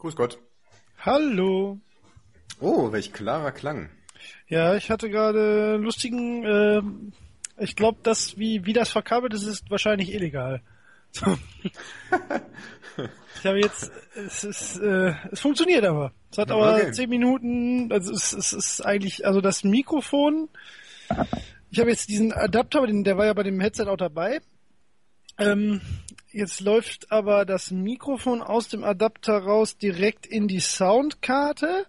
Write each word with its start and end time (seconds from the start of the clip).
Grüß 0.00 0.16
Gott. 0.16 0.38
Hallo. 0.98 1.78
Oh, 2.58 2.90
welch 2.90 3.12
klarer 3.12 3.52
Klang. 3.52 3.90
Ja, 4.48 4.74
ich 4.74 4.90
hatte 4.90 5.10
gerade 5.10 5.76
lustigen, 5.76 6.44
äh, 6.44 6.82
ich 7.62 7.76
glaube, 7.76 7.98
das, 8.02 8.38
wie, 8.38 8.64
wie 8.64 8.72
das 8.72 8.88
verkabelt 8.90 9.34
ist, 9.34 9.44
ist 9.44 9.70
wahrscheinlich 9.70 10.12
illegal. 10.12 10.62
Ich 13.42 13.46
habe 13.46 13.58
jetzt, 13.58 13.90
es 14.14 14.44
ist, 14.44 14.76
äh, 14.80 15.14
es 15.32 15.40
funktioniert 15.40 15.84
aber. 15.84 16.12
Es 16.30 16.36
hat 16.36 16.50
aber 16.50 16.74
Okay. 16.74 16.92
zehn 16.92 17.08
Minuten, 17.08 17.90
also 17.90 18.12
es, 18.12 18.34
es 18.34 18.52
ist 18.52 18.84
eigentlich, 18.84 19.24
also 19.24 19.40
das 19.40 19.64
Mikrofon, 19.64 20.50
ich 21.70 21.78
habe 21.80 21.88
jetzt 21.88 22.10
diesen 22.10 22.34
Adapter, 22.34 22.86
der 22.86 23.16
war 23.16 23.24
ja 23.24 23.32
bei 23.32 23.42
dem 23.44 23.58
Headset 23.58 23.84
auch 23.86 23.96
dabei. 23.96 24.40
Ähm, 25.38 25.80
jetzt 26.32 26.60
läuft 26.60 27.10
aber 27.10 27.44
das 27.44 27.70
Mikrofon 27.70 28.42
aus 28.42 28.68
dem 28.68 28.84
Adapter 28.84 29.38
raus 29.38 29.76
direkt 29.76 30.26
in 30.26 30.48
die 30.48 30.60
Soundkarte. 30.60 31.86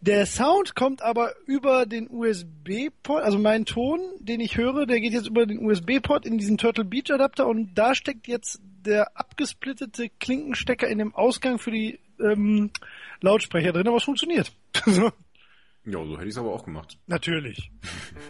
Der 0.00 0.26
Sound 0.26 0.74
kommt 0.74 1.02
aber 1.02 1.34
über 1.46 1.86
den 1.86 2.08
USB-Port, 2.10 3.22
also 3.22 3.38
mein 3.38 3.64
Ton, 3.64 4.00
den 4.18 4.40
ich 4.40 4.56
höre, 4.56 4.86
der 4.86 5.00
geht 5.00 5.12
jetzt 5.12 5.28
über 5.28 5.46
den 5.46 5.64
USB-Port 5.64 6.26
in 6.26 6.38
diesen 6.38 6.58
Turtle 6.58 6.84
Beach 6.84 7.10
Adapter 7.12 7.46
und 7.46 7.74
da 7.74 7.94
steckt 7.94 8.26
jetzt 8.26 8.60
der 8.84 9.16
abgesplittete 9.16 10.08
Klinkenstecker 10.20 10.88
in 10.88 10.98
dem 10.98 11.14
Ausgang 11.14 11.58
für 11.58 11.70
die 11.70 12.00
ähm, 12.20 12.70
Lautsprecher 13.20 13.72
drin, 13.72 13.86
aber 13.86 13.96
es 13.96 14.04
funktioniert. 14.04 14.52
Ja, 15.88 16.04
so 16.04 16.16
hätte 16.16 16.24
ich 16.24 16.30
es 16.30 16.38
aber 16.38 16.52
auch 16.52 16.64
gemacht. 16.64 16.98
natürlich. 17.06 17.70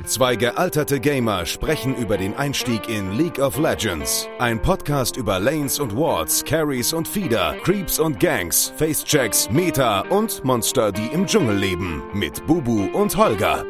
Zwei 0.05 0.37
gealterte 0.37 1.01
Gamer 1.01 1.47
sprechen 1.47 1.97
über 1.97 2.19
den 2.19 2.35
Einstieg 2.35 2.87
in 2.91 3.17
League 3.17 3.39
of 3.39 3.59
Legends. 3.59 4.29
Ein 4.39 4.61
Podcast 4.61 5.17
über 5.17 5.41
Lanes 5.41 5.79
und 5.81 5.97
Wards, 5.97 6.45
Carries 6.45 6.93
und 6.93 7.09
Feeder, 7.09 7.57
Creeps 7.65 7.99
und 7.99 8.21
Gangs, 8.21 8.75
Facechecks, 8.77 9.49
Meta 9.51 10.01
und 10.11 10.45
Monster, 10.45 10.93
die 10.93 11.07
im 11.07 11.27
Dschungel 11.27 11.57
leben. 11.57 12.03
Mit 12.13 12.47
Bubu 12.47 12.91
und 12.93 13.17
Holger. 13.17 13.65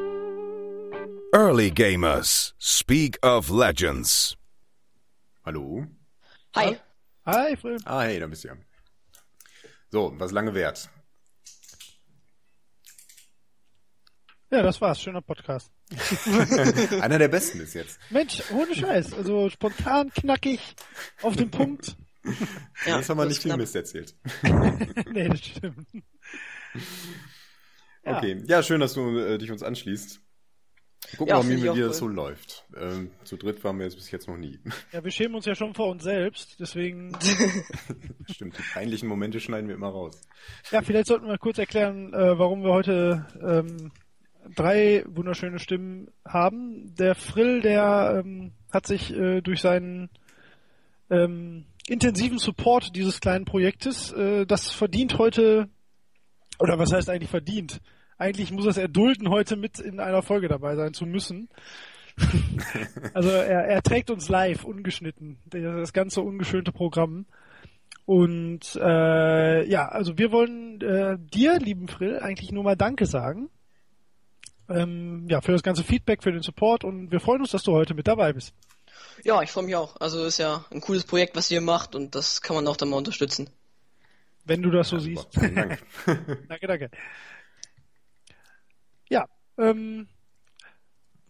Early 1.33 1.71
Gamers. 1.71 2.55
Speak 2.59 3.25
of 3.25 3.51
Legends. 3.51 4.37
Hallo? 5.45 5.87
Hi. 6.57 6.77
Hi, 7.25 7.57
Phil. 7.57 7.77
Ah, 7.85 8.01
hey, 8.03 8.19
da 8.19 8.27
bist 8.27 8.43
du 8.43 8.49
ja. 8.49 8.55
So, 9.93 10.13
was 10.19 10.33
lange 10.33 10.55
währt. 10.55 10.91
Ja, 14.51 14.63
das 14.63 14.81
war's. 14.81 15.01
Schöner 15.03 15.23
Podcast. 15.23 15.73
Einer 17.01 17.19
der 17.19 17.29
besten 17.29 17.59
bis 17.59 17.75
jetzt. 17.75 17.99
Mensch, 18.11 18.43
ohne 18.53 18.75
Scheiß. 18.75 19.13
Also 19.15 19.51
spontan, 19.51 20.11
knackig, 20.11 20.61
auf 21.23 21.35
den 21.37 21.51
Punkt. 21.51 21.97
Ja, 22.87 22.97
Jetzt 22.97 23.09
haben 23.09 23.19
wir 23.19 23.25
das 23.25 23.35
nicht 23.35 23.43
viel. 23.43 23.57
Mist 23.57 23.75
erzählt. 23.75 24.15
nee, 25.13 25.29
das 25.29 25.41
stimmt. 25.41 25.87
Ja. 28.05 28.19
Okay, 28.19 28.43
ja, 28.47 28.63
schön, 28.63 28.81
dass 28.81 28.95
du 28.95 29.19
äh, 29.19 29.39
dich 29.39 29.51
uns 29.51 29.63
anschließt. 29.63 30.21
Gucken 31.19 31.27
Ja, 31.29 31.37
wir 31.37 31.45
mal, 31.45 31.51
wie 31.57 31.63
wie 31.63 31.69
cool. 31.69 31.89
das 31.89 31.99
so 31.99 32.09
läuft. 32.09 32.65
Ähm, 32.77 33.11
zu 33.25 33.37
dritt 33.37 33.63
waren 33.63 33.79
wir 33.79 33.85
jetzt 33.85 33.97
bis 33.97 34.11
jetzt 34.11 34.27
noch 34.29 34.37
nie. 34.37 34.59
Ja, 34.93 35.03
wir 35.05 35.11
schämen 35.11 35.35
uns 35.37 35.47
ja 35.47 35.55
schon 35.55 35.75
vor 35.75 35.89
uns 35.89 36.03
selbst, 36.05 36.57
deswegen. 36.59 37.17
Stimmt, 38.31 38.59
die 38.59 38.63
peinlichen 38.73 39.09
Momente 39.09 39.41
schneiden 39.41 39.69
wir 39.69 39.75
immer 39.77 39.89
raus. 39.89 40.21
Ja, 40.71 40.83
vielleicht 40.83 41.07
sollten 41.07 41.27
wir 41.27 41.39
kurz 41.39 41.59
erklären, 41.59 42.13
äh, 42.15 42.39
warum 42.39 42.63
wir 42.63 42.73
heute 42.73 43.27
ähm, 43.41 43.93
drei 44.55 45.05
wunderschöne 45.07 45.59
Stimmen 45.59 46.09
haben. 46.25 46.95
Der 46.97 47.15
Frill, 47.15 47.61
der 47.61 48.23
ähm, 48.25 48.53
hat 48.73 48.87
sich 48.87 49.15
äh, 49.15 49.41
durch 49.41 49.61
seinen 49.61 50.11
ähm, 51.11 51.65
intensiven 51.89 52.39
Support 52.39 52.95
dieses 52.97 53.21
kleinen 53.21 53.45
Projektes, 53.45 54.13
äh, 54.13 54.47
das 54.47 54.71
verdient 54.71 55.19
heute, 55.19 55.69
oder 56.59 56.79
was 56.79 56.93
heißt 56.93 57.11
eigentlich 57.11 57.31
verdient? 57.31 57.81
Eigentlich 58.19 58.51
muss 58.51 58.67
es 58.67 58.79
erdulden, 58.79 59.29
heute 59.29 59.57
mit 59.57 59.79
in 59.79 60.01
einer 60.01 60.23
Folge 60.23 60.49
dabei 60.49 60.75
sein 60.75 60.95
zu 60.95 61.05
müssen. 61.07 61.49
also 63.15 63.29
er, 63.29 63.67
er 63.67 63.83
trägt 63.83 64.11
uns 64.11 64.29
live, 64.29 64.65
ungeschnitten, 64.65 65.39
das 65.51 65.93
ganze 65.93 66.23
ungeschönte 66.23 66.73
Programm. 66.73 67.27
Und 68.07 68.77
äh, 68.81 69.69
ja, 69.69 69.89
also 69.89 70.17
wir 70.17 70.33
wollen 70.33 70.81
äh, 70.81 71.19
dir, 71.19 71.59
lieben 71.59 71.89
Frill, 71.89 72.21
eigentlich 72.21 72.53
nur 72.53 72.63
mal 72.63 72.77
Danke 72.77 73.05
sagen. 73.05 73.51
Ähm, 74.69 75.27
ja, 75.29 75.41
für 75.41 75.53
das 75.53 75.63
ganze 75.63 75.85
Feedback, 75.85 76.23
für 76.23 76.33
den 76.33 76.43
Support 76.43 76.85
und 76.85 77.13
wir 77.13 77.21
freuen 77.21 77.41
uns, 77.41 77.51
dass 77.51 77.63
du 77.63 77.73
heute 77.73 77.95
mit 77.95 78.09
dabei 78.09 78.33
bist. 78.33 78.53
Ja, 79.25 79.43
ich 79.43 79.51
freue 79.51 79.65
mich 79.65 79.77
auch. 79.77 79.97
Also 80.01 80.25
ist 80.25 80.39
ja 80.39 80.65
ein 80.71 80.81
cooles 80.81 81.05
Projekt, 81.05 81.37
was 81.37 81.51
ihr 81.51 81.61
macht 81.61 81.95
und 81.95 82.15
das 82.15 82.43
kann 82.43 82.57
man 82.57 82.67
auch 82.67 82.77
dann 82.77 82.89
mal 82.89 82.97
unterstützen. 82.97 83.49
Wenn 84.45 84.63
du 84.63 84.71
das 84.71 84.89
so 84.89 84.97
Ja, 84.97 85.03
siehst. 85.03 85.29
Vielen 85.33 85.55
Dank. 85.55 85.83
danke, 86.49 86.67
danke. 86.67 86.91
Ja, 89.09 89.27
ähm, 89.59 90.09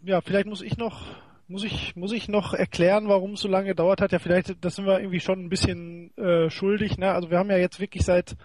ja, 0.03 0.21
vielleicht 0.21 0.47
muss 0.47 0.63
ich 0.63 0.77
noch, 0.77 1.07
muss 1.49 1.65
ich, 1.65 1.97
muss 1.97 2.13
ich 2.13 2.29
noch 2.29 2.55
erklären, 2.55 3.09
warum 3.09 3.33
es 3.33 3.41
so 3.41 3.49
lange 3.49 3.69
gedauert 3.69 4.01
hat. 4.01 4.13
Ja, 4.13 4.19
vielleicht, 4.19 4.65
das 4.65 4.77
sind 4.77 4.87
wir 4.87 5.01
irgendwie 5.01 5.21
schon 5.21 5.45
ein 5.45 5.49
bisschen 5.49 6.17
äh, 6.17 6.51
schuldig. 6.51 6.99
Ne? 6.99 7.13
Also 7.13 7.31
wir 7.31 7.39
haben 7.39 7.51
ja 7.51 7.59
jetzt 7.59 7.81
wirklich 7.81 8.05
seit 8.05 8.37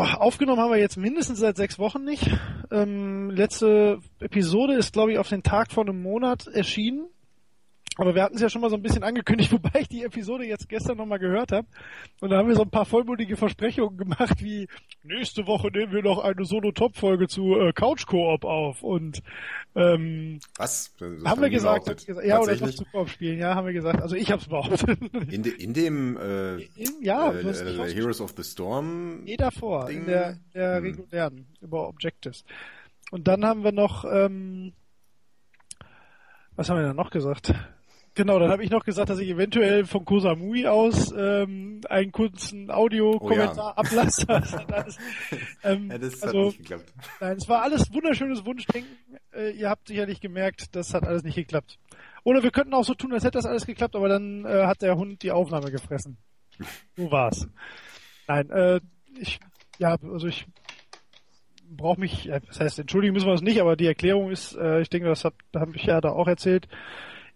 aufgenommen 0.00 0.60
haben 0.60 0.70
wir 0.70 0.78
jetzt 0.78 0.96
mindestens 0.96 1.38
seit 1.38 1.56
sechs 1.56 1.78
Wochen 1.78 2.04
nicht. 2.04 2.30
Ähm, 2.70 3.30
letzte 3.30 3.98
Episode 4.20 4.74
ist, 4.74 4.92
glaube 4.92 5.12
ich, 5.12 5.18
auf 5.18 5.28
den 5.28 5.42
Tag 5.42 5.72
vor 5.72 5.84
einem 5.84 6.02
Monat 6.02 6.46
erschienen. 6.46 7.08
Aber 8.00 8.14
wir 8.14 8.22
hatten 8.22 8.36
es 8.36 8.40
ja 8.40 8.48
schon 8.48 8.62
mal 8.62 8.70
so 8.70 8.76
ein 8.76 8.82
bisschen 8.82 9.02
angekündigt, 9.04 9.52
wobei 9.52 9.80
ich 9.80 9.88
die 9.88 10.04
Episode 10.04 10.44
jetzt 10.46 10.68
gestern 10.70 10.96
nochmal 10.96 11.18
gehört 11.18 11.52
habe. 11.52 11.66
Und 12.20 12.30
da 12.30 12.38
haben 12.38 12.48
wir 12.48 12.54
so 12.56 12.62
ein 12.62 12.70
paar 12.70 12.86
vollmundige 12.86 13.36
Versprechungen 13.36 13.98
gemacht, 13.98 14.42
wie 14.42 14.68
nächste 15.02 15.46
Woche 15.46 15.68
nehmen 15.68 15.92
wir 15.92 16.02
noch 16.02 16.18
eine 16.18 16.44
Solo-Top-Folge 16.46 17.28
zu 17.28 17.56
äh, 17.58 17.72
Couch-Koop 17.74 18.44
auf. 18.44 18.82
Und 18.82 19.20
ähm, 19.74 20.40
Was? 20.56 20.94
Das 20.98 21.10
haben 21.26 21.42
wir 21.42 21.50
gesagt, 21.50 21.84
behauptet. 21.84 22.24
ja, 22.26 22.40
oder 22.40 22.56
zu 22.56 22.84
Koop 22.86 23.10
spielen, 23.10 23.38
ja, 23.38 23.54
haben 23.54 23.66
wir 23.66 23.74
gesagt. 23.74 24.00
Also 24.00 24.16
ich 24.16 24.32
hab's 24.32 24.46
behauptet. 24.48 24.98
In, 25.30 25.42
de, 25.42 25.52
in 25.62 25.74
dem 25.74 26.16
äh, 26.16 26.54
In- 26.56 27.02
ja, 27.02 27.30
äh, 27.32 27.40
äh. 27.40 27.94
Heroes 27.94 28.22
of 28.22 28.32
the 28.36 28.42
Storm. 28.42 29.24
Nee, 29.24 29.36
davor, 29.36 29.86
Ding. 29.86 30.00
in 30.00 30.06
der, 30.06 30.38
der 30.54 30.76
Hm. 30.76 30.84
regulären, 30.84 31.46
über 31.60 31.86
Objectives. 31.88 32.44
Und 33.10 33.28
dann 33.28 33.44
haben 33.44 33.62
wir 33.62 33.72
noch, 33.72 34.04
ähm, 34.10 34.72
was 36.56 36.70
haben 36.70 36.78
wir 36.78 36.86
denn 36.86 36.96
noch 36.96 37.10
gesagt? 37.10 37.52
Genau, 38.14 38.38
dann 38.40 38.50
habe 38.50 38.64
ich 38.64 38.70
noch 38.70 38.84
gesagt, 38.84 39.08
dass 39.08 39.20
ich 39.20 39.28
eventuell 39.28 39.86
von 39.86 40.04
Kosamui 40.04 40.66
aus 40.66 41.14
ähm, 41.16 41.80
einen 41.88 42.10
kurzen 42.10 42.70
Audiokommentar 42.70 43.56
Oh 43.56 43.68
ja. 43.68 43.76
ablasse. 43.76 44.26
Das 44.28 44.52
hat 44.52 44.72
alles, 44.72 44.98
ähm, 45.62 45.90
Ja, 45.90 45.98
das 45.98 46.14
hat 46.16 46.24
also, 46.24 46.46
nicht 46.46 46.58
geklappt. 46.58 46.92
nein, 47.20 47.36
es 47.36 47.48
war 47.48 47.62
alles 47.62 47.92
wunderschönes 47.92 48.44
Wunschdenken. 48.44 48.90
Äh, 49.32 49.50
ihr 49.52 49.70
habt 49.70 49.86
sicherlich 49.88 50.20
gemerkt, 50.20 50.74
das 50.74 50.92
hat 50.92 51.04
alles 51.04 51.22
nicht 51.22 51.36
geklappt. 51.36 51.78
Oder 52.24 52.42
wir 52.42 52.50
könnten 52.50 52.74
auch 52.74 52.84
so 52.84 52.94
tun, 52.94 53.12
als 53.12 53.22
hätte 53.24 53.38
das 53.38 53.46
alles 53.46 53.64
geklappt, 53.64 53.94
aber 53.94 54.08
dann 54.08 54.44
äh, 54.44 54.66
hat 54.66 54.82
der 54.82 54.96
Hund 54.96 55.22
die 55.22 55.30
Aufnahme 55.30 55.70
gefressen. 55.70 56.18
So 56.96 57.10
war's. 57.12 57.48
Nein, 58.26 58.50
äh, 58.50 58.80
ich, 59.18 59.38
ja, 59.78 59.96
also 60.02 60.26
ich 60.26 60.46
brauche 61.70 62.00
mich, 62.00 62.28
äh, 62.28 62.40
das 62.46 62.60
heißt, 62.60 62.78
entschuldigen 62.80 63.14
müssen 63.14 63.26
wir 63.28 63.34
es 63.34 63.40
nicht, 63.42 63.60
aber 63.60 63.76
die 63.76 63.86
Erklärung 63.86 64.30
ist, 64.30 64.56
äh, 64.56 64.80
ich 64.80 64.90
denke, 64.90 65.08
das 65.08 65.24
habe 65.24 65.36
hab 65.54 65.74
ich 65.76 65.84
ja 65.84 66.00
da 66.00 66.10
auch 66.10 66.26
erzählt. 66.28 66.66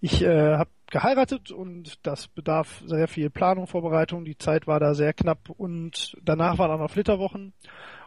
Ich 0.05 0.21
äh, 0.21 0.59
habe 0.59 0.69
geheiratet 0.91 1.51
und 1.51 1.99
das 2.07 2.29
bedarf 2.29 2.83
sehr 2.85 3.09
viel 3.09 3.31
Planung, 3.31 3.67
Vorbereitung. 3.67 4.27
Die 4.27 4.37
Zeit 4.37 4.67
war 4.67 4.79
da 4.79 4.93
sehr 4.93 5.15
knapp 5.15 5.49
und 5.49 6.15
danach 6.23 6.59
waren 6.59 6.71
auch 6.73 6.79
noch 6.79 6.91
Flitterwochen. 6.91 7.55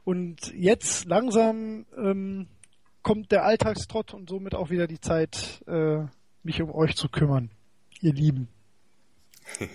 Und 0.04 0.54
jetzt 0.54 1.06
langsam 1.06 1.88
ähm, 1.98 2.50
kommt 3.02 3.32
der 3.32 3.46
Alltagstrott 3.46 4.14
und 4.14 4.30
somit 4.30 4.54
auch 4.54 4.70
wieder 4.70 4.86
die 4.86 5.02
Zeit, 5.02 5.64
äh, 5.66 6.04
mich 6.44 6.62
um 6.62 6.70
euch 6.70 6.96
zu 6.96 7.10
kümmern, 7.10 7.50
ihr 8.02 8.14
Lieben. 8.14 8.48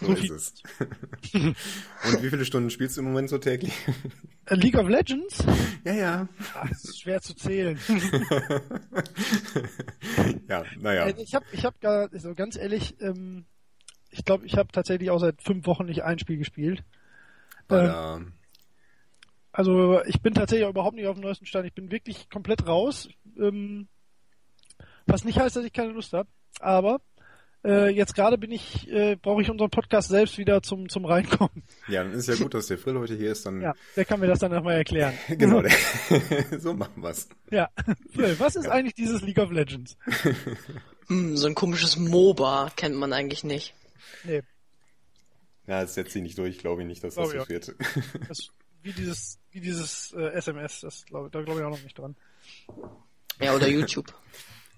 So 0.00 0.12
ist 0.12 0.30
es. 0.30 0.54
Und 1.32 2.22
wie 2.22 2.30
viele 2.30 2.44
Stunden 2.44 2.70
spielst 2.70 2.96
du 2.96 3.00
im 3.00 3.08
Moment 3.08 3.28
so 3.28 3.38
täglich? 3.38 3.72
League 4.50 4.76
of 4.76 4.88
Legends? 4.88 5.44
ja, 5.84 5.92
ja. 5.92 6.28
Ah, 6.54 6.66
das 6.68 6.84
ist 6.84 7.00
schwer 7.00 7.20
zu 7.20 7.34
zählen. 7.34 7.78
ja, 10.48 10.64
naja. 10.78 11.06
Äh, 11.08 11.22
Ich 11.22 11.34
habe, 11.34 11.44
ich 11.52 11.64
habe 11.64 11.76
gar, 11.80 12.08
also 12.12 12.34
ganz 12.34 12.56
ehrlich, 12.56 13.00
ähm, 13.00 13.44
ich 14.10 14.24
glaube, 14.24 14.46
ich 14.46 14.56
habe 14.56 14.72
tatsächlich 14.72 15.10
auch 15.10 15.18
seit 15.18 15.42
fünf 15.42 15.66
Wochen 15.66 15.86
nicht 15.86 16.02
ein 16.02 16.18
Spiel 16.18 16.38
gespielt. 16.38 16.82
Weil, 17.68 17.88
Ähm, 17.88 18.26
äh, 18.26 18.30
also 19.52 20.02
ich 20.04 20.20
bin 20.22 20.34
tatsächlich 20.34 20.66
auch 20.66 20.70
überhaupt 20.70 20.96
nicht 20.96 21.06
auf 21.06 21.16
dem 21.16 21.22
neuesten 21.22 21.46
Stand. 21.46 21.66
Ich 21.66 21.74
bin 21.74 21.90
wirklich 21.90 22.28
komplett 22.30 22.66
raus. 22.66 23.08
Ähm, 23.38 23.88
was 25.06 25.24
nicht 25.24 25.38
heißt, 25.38 25.56
dass 25.56 25.64
ich 25.64 25.72
keine 25.72 25.92
Lust 25.92 26.12
habe. 26.12 26.28
Aber 26.60 27.00
äh, 27.64 27.88
jetzt 27.88 28.14
gerade 28.14 28.38
bin 28.38 28.52
ich, 28.52 28.88
äh, 28.90 29.16
brauche 29.16 29.42
ich 29.42 29.50
unseren 29.50 29.70
Podcast 29.70 30.08
selbst 30.08 30.38
wieder 30.38 30.62
zum 30.62 30.88
zum 30.88 31.04
Reinkommen. 31.04 31.62
ja, 31.88 32.04
dann 32.04 32.12
ist 32.12 32.28
ja 32.28 32.36
gut, 32.36 32.54
dass 32.54 32.68
der 32.68 32.78
Frill 32.78 32.98
heute 32.98 33.16
hier 33.16 33.32
ist, 33.32 33.46
dann 33.46 33.60
Ja, 33.60 33.74
der 33.96 34.04
kann 34.04 34.20
mir 34.20 34.26
das 34.26 34.38
dann 34.38 34.52
nochmal 34.52 34.76
erklären. 34.76 35.14
genau, 35.28 35.62
der, 35.62 35.72
so 36.60 36.74
machen 36.74 37.02
wir's. 37.02 37.28
Ja. 37.50 37.68
Phil, 38.14 38.38
was 38.38 38.56
ist 38.56 38.68
eigentlich 38.68 38.94
dieses 38.94 39.22
League 39.22 39.38
of 39.38 39.50
Legends? 39.50 39.96
Hm, 41.08 41.36
so 41.36 41.46
ein 41.46 41.54
komisches 41.54 41.96
MOBA 41.96 42.70
kennt 42.76 42.96
man 42.96 43.12
eigentlich 43.12 43.44
nicht. 43.44 43.74
Nee. 44.24 44.42
Ja, 45.66 45.82
das 45.82 45.94
setzt 45.94 46.12
sie 46.12 46.22
nicht 46.22 46.38
durch, 46.38 46.58
glaube 46.58 46.82
ich 46.82 46.88
nicht, 46.88 47.04
dass 47.04 47.14
das 47.14 47.30
so 47.30 47.48
wird. 47.48 47.74
Das, 48.28 48.48
wie 48.82 48.92
dieses, 48.92 49.38
wie 49.50 49.60
dieses 49.60 50.12
äh, 50.12 50.28
SMS, 50.32 50.80
das 50.80 51.04
glaub, 51.06 51.30
da 51.30 51.42
glaube 51.42 51.60
ich 51.60 51.66
auch 51.66 51.70
noch 51.70 51.82
nicht 51.82 51.98
dran. 51.98 52.16
Ja, 53.40 53.54
oder 53.54 53.68
YouTube. 53.68 54.12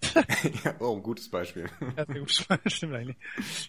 ja, 0.64 0.74
oh, 0.78 0.96
ein 0.96 1.02
gutes 1.02 1.28
Beispiel. 1.28 1.68
Ja, 1.96 2.04
sehr. 2.06 2.58
Stimmt 2.66 2.94
eigentlich. 2.94 3.16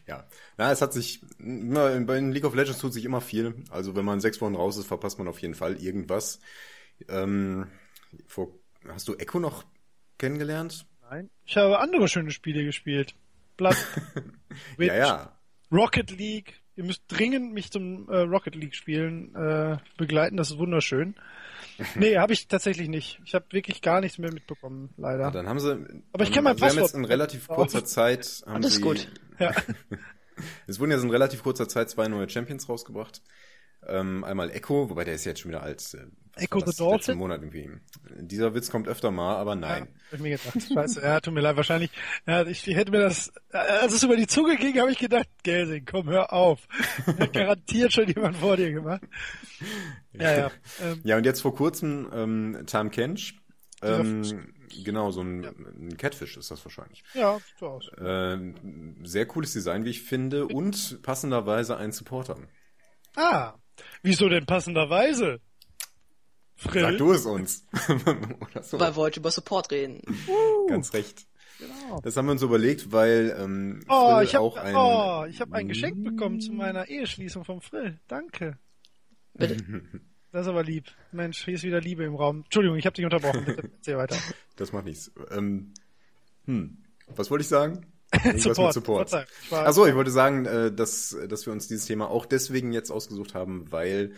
Ja. 0.07 0.28
Na, 0.57 0.72
es 0.72 0.81
hat 0.81 0.94
sich, 0.94 1.22
bei 1.39 2.19
League 2.19 2.45
of 2.45 2.56
Legends 2.56 2.80
tut 2.80 2.94
sich 2.94 3.06
immer 3.06 3.22
viel. 3.22 3.63
Also 3.69 3.95
wenn 3.95 4.06
man 4.06 4.22
sechs 4.22 4.39
Wochen 4.42 4.56
raus 4.56 4.78
ist, 4.78 4.88
verpasst 4.88 5.18
man 5.18 5.28
auf 5.28 5.39
jeden 5.39 5.56
Fall 5.56 5.75
irgendwas. 5.81 6.39
Ähm, 7.10 7.68
vor, 8.28 8.50
hast 8.88 9.07
du 9.07 9.16
Echo 9.16 9.39
noch 9.39 9.66
kennengelernt? 10.18 10.86
Nein. 11.10 11.30
Ich 11.45 11.57
habe 11.57 11.80
andere 11.80 12.07
schöne 12.07 12.31
Spiele 12.31 12.63
gespielt. 12.63 13.16
Blood, 13.57 13.75
Witch, 14.77 14.88
Ja, 14.89 14.95
ja. 14.95 15.39
Rocket 15.72 16.12
League. 16.12 16.61
Ihr 16.75 16.85
müsst 16.85 17.03
dringend 17.07 17.53
mich 17.53 17.71
zum 17.71 18.09
äh, 18.09 18.18
Rocket 18.19 18.56
League 18.56 18.75
spielen 18.75 19.35
äh, 19.35 19.77
begleiten. 19.97 20.38
Das 20.38 20.51
ist 20.51 20.57
wunderschön. 20.57 21.15
Nee, 21.95 22.18
habe 22.18 22.33
ich 22.33 22.47
tatsächlich 22.47 22.89
nicht. 22.89 23.19
Ich 23.25 23.33
habe 23.33 23.45
wirklich 23.51 23.81
gar 23.81 24.01
nichts 24.01 24.19
mehr 24.19 24.31
mitbekommen, 24.31 24.94
leider. 24.97 25.23
Ja, 25.23 25.31
dann 25.31 25.47
haben 25.47 25.59
sie. 25.59 25.71
Aber 26.12 26.23
ich 26.23 26.29
ähm, 26.29 26.33
kenn 26.35 26.44
mein 26.44 26.53
also 26.53 26.62
wir 26.62 26.69
haben 26.69 26.75
jetzt 26.75 26.83
Passwort. 26.83 26.94
in 26.94 27.06
relativ 27.06 27.47
kurzer 27.47 27.85
Zeit. 27.85 28.44
Haben 28.45 28.56
Alles 28.56 28.75
sie, 28.75 28.81
gut. 28.81 29.07
Ja. 29.39 29.51
Es 30.68 30.79
wurden 30.79 30.91
jetzt 30.91 31.03
in 31.03 31.09
relativ 31.09 31.44
kurzer 31.44 31.68
Zeit 31.68 31.89
zwei 31.89 32.07
neue 32.07 32.29
Champions 32.29 32.68
rausgebracht. 32.68 33.21
Ähm, 33.88 34.24
einmal 34.24 34.51
Echo, 34.51 34.89
wobei 34.89 35.04
der 35.04 35.16
ist 35.16 35.25
jetzt 35.25 35.42
schon 35.42 35.50
wieder 35.51 35.63
alt. 35.63 35.81
äh, 35.95 36.06
Echo 36.44 36.60
the 36.66 36.75
Dolphin? 36.78 37.18
Monat 37.18 37.42
irgendwie. 37.42 37.69
Dieser 38.19 38.54
Witz 38.54 38.69
kommt 38.72 38.88
öfter 38.88 39.12
mal, 39.12 39.36
aber 39.36 39.56
nein. 39.56 39.88
Ja, 39.88 40.07
hab 40.07 40.13
ich 40.13 40.19
mir 40.19 40.38
gedacht. 40.38 40.74
Scheiße, 40.74 41.01
ja, 41.01 41.19
tut 41.19 41.33
mir 41.33 41.42
leid, 41.42 41.57
wahrscheinlich. 41.57 41.92
Ja, 42.25 42.45
ich, 42.45 42.68
ich 42.68 42.75
hätte 42.75 42.92
mir 42.92 43.00
das, 43.01 43.33
äh, 43.51 43.57
als 43.57 43.94
es 43.94 44.04
über 44.04 44.16
die 44.16 44.28
Zunge 44.28 44.56
ging, 44.56 44.80
habe 44.80 44.92
ich 44.92 44.98
gedacht, 44.98 45.28
Gelsing, 45.44 45.86
komm, 45.86 46.07
hör 46.10 46.31
auf. 46.31 46.68
Hat 47.19 47.33
garantiert 47.33 47.92
schon 47.94 48.07
jemand 48.07 48.38
vor 48.38 48.56
dir 48.56 48.72
gemacht. 48.72 49.01
Ja, 50.13 50.38
ja. 50.38 50.51
Ähm, 50.81 51.01
Ja, 51.04 51.18
und 51.18 51.25
jetzt 51.25 51.42
vor 51.42 51.54
kurzem 51.56 52.10
ähm, 52.13 52.63
Tam 52.66 52.92
Kench. 52.92 53.36
Ähm, 53.81 54.54
genau, 54.86 55.10
so 55.12 55.22
ein, 55.22 55.44
ein 55.44 55.98
Catfish 55.98 56.38
ist 56.38 56.51
das 56.51 56.63
wahrscheinlich. 56.63 57.04
ja, 57.13 57.36
sieht 57.39 57.57
so 57.60 57.68
aus. 57.68 57.89
Ähm, 58.00 58.95
sehr 59.04 59.25
cooles 59.25 59.54
Design, 59.54 59.86
wie 59.86 59.89
ich 59.89 60.04
finde, 60.04 60.45
und 60.48 61.01
passenderweise 61.01 61.77
ein 61.77 61.92
Supporter. 61.92 62.38
Ah, 63.16 63.56
wieso 64.04 64.30
denn 64.30 64.45
passenderweise? 64.45 65.39
Frill? 66.56 66.81
Sag 66.81 66.98
du 66.98 67.12
es 67.12 67.25
uns. 67.25 67.66
Oder 67.88 68.63
so. 68.63 68.80
Weil 68.80 68.95
wir 68.95 69.01
heute 69.01 69.19
über 69.19 69.31
Support 69.31 69.72
reden. 69.72 70.01
Ganz 70.68 70.94
recht. 70.94 71.25
Genau. 71.60 72.01
Das 72.01 72.18
haben 72.18 72.25
wir 72.25 72.31
uns 72.31 72.42
überlegt, 72.42 72.92
weil 72.92 73.36
ähm, 73.39 73.83
Oh, 73.88 74.16
Frill 74.16 74.24
ich 74.24 74.36
habe 74.36 74.45
auch 74.45 74.57
ein, 74.57 74.75
oh, 74.75 75.25
ich 75.30 75.42
hab 75.42 75.54
ein 75.54 75.68
Geschenk 75.68 76.04
bekommen 76.04 76.39
zu 76.39 76.51
meiner 76.51 76.88
Eheschließung 76.88 77.45
vom 77.45 77.62
Frill. 77.62 78.00
Danke. 78.07 78.57
Bitte. 79.33 79.57
Das 80.34 80.44
ist 80.44 80.48
aber 80.48 80.63
lieb. 80.63 80.86
Mensch, 81.12 81.44
hier 81.44 81.56
ist 81.56 81.63
wieder 81.63 81.81
Liebe 81.81 82.06
im 82.06 82.16
Raum. 82.16 82.44
Entschuldigung, 82.45 82.77
ich 82.77 82.86
habe 82.86 82.95
dich 82.95 83.04
unterbrochen. 83.04 83.44
Bitte 83.44 83.69
erzähl 83.75 83.98
weiter. 83.98 84.16
Das 84.56 84.72
macht 84.72 84.86
nichts. 84.86 85.12
Ähm, 85.30 85.74
hm. 86.45 86.77
Was 87.07 87.30
wollte 87.30 87.42
ich 87.42 87.50
sagen? 87.50 87.86
Irgendwas 88.13 88.44
Support. 88.44 88.68
mit 88.68 88.74
Support. 88.74 89.28
Achso, 89.52 89.86
ich 89.86 89.96
wollte 89.96 90.12
sagen, 90.12 90.46
äh, 90.46 90.72
dass, 90.72 91.16
dass 91.30 91.46
wir 91.46 91.54
uns 91.54 91.68
dieses 91.68 91.86
Thema 91.86 92.10
auch 92.10 92.25
deswegen 92.25 92.74
jetzt 92.74 92.92
ausgesucht 92.92 93.34
haben, 93.34 93.72
weil 93.72 94.13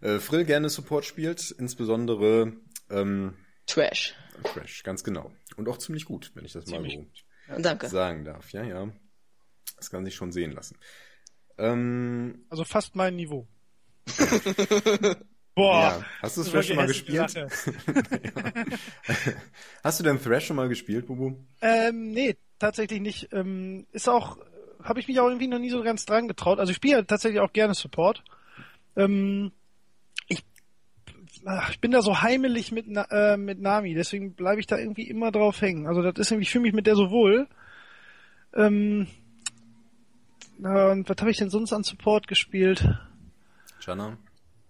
äh, 0.00 0.18
Frill 0.18 0.44
gerne 0.44 0.68
Support 0.70 1.04
spielt, 1.04 1.50
insbesondere 1.50 2.52
ähm, 2.90 3.34
Trash. 3.66 4.14
Crash, 4.42 4.82
ganz 4.82 5.04
genau. 5.04 5.30
Und 5.56 5.68
auch 5.68 5.78
ziemlich 5.78 6.04
gut, 6.04 6.32
wenn 6.34 6.44
ich 6.44 6.52
das 6.52 6.64
Ziemlich 6.64 6.96
mal 6.96 7.06
so 7.56 7.62
Danke. 7.62 7.88
sagen 7.88 8.24
darf. 8.24 8.50
Ja, 8.52 8.64
ja. 8.64 8.88
Das 9.76 9.90
kann 9.90 10.04
sich 10.04 10.14
schon 10.14 10.32
sehen 10.32 10.52
lassen. 10.52 10.78
Ähm, 11.58 12.46
Also 12.50 12.64
fast 12.64 12.96
mein 12.96 13.16
Niveau. 13.16 13.46
Boah. 15.54 15.80
ja. 15.82 16.04
Hast 16.20 16.36
du 16.36 16.42
das 16.42 16.50
Thrash 16.50 16.66
schon 16.66 16.76
mal 16.76 16.86
gespielt? 16.86 17.34
Lache. 17.34 17.48
Hast 19.84 20.00
du 20.00 20.04
denn 20.04 20.20
Thrash 20.20 20.46
schon 20.46 20.56
mal 20.56 20.68
gespielt, 20.68 21.06
Bubu? 21.06 21.36
Ähm, 21.60 22.10
nee, 22.10 22.36
tatsächlich 22.64 23.00
nicht. 23.00 23.28
Ähm, 23.32 23.86
ist 23.92 24.08
auch, 24.08 24.38
habe 24.82 25.00
ich 25.00 25.08
mich 25.08 25.20
auch 25.20 25.26
irgendwie 25.26 25.48
noch 25.48 25.58
nie 25.58 25.70
so 25.70 25.82
ganz 25.82 26.06
dran 26.06 26.28
getraut. 26.28 26.58
Also 26.58 26.70
ich 26.70 26.76
spiele 26.76 26.96
ja 26.98 27.02
tatsächlich 27.02 27.40
auch 27.40 27.52
gerne 27.52 27.74
Support. 27.74 28.22
Ähm, 28.96 29.52
ich, 30.28 30.42
ach, 31.44 31.70
ich 31.70 31.80
bin 31.80 31.90
da 31.90 32.00
so 32.02 32.22
heimelig 32.22 32.72
mit, 32.72 32.86
äh, 33.10 33.36
mit 33.36 33.60
Nami, 33.60 33.94
deswegen 33.94 34.34
bleibe 34.34 34.60
ich 34.60 34.66
da 34.66 34.78
irgendwie 34.78 35.08
immer 35.08 35.30
drauf 35.30 35.60
hängen. 35.60 35.86
Also 35.86 36.02
das 36.02 36.18
ist 36.18 36.30
irgendwie, 36.30 36.44
ich 36.44 36.50
fühle 36.50 36.62
mich 36.62 36.72
mit 36.72 36.86
der 36.86 36.96
so 36.96 37.10
wohl. 37.10 37.48
Ähm, 38.54 39.08
na, 40.58 40.92
und 40.92 41.08
was 41.08 41.16
habe 41.18 41.30
ich 41.30 41.36
denn 41.38 41.50
sonst 41.50 41.72
an 41.72 41.82
Support 41.82 42.28
gespielt? 42.28 42.88
Jana? 43.80 44.16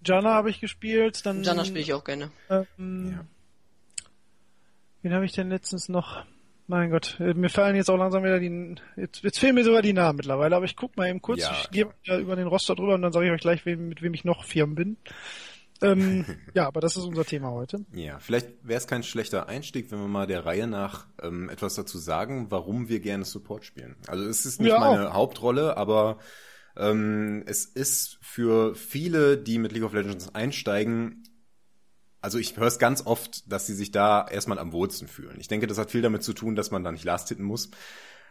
Jana 0.05 0.35
habe 0.35 0.51
ich 0.51 0.61
gespielt, 0.61 1.25
dann 1.27 1.43
Jana 1.43 1.65
spiele 1.65 1.81
ich 1.81 1.93
auch 1.93 2.05
gerne. 2.05 2.31
ähm, 2.51 3.13
Ja. 3.13 3.25
Wen 5.03 5.13
habe 5.13 5.27
ich 5.27 5.33
denn 5.33 5.51
letztens 5.51 5.89
noch? 5.89 6.25
Mein 6.67 6.91
Gott, 6.91 7.19
äh, 7.21 7.35
mir 7.35 7.51
fallen 7.51 7.77
jetzt 7.77 7.91
auch 7.91 7.99
langsam 7.99 8.25
wieder 8.25 8.41
die. 8.41 8.77
Jetzt, 8.97 9.23
jetzt 9.23 9.39
fehlen 9.39 9.55
mir 9.55 9.65
sogar 9.65 9.83
die 9.83 9.93
Namen 9.93 10.17
mittlerweile, 10.17 10.57
aber 10.57 10.65
ich 10.65 10.77
guck 10.77 10.97
mal 10.97 11.09
eben 11.09 11.21
kurz. 11.21 11.43
Ja. 11.43 11.53
Ich 11.63 11.71
gehe 11.71 11.87
mal 12.07 12.21
über 12.21 12.37
den 12.37 12.47
Roster 12.47 12.75
drüber 12.75 12.95
und 12.95 13.03
dann 13.03 13.13
sage 13.13 13.27
ich 13.27 13.33
euch 13.33 13.41
gleich, 13.41 13.67
wem, 13.67 13.89
mit 13.89 14.01
wem 14.01 14.15
ich 14.15 14.25
noch 14.25 14.45
firm 14.45 14.75
bin. 14.75 14.97
Ähm, 15.83 16.25
ja, 16.55 16.67
aber 16.67 16.81
das 16.81 16.97
ist 16.97 17.05
unser 17.05 17.25
Thema 17.25 17.51
heute. 17.51 17.85
Ja, 17.93 18.19
vielleicht 18.19 18.49
wäre 18.63 18.79
es 18.79 18.87
kein 18.87 19.03
schlechter 19.03 19.49
Einstieg, 19.49 19.93
wenn 19.93 20.01
wir 20.01 20.09
mal 20.09 20.27
der 20.27 20.47
Reihe 20.47 20.67
nach 20.67 21.07
ähm, 21.23 21.51
etwas 21.51 21.75
dazu 21.75 21.99
sagen, 21.99 22.47
warum 22.51 22.89
wir 22.89 23.01
gerne 23.01 23.25
Support 23.25 23.65
spielen. 23.65 23.97
Also 24.07 24.25
es 24.25 24.47
ist 24.47 24.61
nicht 24.61 24.71
Ja, 24.71 24.79
meine 24.79 25.13
Hauptrolle, 25.13 25.77
aber 25.77 26.19
ähm, 26.77 27.43
es 27.47 27.67
ist 27.67 28.19
für 28.23 28.75
viele, 28.75 29.37
die 29.37 29.59
mit 29.59 29.73
League 29.73 29.85
of 29.85 29.93
Legends 29.93 30.35
einsteigen, 30.35 31.23
also 32.25 32.39
ich 32.39 32.57
höre 32.57 32.69
es 32.69 32.79
ganz 32.79 33.05
oft, 33.05 33.53
dass 33.53 33.67
sie 33.67 33.75
sich 33.75 33.91
da 33.91 34.27
erstmal 34.27 34.59
am 34.59 34.73
wohlsten 34.73 35.09
fühlen. 35.09 35.37
Ich 35.39 35.49
denke, 35.49 35.67
das 35.67 35.77
hat 35.77 35.91
viel 35.91 36.01
damit 36.01 36.23
zu 36.23 36.33
tun, 36.33 36.57
dass 36.57 36.71
man 36.71 36.83
da 36.83 36.91
nicht 36.91 37.05
last 37.05 37.29
hitten 37.29 37.45
muss. 37.45 37.71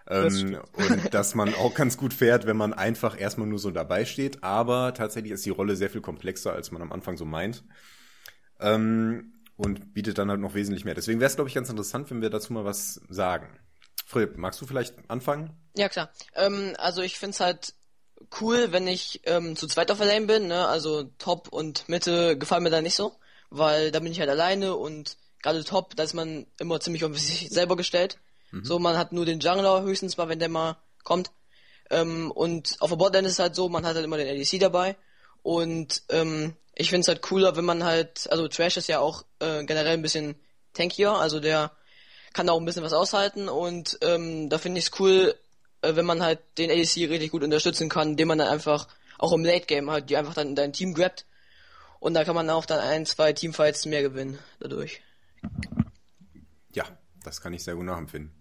Das 0.07 0.41
Ähm, 0.41 0.57
und 0.73 1.13
dass 1.13 1.35
man 1.35 1.53
auch 1.53 1.75
ganz 1.75 1.95
gut 1.95 2.11
fährt, 2.11 2.47
wenn 2.47 2.57
man 2.57 2.73
einfach 2.73 3.17
erstmal 3.17 3.47
nur 3.47 3.59
so 3.59 3.69
dabei 3.69 4.05
steht. 4.05 4.43
Aber 4.43 4.95
tatsächlich 4.95 5.31
ist 5.31 5.45
die 5.45 5.51
Rolle 5.51 5.75
sehr 5.75 5.91
viel 5.91 6.01
komplexer, 6.01 6.53
als 6.53 6.71
man 6.71 6.81
am 6.81 6.91
Anfang 6.91 7.17
so 7.17 7.25
meint. 7.25 7.63
Ähm, 8.59 9.33
und 9.57 9.93
bietet 9.93 10.17
dann 10.17 10.31
halt 10.31 10.39
noch 10.39 10.55
wesentlich 10.55 10.85
mehr. 10.85 10.95
Deswegen 10.95 11.19
wäre 11.19 11.29
es, 11.29 11.35
glaube 11.35 11.49
ich, 11.49 11.53
ganz 11.53 11.69
interessant, 11.69 12.09
wenn 12.09 12.23
wir 12.23 12.31
dazu 12.31 12.51
mal 12.51 12.65
was 12.65 12.99
sagen. 13.09 13.59
Philipp, 14.07 14.37
magst 14.37 14.59
du 14.59 14.65
vielleicht 14.65 14.95
anfangen? 15.07 15.51
Ja, 15.75 15.87
klar. 15.87 16.09
Ähm, 16.33 16.73
also 16.79 17.03
ich 17.03 17.19
find's 17.19 17.39
halt 17.39 17.75
cool, 18.41 18.71
wenn 18.71 18.87
ich 18.87 19.21
ähm, 19.25 19.55
zu 19.55 19.67
zweit 19.67 19.91
auf 19.91 19.99
der 19.99 20.07
Lane 20.07 20.25
bin, 20.25 20.47
ne? 20.47 20.67
Also 20.67 21.03
Top 21.19 21.49
und 21.49 21.87
Mitte 21.87 22.39
gefallen 22.39 22.63
mir 22.63 22.71
da 22.71 22.81
nicht 22.81 22.95
so, 22.95 23.15
weil 23.53 23.91
da 23.91 23.99
bin 23.99 24.11
ich 24.11 24.19
halt 24.19 24.29
alleine 24.29 24.75
und 24.75 25.17
gerade 25.41 25.63
Top, 25.63 25.95
da 25.95 26.03
ist 26.03 26.13
man 26.13 26.47
immer 26.59 26.79
ziemlich 26.79 27.05
auf 27.05 27.17
sich 27.17 27.49
selber 27.51 27.75
gestellt. 27.75 28.17
So, 28.61 28.77
man 28.79 28.97
hat 28.97 29.11
nur 29.11 29.25
den 29.25 29.39
Jungler 29.39 29.81
höchstens 29.81 30.17
mal, 30.17 30.29
wenn 30.29 30.39
der 30.39 30.49
mal 30.49 30.77
kommt. 31.03 31.31
Ähm, 31.89 32.31
und 32.31 32.75
auf 32.79 32.89
der 32.89 32.97
Botlane 32.97 33.27
ist 33.27 33.33
es 33.33 33.39
halt 33.39 33.55
so, 33.55 33.67
man 33.67 33.85
hat 33.85 33.95
halt 33.95 34.05
immer 34.05 34.17
den 34.17 34.27
ADC 34.27 34.59
dabei. 34.59 34.95
Und 35.41 36.03
ähm, 36.09 36.55
ich 36.75 36.89
find's 36.89 37.07
halt 37.07 37.21
cooler, 37.21 37.55
wenn 37.55 37.65
man 37.65 37.83
halt, 37.83 38.31
also 38.31 38.47
Trash 38.47 38.77
ist 38.77 38.87
ja 38.87 38.99
auch 38.99 39.25
äh, 39.39 39.63
generell 39.65 39.93
ein 39.93 40.01
bisschen 40.01 40.35
tankier, 40.73 41.11
also 41.11 41.39
der 41.39 41.71
kann 42.33 42.47
da 42.47 42.53
auch 42.53 42.59
ein 42.59 42.65
bisschen 42.65 42.83
was 42.83 42.93
aushalten 42.93 43.47
und 43.47 43.99
ähm, 44.01 44.49
da 44.49 44.57
finde 44.57 44.79
ich 44.79 44.85
es 44.85 44.99
cool, 44.99 45.35
äh, 45.81 45.95
wenn 45.95 46.05
man 46.05 46.23
halt 46.23 46.39
den 46.57 46.71
ADC 46.71 47.09
richtig 47.09 47.31
gut 47.31 47.43
unterstützen 47.43 47.89
kann, 47.89 48.11
indem 48.11 48.29
man 48.29 48.39
dann 48.39 48.47
einfach 48.47 48.87
auch 49.19 49.33
im 49.33 49.45
Late 49.45 49.67
Game 49.67 49.91
halt 49.91 50.09
die 50.09 50.17
einfach 50.17 50.33
dann 50.33 50.49
in 50.49 50.55
dein 50.55 50.73
Team 50.73 50.95
grabt 50.95 51.25
und 52.03 52.15
da 52.15 52.25
kann 52.25 52.35
man 52.35 52.49
auch 52.49 52.65
dann 52.65 52.81
ein, 52.81 53.05
zwei 53.05 53.31
Teamfights 53.31 53.85
mehr 53.85 54.01
gewinnen 54.01 54.37
dadurch. 54.59 55.01
Ja, 56.73 56.83
das 57.23 57.39
kann 57.39 57.53
ich 57.53 57.63
sehr 57.63 57.75
gut 57.75 57.85
nachempfinden. 57.85 58.33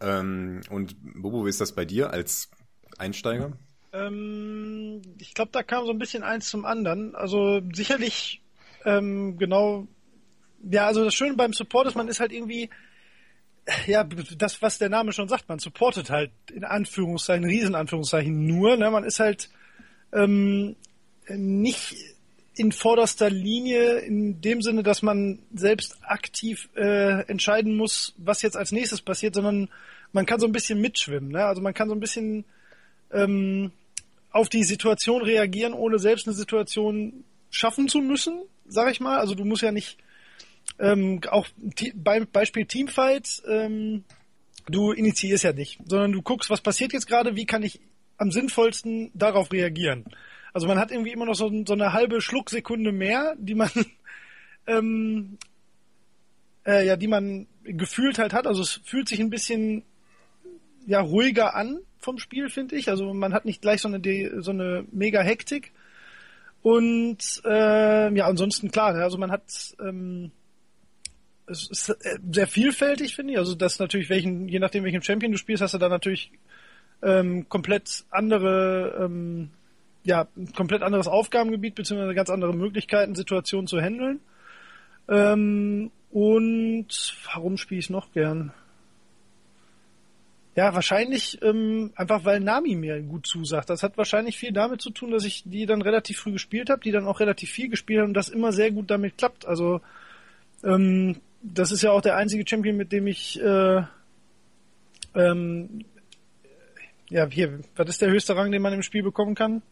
Ähm, 0.00 0.60
und 0.68 0.94
Bobo, 1.00 1.46
wie 1.46 1.48
ist 1.48 1.62
das 1.62 1.72
bei 1.72 1.86
dir 1.86 2.10
als 2.10 2.50
Einsteiger? 2.98 3.56
Ähm, 3.94 5.00
ich 5.18 5.32
glaube, 5.32 5.50
da 5.52 5.62
kam 5.62 5.86
so 5.86 5.92
ein 5.92 5.98
bisschen 5.98 6.24
eins 6.24 6.50
zum 6.50 6.66
anderen. 6.66 7.14
Also 7.14 7.62
sicherlich 7.72 8.42
ähm, 8.84 9.38
genau. 9.38 9.88
Ja, 10.70 10.86
also 10.86 11.06
das 11.06 11.14
Schöne 11.14 11.34
beim 11.34 11.54
Support 11.54 11.86
ist, 11.86 11.94
man 11.94 12.08
ist 12.08 12.20
halt 12.20 12.32
irgendwie, 12.32 12.68
ja, 13.86 14.04
das, 14.04 14.60
was 14.60 14.76
der 14.76 14.90
Name 14.90 15.12
schon 15.12 15.28
sagt, 15.28 15.48
man 15.48 15.58
supportet 15.58 16.10
halt 16.10 16.32
in 16.52 16.64
Anführungszeichen, 16.64 17.46
Riesenanführungszeichen 17.46 18.44
nur. 18.44 18.76
Ne? 18.76 18.90
Man 18.90 19.04
ist 19.04 19.20
halt 19.20 19.48
ähm, 20.12 20.76
nicht 21.28 22.11
in 22.54 22.72
vorderster 22.72 23.30
Linie 23.30 23.98
in 24.00 24.40
dem 24.40 24.60
Sinne, 24.60 24.82
dass 24.82 25.02
man 25.02 25.38
selbst 25.54 25.96
aktiv 26.02 26.68
äh, 26.76 27.26
entscheiden 27.26 27.76
muss, 27.76 28.14
was 28.18 28.42
jetzt 28.42 28.56
als 28.56 28.72
nächstes 28.72 29.00
passiert, 29.00 29.34
sondern 29.34 29.68
man 30.12 30.26
kann 30.26 30.40
so 30.40 30.46
ein 30.46 30.52
bisschen 30.52 30.80
mitschwimmen. 30.80 31.30
Ne? 31.30 31.44
Also 31.44 31.62
man 31.62 31.74
kann 31.74 31.88
so 31.88 31.94
ein 31.94 32.00
bisschen 32.00 32.44
ähm, 33.10 33.72
auf 34.30 34.48
die 34.48 34.64
Situation 34.64 35.22
reagieren, 35.22 35.72
ohne 35.72 35.98
selbst 35.98 36.26
eine 36.26 36.36
Situation 36.36 37.24
schaffen 37.50 37.88
zu 37.88 37.98
müssen, 37.98 38.42
sag 38.66 38.90
ich 38.90 39.00
mal. 39.00 39.18
Also 39.18 39.34
du 39.34 39.44
musst 39.44 39.62
ja 39.62 39.72
nicht 39.72 39.98
ähm, 40.78 41.20
auch 41.30 41.46
beim 41.94 42.26
Beispiel 42.26 42.66
Teamfight, 42.66 43.42
ähm, 43.48 44.04
du 44.66 44.92
initiierst 44.92 45.44
ja 45.44 45.52
nicht, 45.52 45.78
sondern 45.86 46.12
du 46.12 46.22
guckst, 46.22 46.50
was 46.50 46.60
passiert 46.60 46.92
jetzt 46.92 47.06
gerade, 47.06 47.34
wie 47.34 47.46
kann 47.46 47.62
ich 47.62 47.80
am 48.18 48.30
sinnvollsten 48.30 49.10
darauf 49.14 49.52
reagieren. 49.52 50.04
Also 50.52 50.66
man 50.66 50.78
hat 50.78 50.90
irgendwie 50.90 51.12
immer 51.12 51.26
noch 51.26 51.34
so, 51.34 51.50
so 51.66 51.72
eine 51.72 51.92
halbe 51.92 52.20
Schlucksekunde 52.20 52.92
mehr, 52.92 53.34
die 53.38 53.54
man 53.54 53.70
ähm, 54.66 55.38
äh, 56.66 56.86
ja, 56.86 56.96
die 56.96 57.08
man 57.08 57.46
gefühlt 57.64 58.18
halt 58.18 58.32
hat. 58.32 58.46
Also 58.46 58.62
es 58.62 58.80
fühlt 58.84 59.08
sich 59.08 59.20
ein 59.20 59.30
bisschen 59.30 59.84
ja 60.86 61.00
ruhiger 61.00 61.54
an 61.54 61.80
vom 61.98 62.18
Spiel, 62.18 62.48
finde 62.50 62.76
ich. 62.76 62.88
Also 62.88 63.12
man 63.14 63.32
hat 63.32 63.44
nicht 63.44 63.62
gleich 63.62 63.80
so 63.80 63.88
eine 63.88 64.42
so 64.42 64.50
eine 64.50 64.84
mega 64.90 65.22
Hektik. 65.22 65.72
Und 66.62 67.42
äh, 67.44 68.14
ja, 68.14 68.26
ansonsten 68.26 68.70
klar, 68.70 68.92
ne, 68.92 69.02
also 69.02 69.18
man 69.18 69.32
hat 69.32 69.74
ähm, 69.80 70.30
es 71.46 71.68
ist 71.70 71.88
äh, 71.88 72.18
sehr 72.30 72.46
vielfältig, 72.46 73.14
finde 73.14 73.32
ich. 73.32 73.38
Also 73.38 73.54
das 73.54 73.78
natürlich 73.78 74.08
welchen, 74.08 74.48
je 74.48 74.58
nachdem 74.58 74.84
welchen 74.84 75.02
Champion 75.02 75.32
du 75.32 75.38
spielst, 75.38 75.62
hast 75.62 75.74
du 75.74 75.78
da 75.78 75.88
natürlich 75.88 76.32
ähm, 77.02 77.48
komplett 77.48 78.04
andere, 78.10 78.98
ähm, 79.04 79.50
ja, 80.04 80.26
komplett 80.56 80.82
anderes 80.82 81.08
Aufgabengebiet 81.08 81.74
beziehungsweise 81.74 82.14
ganz 82.14 82.30
andere 82.30 82.54
Möglichkeiten, 82.54 83.14
Situationen 83.14 83.66
zu 83.66 83.80
handeln. 83.80 84.20
Ähm, 85.08 85.90
und 86.10 87.16
warum 87.32 87.56
spiele 87.56 87.80
ich 87.80 87.90
noch 87.90 88.12
gern? 88.12 88.52
Ja, 90.54 90.74
wahrscheinlich 90.74 91.40
ähm, 91.42 91.92
einfach, 91.96 92.26
weil 92.26 92.40
Nami 92.40 92.76
mir 92.76 93.00
gut 93.00 93.26
zusagt. 93.26 93.70
Das 93.70 93.82
hat 93.82 93.96
wahrscheinlich 93.96 94.36
viel 94.36 94.52
damit 94.52 94.82
zu 94.82 94.90
tun, 94.90 95.10
dass 95.10 95.24
ich 95.24 95.44
die 95.46 95.64
dann 95.64 95.80
relativ 95.80 96.18
früh 96.18 96.32
gespielt 96.32 96.68
habe, 96.68 96.82
die 96.82 96.90
dann 96.90 97.06
auch 97.06 97.20
relativ 97.20 97.50
viel 97.50 97.70
gespielt 97.70 98.00
haben 98.00 98.08
und 98.08 98.14
das 98.14 98.28
immer 98.28 98.52
sehr 98.52 98.70
gut 98.70 98.90
damit 98.90 99.16
klappt. 99.16 99.46
Also 99.46 99.80
ähm, 100.62 101.16
das 101.42 101.72
ist 101.72 101.82
ja 101.82 101.92
auch 101.92 102.02
der 102.02 102.16
einzige 102.16 102.44
Champion, 102.46 102.76
mit 102.76 102.92
dem 102.92 103.06
ich 103.06 103.40
äh, 103.40 103.82
ähm, 105.14 105.84
ja, 107.08 107.26
hier, 107.28 107.60
was 107.76 107.88
ist 107.88 108.02
der 108.02 108.10
höchste 108.10 108.36
Rang, 108.36 108.52
den 108.52 108.62
man 108.62 108.72
im 108.72 108.82
Spiel 108.82 109.02
bekommen 109.02 109.34
kann? 109.34 109.62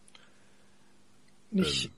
Nicht. 1.51 1.91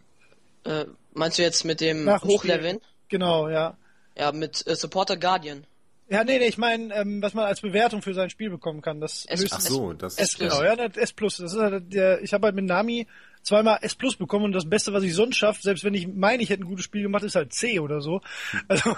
Ähm, 0.64 0.72
äh, 0.72 0.86
meinst 1.14 1.38
du 1.38 1.42
jetzt 1.42 1.64
mit 1.64 1.80
dem 1.80 2.08
Hochleveln? 2.22 2.80
Genau, 3.08 3.48
ja. 3.48 3.76
Ja, 4.16 4.32
mit 4.32 4.66
äh, 4.66 4.74
Supporter 4.74 5.16
Guardian. 5.16 5.66
Ja, 6.08 6.24
nee, 6.24 6.38
nee, 6.38 6.46
ich 6.46 6.58
meine, 6.58 6.94
ähm, 6.94 7.22
was 7.22 7.32
man 7.32 7.46
als 7.46 7.62
Bewertung 7.62 8.02
für 8.02 8.12
sein 8.12 8.28
Spiel 8.28 8.50
bekommen 8.50 8.82
kann. 8.82 9.00
Das 9.00 9.24
S 9.24 9.46
Ach 9.50 9.60
so, 9.60 9.94
das 9.94 10.18
S, 10.18 10.36
genau, 10.36 10.62
ja, 10.62 10.76
das 10.76 10.96
S 10.96 11.12
Plus. 11.12 11.38
Das 11.38 11.54
ist 11.54 11.58
halt 11.58 11.92
der, 11.92 12.22
ich 12.22 12.34
habe 12.34 12.46
halt 12.46 12.54
mit 12.54 12.66
Nami 12.66 13.06
zweimal 13.42 13.78
S 13.80 13.94
Plus 13.94 14.16
bekommen 14.16 14.44
und 14.44 14.52
das 14.52 14.68
Beste, 14.68 14.92
was 14.92 15.04
ich 15.04 15.14
sonst 15.14 15.36
schaffe, 15.36 15.62
selbst 15.62 15.84
wenn 15.84 15.94
ich 15.94 16.06
meine, 16.08 16.42
ich 16.42 16.50
hätte 16.50 16.64
ein 16.64 16.68
gutes 16.68 16.84
Spiel 16.84 17.02
gemacht, 17.02 17.22
ist 17.22 17.34
halt 17.34 17.54
C 17.54 17.80
oder 17.80 18.02
so. 18.02 18.20
Also 18.68 18.94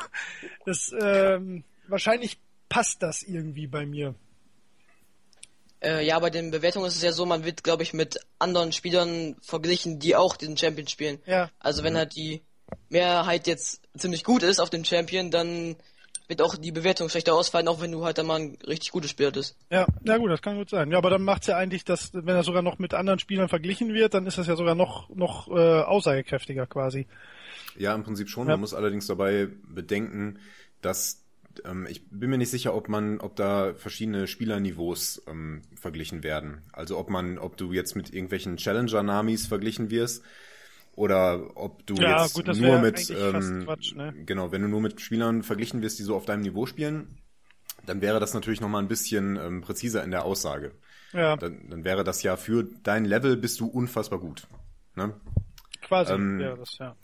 das 0.66 0.92
ähm, 1.00 1.62
wahrscheinlich 1.86 2.38
passt 2.68 3.02
das 3.02 3.22
irgendwie 3.22 3.68
bei 3.68 3.86
mir. 3.86 4.16
Äh, 5.84 6.06
ja, 6.06 6.18
bei 6.18 6.30
den 6.30 6.50
Bewertungen 6.50 6.86
ist 6.86 6.96
es 6.96 7.02
ja 7.02 7.12
so, 7.12 7.26
man 7.26 7.44
wird, 7.44 7.62
glaube 7.62 7.82
ich, 7.82 7.92
mit 7.92 8.18
anderen 8.38 8.72
Spielern 8.72 9.36
verglichen, 9.42 9.98
die 9.98 10.16
auch 10.16 10.36
den 10.36 10.56
Champion 10.56 10.88
spielen. 10.88 11.18
Ja. 11.26 11.50
Also 11.58 11.82
wenn 11.82 11.96
halt 11.96 12.16
die 12.16 12.42
Mehrheit 12.88 13.46
jetzt 13.46 13.82
ziemlich 13.96 14.24
gut 14.24 14.42
ist 14.42 14.60
auf 14.60 14.70
dem 14.70 14.84
Champion, 14.84 15.30
dann 15.30 15.76
wird 16.26 16.40
auch 16.40 16.56
die 16.56 16.72
Bewertung 16.72 17.10
schlechter 17.10 17.34
ausfallen, 17.34 17.68
auch 17.68 17.82
wenn 17.82 17.92
du 17.92 18.02
halt 18.02 18.16
dann 18.16 18.26
mal 18.26 18.40
ein 18.40 18.58
richtig 18.66 18.92
gutes 18.92 19.10
Spieler 19.10 19.30
bist. 19.30 19.56
Ja, 19.70 19.86
ja 20.04 20.16
gut, 20.16 20.30
das 20.30 20.40
kann 20.40 20.56
gut 20.56 20.70
sein. 20.70 20.90
Ja, 20.90 20.96
aber 20.96 21.10
dann 21.10 21.22
macht's 21.22 21.48
ja 21.48 21.58
eigentlich, 21.58 21.84
dass 21.84 22.14
wenn 22.14 22.34
er 22.34 22.42
sogar 22.42 22.62
noch 22.62 22.78
mit 22.78 22.94
anderen 22.94 23.18
Spielern 23.18 23.50
verglichen 23.50 23.92
wird, 23.92 24.14
dann 24.14 24.26
ist 24.26 24.38
das 24.38 24.46
ja 24.46 24.56
sogar 24.56 24.74
noch 24.74 25.10
noch 25.10 25.48
äh, 25.48 25.82
aussagekräftiger 25.82 26.66
quasi. 26.66 27.06
Ja, 27.76 27.94
im 27.94 28.04
Prinzip 28.04 28.30
schon. 28.30 28.46
Ja. 28.46 28.54
Man 28.54 28.60
muss 28.60 28.72
allerdings 28.72 29.06
dabei 29.06 29.48
bedenken, 29.68 30.38
dass 30.80 31.23
ähm, 31.64 31.86
ich 31.88 32.08
bin 32.10 32.30
mir 32.30 32.38
nicht 32.38 32.50
sicher, 32.50 32.74
ob 32.74 32.88
man, 32.88 33.20
ob 33.20 33.36
da 33.36 33.74
verschiedene 33.74 34.26
Spielerniveaus 34.26 35.22
ähm, 35.26 35.62
verglichen 35.74 36.22
werden. 36.22 36.62
Also 36.72 36.98
ob 36.98 37.10
man, 37.10 37.38
ob 37.38 37.56
du 37.56 37.72
jetzt 37.72 37.96
mit 37.96 38.12
irgendwelchen 38.12 38.56
Challenger-Namis 38.56 39.46
verglichen 39.46 39.90
wirst 39.90 40.24
oder 40.92 41.56
ob 41.56 41.86
du 41.86 41.94
ja, 41.94 42.22
jetzt 42.22 42.34
gut, 42.34 42.46
nur 42.46 42.78
mit 42.78 43.10
ähm, 43.10 43.62
Quatsch, 43.64 43.94
ne? 43.94 44.14
genau, 44.24 44.52
wenn 44.52 44.62
du 44.62 44.68
nur 44.68 44.80
mit 44.80 45.00
Spielern 45.00 45.42
verglichen 45.42 45.82
wirst, 45.82 45.98
die 45.98 46.04
so 46.04 46.14
auf 46.14 46.24
deinem 46.24 46.42
Niveau 46.42 46.66
spielen, 46.66 47.18
dann 47.86 48.00
wäre 48.00 48.20
das 48.20 48.34
natürlich 48.34 48.60
noch 48.60 48.68
mal 48.68 48.78
ein 48.78 48.88
bisschen 48.88 49.36
ähm, 49.36 49.60
präziser 49.60 50.04
in 50.04 50.10
der 50.10 50.24
Aussage. 50.24 50.72
Ja. 51.12 51.36
Dann, 51.36 51.68
dann 51.70 51.84
wäre 51.84 52.04
das 52.04 52.22
ja 52.22 52.36
für 52.36 52.64
dein 52.82 53.04
Level 53.04 53.36
bist 53.36 53.60
du 53.60 53.66
unfassbar 53.66 54.18
gut. 54.18 54.46
Ne? 54.94 55.14
Quasi. 55.82 56.12
Ähm, 56.12 56.40
ja, 56.40 56.56
das, 56.56 56.78
ja. 56.78 56.96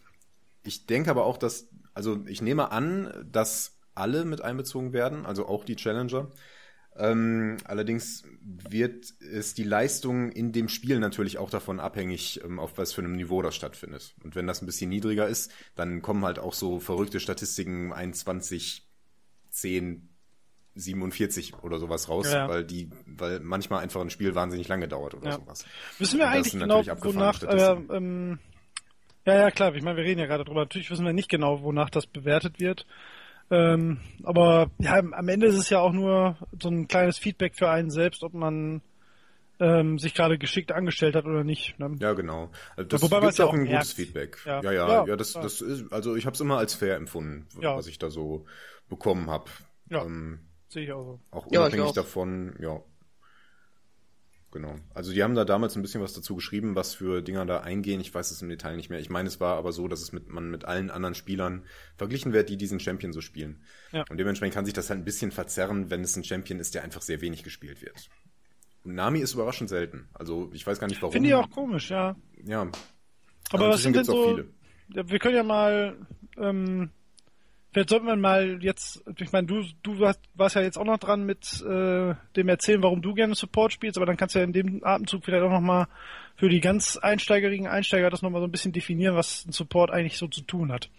Ich 0.63 0.87
denke 0.87 1.11
aber 1.11 1.25
auch, 1.25 1.37
dass 1.37 1.69
also 1.95 2.23
ich 2.27 2.43
nehme 2.43 2.71
an, 2.73 3.13
dass 3.31 3.80
alle 3.95 4.25
mit 4.25 4.41
einbezogen 4.41 4.93
werden, 4.93 5.27
also 5.27 5.47
auch 5.47 5.65
die 5.65 5.77
Challenger. 5.77 6.31
Ähm, 6.97 7.59
allerdings 7.65 8.25
wird 8.43 9.07
es 9.21 9.55
die 9.55 9.63
Leistung 9.63 10.33
in 10.33 10.53
dem 10.53 10.69
Spiel 10.69 10.99
natürlich 10.99 11.39
auch 11.39 11.49
davon 11.49 11.79
abhängig, 11.79 12.41
ähm, 12.45 12.59
auf 12.59 12.79
was 12.79 12.93
für 12.93 13.01
einem 13.01 13.13
Niveau 13.13 13.43
das 13.43 13.55
stattfindet. 13.55 14.15
Und 14.25 14.35
wenn 14.35 14.47
das 14.47 14.61
ein 14.61 14.67
bisschen 14.67 14.91
niedriger 14.91 15.29
ist, 15.29 15.53
dann 15.77 16.03
kommen 16.03 16.25
halt 16.25 16.39
auch 16.39 16.53
so 16.53 16.81
verrückte 16.81 17.21
Statistiken 17.21 17.93
21, 17.93 18.89
10, 19.51 20.09
47 20.75 21.63
oder 21.63 21.79
sowas 21.79 22.09
raus, 22.09 22.33
ja. 22.33 22.49
weil 22.49 22.65
die, 22.65 22.91
weil 23.07 23.41
manchmal 23.41 23.83
einfach 23.83 24.01
ein 24.01 24.11
Spiel 24.11 24.35
wahnsinnig 24.35 24.69
lange 24.69 24.89
dauert 24.89 25.15
oder 25.15 25.31
ja. 25.31 25.37
sowas. 25.37 25.65
Wissen 25.99 26.19
wir 26.19 26.29
eigentlich 26.29 26.53
genau, 26.59 26.85
wonach, 27.03 27.43
äh, 27.43 27.77
ähm, 27.91 28.39
ja, 29.27 29.35
ja, 29.35 29.51
klar, 29.51 29.75
ich 29.75 29.83
meine, 29.83 29.97
wir 29.97 30.05
reden 30.05 30.21
ja 30.21 30.27
gerade 30.27 30.45
drüber. 30.45 30.61
Natürlich 30.61 30.91
wissen 30.91 31.05
wir 31.05 31.13
nicht 31.13 31.29
genau, 31.29 31.63
wonach 31.63 31.91
das 31.91 32.07
bewertet 32.07 32.59
wird. 32.59 32.87
Ähm, 33.51 33.99
aber 34.23 34.71
ja, 34.79 34.99
am 34.99 35.29
Ende 35.29 35.47
ist 35.47 35.57
es 35.57 35.71
ja 35.71 35.81
auch 35.81 35.93
nur 35.93 36.37
so 36.61 36.69
ein 36.69 36.87
kleines 36.87 37.19
Feedback 37.19 37.57
für 37.57 37.69
einen 37.69 37.91
selbst, 37.91 38.23
ob 38.23 38.33
man 38.33 38.81
ähm, 39.59 39.99
sich 39.99 40.15
gerade 40.15 40.39
geschickt 40.39 40.73
angestellt 40.73 41.15
hat 41.15 41.27
oder 41.27 41.45
nicht. 41.45 41.79
Ne? 41.79 41.97
Ja, 42.01 42.15
genau. 42.15 42.51
Also 42.77 42.89
das 42.89 43.03
ja, 43.03 43.11
wobei 43.11 43.29
ist 43.29 43.39
ja 43.39 43.45
auch 43.45 43.53
ein 43.53 43.65
merkt. 43.65 43.75
gutes 43.75 43.93
Feedback. 43.93 44.39
Ja, 44.47 44.63
ja, 44.63 44.73
ja, 44.73 44.89
ja, 44.89 45.07
ja 45.07 45.17
das, 45.17 45.35
das 45.35 45.61
ist, 45.61 45.93
also 45.93 46.17
ich 46.17 46.27
habe 46.27 46.35
es 46.35 46.41
immer 46.41 46.59
als 46.59 46.75
fair 46.75 46.97
empfunden, 46.97 47.47
was 47.61 47.87
ich 47.87 47.99
da 47.99 48.11
so 48.11 48.47
bekommen 48.89 49.31
habe. 49.31 49.51
Ja, 49.91 50.05
ähm, 50.05 50.41
sehe 50.69 50.85
ich 50.85 50.93
auch 50.93 51.05
so. 51.05 51.21
Auch 51.31 51.47
unabhängig 51.47 51.87
auch. 51.87 51.93
davon, 51.93 52.57
ja, 52.61 52.81
Genau. 54.53 54.75
Also 54.95 55.13
die 55.13 55.23
haben 55.23 55.37
da 55.37 55.45
damals 55.45 55.77
ein 55.77 55.83
bisschen 55.83 56.03
was 56.03 56.13
dazu 56.13 56.35
geschrieben, 56.35 56.75
was 56.75 56.95
für 56.95 57.23
Dinger 57.23 57.47
da 57.47 57.61
eingehen. 57.61 58.01
Ich 58.01 58.13
weiß 58.13 58.33
es 58.33 58.43
im 58.43 58.49
Detail 58.49 58.77
nicht 58.77 58.91
mehr. 58.91 58.99
Ich 58.99 59.09
meine, 59.09 59.29
es 59.29 59.39
war 59.39 59.57
aber 59.57 59.71
so, 59.71 59.87
dass 59.87 60.03
es 60.03 60.13
mit, 60.13 60.29
man 60.29 60.51
mit 60.51 60.65
allen 60.65 60.91
anderen 60.91 61.15
Spielern 61.15 61.65
verglichen 61.97 62.33
wird, 62.33 62.49
die 62.49 62.57
diesen 62.57 62.81
Champion 62.81 63.13
so 63.13 63.21
spielen. 63.21 63.63
Ja. 63.93 64.05
Und 64.11 64.19
dementsprechend 64.19 64.55
kann 64.55 64.65
sich 64.65 64.75
das 64.75 64.91
halt 64.91 65.01
ein 65.01 65.05
bisschen 65.05 65.31
verzerren, 65.31 65.91
wenn 65.91 66.03
es 66.03 66.17
ein 66.17 66.25
Champion 66.25 66.59
ist, 66.59 66.75
der 66.75 66.83
einfach 66.83 67.03
sehr 67.03 67.21
wenig 67.21 67.45
gespielt 67.45 67.81
wird. 67.81 68.09
Und 68.83 68.95
Nami 68.95 69.21
ist 69.21 69.35
überraschend 69.35 69.71
selten. 69.71 70.09
Also 70.15 70.51
ich 70.53 70.67
weiß 70.67 70.81
gar 70.81 70.89
nicht 70.89 71.01
warum. 71.01 71.13
Finde 71.13 71.29
ich 71.29 71.35
auch 71.35 71.51
komisch, 71.51 71.91
ja. 71.91 72.17
Ja. 72.45 72.63
Aber, 72.63 72.75
aber 73.53 73.69
was 73.71 73.83
sind 73.83 73.95
denn 73.95 74.05
so? 74.05 74.35
Viele. 74.35 74.49
Ja, 74.95 75.09
wir 75.09 75.19
können 75.21 75.37
ja 75.37 75.43
mal 75.45 75.97
ähm, 76.39 76.91
Vielleicht 77.73 77.91
sollten 77.91 78.07
wir 78.07 78.17
mal 78.17 78.63
jetzt, 78.63 79.05
ich 79.17 79.31
meine, 79.31 79.47
du, 79.47 79.63
du 79.83 80.01
warst, 80.01 80.21
warst 80.35 80.57
ja 80.57 80.63
jetzt 80.63 80.77
auch 80.77 80.85
noch 80.85 80.99
dran 80.99 81.25
mit 81.25 81.63
äh, 81.63 82.15
dem 82.35 82.49
Erzählen, 82.49 82.83
warum 82.83 83.01
du 83.01 83.15
gerne 83.15 83.37
Support 83.37 83.73
spielst, 83.73 83.97
aber 83.97 84.07
dann 84.07 84.17
kannst 84.17 84.35
du 84.35 84.41
ja 84.41 84.45
in 84.45 84.53
dem 84.53 84.85
Atemzug 84.85 85.25
vielleicht 85.25 85.45
auch 85.45 85.51
nochmal 85.51 85.87
für 86.35 86.49
die 86.49 86.61
ganz 86.61 86.97
einsteigerigen 86.97 87.69
Einsteiger 87.69 88.11
das 88.11 88.23
nochmal 88.23 88.41
so 88.41 88.49
ein 88.49 88.51
bisschen 88.51 88.73
definieren, 88.73 89.15
was 89.15 89.47
ein 89.47 89.53
Support 89.53 89.93
eigentlich 89.93 90.19
so 90.19 90.27
zu 90.27 90.41
tun 90.41 90.73
hat. 90.73 90.91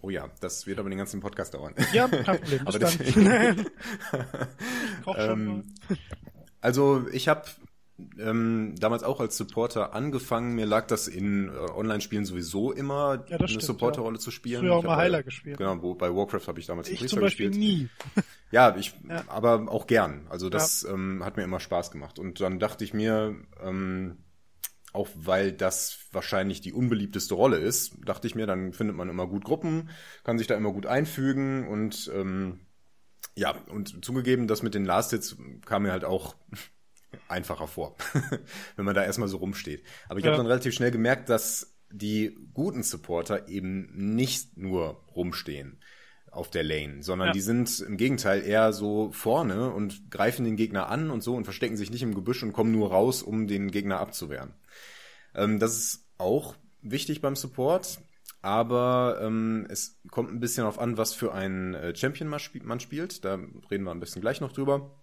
Oh 0.00 0.10
ja, 0.10 0.28
das 0.40 0.66
wird 0.66 0.78
aber 0.78 0.90
den 0.90 0.98
ganzen 0.98 1.20
Podcast 1.20 1.54
dauern. 1.54 1.74
Ja, 1.92 2.08
kein 2.08 2.40
Problem. 2.40 2.60
aber 2.66 2.78
dann. 2.78 3.66
ähm, 5.16 5.64
also 6.60 7.06
ich 7.12 7.28
habe 7.28 7.44
ähm, 8.18 8.74
damals 8.78 9.02
auch 9.02 9.20
als 9.20 9.36
Supporter 9.36 9.94
angefangen. 9.94 10.54
Mir 10.54 10.66
lag 10.66 10.86
das 10.86 11.08
in 11.08 11.48
äh, 11.48 11.52
Online-Spielen 11.52 12.24
sowieso 12.24 12.72
immer, 12.72 13.24
ja, 13.28 13.38
eine 13.38 13.60
Supporterrolle 13.60 14.16
ja. 14.16 14.20
zu 14.20 14.30
spielen. 14.30 14.60
Früher 14.60 14.74
auch 14.74 14.82
mal 14.82 14.96
Heiler 14.96 15.18
bei, 15.18 15.22
gespielt. 15.22 15.58
Genau, 15.58 15.82
wo, 15.82 15.94
bei 15.94 16.14
Warcraft 16.14 16.46
habe 16.46 16.60
ich 16.60 16.66
damals 16.66 16.88
ich 16.88 17.06
zum 17.08 17.20
Beispiel 17.20 17.48
gespielt. 17.48 17.62
nie. 17.62 17.88
Ja, 18.50 18.76
ich, 18.76 18.92
ja. 19.08 19.24
aber 19.28 19.72
auch 19.72 19.86
gern. 19.86 20.26
Also 20.28 20.50
das 20.50 20.84
ähm, 20.84 21.24
hat 21.24 21.38
mir 21.38 21.42
immer 21.42 21.58
Spaß 21.58 21.90
gemacht. 21.90 22.18
Und 22.18 22.38
dann 22.42 22.58
dachte 22.58 22.84
ich 22.84 22.92
mir, 22.92 23.34
ähm, 23.62 24.18
auch 24.92 25.08
weil 25.14 25.52
das 25.52 25.98
wahrscheinlich 26.12 26.60
die 26.60 26.74
unbeliebteste 26.74 27.34
Rolle 27.34 27.56
ist, 27.56 27.96
dachte 28.04 28.26
ich 28.26 28.34
mir, 28.34 28.46
dann 28.46 28.74
findet 28.74 28.94
man 28.94 29.08
immer 29.08 29.26
gut 29.26 29.44
Gruppen, 29.44 29.88
kann 30.22 30.36
sich 30.36 30.46
da 30.46 30.54
immer 30.54 30.72
gut 30.72 30.84
einfügen 30.84 31.66
und 31.66 32.10
ähm, 32.14 32.60
ja, 33.34 33.54
und 33.68 34.04
zugegeben, 34.04 34.46
das 34.46 34.62
mit 34.62 34.74
den 34.74 34.84
Last 34.84 35.10
Hits 35.10 35.36
kam 35.64 35.84
mir 35.84 35.92
halt 35.92 36.04
auch 36.04 36.36
einfacher 37.28 37.66
vor, 37.66 37.96
wenn 38.76 38.84
man 38.84 38.94
da 38.94 39.04
erstmal 39.04 39.28
so 39.28 39.38
rumsteht. 39.38 39.84
Aber 40.08 40.18
ich 40.18 40.24
ja. 40.24 40.30
habe 40.30 40.38
dann 40.38 40.46
relativ 40.46 40.74
schnell 40.74 40.90
gemerkt, 40.90 41.28
dass 41.28 41.74
die 41.90 42.36
guten 42.54 42.82
Supporter 42.82 43.48
eben 43.48 44.14
nicht 44.14 44.56
nur 44.56 45.04
rumstehen 45.14 45.78
auf 46.30 46.48
der 46.48 46.64
Lane, 46.64 47.02
sondern 47.02 47.28
ja. 47.28 47.32
die 47.32 47.40
sind 47.42 47.80
im 47.80 47.98
Gegenteil 47.98 48.42
eher 48.42 48.72
so 48.72 49.12
vorne 49.12 49.70
und 49.70 50.10
greifen 50.10 50.44
den 50.44 50.56
Gegner 50.56 50.88
an 50.88 51.10
und 51.10 51.22
so 51.22 51.34
und 51.34 51.44
verstecken 51.44 51.76
sich 51.76 51.90
nicht 51.90 52.02
im 52.02 52.14
Gebüsch 52.14 52.42
und 52.42 52.54
kommen 52.54 52.72
nur 52.72 52.90
raus, 52.90 53.22
um 53.22 53.46
den 53.46 53.70
Gegner 53.70 54.00
abzuwehren. 54.00 54.54
Ähm, 55.34 55.58
das 55.58 55.76
ist 55.76 56.08
auch 56.16 56.54
wichtig 56.80 57.20
beim 57.20 57.36
Support, 57.36 58.00
aber 58.40 59.20
ähm, 59.22 59.66
es 59.68 60.00
kommt 60.10 60.30
ein 60.30 60.40
bisschen 60.40 60.64
auf 60.64 60.78
an, 60.78 60.96
was 60.96 61.12
für 61.12 61.34
ein 61.34 61.74
äh, 61.74 61.94
Champion 61.94 62.28
man, 62.28 62.80
spielt. 62.80 63.24
Da 63.24 63.38
reden 63.70 63.84
wir 63.84 63.90
ein 63.90 64.00
bisschen 64.00 64.22
gleich 64.22 64.40
noch 64.40 64.52
drüber. 64.52 65.02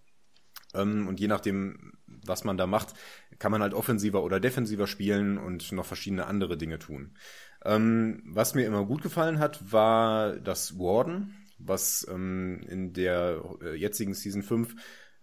Ähm, 0.74 1.06
und 1.08 1.20
je 1.20 1.28
nachdem, 1.28 1.92
was 2.30 2.44
man 2.44 2.56
da 2.56 2.66
macht, 2.66 2.94
kann 3.38 3.52
man 3.52 3.60
halt 3.60 3.74
offensiver 3.74 4.22
oder 4.22 4.40
defensiver 4.40 4.86
spielen 4.86 5.36
und 5.36 5.72
noch 5.72 5.84
verschiedene 5.84 6.26
andere 6.26 6.56
Dinge 6.56 6.78
tun. 6.78 7.14
Ähm, 7.64 8.22
was 8.24 8.54
mir 8.54 8.64
immer 8.64 8.86
gut 8.86 9.02
gefallen 9.02 9.38
hat, 9.38 9.70
war 9.70 10.36
das 10.36 10.78
Warden, 10.78 11.34
was 11.58 12.06
ähm, 12.10 12.62
in 12.66 12.94
der 12.94 13.42
äh, 13.62 13.74
jetzigen 13.74 14.14
Season 14.14 14.42
5 14.42 14.74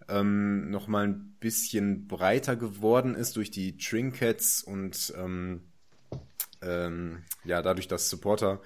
ähm, 0.08 0.70
noch 0.70 0.86
mal 0.86 1.08
ein 1.08 1.36
bisschen 1.40 2.06
breiter 2.06 2.54
geworden 2.54 3.14
ist 3.14 3.36
durch 3.36 3.50
die 3.50 3.76
Trinkets 3.76 4.62
und 4.62 5.12
ähm, 5.16 5.62
ähm, 6.62 7.24
ja, 7.44 7.62
dadurch, 7.62 7.88
dass 7.88 8.08
Supporter 8.08 8.60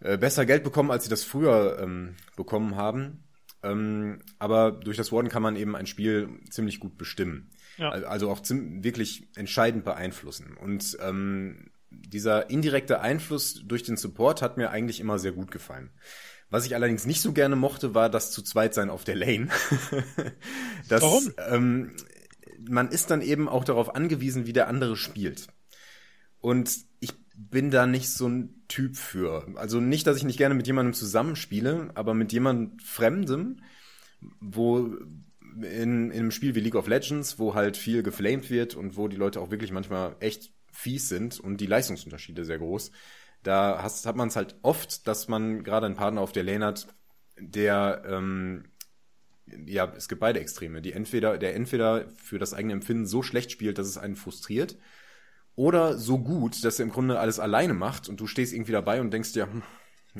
äh, 0.00 0.18
besser 0.18 0.46
Geld 0.46 0.64
bekommen, 0.64 0.90
als 0.90 1.04
sie 1.04 1.10
das 1.10 1.24
früher 1.24 1.78
ähm, 1.80 2.16
bekommen 2.36 2.76
haben. 2.76 3.24
Ähm, 3.66 4.20
aber 4.38 4.72
durch 4.72 4.96
das 4.96 5.12
Warden 5.12 5.28
kann 5.28 5.42
man 5.42 5.56
eben 5.56 5.76
ein 5.76 5.86
Spiel 5.86 6.28
ziemlich 6.50 6.80
gut 6.80 6.96
bestimmen. 6.96 7.50
Ja. 7.78 7.90
Also 7.90 8.30
auch 8.30 8.40
wirklich 8.48 9.28
entscheidend 9.36 9.84
beeinflussen. 9.84 10.56
Und 10.56 10.96
ähm, 11.00 11.70
dieser 11.90 12.50
indirekte 12.50 13.00
Einfluss 13.00 13.62
durch 13.64 13.82
den 13.82 13.96
Support 13.96 14.42
hat 14.42 14.56
mir 14.56 14.70
eigentlich 14.70 15.00
immer 15.00 15.18
sehr 15.18 15.32
gut 15.32 15.50
gefallen. 15.50 15.90
Was 16.48 16.64
ich 16.64 16.74
allerdings 16.74 17.06
nicht 17.06 17.20
so 17.20 17.32
gerne 17.32 17.56
mochte, 17.56 17.94
war 17.94 18.08
das 18.08 18.30
zu 18.30 18.42
zweit 18.42 18.72
sein 18.72 18.88
auf 18.88 19.04
der 19.04 19.16
Lane. 19.16 19.48
das, 20.88 21.02
Warum? 21.02 21.32
Ähm, 21.48 21.96
man 22.68 22.88
ist 22.88 23.10
dann 23.10 23.20
eben 23.20 23.48
auch 23.48 23.64
darauf 23.64 23.94
angewiesen, 23.94 24.46
wie 24.46 24.52
der 24.52 24.68
andere 24.68 24.96
spielt. 24.96 25.48
Und 26.40 26.70
ich 27.00 27.12
bin 27.36 27.70
da 27.70 27.86
nicht 27.86 28.10
so 28.10 28.28
ein 28.28 28.64
Typ 28.68 28.96
für. 28.96 29.46
Also 29.56 29.80
nicht, 29.80 30.06
dass 30.06 30.16
ich 30.16 30.24
nicht 30.24 30.38
gerne 30.38 30.54
mit 30.54 30.66
jemandem 30.66 30.94
zusammenspiele, 30.94 31.90
aber 31.94 32.14
mit 32.14 32.32
jemandem 32.32 32.78
Fremdem, 32.78 33.62
wo 34.40 34.96
in, 35.56 36.10
in 36.10 36.12
einem 36.12 36.30
Spiel 36.30 36.54
wie 36.54 36.60
League 36.60 36.74
of 36.74 36.88
Legends, 36.88 37.38
wo 37.38 37.54
halt 37.54 37.76
viel 37.76 38.02
geflamed 38.02 38.50
wird 38.50 38.74
und 38.74 38.96
wo 38.96 39.08
die 39.08 39.16
Leute 39.16 39.40
auch 39.40 39.50
wirklich 39.50 39.70
manchmal 39.70 40.16
echt 40.20 40.52
fies 40.72 41.08
sind 41.08 41.38
und 41.38 41.60
die 41.60 41.66
Leistungsunterschiede 41.66 42.44
sehr 42.44 42.58
groß, 42.58 42.90
da 43.42 43.80
hast, 43.82 44.06
hat 44.06 44.16
man 44.16 44.28
es 44.28 44.36
halt 44.36 44.56
oft, 44.62 45.06
dass 45.06 45.28
man 45.28 45.62
gerade 45.62 45.86
einen 45.86 45.94
Partner 45.94 46.20
auf 46.20 46.32
der 46.32 46.42
Lane 46.42 46.64
hat, 46.64 46.88
der 47.38 48.02
ähm, 48.06 48.64
ja, 49.66 49.92
es 49.96 50.08
gibt 50.08 50.20
beide 50.20 50.40
Extreme, 50.40 50.82
die 50.82 50.92
entweder, 50.92 51.38
der 51.38 51.54
entweder 51.54 52.08
für 52.16 52.38
das 52.38 52.52
eigene 52.52 52.72
Empfinden 52.72 53.06
so 53.06 53.22
schlecht 53.22 53.52
spielt, 53.52 53.78
dass 53.78 53.86
es 53.86 53.98
einen 53.98 54.16
frustriert, 54.16 54.76
oder 55.56 55.98
so 55.98 56.18
gut, 56.18 56.64
dass 56.64 56.78
er 56.78 56.84
im 56.84 56.92
Grunde 56.92 57.18
alles 57.18 57.40
alleine 57.40 57.74
macht 57.74 58.08
und 58.08 58.20
du 58.20 58.26
stehst 58.26 58.52
irgendwie 58.52 58.72
dabei 58.72 59.00
und 59.00 59.10
denkst 59.10 59.32
dir, 59.32 59.46
hm, 59.46 59.62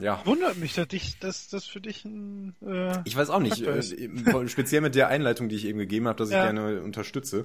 ja. 0.01 0.21
Wundert 0.25 0.59
mich, 0.59 0.75
dass, 0.75 0.89
dich, 0.89 1.19
dass 1.21 1.49
das 1.49 1.65
für 1.65 1.81
dich 1.81 2.05
ein. 2.05 2.55
Äh, 2.61 2.99
ich 3.05 3.17
weiß 3.17 3.31
auch 3.31 3.41
nicht. 3.41 3.63
Äh, 3.63 4.49
speziell 4.49 4.83
mit 4.83 4.95
der 4.95 5.09
Einleitung, 5.09 5.49
die 5.49 5.57
ich 5.57 5.65
eben 5.65 5.79
gegeben 5.79 6.07
habe, 6.07 6.19
dass 6.19 6.31
ja. 6.31 6.45
ich 6.45 6.53
gerne 6.53 6.83
unterstütze. 6.83 7.45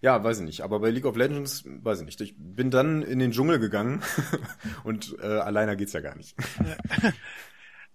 Ja, 0.00 0.22
weiß 0.22 0.38
ich 0.38 0.44
nicht. 0.44 0.60
Aber 0.60 0.78
bei 0.78 0.90
League 0.90 1.06
of 1.06 1.16
Legends, 1.16 1.64
weiß 1.66 2.00
ich 2.00 2.06
nicht. 2.06 2.20
Ich 2.20 2.34
bin 2.38 2.70
dann 2.70 3.02
in 3.02 3.18
den 3.18 3.32
Dschungel 3.32 3.58
gegangen 3.58 4.02
und 4.84 5.16
äh, 5.20 5.26
alleiner 5.26 5.74
geht's 5.74 5.92
ja 5.92 6.00
gar 6.00 6.16
nicht. 6.16 6.36
Ja. 6.58 7.12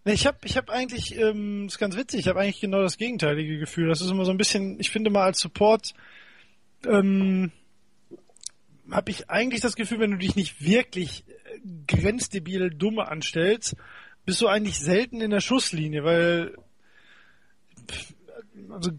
Ich 0.05 0.27
habe 0.27 0.37
ich 0.43 0.57
hab 0.57 0.69
eigentlich, 0.69 1.17
ähm, 1.17 1.67
ist 1.67 1.79
ganz 1.79 1.95
witzig, 1.95 2.19
ich 2.19 2.27
habe 2.27 2.41
eigentlich 2.41 2.59
genau 2.59 2.81
das 2.81 2.97
gegenteilige 2.97 3.57
Gefühl. 3.57 3.87
Das 3.87 4.01
ist 4.01 4.11
immer 4.11 4.25
so 4.25 4.31
ein 4.31 4.37
bisschen, 4.37 4.77
ich 4.81 4.89
finde 4.89 5.09
mal 5.09 5.23
als 5.23 5.39
Support, 5.39 5.93
ähm, 6.85 7.53
habe 8.91 9.11
ich 9.11 9.29
eigentlich 9.29 9.61
das 9.61 9.75
Gefühl, 9.75 9.99
wenn 9.99 10.11
du 10.11 10.17
dich 10.17 10.35
nicht 10.35 10.63
wirklich 10.63 11.25
äh, 11.27 11.59
grenzdebil 11.87 12.69
dumme 12.69 13.07
anstellst, 13.07 13.75
bist 14.25 14.41
du 14.41 14.47
eigentlich 14.47 14.79
selten 14.79 15.21
in 15.21 15.31
der 15.31 15.41
Schusslinie, 15.41 16.03
weil 16.03 16.55
also 18.69 18.91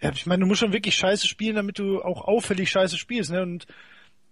ja, 0.00 0.12
ich 0.12 0.26
meine, 0.26 0.40
du 0.40 0.46
musst 0.46 0.60
schon 0.60 0.72
wirklich 0.72 0.94
scheiße 0.94 1.26
spielen, 1.26 1.56
damit 1.56 1.78
du 1.78 2.02
auch 2.02 2.22
auffällig 2.22 2.70
scheiße 2.70 2.98
spielst, 2.98 3.30
ne? 3.30 3.42
Und 3.42 3.66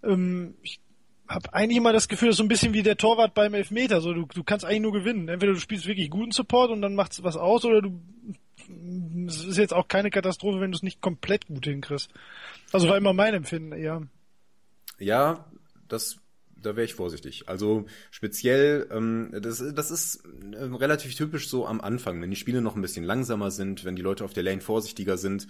ähm, 0.03 0.55
ich 0.63 0.79
habe 1.27 1.53
eigentlich 1.55 1.79
immer 1.79 1.93
das 1.93 2.09
Gefühl, 2.09 2.29
das 2.29 2.35
ist 2.35 2.39
so 2.39 2.45
ein 2.45 2.49
bisschen 2.49 2.75
wie 2.75 2.83
der 2.83 2.99
Torwart 2.99 3.33
beim 3.35 3.55
Elfmeter, 3.55 4.01
so 4.01 4.13
du, 4.13 4.27
du 4.27 4.45
kannst 4.45 4.65
eigentlich 4.65 4.83
nur 4.83 4.93
gewinnen. 4.93 5.29
Entweder 5.29 5.55
du 5.55 5.61
spielst 5.61 5.87
wirklich 5.87 6.11
guten 6.11 6.33
Support 6.33 6.71
und 6.71 6.83
dann 6.83 6.95
macht's 6.95 7.23
was 7.23 7.37
aus, 7.37 7.65
oder 7.65 7.81
du 7.81 8.01
es 9.27 9.45
ist 9.45 9.59
jetzt 9.59 9.73
auch 9.73 9.89
keine 9.89 10.11
Katastrophe, 10.11 10.61
wenn 10.61 10.71
du 10.71 10.77
es 10.77 10.83
nicht 10.83 11.01
komplett 11.01 11.47
gut 11.47 11.65
hinkriegst. 11.65 12.11
Also 12.73 12.89
war 12.89 12.97
immer 12.97 13.13
mein 13.13 13.35
Empfinden 13.35 13.73
eher. 13.73 14.03
Ja, 14.99 15.47
das 15.89 16.19
da 16.65 16.77
wäre 16.77 16.85
ich 16.85 16.95
vorsichtig. 16.95 17.49
Also 17.49 17.87
speziell, 18.11 18.89
ähm, 18.91 19.31
das, 19.41 19.63
das 19.75 19.91
ist 19.91 20.25
äh, 20.53 20.65
relativ 20.65 21.15
typisch 21.15 21.49
so 21.49 21.67
am 21.67 21.81
Anfang, 21.81 22.21
wenn 22.21 22.31
die 22.31 22.37
Spiele 22.37 22.63
noch 22.63 22.77
ein 22.77 22.83
bisschen 22.83 23.05
langsamer 23.05 23.51
sind, 23.51 23.85
wenn 23.85 23.97
die 23.97 24.03
Leute 24.03 24.25
auf 24.25 24.33
der 24.33 24.43
Lane 24.43 24.61
vorsichtiger 24.61 25.17
sind, 25.17 25.47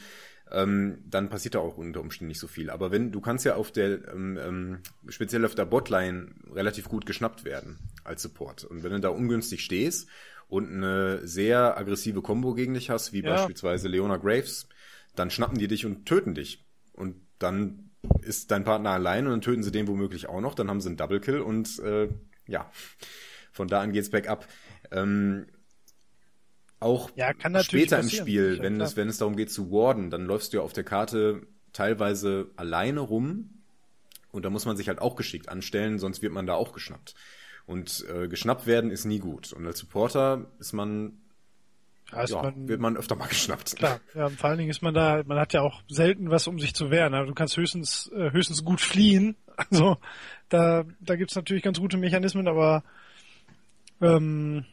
ähm, 0.50 0.98
dann 1.08 1.30
passiert 1.30 1.54
da 1.54 1.60
auch 1.60 1.76
unter 1.76 2.00
Umständen 2.00 2.28
nicht 2.28 2.40
so 2.40 2.48
viel. 2.48 2.70
Aber 2.70 2.90
wenn 2.90 3.12
du 3.12 3.20
kannst 3.20 3.44
ja 3.44 3.56
auf 3.56 3.72
der 3.72 4.08
ähm, 4.12 4.38
ähm, 4.42 4.78
speziell 5.08 5.44
auf 5.44 5.54
der 5.54 5.64
Botline 5.64 6.34
relativ 6.52 6.88
gut 6.88 7.06
geschnappt 7.06 7.44
werden 7.44 7.78
als 8.02 8.22
Support. 8.22 8.64
Und 8.64 8.82
wenn 8.82 8.92
du 8.92 9.00
da 9.00 9.08
ungünstig 9.08 9.62
stehst 9.62 10.08
und 10.54 10.72
eine 10.72 11.26
sehr 11.26 11.76
aggressive 11.76 12.22
Combo 12.22 12.54
gegen 12.54 12.74
dich 12.74 12.88
hast, 12.88 13.12
wie 13.12 13.22
ja. 13.22 13.30
beispielsweise 13.34 13.88
Leona 13.88 14.18
Graves, 14.18 14.68
dann 15.16 15.30
schnappen 15.30 15.58
die 15.58 15.66
dich 15.66 15.84
und 15.84 16.06
töten 16.06 16.34
dich. 16.34 16.64
Und 16.92 17.16
dann 17.40 17.90
ist 18.22 18.52
dein 18.52 18.62
Partner 18.62 18.90
allein 18.90 19.26
und 19.26 19.32
dann 19.32 19.40
töten 19.40 19.64
sie 19.64 19.72
den 19.72 19.88
womöglich 19.88 20.28
auch 20.28 20.40
noch, 20.40 20.54
dann 20.54 20.68
haben 20.68 20.80
sie 20.80 20.88
einen 20.88 20.96
Double 20.96 21.20
Kill 21.20 21.40
und 21.40 21.80
äh, 21.80 22.08
ja, 22.46 22.70
von 23.50 23.66
da 23.66 23.80
an 23.80 23.92
geht's 23.92 24.10
bergab. 24.10 24.46
Ähm, 24.92 25.46
auch 26.78 27.10
ja, 27.16 27.32
später 27.62 27.98
im 27.98 28.08
Spiel, 28.08 28.58
wenn 28.60 28.80
es, 28.80 28.96
wenn 28.96 29.08
es 29.08 29.18
darum 29.18 29.34
geht 29.34 29.50
zu 29.50 29.72
warden, 29.72 30.10
dann 30.10 30.24
läufst 30.24 30.52
du 30.52 30.58
ja 30.58 30.62
auf 30.62 30.72
der 30.72 30.84
Karte 30.84 31.48
teilweise 31.72 32.50
alleine 32.54 33.00
rum 33.00 33.64
und 34.30 34.44
da 34.44 34.50
muss 34.50 34.66
man 34.66 34.76
sich 34.76 34.86
halt 34.86 35.00
auch 35.00 35.16
geschickt 35.16 35.48
anstellen, 35.48 35.98
sonst 35.98 36.22
wird 36.22 36.32
man 36.32 36.46
da 36.46 36.54
auch 36.54 36.72
geschnappt. 36.72 37.16
Und 37.66 38.04
äh, 38.12 38.28
geschnappt 38.28 38.66
werden 38.66 38.90
ist 38.90 39.04
nie 39.04 39.18
gut. 39.18 39.52
Und 39.52 39.66
als 39.66 39.78
Supporter 39.78 40.46
ist 40.58 40.72
man 40.72 41.18
ja, 42.12 42.24
ja 42.24 42.42
man, 42.42 42.68
wird 42.68 42.80
man 42.80 42.96
öfter 42.96 43.16
mal 43.16 43.26
geschnappt. 43.26 43.76
Klar, 43.76 44.00
ja, 44.14 44.28
vor 44.28 44.50
allen 44.50 44.58
Dingen 44.58 44.70
ist 44.70 44.82
man 44.82 44.94
da, 44.94 45.22
man 45.24 45.38
hat 45.38 45.52
ja 45.52 45.62
auch 45.62 45.82
selten 45.88 46.30
was, 46.30 46.46
um 46.46 46.58
sich 46.60 46.74
zu 46.74 46.90
wehren. 46.90 47.14
Also 47.14 47.28
du 47.28 47.34
kannst 47.34 47.56
höchstens, 47.56 48.10
äh, 48.14 48.30
höchstens 48.32 48.64
gut 48.64 48.80
fliehen. 48.80 49.36
Also 49.70 49.98
da, 50.48 50.84
da 50.98 51.14
gibt's 51.14 51.36
natürlich 51.36 51.62
ganz 51.62 51.78
gute 51.78 51.96
Mechanismen, 51.96 52.48
aber 52.48 52.82
ähm, 54.02 54.64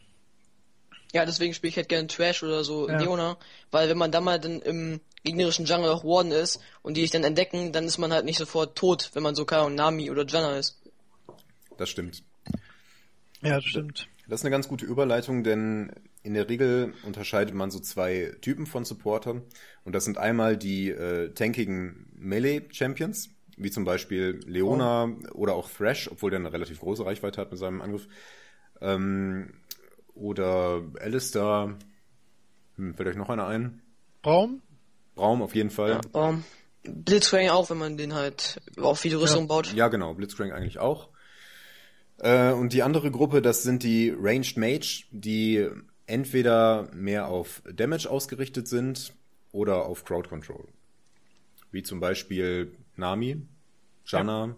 ja, 1.14 1.24
deswegen 1.24 1.54
spiele 1.54 1.70
ich 1.70 1.78
halt 1.78 1.88
gerne 1.88 2.08
Trash 2.08 2.42
oder 2.42 2.64
so 2.64 2.90
ja. 2.90 2.98
Leona, 2.98 3.38
weil 3.70 3.90
wenn 3.90 3.98
man 4.00 4.12
da 4.12 4.22
mal 4.22 4.40
dann 4.40 4.60
im 4.62 5.02
gegnerischen 5.24 5.66
Jungle 5.66 5.92
auch 5.92 6.04
Warden 6.04 6.32
ist 6.32 6.62
und 6.82 6.98
die 6.98 7.04
ich 7.04 7.12
dann 7.12 7.24
entdecken, 7.24 7.72
dann 7.72 7.86
ist 7.86 8.00
man 8.00 8.12
halt 8.12 8.26
nicht 8.26 8.40
sofort 8.40 8.76
tot, 8.76 9.12
wenn 9.14 9.22
man 9.22 9.36
so 9.36 9.46
Kai 9.46 9.62
und 9.62 9.76
Nami 9.76 10.10
oder 10.10 10.26
Janna 10.26 10.58
ist. 10.58 10.82
Das 11.78 11.90
stimmt. 11.90 12.24
Ja, 13.42 13.56
das 13.56 13.66
stimmt. 13.66 14.08
Das 14.28 14.42
ist 14.42 14.46
eine 14.46 14.52
ganz 14.52 14.68
gute 14.68 14.86
Überleitung, 14.86 15.44
denn 15.44 15.92
in 16.24 16.36
der 16.36 16.48
Regel 16.48 16.94
unterscheidet 17.06 17.54
man 17.56 17.72
so 17.72 17.80
zwei 17.80 18.34
Typen 18.42 18.66
von 18.66 18.86
Supportern. 18.86 19.42
Und 19.84 19.94
das 19.94 20.06
sind 20.06 20.18
einmal 20.18 20.58
die 20.58 20.90
äh, 20.90 21.34
tankigen 21.34 22.08
Melee-Champions, 22.14 23.30
wie 23.58 23.72
zum 23.72 23.84
Beispiel 23.84 24.40
Leona 24.46 25.06
oh. 25.06 25.36
oder 25.36 25.56
auch 25.56 25.70
Thrash, 25.70 26.10
obwohl 26.10 26.30
der 26.30 26.40
eine 26.40 26.54
relativ 26.54 26.80
große 26.80 27.06
Reichweite 27.06 27.42
hat 27.42 27.52
mit 27.52 27.60
seinem 27.60 27.82
Angriff. 27.82 28.08
Ähm, 28.80 29.54
oder 30.14 30.84
Alistair. 31.00 31.78
Hm, 32.76 32.94
fällt 32.94 33.10
euch 33.10 33.16
noch 33.16 33.30
einer 33.30 33.48
ein? 33.48 33.82
Braum? 34.22 34.62
Braum 35.16 35.42
auf 35.42 35.56
jeden 35.56 35.72
Fall. 35.72 35.92
Ja, 35.92 36.02
Braum. 36.12 36.44
Blitzcrank 36.84 37.52
auch, 37.52 37.70
wenn 37.70 37.78
man 37.78 37.98
den 37.98 38.14
halt 38.14 38.60
auf 38.78 39.00
viele 39.00 39.20
Rüstung 39.20 39.44
ja. 39.44 39.48
baut. 39.48 39.74
Ja, 39.74 39.88
genau. 39.88 40.14
Blitzcrank 40.14 40.52
eigentlich 40.52 40.80
auch. 40.80 41.10
Äh, 42.22 42.52
und 42.52 42.74
die 42.74 42.84
andere 42.84 43.10
Gruppe, 43.10 43.42
das 43.42 43.64
sind 43.64 43.84
die 43.84 44.14
Ranged 44.16 44.56
Mage, 44.56 45.06
die 45.12 45.68
entweder 46.06 46.90
mehr 46.94 47.28
auf 47.28 47.64
Damage 47.72 48.10
ausgerichtet 48.10 48.68
sind 48.68 49.14
oder 49.52 49.86
auf 49.86 50.06
Crowd 50.06 50.30
Control. 50.30 50.68
Wie 51.72 51.84
zum 51.84 52.00
Beispiel 52.00 52.74
Nami, 52.96 53.42
Janna, 54.06 54.56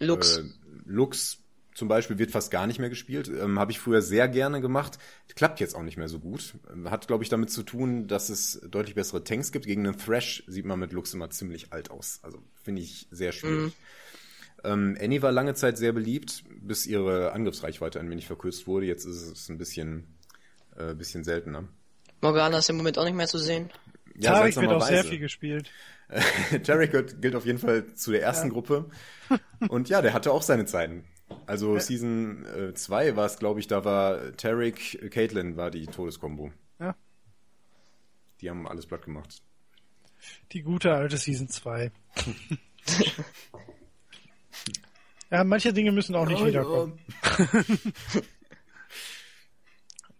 ja. 0.00 0.06
Lux. 0.06 0.38
Äh, 0.38 0.44
Lux 0.84 1.38
zum 1.74 1.88
Beispiel 1.88 2.18
wird 2.18 2.32
fast 2.32 2.50
gar 2.50 2.66
nicht 2.66 2.80
mehr 2.80 2.90
gespielt. 2.90 3.28
Ähm, 3.28 3.58
Habe 3.58 3.70
ich 3.70 3.78
früher 3.78 4.02
sehr 4.02 4.28
gerne 4.28 4.60
gemacht. 4.60 4.98
Klappt 5.34 5.60
jetzt 5.60 5.76
auch 5.76 5.82
nicht 5.82 5.96
mehr 5.96 6.08
so 6.08 6.18
gut. 6.18 6.54
Hat, 6.86 7.06
glaube 7.06 7.22
ich, 7.22 7.30
damit 7.30 7.50
zu 7.50 7.62
tun, 7.62 8.08
dass 8.08 8.28
es 8.28 8.60
deutlich 8.68 8.96
bessere 8.96 9.22
Tanks 9.22 9.52
gibt. 9.52 9.64
Gegen 9.64 9.86
einen 9.86 9.96
Thrash 9.96 10.42
sieht 10.48 10.66
man 10.66 10.80
mit 10.80 10.92
Lux 10.92 11.14
immer 11.14 11.30
ziemlich 11.30 11.72
alt 11.72 11.90
aus. 11.90 12.18
Also 12.22 12.42
finde 12.64 12.82
ich 12.82 13.06
sehr 13.12 13.30
schwierig. 13.32 13.66
Mhm. 13.66 13.72
Ähm, 14.64 14.96
Annie 15.00 15.22
war 15.22 15.32
lange 15.32 15.54
Zeit 15.54 15.78
sehr 15.78 15.92
beliebt, 15.92 16.44
bis 16.60 16.86
ihre 16.86 17.32
Angriffsreichweite 17.32 18.00
ein 18.00 18.10
wenig 18.10 18.26
verkürzt 18.26 18.66
wurde. 18.66 18.86
Jetzt 18.86 19.04
ist 19.04 19.22
es 19.22 19.48
ein 19.48 19.58
bisschen, 19.58 20.18
äh, 20.76 20.94
bisschen 20.94 21.24
seltener. 21.24 21.68
Morgana 22.20 22.58
ist 22.58 22.68
im 22.68 22.76
Moment 22.76 22.98
auch 22.98 23.04
nicht 23.04 23.14
mehr 23.14 23.28
zu 23.28 23.38
sehen. 23.38 23.70
Ja, 24.16 24.32
Tarek 24.32 24.56
wird 24.56 24.72
auch 24.72 24.86
sehr 24.86 25.04
viel 25.04 25.20
gespielt. 25.20 25.70
Tarek 26.64 27.20
gilt 27.20 27.36
auf 27.36 27.46
jeden 27.46 27.58
Fall 27.58 27.94
zu 27.94 28.10
der 28.10 28.22
ersten 28.22 28.48
ja. 28.48 28.52
Gruppe. 28.52 28.90
Und 29.68 29.88
ja, 29.88 30.02
der 30.02 30.12
hatte 30.12 30.32
auch 30.32 30.42
seine 30.42 30.64
Zeiten. 30.64 31.04
Also 31.46 31.74
ja. 31.74 31.80
Season 31.80 32.46
2 32.74 33.06
äh, 33.06 33.16
war 33.16 33.26
es, 33.26 33.38
glaube 33.38 33.60
ich, 33.60 33.66
da 33.66 33.84
war 33.84 34.32
Tarek, 34.36 35.10
Caitlin 35.12 35.56
war 35.56 35.70
die 35.70 35.86
Todeskombo. 35.86 36.50
Ja. 36.80 36.96
Die 38.40 38.50
haben 38.50 38.66
alles 38.66 38.86
platt 38.86 39.02
gemacht. 39.02 39.42
Die 40.52 40.62
gute 40.62 40.92
alte 40.92 41.16
Season 41.16 41.48
2. 41.48 41.92
ja, 45.30 45.44
manche 45.44 45.72
Dinge 45.72 45.92
müssen 45.92 46.14
auch 46.14 46.26
nicht 46.26 46.42
Oh, 46.42 46.46
wiederkommen. 46.46 46.98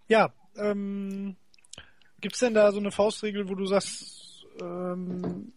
Ja, 0.09 0.33
ähm, 0.57 1.37
gibt's 2.21 2.39
denn 2.41 2.55
da 2.55 2.73
so 2.73 2.79
eine 2.79 2.91
Faustregel, 2.91 3.49
wo 3.49 3.55
du 3.55 3.67
sagst, 3.67 4.47
ähm, 4.61 5.53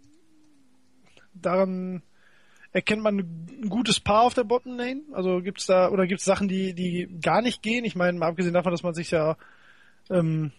daran 1.33 2.03
erkennt 2.73 3.01
man 3.01 3.19
ein 3.19 3.69
gutes 3.69 3.99
Paar 3.99 4.23
auf 4.23 4.33
der 4.33 4.43
Bottom 4.43 4.77
Lane? 4.77 5.01
Also 5.13 5.41
gibt's 5.41 5.65
da 5.65 5.89
oder 5.89 6.05
gibt's 6.05 6.25
Sachen, 6.25 6.47
die 6.47 6.73
die 6.73 7.07
gar 7.21 7.41
nicht 7.41 7.61
gehen? 7.61 7.85
Ich 7.85 7.95
meine, 7.95 8.17
mal 8.17 8.27
abgesehen 8.27 8.53
davon, 8.53 8.71
dass 8.71 8.83
man 8.83 8.93
sich 8.93 9.11
ja, 9.11 9.37
ähm, 10.09 10.51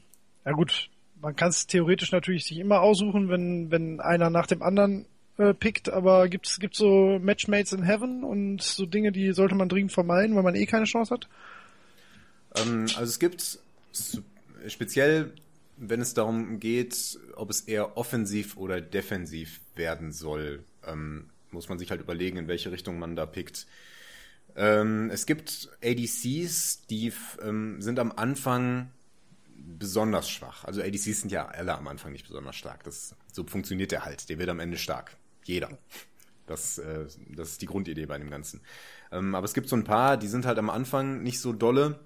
ja 0.44 0.52
gut, 0.52 0.88
man 1.20 1.36
kann 1.36 1.50
es 1.50 1.66
theoretisch 1.66 2.12
natürlich 2.12 2.44
sich 2.44 2.58
immer 2.58 2.80
aussuchen, 2.80 3.28
wenn 3.28 3.70
wenn 3.70 4.00
einer 4.00 4.30
nach 4.30 4.46
dem 4.46 4.62
anderen 4.62 5.06
äh, 5.42 5.54
pickt, 5.54 5.88
aber 5.90 6.28
gibt's 6.28 6.60
gibt's 6.60 6.78
so 6.78 7.18
Matchmates 7.20 7.72
in 7.72 7.82
Heaven 7.82 8.22
und 8.22 8.62
so 8.62 8.86
Dinge, 8.86 9.10
die 9.10 9.32
sollte 9.32 9.54
man 9.54 9.68
dringend 9.68 9.92
vermeiden, 9.92 10.36
weil 10.36 10.44
man 10.44 10.54
eh 10.54 10.66
keine 10.66 10.84
Chance 10.84 11.12
hat? 11.12 11.28
Ähm, 12.54 12.86
also 12.96 13.04
es 13.04 13.18
gibt 13.18 13.58
speziell, 14.68 15.32
wenn 15.76 16.00
es 16.00 16.14
darum 16.14 16.60
geht, 16.60 17.18
ob 17.34 17.50
es 17.50 17.62
eher 17.62 17.96
offensiv 17.96 18.56
oder 18.56 18.80
defensiv 18.80 19.60
werden 19.74 20.12
soll, 20.12 20.64
ähm, 20.86 21.30
muss 21.50 21.68
man 21.68 21.78
sich 21.78 21.90
halt 21.90 22.00
überlegen, 22.00 22.38
in 22.38 22.48
welche 22.48 22.70
Richtung 22.70 22.98
man 22.98 23.16
da 23.16 23.26
pickt. 23.26 23.66
Ähm, 24.54 25.10
es 25.10 25.26
gibt 25.26 25.70
ADCs, 25.82 26.86
die 26.88 27.12
ähm, 27.42 27.80
sind 27.80 27.98
am 27.98 28.12
Anfang 28.12 28.90
besonders 29.56 30.30
schwach. 30.30 30.64
Also 30.64 30.82
ADCs 30.82 31.22
sind 31.22 31.32
ja 31.32 31.46
alle 31.46 31.74
am 31.74 31.88
Anfang 31.88 32.12
nicht 32.12 32.26
besonders 32.26 32.56
stark. 32.56 32.84
Das, 32.84 33.14
so 33.32 33.44
funktioniert 33.44 33.92
der 33.92 34.04
halt. 34.04 34.28
Der 34.28 34.38
wird 34.38 34.48
am 34.48 34.60
Ende 34.60 34.78
stark. 34.78 35.16
Jeder. 35.44 35.78
Das, 36.46 36.78
äh, 36.78 37.06
das 37.28 37.50
ist 37.50 37.62
die 37.62 37.66
Grundidee 37.66 38.06
bei 38.06 38.18
dem 38.18 38.30
Ganzen. 38.30 38.60
Ähm, 39.10 39.34
aber 39.34 39.44
es 39.44 39.54
gibt 39.54 39.68
so 39.68 39.76
ein 39.76 39.84
paar, 39.84 40.16
die 40.16 40.28
sind 40.28 40.46
halt 40.46 40.58
am 40.58 40.70
Anfang 40.70 41.22
nicht 41.22 41.40
so 41.40 41.52
dolle 41.52 42.00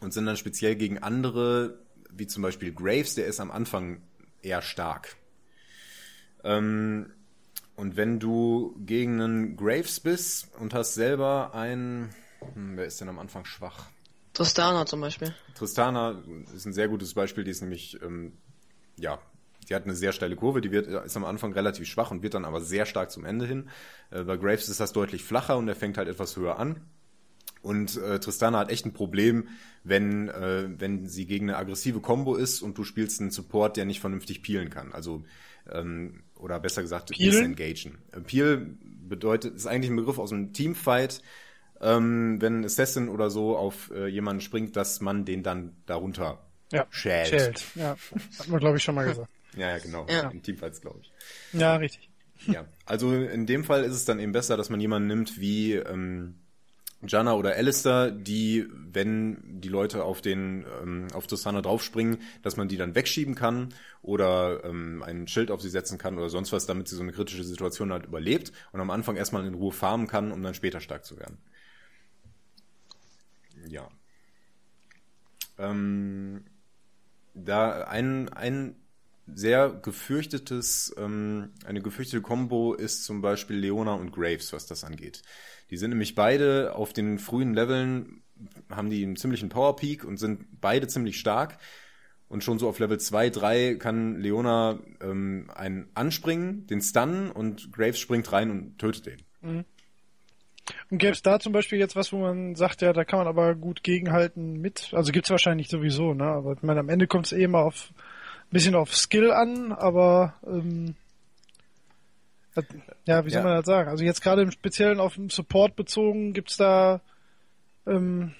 und 0.00 0.12
sind 0.12 0.26
dann 0.26 0.36
speziell 0.36 0.76
gegen 0.76 0.98
andere, 0.98 1.78
wie 2.10 2.26
zum 2.26 2.42
Beispiel 2.42 2.72
Graves, 2.72 3.14
der 3.14 3.26
ist 3.26 3.40
am 3.40 3.50
Anfang 3.50 4.02
eher 4.42 4.62
stark. 4.62 5.16
Ähm, 6.44 7.12
und 7.74 7.96
wenn 7.96 8.18
du 8.18 8.74
gegen 8.78 9.20
einen 9.20 9.56
Graves 9.56 10.00
bist 10.00 10.54
und 10.58 10.72
hast 10.72 10.94
selber 10.94 11.54
ein, 11.54 12.14
hm, 12.54 12.76
wer 12.76 12.86
ist 12.86 13.00
denn 13.00 13.08
am 13.08 13.18
Anfang 13.18 13.44
schwach? 13.44 13.86
Tristana 14.32 14.86
zum 14.86 15.00
Beispiel. 15.00 15.34
Tristana 15.54 16.22
ist 16.54 16.66
ein 16.66 16.72
sehr 16.72 16.88
gutes 16.88 17.14
Beispiel, 17.14 17.44
die 17.44 17.50
ist 17.50 17.62
nämlich, 17.62 18.00
ähm, 18.02 18.36
ja, 18.96 19.18
die 19.68 19.74
hat 19.74 19.84
eine 19.84 19.94
sehr 19.94 20.12
steile 20.12 20.36
Kurve, 20.36 20.60
die 20.60 20.70
wird, 20.70 20.86
ist 20.86 21.16
am 21.16 21.24
Anfang 21.24 21.52
relativ 21.52 21.86
schwach 21.88 22.10
und 22.10 22.22
wird 22.22 22.34
dann 22.34 22.44
aber 22.44 22.60
sehr 22.60 22.86
stark 22.86 23.10
zum 23.10 23.24
Ende 23.24 23.46
hin. 23.46 23.68
Äh, 24.10 24.24
bei 24.24 24.36
Graves 24.36 24.68
ist 24.68 24.80
das 24.80 24.92
deutlich 24.92 25.24
flacher 25.24 25.56
und 25.56 25.68
er 25.68 25.76
fängt 25.76 25.98
halt 25.98 26.08
etwas 26.08 26.36
höher 26.36 26.58
an. 26.58 26.80
Und 27.62 27.96
äh, 27.96 28.20
Tristana 28.20 28.58
hat 28.58 28.70
echt 28.70 28.86
ein 28.86 28.92
Problem, 28.92 29.48
wenn, 29.82 30.28
äh, 30.28 30.68
wenn 30.78 31.06
sie 31.08 31.26
gegen 31.26 31.48
eine 31.50 31.58
aggressive 31.58 32.00
Combo 32.00 32.36
ist 32.36 32.62
und 32.62 32.78
du 32.78 32.84
spielst 32.84 33.20
einen 33.20 33.30
Support, 33.30 33.76
der 33.76 33.84
nicht 33.84 34.00
vernünftig 34.00 34.42
peelen 34.42 34.70
kann. 34.70 34.92
Also, 34.92 35.24
ähm, 35.72 36.22
oder 36.36 36.60
besser 36.60 36.82
gesagt, 36.82 37.18
disengagen. 37.18 37.98
Äh, 38.12 38.20
Peel 38.20 38.76
bedeutet, 39.08 39.56
ist 39.56 39.66
eigentlich 39.66 39.90
ein 39.90 39.96
Begriff 39.96 40.18
aus 40.18 40.32
einem 40.32 40.52
Teamfight, 40.52 41.22
ähm, 41.80 42.40
wenn 42.40 42.60
ein 42.60 42.64
Assassin 42.64 43.08
oder 43.08 43.30
so 43.30 43.56
auf 43.56 43.90
äh, 43.90 44.06
jemanden 44.06 44.42
springt, 44.42 44.76
dass 44.76 45.00
man 45.00 45.24
den 45.24 45.42
dann 45.42 45.76
darunter 45.86 46.38
Ja. 46.72 46.86
schält. 46.90 47.28
Schält. 47.28 47.64
Ja, 47.74 47.96
hat 48.38 48.48
man 48.48 48.60
glaube 48.60 48.76
ich 48.76 48.84
schon 48.84 48.94
mal 48.94 49.06
gesagt. 49.06 49.28
Ja, 49.56 49.70
ja, 49.70 49.78
genau. 49.78 50.06
Ja. 50.08 50.28
In 50.30 50.42
Teamfights, 50.42 50.80
glaube 50.80 51.00
ich. 51.02 51.12
Ja, 51.52 51.76
richtig. 51.76 52.08
Ja, 52.46 52.66
also 52.84 53.12
in 53.12 53.46
dem 53.46 53.64
Fall 53.64 53.82
ist 53.84 53.94
es 53.94 54.04
dann 54.04 54.20
eben 54.20 54.32
besser, 54.32 54.56
dass 54.56 54.70
man 54.70 54.80
jemanden 54.80 55.08
nimmt 55.08 55.40
wie 55.40 55.72
ähm, 55.72 56.34
Janna 57.06 57.34
oder 57.34 57.54
Alistair, 57.54 58.10
die, 58.10 58.66
wenn 58.72 59.60
die 59.60 59.68
Leute 59.68 60.04
auf 60.04 60.20
den 60.20 60.66
ähm, 60.82 61.08
auf 61.12 61.26
Tristana 61.26 61.62
draufspringen, 61.62 62.18
dass 62.42 62.56
man 62.56 62.68
die 62.68 62.76
dann 62.76 62.94
wegschieben 62.94 63.34
kann 63.34 63.74
oder 64.02 64.64
ähm, 64.64 65.02
ein 65.02 65.28
Schild 65.28 65.50
auf 65.50 65.60
sie 65.60 65.68
setzen 65.68 65.98
kann 65.98 66.16
oder 66.16 66.28
sonst 66.28 66.52
was, 66.52 66.66
damit 66.66 66.88
sie 66.88 66.96
so 66.96 67.02
eine 67.02 67.12
kritische 67.12 67.44
Situation 67.44 67.92
halt 67.92 68.06
überlebt 68.06 68.52
und 68.72 68.80
am 68.80 68.90
Anfang 68.90 69.16
erstmal 69.16 69.46
in 69.46 69.54
Ruhe 69.54 69.72
farmen 69.72 70.06
kann, 70.06 70.32
um 70.32 70.42
dann 70.42 70.54
später 70.54 70.80
stark 70.80 71.04
zu 71.04 71.18
werden. 71.18 71.38
Ja. 73.68 73.88
Ähm, 75.58 76.44
da 77.34 77.84
ein, 77.84 78.28
ein 78.30 78.76
sehr 79.26 79.70
gefürchtetes, 79.70 80.94
ähm, 80.98 81.50
eine 81.64 81.82
gefürchtete 81.82 82.22
Combo 82.22 82.74
ist 82.74 83.04
zum 83.04 83.20
Beispiel 83.20 83.56
Leona 83.56 83.94
und 83.94 84.12
Graves, 84.12 84.52
was 84.52 84.66
das 84.66 84.84
angeht. 84.84 85.22
Die 85.70 85.76
sind 85.76 85.90
nämlich 85.90 86.14
beide 86.14 86.74
auf 86.74 86.92
den 86.92 87.18
frühen 87.18 87.54
Leveln, 87.54 88.22
haben 88.70 88.90
die 88.90 89.02
einen 89.02 89.16
ziemlichen 89.16 89.48
Power 89.48 89.76
Peak 89.76 90.04
und 90.04 90.18
sind 90.18 90.60
beide 90.60 90.86
ziemlich 90.86 91.18
stark. 91.18 91.58
Und 92.28 92.42
schon 92.42 92.58
so 92.58 92.68
auf 92.68 92.80
Level 92.80 92.98
2, 92.98 93.30
3 93.30 93.74
kann 93.76 94.20
Leona 94.20 94.80
ähm, 95.00 95.48
einen 95.54 95.88
anspringen, 95.94 96.66
den 96.66 96.80
stunnen 96.80 97.30
und 97.30 97.72
Graves 97.72 98.00
springt 98.00 98.32
rein 98.32 98.50
und 98.50 98.78
tötet 98.78 99.06
den. 99.06 99.22
Und 100.90 100.98
gäbe 100.98 101.12
es 101.12 101.22
da 101.22 101.38
zum 101.38 101.52
Beispiel 101.52 101.78
jetzt 101.78 101.94
was, 101.94 102.12
wo 102.12 102.18
man 102.18 102.56
sagt, 102.56 102.82
ja, 102.82 102.92
da 102.92 103.04
kann 103.04 103.20
man 103.20 103.28
aber 103.28 103.54
gut 103.54 103.84
gegenhalten 103.84 104.60
mit, 104.60 104.90
also 104.92 105.12
gibt's 105.12 105.30
wahrscheinlich 105.30 105.68
sowieso, 105.68 106.14
ne? 106.14 106.24
Aber 106.24 106.54
ich 106.54 106.62
meine, 106.62 106.80
am 106.80 106.88
Ende 106.88 107.06
kommt 107.06 107.26
es 107.26 107.32
eh 107.32 107.44
immer 107.44 107.60
auf 107.60 107.92
bisschen 108.50 108.74
auf 108.74 108.94
Skill 108.94 109.30
an, 109.30 109.72
aber 109.72 110.34
ähm, 110.46 110.94
ja, 113.04 113.24
wie 113.24 113.30
soll 113.30 113.40
Ja. 113.40 113.44
man 113.44 113.56
das 113.56 113.66
sagen? 113.66 113.90
Also 113.90 114.04
jetzt 114.04 114.22
gerade 114.22 114.42
im 114.42 114.50
Speziellen 114.50 114.98
auf 115.00 115.14
den 115.14 115.28
Support 115.28 115.76
bezogen, 115.76 116.32
gibt's 116.32 116.56
da 116.56 117.00
ähm, 117.86 118.34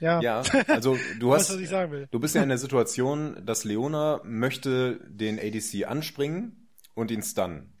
ja, 0.00 0.20
Ja, 0.20 0.42
also 0.68 0.96
du 1.18 1.34
hast, 1.34 1.50
was 1.50 1.56
ich 1.58 1.68
sagen 1.68 1.90
will. 1.92 2.08
Du 2.10 2.20
bist 2.20 2.34
ja 2.34 2.42
in 2.42 2.48
der 2.48 2.58
Situation, 2.58 3.44
dass 3.44 3.64
Leona 3.64 4.20
möchte 4.24 5.00
den 5.08 5.38
ADC 5.38 5.86
anspringen 5.88 6.68
und 6.94 7.10
ihn 7.10 7.22
stunnen. 7.22 7.72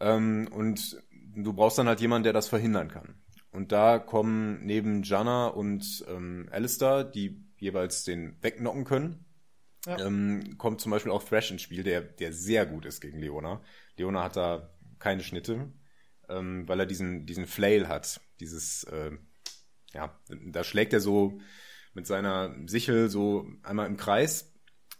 Ähm, 0.00 0.48
und 0.50 1.00
du 1.36 1.52
brauchst 1.52 1.78
dann 1.78 1.88
halt 1.88 2.00
jemanden, 2.00 2.24
der 2.24 2.32
das 2.32 2.48
verhindern 2.48 2.88
kann. 2.88 3.14
Und 3.52 3.70
da 3.70 3.98
kommen 3.98 4.64
neben 4.66 5.02
Janna 5.02 5.46
und 5.46 6.04
ähm, 6.08 6.48
Alistair, 6.50 7.04
die 7.04 7.40
jeweils 7.58 8.02
den 8.04 8.36
wegknocken 8.42 8.84
können, 8.84 9.23
Ähm, 9.86 10.56
kommt 10.58 10.80
zum 10.80 10.90
Beispiel 10.90 11.12
auch 11.12 11.22
Thrash 11.22 11.50
ins 11.50 11.62
Spiel, 11.62 11.82
der, 11.82 12.00
der 12.00 12.32
sehr 12.32 12.66
gut 12.66 12.86
ist 12.86 13.00
gegen 13.00 13.18
Leona. 13.18 13.62
Leona 13.96 14.24
hat 14.24 14.36
da 14.36 14.70
keine 14.98 15.22
Schnitte, 15.22 15.72
ähm, 16.28 16.66
weil 16.66 16.80
er 16.80 16.86
diesen, 16.86 17.26
diesen 17.26 17.46
Flail 17.46 17.88
hat. 17.88 18.20
Dieses, 18.40 18.84
äh, 18.84 19.12
ja, 19.92 20.18
da 20.28 20.64
schlägt 20.64 20.92
er 20.92 21.00
so 21.00 21.40
mit 21.92 22.06
seiner 22.06 22.54
Sichel 22.66 23.08
so 23.08 23.46
einmal 23.62 23.86
im 23.86 23.96
Kreis. 23.96 24.52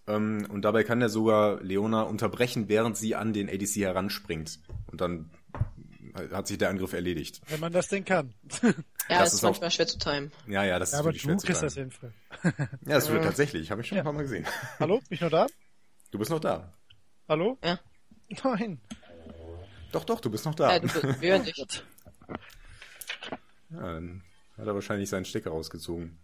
Ähm, 0.07 0.47
und 0.51 0.63
dabei 0.63 0.85
kann 0.85 1.01
er 1.01 1.09
sogar 1.09 1.63
Leona 1.63 2.03
unterbrechen, 2.03 2.69
während 2.69 2.97
sie 2.97 3.15
an 3.15 3.33
den 3.33 3.49
ADC 3.49 3.77
heranspringt. 3.77 4.61
Und 4.87 5.01
dann 5.01 5.31
hat 6.15 6.47
sich 6.47 6.59
der 6.59 6.69
Angriff 6.71 6.93
erledigt. 6.93 7.41
Wenn 7.49 7.61
man 7.61 7.73
das 7.73 7.89
denn 7.89 8.05
kann. 8.05 8.35
Ja, 9.11 9.19
Das 9.19 9.29
ist, 9.29 9.35
ist 9.35 9.45
auch- 9.45 9.51
manchmal 9.51 9.71
schwer 9.71 9.87
zu 9.87 9.99
timen. 9.99 10.33
Ja, 10.47 10.65
ja, 10.65 10.79
das 10.79 10.93
Ja, 10.93 10.97
ist 10.97 11.01
aber 11.01 11.09
wirklich 11.11 11.23
du 11.25 11.29
schwer 11.29 11.37
zu 11.39 11.47
kriegst 11.47 11.63
das 11.63 11.75
timen. 11.75 11.91
hin, 11.91 12.13
Phil. 12.43 12.69
Ja, 12.87 12.95
das 12.95 13.11
wird 13.11 13.23
tatsächlich. 13.23 13.71
Habe 13.71 13.83
ich 13.83 13.89
schon 13.89 13.97
Ja. 13.97 14.03
ein 14.03 14.05
paar 14.05 14.15
Mal 14.15 14.23
gesehen. 14.23 14.47
Hallo? 14.81 14.97
Bin 15.01 15.07
ich 15.11 15.21
noch 15.21 15.29
da? 15.31 15.47
Du 16.11 16.19
bist 16.19 16.31
noch 16.31 16.41
da. 16.41 16.73
Hallo? 17.29 17.59
Ja. 17.63 17.79
Nein. 18.43 18.81
Doch, 19.93 20.05
doch, 20.05 20.21
du 20.21 20.31
bist 20.31 20.47
noch 20.47 20.55
da. 20.55 20.73
Ja, 20.73 20.79
du, 20.79 20.89
wir 21.21 21.33
hören 21.33 21.45
dich. 21.45 21.55
Ja, 23.71 23.81
dann 23.81 24.23
hat 24.57 24.67
er 24.67 24.75
wahrscheinlich 24.75 25.11
seinen 25.11 25.27
Stecker 25.27 25.51
rausgezogen. 25.51 26.19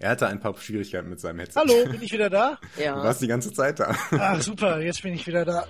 er 0.00 0.10
hatte 0.10 0.26
ein 0.26 0.40
paar 0.40 0.56
Schwierigkeiten 0.58 1.08
mit 1.08 1.20
seinem 1.20 1.38
Headset. 1.40 1.60
Hallo, 1.60 1.84
bin 1.90 2.02
ich 2.02 2.12
wieder 2.12 2.30
da? 2.30 2.58
Du 2.76 2.82
Ja. 2.82 2.96
warst 3.02 3.20
die 3.22 3.26
ganze 3.28 3.52
Zeit 3.52 3.78
da. 3.80 3.96
Ach 4.10 4.40
super, 4.42 4.80
jetzt 4.80 5.02
bin 5.02 5.14
ich 5.14 5.26
wieder 5.26 5.44
da. 5.44 5.66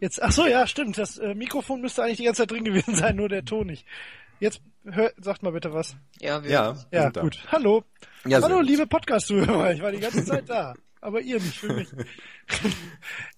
Jetzt, 0.00 0.22
ach 0.22 0.32
so, 0.32 0.46
ja, 0.46 0.66
stimmt. 0.66 0.98
Das 0.98 1.18
äh, 1.18 1.34
Mikrofon 1.34 1.80
müsste 1.80 2.02
eigentlich 2.02 2.18
die 2.18 2.24
ganze 2.24 2.42
Zeit 2.42 2.50
drin 2.50 2.64
gewesen 2.64 2.94
sein, 2.94 3.16
nur 3.16 3.28
der 3.28 3.44
Ton 3.44 3.66
nicht. 3.66 3.86
Jetzt 4.40 4.62
hör, 4.84 5.12
sagt 5.20 5.42
mal 5.42 5.52
bitte 5.52 5.72
was. 5.74 5.96
Ja, 6.18 6.42
wir 6.42 6.50
Ja, 6.50 6.76
Ja, 6.90 7.02
sind 7.04 7.16
da. 7.16 7.20
gut. 7.22 7.38
Hallo. 7.52 7.84
Ja, 8.24 8.40
Hallo, 8.42 8.60
liebe 8.60 8.86
Podcast-Zuhörer. 8.86 9.72
Ich 9.72 9.82
war 9.82 9.92
die 9.92 10.00
ganze 10.00 10.24
Zeit 10.24 10.48
da. 10.48 10.74
Aber 11.02 11.20
ihr 11.20 11.36
nicht 11.40 11.58
für 11.58 11.72
mich. 11.72 11.88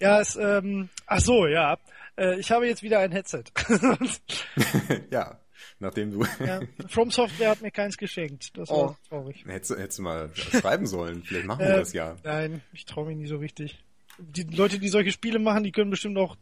ja, 0.01 0.21
es, 0.21 0.37
ähm, 0.37 0.89
ach 1.07 1.21
so, 1.21 1.47
ja. 1.47 1.77
Äh, 2.17 2.39
ich 2.41 2.51
habe 2.51 2.67
jetzt 2.67 2.83
wieder 2.83 2.99
ein 3.01 3.13
Headset. 3.13 3.45
ja, 5.11 5.39
nachdem 5.79 6.11
du 6.13 6.25
ja, 6.45 6.61
From 6.89 7.11
Software 7.11 7.51
hat 7.51 7.63
mir 7.63 7.71
keins 7.71 7.97
geschenkt. 7.97 8.57
Das 8.57 8.69
war 8.69 8.77
Oh. 8.91 8.97
traurig. 9.09 9.45
hättest, 9.47 9.71
hättest 9.79 9.99
du 9.99 10.03
mal 10.03 10.31
schreiben 10.35 10.87
sollen. 10.87 11.23
Vielleicht 11.25 11.47
machen 11.47 11.61
wir 11.61 11.75
Äh, 11.75 11.79
das 11.79 11.93
ja. 11.93 12.17
Nein, 12.25 12.63
ich 12.73 12.85
traue 12.85 13.07
mich 13.07 13.17
nicht 13.17 13.29
so 13.29 13.37
richtig. 13.39 13.83
Die 14.19 14.43
Leute, 14.45 14.79
die 14.79 14.89
solche 14.89 15.13
Spiele 15.13 15.39
machen, 15.39 15.65
die 15.65 15.73
können 15.73 15.91
bestimmt 15.91 16.19
auch 16.19 16.37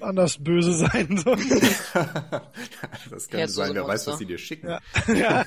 anders 0.00 0.38
böse 0.38 0.72
sein. 0.86 1.16
So. 1.16 1.34
das 3.10 3.28
kann 3.28 3.38
Herz 3.38 3.54
sein, 3.54 3.74
wer 3.74 3.86
weiß, 3.86 4.06
was 4.06 4.18
sie 4.18 4.26
dir 4.26 4.38
schicken. 4.38 4.68
ja. 4.68 4.80
ja. 5.14 5.46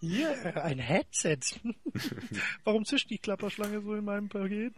Hier, 0.00 0.64
ein 0.64 0.78
Headset. 0.78 1.38
Warum 2.64 2.84
zischt 2.84 3.10
die 3.10 3.18
Klapperschlange 3.18 3.82
so 3.82 3.94
in 3.94 4.04
meinem 4.04 4.28
Paket? 4.28 4.74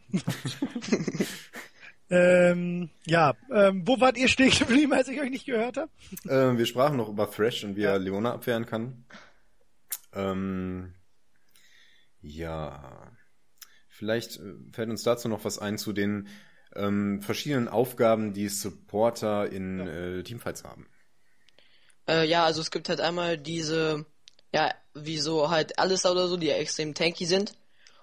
ähm, 2.10 2.90
ja, 3.06 3.34
ähm, 3.52 3.82
wo 3.86 4.00
wart 4.00 4.16
ihr 4.16 4.28
stehen 4.28 4.50
geblieben, 4.50 4.92
als 4.92 5.08
ich 5.08 5.20
euch 5.20 5.30
nicht 5.30 5.46
gehört 5.46 5.76
habe? 5.76 5.90
Äh, 6.24 6.58
wir 6.58 6.66
sprachen 6.66 6.96
noch 6.96 7.08
über 7.08 7.30
Thresh 7.30 7.64
und 7.64 7.76
wie 7.76 7.82
er 7.82 7.98
Leona 7.98 8.32
abwehren 8.32 8.66
kann. 8.66 9.04
Ähm, 10.12 10.94
ja, 12.22 13.12
vielleicht 13.96 14.36
äh, 14.36 14.54
fällt 14.72 14.90
uns 14.90 15.02
dazu 15.02 15.28
noch 15.28 15.44
was 15.44 15.58
ein 15.58 15.78
zu 15.78 15.92
den 15.92 16.28
ähm, 16.74 17.22
verschiedenen 17.22 17.68
Aufgaben, 17.68 18.32
die 18.34 18.48
Supporter 18.48 19.50
in 19.50 19.78
Ja. 19.78 19.86
äh, 19.86 20.22
Teamfights 20.22 20.64
haben. 20.64 20.86
Äh, 22.08 22.26
ja, 22.28 22.44
also 22.44 22.60
es 22.60 22.70
gibt 22.70 22.88
halt 22.88 23.00
einmal 23.00 23.38
diese, 23.38 24.06
ja, 24.52 24.72
wie 24.94 25.18
so 25.18 25.50
halt 25.50 25.78
Alistair 25.78 26.12
oder 26.12 26.28
so, 26.28 26.36
die 26.36 26.46
ja 26.46 26.56
extrem 26.56 26.94
tanky 26.94 27.26
sind. 27.26 27.54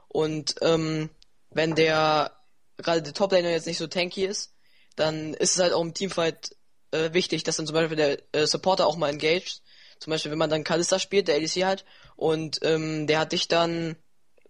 Und 0.07 0.55
ähm, 0.61 1.09
wenn 1.51 1.75
der, 1.75 2.31
gerade 2.77 3.01
der 3.01 3.13
Toplaner 3.13 3.49
jetzt 3.51 3.67
nicht 3.67 3.77
so 3.77 3.87
tanky 3.87 4.25
ist, 4.25 4.53
dann 4.95 5.33
ist 5.33 5.55
es 5.55 5.61
halt 5.61 5.73
auch 5.73 5.81
im 5.81 5.93
Teamfight 5.93 6.55
äh, 6.91 7.13
wichtig, 7.13 7.43
dass 7.43 7.57
dann 7.57 7.65
zum 7.65 7.73
Beispiel 7.75 7.97
der 7.97 8.19
äh, 8.33 8.45
Supporter 8.45 8.87
auch 8.87 8.97
mal 8.97 9.09
engaged. 9.09 9.61
Zum 9.99 10.11
Beispiel, 10.11 10.31
wenn 10.31 10.37
man 10.39 10.49
dann 10.49 10.63
Kalista 10.63 10.99
spielt, 10.99 11.27
der 11.27 11.37
ADC 11.37 11.63
halt, 11.63 11.85
und 12.15 12.59
ähm, 12.63 13.07
der 13.07 13.19
hat 13.19 13.31
dich 13.31 13.47
dann 13.47 13.95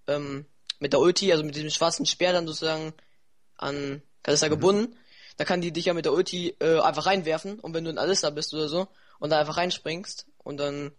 ähm, 0.07 0.45
mit 0.79 0.93
der 0.93 0.99
Ulti, 0.99 1.31
also 1.31 1.43
mit 1.43 1.55
diesem 1.55 1.69
schwarzen 1.69 2.05
Speer 2.05 2.33
dann 2.33 2.47
sozusagen 2.47 2.93
an 3.55 4.01
Kalista 4.23 4.47
gebunden. 4.47 4.95
Da 5.37 5.45
kann 5.45 5.61
die 5.61 5.71
dich 5.71 5.85
ja 5.85 5.93
mit 5.93 6.05
der 6.05 6.13
Ulti 6.13 6.55
äh, 6.59 6.79
einfach 6.79 7.05
reinwerfen 7.05 7.59
und 7.59 7.73
wenn 7.73 7.83
du 7.83 7.89
ein 7.89 7.97
Alissa 7.97 8.29
bist 8.29 8.53
oder 8.53 8.67
so 8.67 8.87
und 9.19 9.31
da 9.31 9.39
einfach 9.39 9.57
reinspringst 9.57 10.27
und 10.37 10.57
dann 10.57 10.91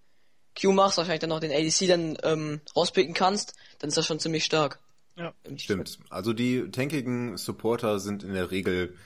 Q 0.61 0.73
machst, 0.73 0.99
wahrscheinlich 0.99 1.21
dann 1.21 1.31
noch 1.31 1.41
den 1.41 1.53
ADC 1.53 1.89
dann 1.89 2.19
ähm, 2.23 2.61
rauspicken 2.77 3.15
kannst, 3.15 3.55
dann 3.79 3.89
ist 3.89 3.97
das 3.97 4.07
schon 4.07 4.21
ziemlich 4.21 4.45
stark. 4.45 4.81
Ja. 5.17 5.33
Im 5.45 5.59
Stimmt. 5.59 5.99
Also 6.11 6.33
die 6.33 6.71
tankigen 6.71 7.37
Supporter 7.37 8.01
sind 8.01 8.25
in 8.25 8.35
der 8.35 8.51
Regel, 8.51 8.97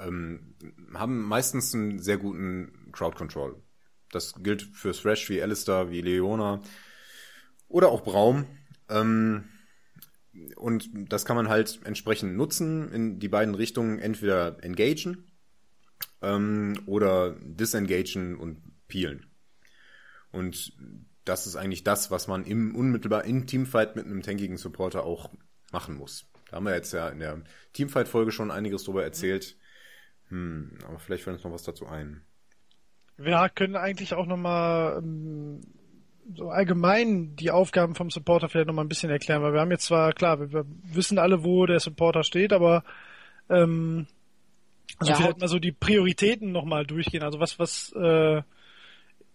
ähm, 0.00 0.54
haben 0.94 1.22
meistens 1.22 1.74
einen 1.74 2.00
sehr 2.00 2.18
guten 2.18 2.90
Crowd 2.92 3.16
Control. 3.16 3.60
Das 4.10 4.34
gilt 4.42 4.62
für 4.62 4.92
Thresh 4.92 5.28
wie 5.30 5.42
Alistair, 5.42 5.90
wie 5.90 6.02
Leona 6.02 6.60
oder 7.68 7.88
auch 7.88 8.02
Braum. 8.02 8.46
Ähm, 8.88 9.48
und 10.56 10.90
das 11.12 11.24
kann 11.24 11.36
man 11.36 11.48
halt 11.48 11.80
entsprechend 11.84 12.36
nutzen 12.36 12.90
in 12.92 13.18
die 13.18 13.28
beiden 13.28 13.54
Richtungen, 13.54 13.98
entweder 13.98 14.62
engagen 14.62 15.30
ähm, 16.22 16.80
oder 16.86 17.36
disengagen 17.40 18.36
und 18.36 18.62
peelen. 18.88 19.26
Und 20.30 20.72
das 21.24 21.46
ist 21.46 21.56
eigentlich 21.56 21.84
das, 21.84 22.10
was 22.10 22.28
man 22.28 22.44
im 22.44 22.74
unmittelbar 22.74 23.24
in 23.24 23.46
Teamfight 23.46 23.96
mit 23.96 24.06
einem 24.06 24.22
tankigen 24.22 24.56
Supporter 24.56 25.04
auch 25.04 25.30
machen 25.70 25.96
muss. 25.96 26.26
Da 26.50 26.56
haben 26.56 26.66
wir 26.66 26.74
jetzt 26.74 26.92
ja 26.92 27.08
in 27.08 27.20
der 27.20 27.42
Teamfight-Folge 27.74 28.32
schon 28.32 28.50
einiges 28.50 28.84
drüber 28.84 29.04
erzählt. 29.04 29.56
Hm, 30.28 30.78
aber 30.86 30.98
vielleicht 30.98 31.24
fällt 31.24 31.36
uns 31.36 31.44
noch 31.44 31.52
was 31.52 31.62
dazu 31.62 31.86
ein. 31.86 32.22
Wir 33.16 33.48
können 33.54 33.76
eigentlich 33.76 34.14
auch 34.14 34.26
nochmal 34.26 34.98
ähm, 34.98 35.60
so 36.34 36.50
allgemein 36.50 37.36
die 37.36 37.50
Aufgaben 37.50 37.94
vom 37.94 38.10
Supporter 38.10 38.48
vielleicht 38.48 38.68
nochmal 38.68 38.84
ein 38.84 38.88
bisschen 38.88 39.10
erklären, 39.10 39.42
weil 39.42 39.52
wir 39.52 39.60
haben 39.60 39.70
jetzt 39.70 39.86
zwar, 39.86 40.12
klar, 40.12 40.40
wir, 40.40 40.52
wir 40.52 40.64
wissen 40.92 41.18
alle, 41.18 41.44
wo 41.44 41.66
der 41.66 41.80
Supporter 41.80 42.22
steht, 42.22 42.52
aber 42.52 42.84
ähm, 43.48 44.06
also 44.98 45.12
Ja, 45.12 45.16
vielleicht 45.16 45.40
mal 45.40 45.48
so 45.48 45.58
die 45.58 45.72
Prioritäten 45.72 46.52
nochmal 46.52 46.86
durchgehen. 46.86 47.22
Also 47.22 47.40
was, 47.40 47.58
was, 47.58 47.92
äh, 47.92 48.42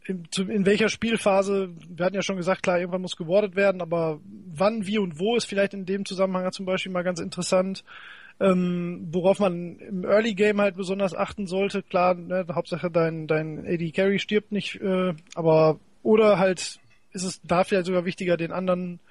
in, 0.07 0.25
zu, 0.31 0.43
in 0.43 0.65
welcher 0.65 0.89
Spielphase, 0.89 1.69
wir 1.89 2.05
hatten 2.05 2.15
ja 2.15 2.21
schon 2.21 2.37
gesagt, 2.37 2.63
klar, 2.63 2.79
irgendwann 2.79 3.01
muss 3.01 3.17
gewordet 3.17 3.55
werden, 3.55 3.81
aber 3.81 4.19
wann, 4.23 4.87
wie 4.87 4.97
und 4.99 5.19
wo 5.19 5.35
ist 5.35 5.45
vielleicht 5.45 5.73
in 5.73 5.85
dem 5.85 6.05
Zusammenhang 6.05 6.51
zum 6.51 6.65
Beispiel 6.65 6.91
mal 6.91 7.03
ganz 7.03 7.19
interessant. 7.19 7.83
Ähm, 8.39 9.07
worauf 9.11 9.39
man 9.39 9.79
im 9.79 10.03
Early 10.03 10.35
Game 10.35 10.61
halt 10.61 10.75
besonders 10.75 11.15
achten 11.15 11.47
sollte, 11.47 11.81
klar, 11.81 12.13
ne, 12.13 12.45
Hauptsache 12.53 12.91
dein, 12.91 13.25
dein 13.25 13.65
AD 13.65 13.91
Carry 13.91 14.19
stirbt 14.19 14.51
nicht, 14.51 14.79
äh, 14.79 15.15
aber 15.33 15.79
oder 16.07 16.39
halt 16.39 16.79
ist 17.11 17.23
es 17.23 17.41
da 17.43 17.65
vielleicht 17.65 17.85
sogar 17.85 18.05
wichtiger, 18.05 18.37
den 18.37 18.53
anderen 18.53 19.01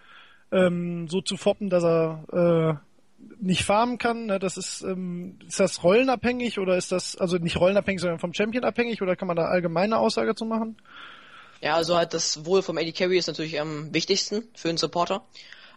ähm, 0.50 1.08
so 1.08 1.20
zu 1.20 1.36
foppen, 1.36 1.68
dass 1.68 1.84
er 1.84 2.24
äh, 2.32 3.34
nicht 3.38 3.64
farmen 3.64 3.98
kann. 3.98 4.26
Ne? 4.26 4.38
Das 4.38 4.56
ist, 4.56 4.80
ähm, 4.80 5.38
ist 5.46 5.60
das 5.60 5.84
rollenabhängig 5.84 6.58
oder 6.58 6.76
ist 6.78 6.92
das, 6.92 7.14
also 7.16 7.36
nicht 7.36 7.58
rollenabhängig, 7.58 8.00
sondern 8.00 8.18
vom 8.18 8.32
Champion 8.32 8.64
abhängig 8.64 9.02
oder 9.02 9.14
kann 9.14 9.28
man 9.28 9.36
da 9.36 9.44
allgemeine 9.44 9.98
Aussage 9.98 10.34
zu 10.34 10.46
machen? 10.46 10.78
Ja, 11.60 11.74
also 11.74 11.96
halt 11.96 12.14
das 12.14 12.46
Wohl 12.46 12.62
vom 12.62 12.78
AD 12.78 12.92
Carry 12.92 13.18
ist 13.18 13.26
natürlich 13.26 13.60
am 13.60 13.92
wichtigsten 13.92 14.44
für 14.54 14.70
einen 14.70 14.78
Supporter. 14.78 15.22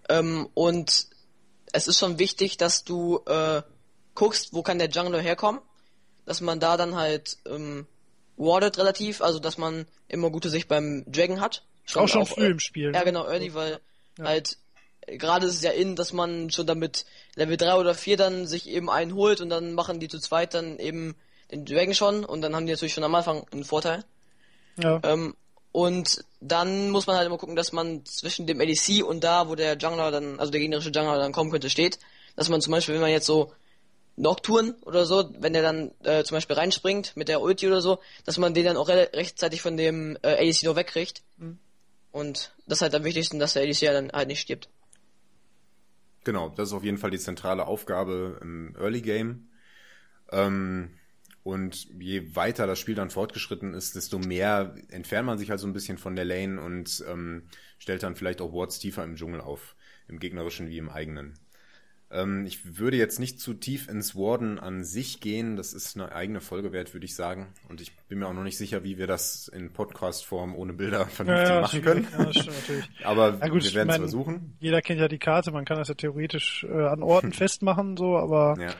Ähm, 0.08 0.48
und 0.54 1.08
es 1.74 1.88
ist 1.90 2.00
schon 2.00 2.18
wichtig, 2.18 2.56
dass 2.56 2.86
du 2.86 3.20
äh, 3.26 3.62
guckst, 4.16 4.54
wo 4.54 4.64
kann 4.64 4.80
der 4.80 4.90
Jungler 4.90 5.20
herkommen, 5.20 5.60
dass 6.26 6.40
man 6.40 6.62
da 6.62 6.78
dann 6.78 6.96
halt 6.96 7.40
ähm, 7.46 7.88
wardet 8.40 8.78
relativ, 8.78 9.22
also 9.22 9.38
dass 9.40 9.58
man 9.58 9.86
immer 10.08 10.32
gute 10.32 10.50
Sicht 10.50 10.68
beim 10.68 11.04
Dragon 11.08 11.42
hat. 11.42 11.64
auch 11.96 12.08
schon 12.08 12.24
äh, 12.24 12.26
früh 12.26 12.46
im 12.48 12.60
Spiel. 12.60 12.92
Ja, 12.94 13.00
ne? 13.00 13.06
genau, 13.06 13.26
early, 13.28 13.54
weil 13.54 13.80
Ja. 14.18 14.26
halt 14.26 14.58
äh, 15.06 15.18
gerade 15.18 15.46
ist 15.46 15.56
es 15.56 15.62
ja 15.62 15.72
in, 15.72 15.96
dass 15.96 16.14
man 16.14 16.50
schon 16.50 16.66
damit 16.66 17.06
Level 17.36 17.58
3 17.58 17.76
oder 17.76 17.94
4 17.94 18.18
dann 18.18 18.48
sich 18.48 18.68
eben 18.68 18.90
einen 18.90 19.14
holt 19.14 19.42
und 19.42 19.50
dann 19.50 19.74
machen 19.74 20.00
die 20.00 20.08
zu 20.08 20.20
zweit 20.20 20.54
dann 20.54 20.80
eben 20.80 21.16
den 21.52 21.66
Dragon 21.66 21.94
schon 21.94 22.26
und 22.26 22.42
dann 22.42 22.56
haben 22.56 22.66
die 22.66 22.72
natürlich 22.72 22.94
schon 22.94 23.04
am 23.04 23.14
Anfang 23.16 23.46
einen 23.52 23.64
Vorteil. 23.66 24.04
Ja. 24.82 25.00
Ähm, 25.04 25.36
und 25.72 26.24
dann 26.42 26.90
muss 26.90 27.06
man 27.08 27.16
halt 27.18 27.28
immer 27.28 27.38
gucken, 27.38 27.56
dass 27.56 27.72
man 27.74 28.04
zwischen 28.06 28.48
dem 28.48 28.60
ADC 28.60 29.04
und 29.04 29.24
da, 29.24 29.50
wo 29.50 29.56
der 29.56 29.78
Jungler 29.78 30.10
dann, 30.12 30.40
also 30.40 30.52
der 30.52 30.62
gegnerische 30.62 30.90
Jungler 30.90 31.18
dann 31.20 31.32
kommen 31.32 31.52
könnte, 31.52 31.70
steht. 31.70 32.00
Dass 32.36 32.50
man 32.50 32.62
zum 32.62 32.72
Beispiel, 32.72 32.96
wenn 32.96 33.02
man 33.02 33.12
jetzt 33.12 33.26
so 33.28 33.52
Nocturne 34.20 34.76
oder 34.82 35.06
so, 35.06 35.34
wenn 35.40 35.54
der 35.54 35.62
dann 35.62 35.92
äh, 36.04 36.24
zum 36.24 36.36
Beispiel 36.36 36.56
reinspringt 36.56 37.16
mit 37.16 37.30
der 37.30 37.42
Ulti 37.42 37.68
oder 37.68 37.82
so, 37.82 38.00
dass 38.26 38.38
man 38.38 38.54
den 38.54 38.66
dann 38.66 38.78
auch 38.78 38.90
re 38.90 39.10
rechtzeitig 39.14 39.62
von 39.62 39.78
dem 39.78 40.18
äh, 40.22 40.48
ADC 40.48 40.64
noch 40.64 40.76
wegkriegt. 40.76 41.24
Mhm. 41.38 41.58
Und 42.12 42.54
das 42.68 42.80
ist 42.80 42.82
halt 42.82 42.96
am 42.96 43.04
wichtigsten, 43.04 43.40
dass 43.40 43.54
der 43.54 43.64
ADC 43.64 43.82
ja 43.82 43.94
dann 43.94 44.12
halt 44.12 44.28
nicht 44.28 44.42
stirbt. 44.42 44.70
Genau, 46.26 46.50
das 46.50 46.70
ist 46.70 46.74
auf 46.74 46.84
jeden 46.84 46.98
Fall 46.98 47.12
die 47.12 47.20
zentrale 47.20 47.66
Aufgabe 47.66 48.40
im 48.42 48.76
Early 48.78 49.02
Game. 49.02 49.50
Ähm, 50.32 50.92
und 51.44 51.88
je 52.00 52.36
weiter 52.36 52.68
das 52.68 52.78
Spiel 52.78 52.96
dann 52.96 53.10
fortgeschritten 53.10 53.74
ist, 53.74 53.96
desto 53.96 54.20
mehr 54.20 54.76
entfernt 54.90 55.26
man 55.26 55.38
sich 55.38 55.50
halt 55.50 55.62
so 55.62 55.68
ein 55.68 55.74
bisschen 55.74 55.98
von 55.98 56.16
der 56.16 56.26
Lane 56.26 56.62
und 56.62 57.04
ähm, 57.08 57.44
stellt 57.78 58.04
dann 58.04 58.16
vielleicht 58.16 58.42
auch 58.42 58.54
Wards 58.54 58.80
tiefer 58.80 59.04
im 59.06 59.16
Dschungel 59.16 59.40
auf, 59.40 59.76
im 60.10 60.20
gegnerischen 60.20 60.68
wie 60.68 60.78
im 60.78 60.90
eigenen. 60.90 61.40
Ähm, 62.12 62.46
ich 62.48 62.78
würde 62.80 62.98
jetzt 62.98 63.20
nicht 63.20 63.40
zu 63.40 63.54
tief 63.54 63.88
ins 63.88 64.16
Warden 64.16 64.58
an 64.60 64.84
sich 64.84 65.20
gehen, 65.20 65.56
das 65.56 65.74
ist 65.74 65.96
eine 65.96 66.12
eigene 66.12 66.42
Folge 66.42 66.72
wert, 66.72 66.94
würde 66.94 67.06
ich 67.06 67.16
sagen. 67.16 67.48
Und 67.70 67.82
ich 67.82 67.96
bin 68.08 68.18
mir 68.20 68.28
auch 68.28 68.34
noch 68.34 68.44
nicht 68.44 68.58
sicher, 68.58 68.84
wie 68.84 68.98
wir 68.98 69.06
das 69.06 69.48
in 69.48 69.72
Podcast-Form 69.72 70.56
ohne 70.56 70.74
Bilder 70.74 71.06
vernünftig 71.06 71.50
ja, 71.50 71.62
machen 71.62 71.82
können. 71.84 72.08
Ja, 72.12 72.26
das 72.26 72.36
stimmt 72.38 72.56
natürlich. 72.58 72.90
Aber 73.06 73.38
Ja, 73.40 73.48
gut, 73.50 73.64
wir 73.64 73.74
werden 73.76 73.90
es 73.92 73.98
versuchen. 73.98 74.56
Jeder 74.60 74.82
kennt 74.82 75.00
ja 75.00 75.08
die 75.08 75.20
Karte, 75.20 75.52
man 75.52 75.66
kann 75.66 75.78
das 75.78 75.88
ja 75.90 75.94
theoretisch 75.94 76.66
äh, 76.68 76.88
an 76.88 77.04
Orten 77.04 77.32
festmachen, 77.34 77.96
so, 77.96 78.18
aber 78.18 78.56
Ja. 78.60 78.74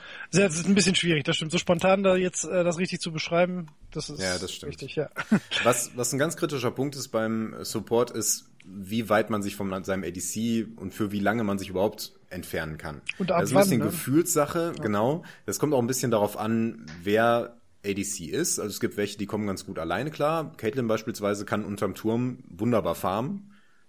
es 0.48 0.56
ist 0.60 0.68
ein 0.68 0.74
bisschen 0.76 0.96
schwierig, 0.96 1.24
das 1.24 1.36
stimmt. 1.36 1.52
So 1.52 1.60
spontan 1.60 2.02
da 2.02 2.16
jetzt 2.16 2.46
äh, 2.46 2.64
das 2.64 2.80
richtig 2.80 3.00
zu 3.00 3.12
beschreiben, 3.12 3.68
das 3.92 4.10
ist 4.10 4.22
Ja, 4.22 4.40
das 4.40 4.52
stimmt. 4.52 4.72
richtig, 4.72 4.96
ja. 4.96 5.10
Was, 5.64 5.92
was 5.96 6.14
ein 6.14 6.20
ganz 6.20 6.36
kritischer 6.36 6.72
Punkt 6.72 6.96
ist 6.96 7.10
beim 7.10 7.56
Support 7.62 8.10
ist, 8.12 8.50
wie 8.66 9.10
weit 9.10 9.30
man 9.30 9.42
sich 9.44 9.56
von 9.56 9.84
seinem 9.84 10.04
ADC 10.04 10.68
und 10.78 10.94
für 10.94 11.12
wie 11.12 11.20
lange 11.20 11.44
man 11.44 11.58
sich 11.60 11.70
überhaupt 11.70 12.14
entfernen 12.30 12.78
kann. 12.78 13.02
Und 13.18 13.32
ab 13.32 13.42
das 13.42 13.50
ist 13.52 13.56
ein 13.56 13.62
bisschen 13.64 13.80
ne? 13.80 13.86
Gefühlssache, 13.86 14.74
genau. 14.82 15.24
Das 15.46 15.60
kommt 15.60 15.74
auch 15.74 15.80
ein 15.82 15.88
bisschen 15.88 16.12
darauf 16.12 16.38
an, 16.38 16.86
wer 17.04 17.56
ADC 17.86 18.22
ist. 18.30 18.60
Also 18.60 18.70
es 18.72 18.80
gibt 18.80 18.98
welche, 18.98 19.18
die 19.18 19.26
kommen 19.26 19.48
ganz 19.48 19.66
gut 19.66 19.80
alleine 19.80 20.12
klar. 20.12 20.52
Caitlyn 20.58 20.88
beispielsweise 20.88 21.46
kann 21.46 21.66
unterm 21.66 21.96
Turm 21.96 22.40
wunderbar 22.50 22.96
farmen. 22.96 23.46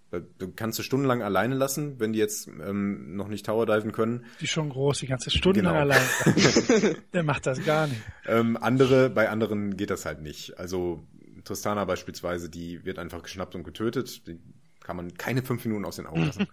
Da 0.09 0.19
kannst 0.57 0.77
du 0.77 0.83
stundenlang 0.83 1.21
alleine 1.21 1.55
lassen, 1.55 1.97
wenn 1.99 2.11
die 2.11 2.19
jetzt 2.19 2.47
ähm, 2.47 3.15
noch 3.15 3.29
nicht 3.29 3.45
Tower 3.45 3.65
diven 3.65 3.93
können. 3.93 4.25
Die 4.41 4.43
ist 4.43 4.51
schon 4.51 4.67
groß, 4.69 4.99
die 4.99 5.07
ganze 5.07 5.29
Stunde 5.31 5.61
Genau. 5.61 5.73
allein. 5.73 6.01
Der 7.13 7.23
macht 7.23 7.45
das 7.45 7.63
gar 7.63 7.87
nicht. 7.87 8.01
Ähm, 8.27 8.57
andere, 8.57 9.09
bei 9.09 9.29
anderen 9.29 9.77
geht 9.77 9.89
das 9.89 10.05
halt 10.05 10.21
nicht. 10.21 10.57
Also 10.59 11.01
Tristana 11.45 11.85
beispielsweise, 11.85 12.49
die 12.49 12.83
wird 12.83 12.99
einfach 12.99 13.23
geschnappt 13.23 13.55
und 13.55 13.63
getötet. 13.63 14.27
Die 14.27 14.37
kann 14.81 14.97
man 14.97 15.13
keine 15.13 15.43
fünf 15.43 15.63
Minuten 15.63 15.85
aus 15.85 15.95
den 15.95 16.07
Augen 16.07 16.25
lassen. 16.25 16.47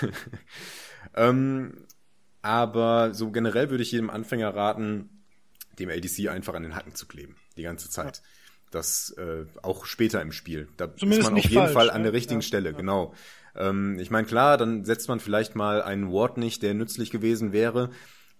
ähm, 1.14 1.86
aber 2.42 3.14
so 3.14 3.30
generell 3.30 3.70
würde 3.70 3.82
ich 3.82 3.92
jedem 3.92 4.10
Anfänger 4.10 4.54
raten, 4.54 5.24
dem 5.78 5.90
ADC 5.90 6.28
einfach 6.28 6.54
an 6.54 6.62
den 6.62 6.74
Hacken 6.76 6.94
zu 6.94 7.06
kleben. 7.06 7.36
Die 7.56 7.62
ganze 7.62 7.90
Zeit. 7.90 8.22
Das 8.70 9.10
äh, 9.18 9.46
auch 9.62 9.84
später 9.86 10.22
im 10.22 10.32
Spiel. 10.32 10.68
Da 10.76 10.88
Zumindest 10.96 11.22
ist 11.22 11.30
man 11.30 11.34
auf 11.34 11.48
jeden 11.48 11.66
falsch, 11.66 11.72
Fall 11.72 11.90
an 11.90 12.02
ne? 12.02 12.02
der 12.02 12.12
richtigen 12.12 12.40
Ja, 12.40 12.42
Stelle, 12.42 12.72
ja. 12.72 12.76
genau. 12.76 13.14
Ähm, 13.56 13.98
ich 13.98 14.10
meine, 14.10 14.26
klar, 14.26 14.58
dann 14.58 14.84
setzt 14.84 15.08
man 15.08 15.20
vielleicht 15.20 15.56
mal 15.56 15.82
einen 15.82 16.12
Ward 16.12 16.38
nicht, 16.38 16.62
der 16.62 16.74
nützlich 16.74 17.10
gewesen 17.10 17.52
wäre. 17.52 17.90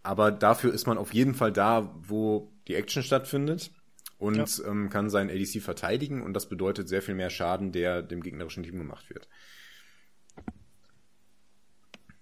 aber 0.03 0.31
dafür 0.33 0.73
ist 0.73 0.87
man 0.87 0.99
auf 0.99 1.13
jeden 1.15 1.35
Fall 1.35 1.53
da, 1.53 1.95
wo 1.99 2.53
die 2.69 2.75
Action 2.75 3.03
stattfindet 3.03 3.73
und 4.19 4.59
ja. 4.59 4.67
ähm, 4.67 4.89
kann 4.91 5.11
seinen 5.11 5.31
ADC 5.31 5.63
verteidigen 5.63 6.23
und 6.23 6.35
das 6.35 6.49
bedeutet 6.49 6.89
sehr 6.89 7.03
viel 7.03 7.15
mehr 7.15 7.31
Schaden, 7.31 7.73
der 7.73 8.03
dem 8.03 8.23
gegnerischen 8.23 8.63
Team 8.63 8.79
gemacht 8.79 9.11
wird. 9.11 9.29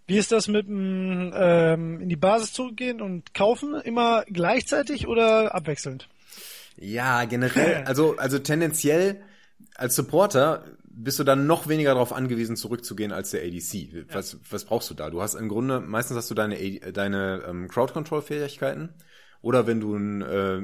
Wie 0.09 0.17
ist 0.17 0.33
das 0.33 0.49
mit 0.49 0.67
dem 0.67 1.33
ähm, 1.37 2.01
in 2.01 2.09
die 2.09 2.17
Basis 2.17 2.55
zurückgehen 2.55 3.03
und 3.03 3.35
kaufen? 3.35 3.75
Immer 3.75 4.25
gleichzeitig 4.27 5.07
oder 5.07 5.55
abwechselnd? 5.55 6.09
Ja, 6.77 7.27
generell, 7.27 7.85
also, 7.87 8.17
also 8.17 8.39
tendenziell 8.39 9.21
als 9.75 9.95
Supporter 9.95 10.65
bist 10.85 11.19
du 11.19 11.25
dann 11.25 11.47
noch 11.47 11.69
weniger 11.69 11.93
darauf 11.93 12.15
angewiesen, 12.15 12.57
zurückzugehen 12.57 13.13
als 13.13 13.33
der 13.33 13.43
ADC. 13.43 14.09
Was, 14.11 14.33
ja. 14.33 14.39
was 14.49 14.65
brauchst 14.65 14.89
du 14.89 14.95
da? 14.95 15.11
Du 15.11 15.21
hast 15.21 15.35
im 15.35 15.49
Grunde, 15.51 15.79
meistens 15.81 16.17
hast 16.17 16.31
du 16.31 16.35
deine, 16.35 16.57
deine 16.93 17.45
ähm, 17.47 17.69
Crowd-Control-Fähigkeiten. 17.69 18.95
Oder 19.43 19.67
wenn 19.67 19.79
du 19.79 19.95
ein 19.95 20.23
äh, 20.23 20.63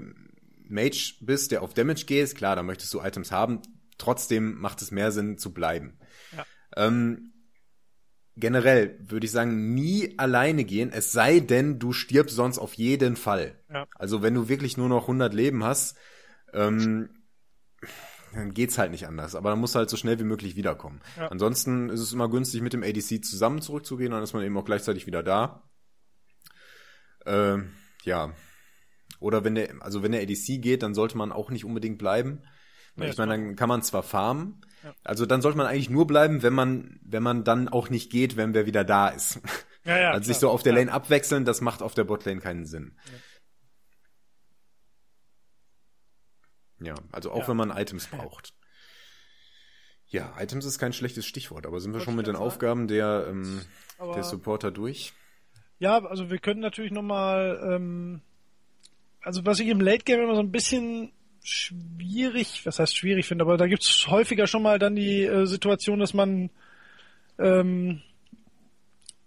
Mage 0.69 1.17
bist, 1.21 1.53
der 1.53 1.63
auf 1.63 1.75
Damage 1.75 2.07
geht, 2.07 2.35
klar, 2.35 2.57
dann 2.57 2.65
möchtest 2.65 2.95
du 2.95 3.01
Items 3.03 3.31
haben. 3.31 3.61
Trotzdem 3.99 4.59
macht 4.59 4.81
es 4.81 4.91
mehr 4.91 5.13
Sinn 5.13 5.37
zu 5.37 5.53
bleiben. 5.53 5.99
Ja. 6.35 6.47
Ähm, 6.77 7.34
generell 8.37 8.99
würde 9.01 9.27
ich 9.27 9.33
sagen, 9.33 9.75
nie 9.75 10.19
alleine 10.19 10.65
gehen, 10.65 10.91
es 10.93 11.13
sei 11.13 11.41
denn, 11.41 11.79
du 11.79 11.93
stirbst 11.93 12.35
sonst 12.35 12.59
auf 12.59 12.75
jeden 12.75 13.17
Fall. 13.17 13.59
Ja. 13.73 13.87
Also 13.95 14.23
wenn 14.23 14.35
du 14.35 14.49
wirklich 14.49 14.77
nur 14.77 14.89
noch 14.89 15.03
100 15.03 15.33
Leben 15.33 15.65
hast, 15.65 15.97
ähm, 16.53 17.11
dann 18.35 18.53
geht's 18.53 18.79
halt 18.79 18.91
nicht 18.91 19.07
anders. 19.07 19.35
Aber 19.35 19.51
dann 19.51 19.61
musst 19.61 19.75
du 19.75 19.79
halt 19.79 19.91
so 19.91 19.97
schnell 19.97 20.19
wie 20.19 20.25
möglich 20.25 20.57
wiederkommen. 20.57 21.01
Ja. 21.17 21.29
Ansonsten 21.29 21.89
ist 21.91 22.01
es 22.01 22.13
immer 22.13 22.29
günstig, 22.29 22.63
mit 22.63 22.73
dem 22.73 22.83
ADC 22.83 23.25
zusammen 23.25 23.61
zurückzugehen, 23.61 24.11
dann 24.11 24.23
ist 24.23 24.33
man 24.33 24.43
eben 24.43 24.57
auch 24.57 24.65
gleichzeitig 24.65 25.07
wieder 25.07 25.23
da. 25.23 25.69
Ähm, 27.27 27.71
ja. 28.03 28.35
Oder 29.21 29.45
wenn 29.45 29.55
der, 29.55 29.71
also 29.81 30.03
wenn 30.03 30.13
der 30.13 30.23
ADC 30.23 30.61
geht, 30.61 30.83
dann 30.83 30.95
sollte 30.95 31.17
man 31.17 31.33
auch 31.33 31.51
nicht 31.51 31.65
unbedingt 31.65 31.99
bleiben. 31.99 32.43
Ja, 32.97 33.07
ich 33.07 33.17
meine, 33.17 33.33
dann 33.33 33.57
kann 33.57 33.69
man 33.69 33.83
zwar 33.83 34.03
farmen, 34.03 34.61
ja. 34.85 34.95
also 35.03 35.27
dann 35.27 35.43
sollte 35.43 35.59
man 35.59 35.67
eigentlich 35.67 35.91
nur 35.91 36.07
bleiben, 36.07 36.43
wenn 36.43 36.53
man, 36.53 37.01
wenn 37.03 37.23
man 37.23 37.43
dann 37.43 37.69
auch 37.69 37.91
nicht 37.91 38.11
geht, 38.11 38.37
wenn 38.37 38.55
wer 38.55 38.67
wieder 38.67 38.85
da 38.85 39.09
ist. 39.09 39.41
Ja, 39.87 39.99
ja, 39.99 40.11
also 40.13 40.29
sich 40.29 40.39
so 40.39 40.49
auf 40.49 40.63
der 40.63 40.73
Lane 40.73 40.91
abwechseln, 40.91 41.45
das 41.45 41.61
macht 41.61 41.83
auf 41.83 41.93
der 41.93 42.05
Botlane 42.05 42.41
keinen 42.41 42.65
Sinn. 42.65 42.97
Ja, 46.81 46.95
also 47.13 47.31
auch 47.33 47.49
wenn 47.49 47.57
man 47.59 47.71
Items 47.71 48.07
braucht. 48.07 48.55
Ja, 50.07 50.33
Items 50.39 50.65
ist 50.65 50.79
kein 50.79 50.93
schlechtes 50.93 51.27
Stichwort, 51.27 51.67
aber 51.67 51.81
sind 51.81 51.93
wir 51.93 52.01
schon 52.01 52.17
mit 52.17 52.27
den 52.27 52.37
Aufgaben 52.37 52.89
der, 52.89 53.27
ähm, 53.29 53.61
der 53.99 54.23
Supporter 54.23 54.71
durch? 54.71 55.13
Ja, 55.79 56.05
also 56.05 56.31
wir 56.31 56.39
können 56.39 56.61
natürlich 56.61 56.93
nochmal, 56.93 57.61
ähm, 57.71 58.23
also 59.21 59.45
was 59.45 59.61
ich 59.61 59.69
im 59.69 59.81
Late 59.81 60.05
Game 60.05 60.21
immer 60.21 60.35
so 60.35 60.41
ein 60.41 60.53
bisschen 60.53 61.13
schwierig, 61.45 62.63
was 62.65 62.79
heißt 62.79 62.97
schwierig 62.97 63.27
finde, 63.27 63.45
aber 63.45 63.57
da 63.57 63.67
gibt 63.67 63.83
es 63.83 64.07
häufiger 64.09 64.47
schon 64.47 64.63
mal 64.63 64.79
dann 64.79 64.97
die 64.97 65.23
äh, 65.23 65.47
Situation, 65.47 66.01
dass 66.01 66.15
man 66.15 66.51
ähm, 67.39 68.01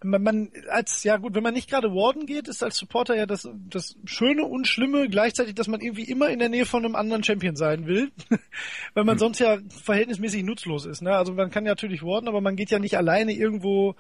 man, 0.04 0.24
man 0.24 0.52
als 0.70 1.04
ja 1.04 1.18
gut, 1.18 1.36
wenn 1.36 1.44
man 1.44 1.54
nicht 1.54 1.70
gerade 1.70 1.90
Warden 1.90 2.26
geht, 2.26 2.48
ist 2.48 2.64
als 2.64 2.78
Supporter 2.78 3.16
ja 3.16 3.26
das 3.26 3.48
das 3.70 3.96
Schöne 4.06 4.44
und 4.44 4.68
Schlimme 4.68 5.10
gleichzeitig, 5.10 5.56
dass 5.56 5.68
man 5.68 5.82
irgendwie 5.82 6.04
immer 6.04 6.30
in 6.30 6.40
der 6.40 6.50
Nähe 6.50 6.66
von 6.66 6.84
einem 6.84 6.96
anderen 6.96 7.24
Champion 7.24 7.56
sein 7.56 7.86
will, 7.86 8.12
weil 8.94 9.04
man 9.04 9.16
hm. 9.16 9.20
sonst 9.20 9.40
ja 9.40 9.58
verhältnismäßig 9.84 10.44
nutzlos 10.44 10.86
ist. 10.86 11.02
Ne? 11.02 11.16
Also 11.16 11.34
man 11.34 11.52
kann 11.52 11.66
ja 11.66 11.72
natürlich 11.72 12.04
Warden, 12.04 12.28
aber 12.28 12.42
man 12.42 12.56
geht 12.56 12.72
ja 12.72 12.80
nicht 12.80 12.98
alleine 12.98 13.34
irgendwo 13.34 13.96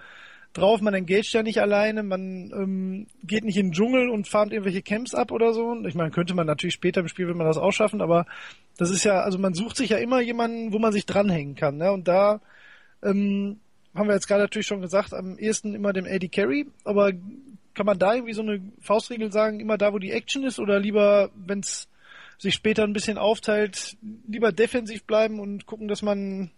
drauf, 0.57 0.81
man 0.81 0.93
engaged 0.93 1.33
ja 1.33 1.43
nicht 1.43 1.61
alleine, 1.61 2.03
man 2.03 2.51
ähm, 2.51 3.07
geht 3.23 3.43
nicht 3.43 3.57
in 3.57 3.67
den 3.67 3.71
Dschungel 3.71 4.09
und 4.09 4.27
farmt 4.27 4.51
irgendwelche 4.51 4.81
Camps 4.81 5.13
ab 5.13 5.31
oder 5.31 5.53
so. 5.53 5.75
Ich 5.85 5.95
meine, 5.95 6.11
könnte 6.11 6.33
man 6.33 6.47
natürlich 6.47 6.73
später 6.73 7.01
im 7.01 7.07
Spiel, 7.07 7.27
wenn 7.27 7.37
man 7.37 7.47
das 7.47 7.57
auch 7.57 7.71
schaffen, 7.71 8.01
aber 8.01 8.25
das 8.77 8.91
ist 8.91 9.03
ja, 9.03 9.21
also 9.21 9.37
man 9.37 9.53
sucht 9.53 9.77
sich 9.77 9.89
ja 9.91 9.97
immer 9.97 10.21
jemanden, 10.21 10.73
wo 10.73 10.79
man 10.79 10.91
sich 10.91 11.05
dranhängen 11.05 11.55
kann. 11.55 11.77
Ne? 11.77 11.91
Und 11.91 12.07
da 12.07 12.41
ähm, 13.03 13.59
haben 13.95 14.07
wir 14.07 14.15
jetzt 14.15 14.27
gerade 14.27 14.43
natürlich 14.43 14.67
schon 14.67 14.81
gesagt, 14.81 15.13
am 15.13 15.37
ehesten 15.37 15.73
immer 15.73 15.93
dem 15.93 16.05
AD 16.05 16.27
Carry, 16.29 16.67
aber 16.83 17.11
kann 17.73 17.85
man 17.85 17.99
da 17.99 18.15
irgendwie 18.15 18.33
so 18.33 18.41
eine 18.41 18.61
Faustregel 18.81 19.31
sagen, 19.31 19.59
immer 19.59 19.77
da, 19.77 19.93
wo 19.93 19.99
die 19.99 20.11
Action 20.11 20.43
ist 20.43 20.59
oder 20.59 20.79
lieber, 20.79 21.29
wenn 21.35 21.59
es 21.59 21.87
sich 22.37 22.53
später 22.53 22.83
ein 22.83 22.93
bisschen 22.93 23.17
aufteilt, 23.17 23.97
lieber 24.27 24.51
defensiv 24.51 25.03
bleiben 25.03 25.39
und 25.39 25.65
gucken, 25.65 25.87
dass 25.87 26.01
man 26.01 26.51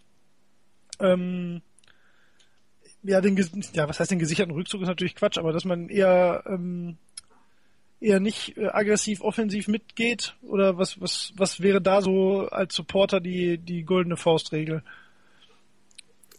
ähm, 0.98 1.62
ja, 3.02 3.20
den, 3.20 3.36
ja, 3.72 3.88
was 3.88 4.00
heißt 4.00 4.10
den 4.10 4.18
gesicherten 4.18 4.54
Rückzug 4.54 4.82
ist 4.82 4.88
natürlich 4.88 5.14
Quatsch, 5.14 5.38
aber 5.38 5.52
dass 5.52 5.64
man 5.64 5.88
eher, 5.88 6.42
ähm, 6.46 6.98
eher 8.00 8.20
nicht 8.20 8.56
äh, 8.56 8.68
aggressiv 8.68 9.20
offensiv 9.22 9.68
mitgeht 9.68 10.34
oder 10.42 10.78
was, 10.78 11.00
was, 11.00 11.32
was 11.36 11.60
wäre 11.60 11.80
da 11.80 12.02
so 12.02 12.48
als 12.50 12.74
Supporter 12.74 13.20
die, 13.20 13.58
die 13.58 13.84
goldene 13.84 14.16
Faustregel? 14.16 14.82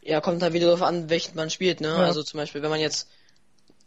Ja, 0.03 0.19
kommt 0.19 0.41
halt 0.41 0.53
wieder 0.53 0.65
darauf 0.65 0.81
an, 0.81 1.09
welchen 1.09 1.35
man 1.35 1.49
spielt, 1.49 1.79
ne? 1.79 1.89
Ja. 1.89 1.97
Also 1.97 2.23
zum 2.23 2.39
Beispiel, 2.39 2.63
wenn 2.63 2.71
man 2.71 2.79
jetzt 2.79 3.07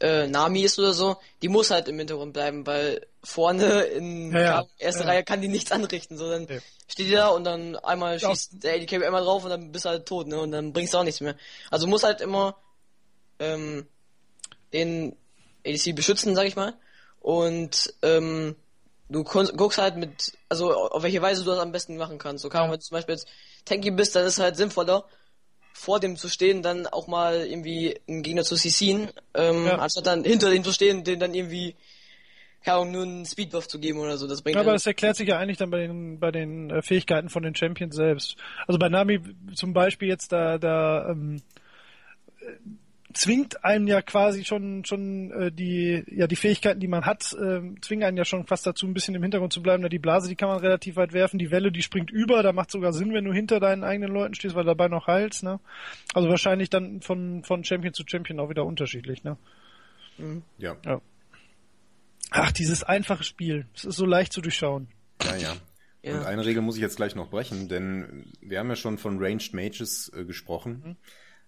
äh, 0.00 0.26
Nami 0.26 0.62
ist 0.62 0.78
oder 0.78 0.92
so, 0.92 1.16
die 1.42 1.48
muss 1.48 1.70
halt 1.70 1.88
im 1.88 1.98
Hintergrund 1.98 2.32
bleiben, 2.32 2.66
weil 2.66 3.06
vorne 3.22 3.82
in 3.82 4.32
ja, 4.32 4.40
ja. 4.40 4.64
erster 4.78 5.06
Reihe 5.06 5.24
kann 5.24 5.40
die 5.40 5.48
nichts 5.48 5.72
anrichten, 5.72 6.16
so 6.16 6.28
dann 6.30 6.46
steht 6.87 7.06
die 7.06 7.12
da 7.12 7.28
und 7.28 7.44
dann 7.44 7.76
einmal 7.76 8.20
schießt 8.20 8.62
der 8.62 8.74
ADK 8.74 9.04
einmal 9.04 9.24
drauf 9.24 9.44
und 9.44 9.50
dann 9.50 9.72
bist 9.72 9.84
du 9.84 9.88
halt 9.90 10.06
tot, 10.06 10.28
ne? 10.28 10.40
Und 10.40 10.52
dann 10.52 10.72
bringst 10.72 10.94
du 10.94 10.98
auch 10.98 11.04
nichts 11.04 11.20
mehr. 11.20 11.37
Also 11.70 11.87
muss 11.87 12.02
halt 12.04 12.20
immer 12.20 12.56
ähm, 13.44 13.87
den 14.72 15.16
ADC 15.66 15.94
beschützen, 15.94 16.35
sag 16.35 16.46
ich 16.46 16.57
mal. 16.57 16.74
Und 17.20 17.94
ähm, 18.02 18.57
du 19.09 19.24
guckst 19.24 19.78
halt 19.78 19.96
mit, 19.96 20.33
also 20.48 20.74
auf 20.74 21.02
welche 21.02 21.22
Weise 21.22 21.44
du 21.44 21.50
das 21.50 21.61
am 21.61 21.72
besten 21.72 21.96
machen 21.96 22.18
kannst. 22.18 22.42
So 22.42 22.48
kann, 22.48 22.64
ja. 22.64 22.70
wenn 22.70 22.78
du 22.78 22.85
zum 22.85 22.96
Beispiel 22.96 23.14
jetzt 23.14 23.28
tanky 23.64 23.90
bist, 23.90 24.14
dann 24.16 24.26
ist 24.26 24.35
es 24.35 24.40
halt 24.40 24.57
sinnvoller, 24.57 25.04
vor 25.72 26.00
dem 26.00 26.16
zu 26.16 26.28
stehen, 26.28 26.62
dann 26.62 26.87
auch 26.87 27.07
mal 27.07 27.46
irgendwie 27.46 27.98
einen 28.09 28.22
Gegner 28.22 28.44
zu 28.44 28.57
CCen, 28.57 29.09
ähm, 29.35 29.66
ja. 29.66 29.78
anstatt 29.78 30.07
dann 30.07 30.24
hinter 30.24 30.50
dem 30.50 30.64
zu 30.64 30.72
stehen, 30.72 31.04
den 31.04 31.18
dann 31.18 31.35
irgendwie 31.35 31.74
ja, 32.66 32.76
um 32.78 32.90
nur 32.90 33.02
einen 33.02 33.26
Speedbuff 33.26 33.68
zu 33.68 33.78
geben 33.78 33.98
oder 33.98 34.16
so. 34.16 34.26
Das 34.26 34.40
bringt 34.40 34.54
ja, 34.54 34.62
aber 34.62 34.72
das 34.72 34.87
erklärt 34.87 35.16
sich 35.16 35.28
ja 35.28 35.38
eigentlich 35.38 35.59
dann 35.59 35.70
bei 35.70 35.87
den 35.87 36.18
bei 36.18 36.30
den 36.30 36.70
äh, 36.70 36.80
Fähigkeiten 36.80 37.28
von 37.28 37.42
den 37.42 37.54
Champions 37.54 37.94
selbst. 37.94 38.37
Also 38.66 38.78
bei 38.78 38.88
Nami 38.88 39.20
zum 39.54 39.74
Beispiel 39.74 40.09
jetzt 40.09 40.33
da 40.33 40.57
da 40.57 41.11
ähm, 41.11 41.42
zwingt 43.14 43.64
einem 43.64 43.87
ja 43.87 44.03
quasi 44.03 44.44
schon 44.44 44.85
schon 44.85 45.31
äh, 45.31 45.53
die 45.53 46.05
ja 46.09 46.27
die 46.27 46.37
Fähigkeiten, 46.37 46.81
die 46.81 46.88
man 46.88 47.07
hat, 47.07 47.33
äh, 47.33 47.61
zwingen 47.81 48.05
einen 48.05 48.16
ja 48.16 48.24
schon 48.24 48.46
fast 48.46 48.66
dazu, 48.66 48.87
ein 48.87 48.94
bisschen 48.94 49.14
im 49.14 49.22
Hintergrund 49.22 49.53
zu 49.53 49.62
bleiben. 49.62 49.83
Da 49.83 49.88
die 49.88 49.98
Blase, 49.98 50.29
die 50.29 50.37
kann 50.37 50.48
man 50.48 50.59
relativ 50.59 50.96
weit 50.96 51.12
werfen, 51.12 51.38
die 51.38 51.50
Welle, 51.50 51.72
die 51.72 51.83
springt 51.83 52.11
über, 52.11 52.42
da 52.42 52.53
macht 52.53 52.70
sogar 52.70 52.92
Sinn, 52.92 53.14
wenn 53.14 53.24
du 53.24 53.33
hinter 53.33 53.61
deinen 53.61 53.85
eigenen 53.85 54.12
Leuten 54.12 54.35
stehst, 54.35 54.55
weil 54.55 54.64
dabei 54.64 54.88
noch 54.88 55.07
heilst. 55.07 55.42
Ne? 55.42 55.61
Also 56.12 56.29
wahrscheinlich 56.29 56.70
dann 56.70 57.00
von 57.00 57.44
von 57.44 57.64
Champion 57.64 57.94
zu 57.94 58.05
Champion 58.07 58.40
auch 58.40 58.50
wieder 58.50 58.64
unterschiedlich. 58.64 59.24
Ne? 59.24 59.37
Mhm. 60.18 60.42
Ja. 60.59 60.77
ja. 60.85 61.00
Ach, 62.31 62.53
dieses 62.53 62.83
einfache 62.83 63.24
Spiel, 63.24 63.66
es 63.74 63.85
ist 63.85 63.96
so 63.96 64.07
leicht 64.07 64.33
zu 64.33 64.40
durchschauen. 64.40 64.88
Ja, 65.22 65.37
ja. 65.37 65.57
Ja. 66.03 66.18
Und 66.18 66.27
eine 66.27 66.44
Regel 66.44 66.61
muss 66.61 66.77
ich 66.77 66.83
jetzt 66.83 66.96
gleich 66.96 67.14
noch 67.14 67.31
brechen, 67.31 67.68
denn 67.68 68.27
wir 68.42 68.59
haben 68.59 68.68
ja 68.68 68.77
schon 68.77 68.98
von 68.98 69.16
Ranged 69.18 69.55
Mages 69.55 70.12
äh, 70.14 70.24
gesprochen. 70.24 70.83
Mhm. 70.85 70.96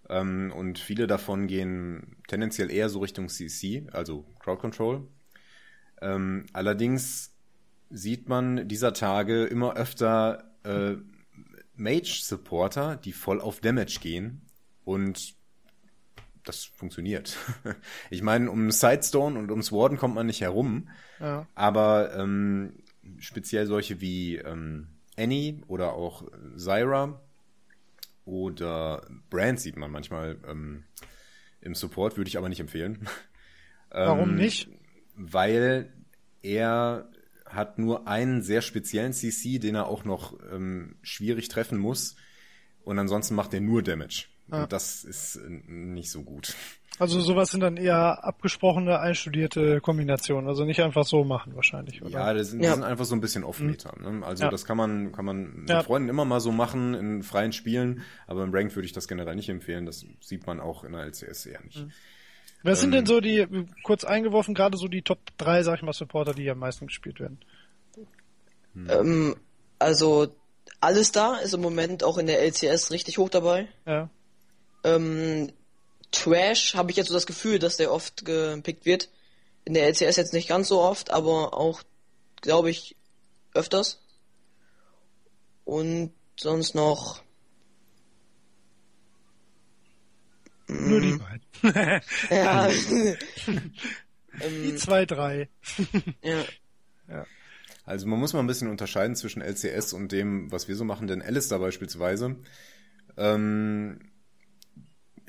Ähm, 0.08 0.52
und 0.54 0.78
viele 0.78 1.06
davon 1.06 1.46
gehen 1.46 2.16
tendenziell 2.28 2.70
eher 2.70 2.88
so 2.88 3.00
Richtung 3.00 3.28
CC, 3.28 3.86
also 3.92 4.24
Crowd 4.38 4.60
Control. 4.60 5.06
Ähm, 6.00 6.46
allerdings 6.52 7.34
sieht 7.90 8.28
man 8.28 8.68
dieser 8.68 8.92
Tage 8.92 9.44
immer 9.44 9.76
öfter 9.76 10.52
äh, 10.64 10.96
Mage-Supporter, 11.76 12.96
die 12.96 13.12
voll 13.12 13.40
auf 13.40 13.60
Damage 13.60 13.98
gehen 14.00 14.42
und 14.84 15.34
das 16.44 16.64
funktioniert. 16.64 17.36
ich 18.10 18.22
meine, 18.22 18.50
um 18.50 18.70
Sidestone 18.70 19.38
und 19.38 19.50
ums 19.50 19.72
Warden 19.72 19.98
kommt 19.98 20.14
man 20.14 20.26
nicht 20.26 20.40
herum, 20.40 20.88
ja. 21.20 21.46
aber 21.54 22.14
ähm, 22.16 22.74
speziell 23.18 23.66
solche 23.66 24.00
wie 24.00 24.36
ähm, 24.36 24.88
Annie 25.16 25.62
oder 25.66 25.94
auch 25.94 26.24
Zyra, 26.56 27.20
oder 28.26 29.08
Brand 29.30 29.58
sieht 29.60 29.76
man 29.76 29.90
manchmal 29.90 30.38
ähm, 30.46 30.84
im 31.62 31.74
Support, 31.74 32.18
würde 32.18 32.28
ich 32.28 32.36
aber 32.36 32.50
nicht 32.50 32.60
empfehlen. 32.60 33.08
Warum 33.90 34.30
ähm, 34.30 34.36
nicht? 34.36 34.68
Weil 35.14 35.92
er 36.42 37.08
hat 37.46 37.78
nur 37.78 38.06
einen 38.08 38.42
sehr 38.42 38.60
speziellen 38.60 39.12
CC, 39.12 39.58
den 39.58 39.76
er 39.76 39.86
auch 39.86 40.04
noch 40.04 40.38
ähm, 40.52 40.96
schwierig 41.02 41.48
treffen 41.48 41.78
muss. 41.78 42.16
Und 42.82 42.98
ansonsten 42.98 43.34
macht 43.34 43.54
er 43.54 43.60
nur 43.60 43.82
Damage. 43.82 44.26
Ah. 44.50 44.64
Und 44.64 44.72
das 44.72 45.04
ist 45.04 45.36
äh, 45.36 45.48
nicht 45.48 46.10
so 46.10 46.22
gut. 46.22 46.54
Also 46.98 47.20
sowas 47.20 47.50
sind 47.50 47.60
dann 47.60 47.76
eher 47.76 48.24
abgesprochene, 48.24 48.98
einstudierte 48.98 49.80
Kombinationen, 49.80 50.48
also 50.48 50.64
nicht 50.64 50.80
einfach 50.80 51.04
so 51.04 51.24
machen 51.24 51.54
wahrscheinlich, 51.54 52.00
oder? 52.02 52.10
Ja, 52.10 52.32
das 52.32 52.50
sind, 52.50 52.60
ja. 52.60 52.70
Das 52.70 52.76
sind 52.76 52.84
einfach 52.84 53.04
so 53.04 53.14
ein 53.14 53.20
bisschen 53.20 53.44
Off-Meter. 53.44 53.94
Mhm. 53.98 54.20
Ne? 54.20 54.26
Also 54.26 54.44
ja. 54.44 54.50
das 54.50 54.64
kann 54.64 54.76
man, 54.76 55.12
kann 55.12 55.24
man 55.24 55.60
mit 55.60 55.70
ja. 55.70 55.82
Freunden 55.82 56.08
immer 56.08 56.24
mal 56.24 56.40
so 56.40 56.52
machen 56.52 56.94
in 56.94 57.22
freien 57.22 57.52
Spielen, 57.52 58.02
aber 58.26 58.44
im 58.44 58.54
Ranked 58.54 58.74
würde 58.76 58.86
ich 58.86 58.92
das 58.92 59.08
generell 59.08 59.36
nicht 59.36 59.48
empfehlen. 59.48 59.84
Das 59.84 60.06
sieht 60.20 60.46
man 60.46 60.60
auch 60.60 60.84
in 60.84 60.92
der 60.92 61.02
LCS 61.02 61.46
eher 61.46 61.62
nicht. 61.62 61.84
Mhm. 61.84 61.92
Wer 62.62 62.74
sind 62.74 62.92
denn 62.92 63.06
so 63.06 63.20
die, 63.20 63.46
kurz 63.84 64.02
eingeworfen, 64.04 64.54
gerade 64.54 64.76
so 64.76 64.88
die 64.88 65.02
Top 65.02 65.18
3, 65.38 65.62
sag 65.62 65.76
ich 65.76 65.82
mal, 65.82 65.92
Supporter, 65.92 66.34
die 66.34 66.50
am 66.50 66.58
meisten 66.58 66.86
gespielt 66.86 67.20
werden? 67.20 67.38
Ähm, 68.88 69.36
also, 69.78 70.34
alles 70.80 71.12
da 71.12 71.36
ist 71.36 71.54
im 71.54 71.60
Moment 71.60 72.02
auch 72.02 72.18
in 72.18 72.26
der 72.26 72.42
LCS 72.42 72.90
richtig 72.90 73.18
hoch 73.18 73.28
dabei. 73.28 73.68
Ja. 73.86 74.10
Ähm, 74.84 75.52
Trash 76.16 76.74
habe 76.74 76.90
ich 76.90 76.96
jetzt 76.96 77.08
so 77.08 77.14
das 77.14 77.26
Gefühl, 77.26 77.58
dass 77.58 77.76
der 77.76 77.92
oft 77.92 78.24
gepickt 78.24 78.86
wird. 78.86 79.10
In 79.64 79.74
der 79.74 79.86
LCS 79.88 80.16
jetzt 80.16 80.32
nicht 80.32 80.48
ganz 80.48 80.68
so 80.68 80.80
oft, 80.80 81.10
aber 81.10 81.54
auch, 81.54 81.82
glaube 82.40 82.70
ich, 82.70 82.96
öfters. 83.52 84.00
Und 85.64 86.12
sonst 86.38 86.74
noch. 86.74 87.22
Nur 90.68 91.00
die 91.00 91.18
beiden. 91.18 91.42
Ja. 92.30 92.68
die 92.88 93.16
ähm, 94.40 94.76
zwei, 94.76 95.06
drei. 95.06 95.48
ja. 96.22 96.44
Also 97.84 98.06
man 98.06 98.18
muss 98.18 98.32
mal 98.32 98.40
ein 98.40 98.46
bisschen 98.46 98.68
unterscheiden 98.68 99.16
zwischen 99.16 99.42
LCS 99.42 99.92
und 99.92 100.12
dem, 100.12 100.50
was 100.52 100.68
wir 100.68 100.76
so 100.76 100.84
machen, 100.84 101.06
denn 101.06 101.22
Alistair 101.22 101.60
beispielsweise 101.60 102.36
ähm, 103.16 104.00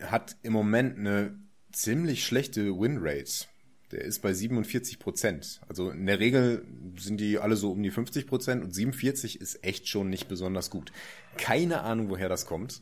hat 0.02 0.36
im 0.44 0.54
Moment 0.54 0.98
eine 0.98 1.38
ziemlich 1.72 2.26
schlechte 2.26 2.68
Winrate. 2.80 3.46
Der 3.92 4.02
ist 4.02 4.22
bei 4.22 4.34
47 4.34 5.00
Prozent. 5.00 5.62
Also 5.70 5.92
in 5.92 6.06
der 6.08 6.20
Regel 6.20 6.66
sind 6.98 7.22
die 7.22 7.40
alle 7.40 7.56
so 7.56 7.72
um 7.72 7.82
die 7.82 7.92
50 7.92 8.28
Prozent 8.28 8.64
und 8.64 8.74
47 8.76 9.40
ist 9.40 9.64
echt 9.64 9.88
schon 9.88 10.10
nicht 10.10 10.28
besonders 10.28 10.70
gut. 10.70 10.92
Keine 11.38 11.82
Ahnung, 11.82 12.10
woher 12.10 12.28
das 12.28 12.46
kommt. 12.46 12.82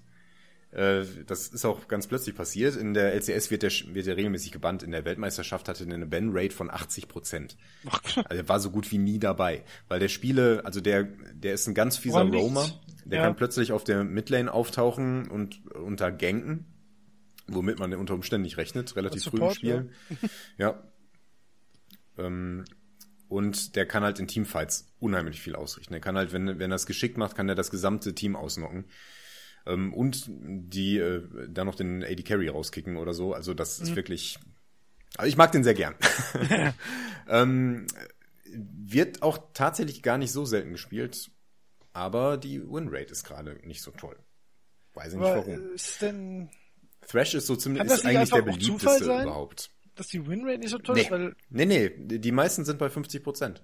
Äh, 0.72 1.04
Das 1.28 1.48
ist 1.50 1.64
auch 1.64 1.88
ganz 1.88 2.08
plötzlich 2.08 2.36
passiert. 2.36 2.76
In 2.76 2.96
der 2.96 3.14
LCS 3.14 3.52
wird 3.52 3.62
der, 3.62 3.72
wird 3.94 4.08
der 4.08 4.18
regelmäßig 4.18 4.52
gebannt. 4.52 4.82
In 4.82 4.90
der 4.92 5.06
Weltmeisterschaft 5.06 5.70
hatte 5.70 5.86
er 5.86 5.94
eine 5.94 6.08
Ban-Rate 6.08 6.56
von 6.56 6.72
80 6.72 7.08
Prozent. 7.08 7.56
Also 8.16 8.26
er 8.42 8.50
war 8.50 8.60
so 8.60 8.72
gut 8.72 8.92
wie 8.92 8.98
nie 8.98 9.20
dabei. 9.20 9.64
Weil 9.88 10.00
der 10.00 10.10
Spiele, 10.10 10.64
also 10.66 10.82
der, 10.82 11.04
der 11.04 11.54
ist 11.54 11.68
ein 11.68 11.76
ganz 11.76 11.98
fieser? 11.98 12.22
Roamer. 12.24 12.68
Der 13.06 13.20
Ja. 13.20 13.26
kann 13.26 13.36
plötzlich 13.36 13.72
auf 13.72 13.84
der 13.84 14.04
Midlane 14.04 14.52
auftauchen 14.52 15.30
und 15.30 15.64
unter 15.76 16.12
Ganken. 16.12 16.66
Womit 17.48 17.80
man 17.80 17.94
unter 17.94 18.14
Umständen 18.14 18.44
nicht 18.44 18.58
rechnet, 18.58 18.96
relativ 18.96 19.24
früh 19.26 19.42
im 19.42 19.52
Spiel. 19.52 19.92
Ja. 20.58 20.84
Ähm, 22.18 22.66
und 23.28 23.76
der 23.76 23.86
kann 23.88 24.04
halt 24.04 24.20
in 24.20 24.28
Teamfights 24.28 24.94
unheimlich 25.00 25.42
viel 25.42 25.56
ausrichten. 25.56 25.94
Er 25.94 26.00
kann 26.00 26.16
halt, 26.16 26.32
wenn, 26.32 26.60
wenn 26.60 26.72
er 26.72 26.76
es 26.76 26.86
geschickt 26.86 27.18
macht, 27.18 27.36
kann 27.36 27.50
er 27.50 27.56
das 27.56 27.72
gesamte 27.72 28.16
Team 28.16 28.36
ausnocken. 28.36 28.86
Ähm, 29.66 29.94
und 29.94 30.26
die 30.28 30.98
äh, 30.98 31.28
dann 31.50 31.68
noch 31.68 31.76
den 31.76 32.04
AD 32.04 32.24
Carry 32.24 32.48
rauskicken 32.48 32.98
oder 32.98 33.14
so. 33.14 33.34
Also 33.34 33.54
das 33.54 33.80
ist 33.80 33.96
wirklich. 33.96 34.40
Also 35.18 35.28
ich 35.28 35.38
mag 35.38 35.52
den 35.52 35.64
sehr 35.64 35.74
gern. 35.74 35.96
ähm, 37.28 37.88
wird 38.46 39.22
auch 39.22 39.40
tatsächlich 39.54 40.04
gar 40.04 40.18
nicht 40.18 40.32
so 40.32 40.46
selten 40.46 40.72
gespielt, 40.72 41.32
aber 41.94 42.38
die 42.38 42.62
Winrate 42.62 43.12
ist 43.12 43.24
gerade 43.24 43.56
nicht 43.66 43.82
so 43.82 43.92
toll. 43.92 44.18
Weiß 44.94 45.14
ich 45.14 45.20
nicht 45.20 45.28
Aber 45.28 45.38
warum. 45.38 45.74
ist 45.74 46.02
denn, 46.02 46.50
Thrash 47.08 47.34
ist 47.36 47.48
so 47.48 47.56
ziemlich 47.56 47.80
Kann 47.80 47.88
das 47.88 48.00
ist 48.00 48.06
eigentlich 48.06 48.30
der 48.32 48.42
beliebteste 48.42 49.06
überhaupt. 49.06 49.70
dass 49.96 50.08
die 50.08 50.26
Winrate 50.28 50.60
nicht 50.60 50.70
so 50.70 50.78
toll 50.80 50.96
Nee. 50.96 51.02
ist? 51.04 51.12
Weil, 51.12 51.36
nee, 51.50 51.66
nee, 51.66 51.90
die 52.20 52.32
meisten 52.32 52.66
sind 52.66 52.80
bei 52.80 52.90
50 52.90 53.24
Prozent. 53.24 53.64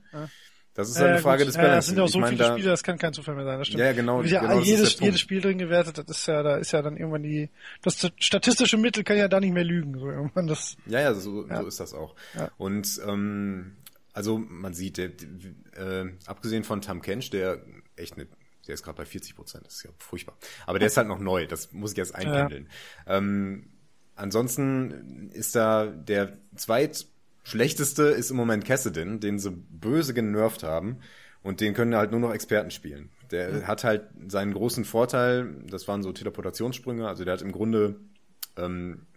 Das 0.74 0.90
ist 0.90 0.96
halt 0.98 1.08
eine 1.08 1.16
ja, 1.18 1.22
Frage 1.22 1.40
gut. 1.44 1.50
des 1.50 1.56
Ja, 1.56 1.62
das 1.64 1.68
Balance. 1.70 1.88
sind 1.90 1.98
ja 1.98 2.04
auch 2.04 2.08
ich 2.08 2.14
so 2.14 2.20
meine, 2.20 2.30
viele 2.38 2.48
da, 2.48 2.54
Spiele, 2.54 2.70
das 2.70 2.84
kann 2.84 2.98
kein 2.98 3.12
Zufall 3.14 3.36
mehr 3.36 3.44
sein. 3.44 3.58
Das 3.60 3.68
stimmt. 3.68 3.82
Ja, 3.84 3.92
genau, 3.92 4.22
Ja, 4.24 4.40
genau, 4.40 4.60
ist 4.62 4.68
jedes, 4.68 5.00
jedes. 5.02 5.20
Spiel 5.20 5.42
drin 5.42 5.58
gewertet, 5.58 5.98
das 5.98 6.06
ist 6.20 6.28
ja, 6.28 6.42
da 6.44 6.56
ist 6.56 6.72
ja 6.72 6.82
dann 6.82 6.96
irgendwann 6.96 7.24
die, 7.24 7.50
das 7.82 8.10
statistische 8.18 8.78
Mittel 8.78 9.04
kann 9.04 9.18
ja 9.18 9.28
da 9.28 9.42
nicht 9.42 9.52
mehr 9.54 9.66
lügen, 9.66 10.00
so 10.00 10.10
irgendwann 10.10 10.48
das, 10.48 10.78
Ja, 10.86 11.02
ja, 11.02 11.14
so, 11.14 11.46
Ja. 11.46 11.62
so 11.62 11.68
ist 11.68 11.80
das 11.82 11.94
auch. 11.94 12.16
Ja. 12.36 12.50
Und 12.58 13.02
ähm, 13.06 13.76
also 14.14 14.38
man 14.38 14.74
sieht, 14.74 14.98
äh, 14.98 15.12
abgesehen 16.26 16.64
von 16.64 16.82
Tam 16.82 17.02
Kench, 17.02 17.30
der 17.32 17.62
echt 17.98 18.14
eine, 18.14 18.28
der 18.68 18.74
ist 18.76 18.84
gerade 18.84 18.98
bei 18.98 19.06
40 19.06 19.36
Prozent, 19.36 19.66
das 19.66 19.76
ist 19.76 19.84
ja 19.84 19.92
furchtbar. 19.98 20.38
Aber 20.66 20.80
der 20.80 20.88
ist 20.88 20.98
halt 20.98 21.08
noch 21.08 21.20
neu, 21.20 21.48
das 21.48 21.72
muss 21.72 21.92
ich 21.94 21.98
erst 21.98 22.16
einpendeln. 22.16 22.70
Ähm, 23.08 23.70
ansonsten 24.16 25.30
ist 25.34 25.56
da 25.56 25.88
der 25.88 26.38
zweitschlechteste 26.56 28.04
ist 28.04 28.32
im 28.32 28.38
Moment 28.38 28.66
Cassidin, 28.66 29.20
den 29.20 29.40
sie 29.40 29.52
böse 29.52 30.14
genervt 30.14 30.64
haben. 30.64 31.00
Und 31.44 31.60
den 31.60 31.74
können 31.74 31.96
halt 31.96 32.12
nur 32.12 32.20
noch 32.20 32.34
Experten 32.34 32.70
spielen. 32.70 33.10
Der 33.32 33.66
hat 33.66 33.84
halt 33.84 34.04
seinen 34.28 34.54
großen 34.54 34.86
Vorteil, 34.86 35.56
das 35.68 35.88
waren 35.88 36.04
so 36.04 36.12
Teleportationssprünge, 36.12 37.08
also 37.08 37.24
der 37.24 37.34
hat 37.34 37.42
im 37.42 37.52
Grunde 37.52 38.00
ähm, 38.58 39.08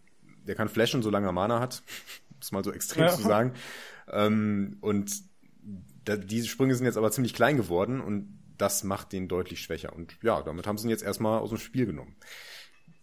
der 0.47 0.55
kann 0.55 0.69
flashen, 0.69 1.03
solange 1.03 1.27
er 1.27 1.33
Mana 1.33 1.61
hat. 1.61 1.83
Um 2.31 2.39
es 2.41 2.53
mal 2.53 2.65
so 2.65 2.73
extrem 2.73 3.05
Ja. 3.05 3.15
zu 3.15 3.23
sagen. 3.23 3.53
Ähm, 4.11 4.77
und 4.83 5.11
da, 6.05 6.17
diese 6.17 6.47
Sprünge 6.47 6.75
sind 6.75 6.85
jetzt 6.85 6.99
aber 6.99 7.11
ziemlich 7.11 7.33
klein 7.33 7.57
geworden 7.57 8.01
und 8.03 8.39
das 8.65 8.83
macht 8.83 9.13
den 9.13 9.29
deutlich 9.29 9.61
schwächer. 9.61 9.93
Und 9.93 10.17
ja, 10.23 10.41
damit 10.41 10.67
haben 10.67 10.79
sie 10.79 10.87
ihn 10.87 10.91
jetzt 10.91 11.03
erstmal 11.03 11.39
aus 11.41 11.51
dem 11.51 11.59
Spiel 11.59 11.85
genommen. 11.85 12.17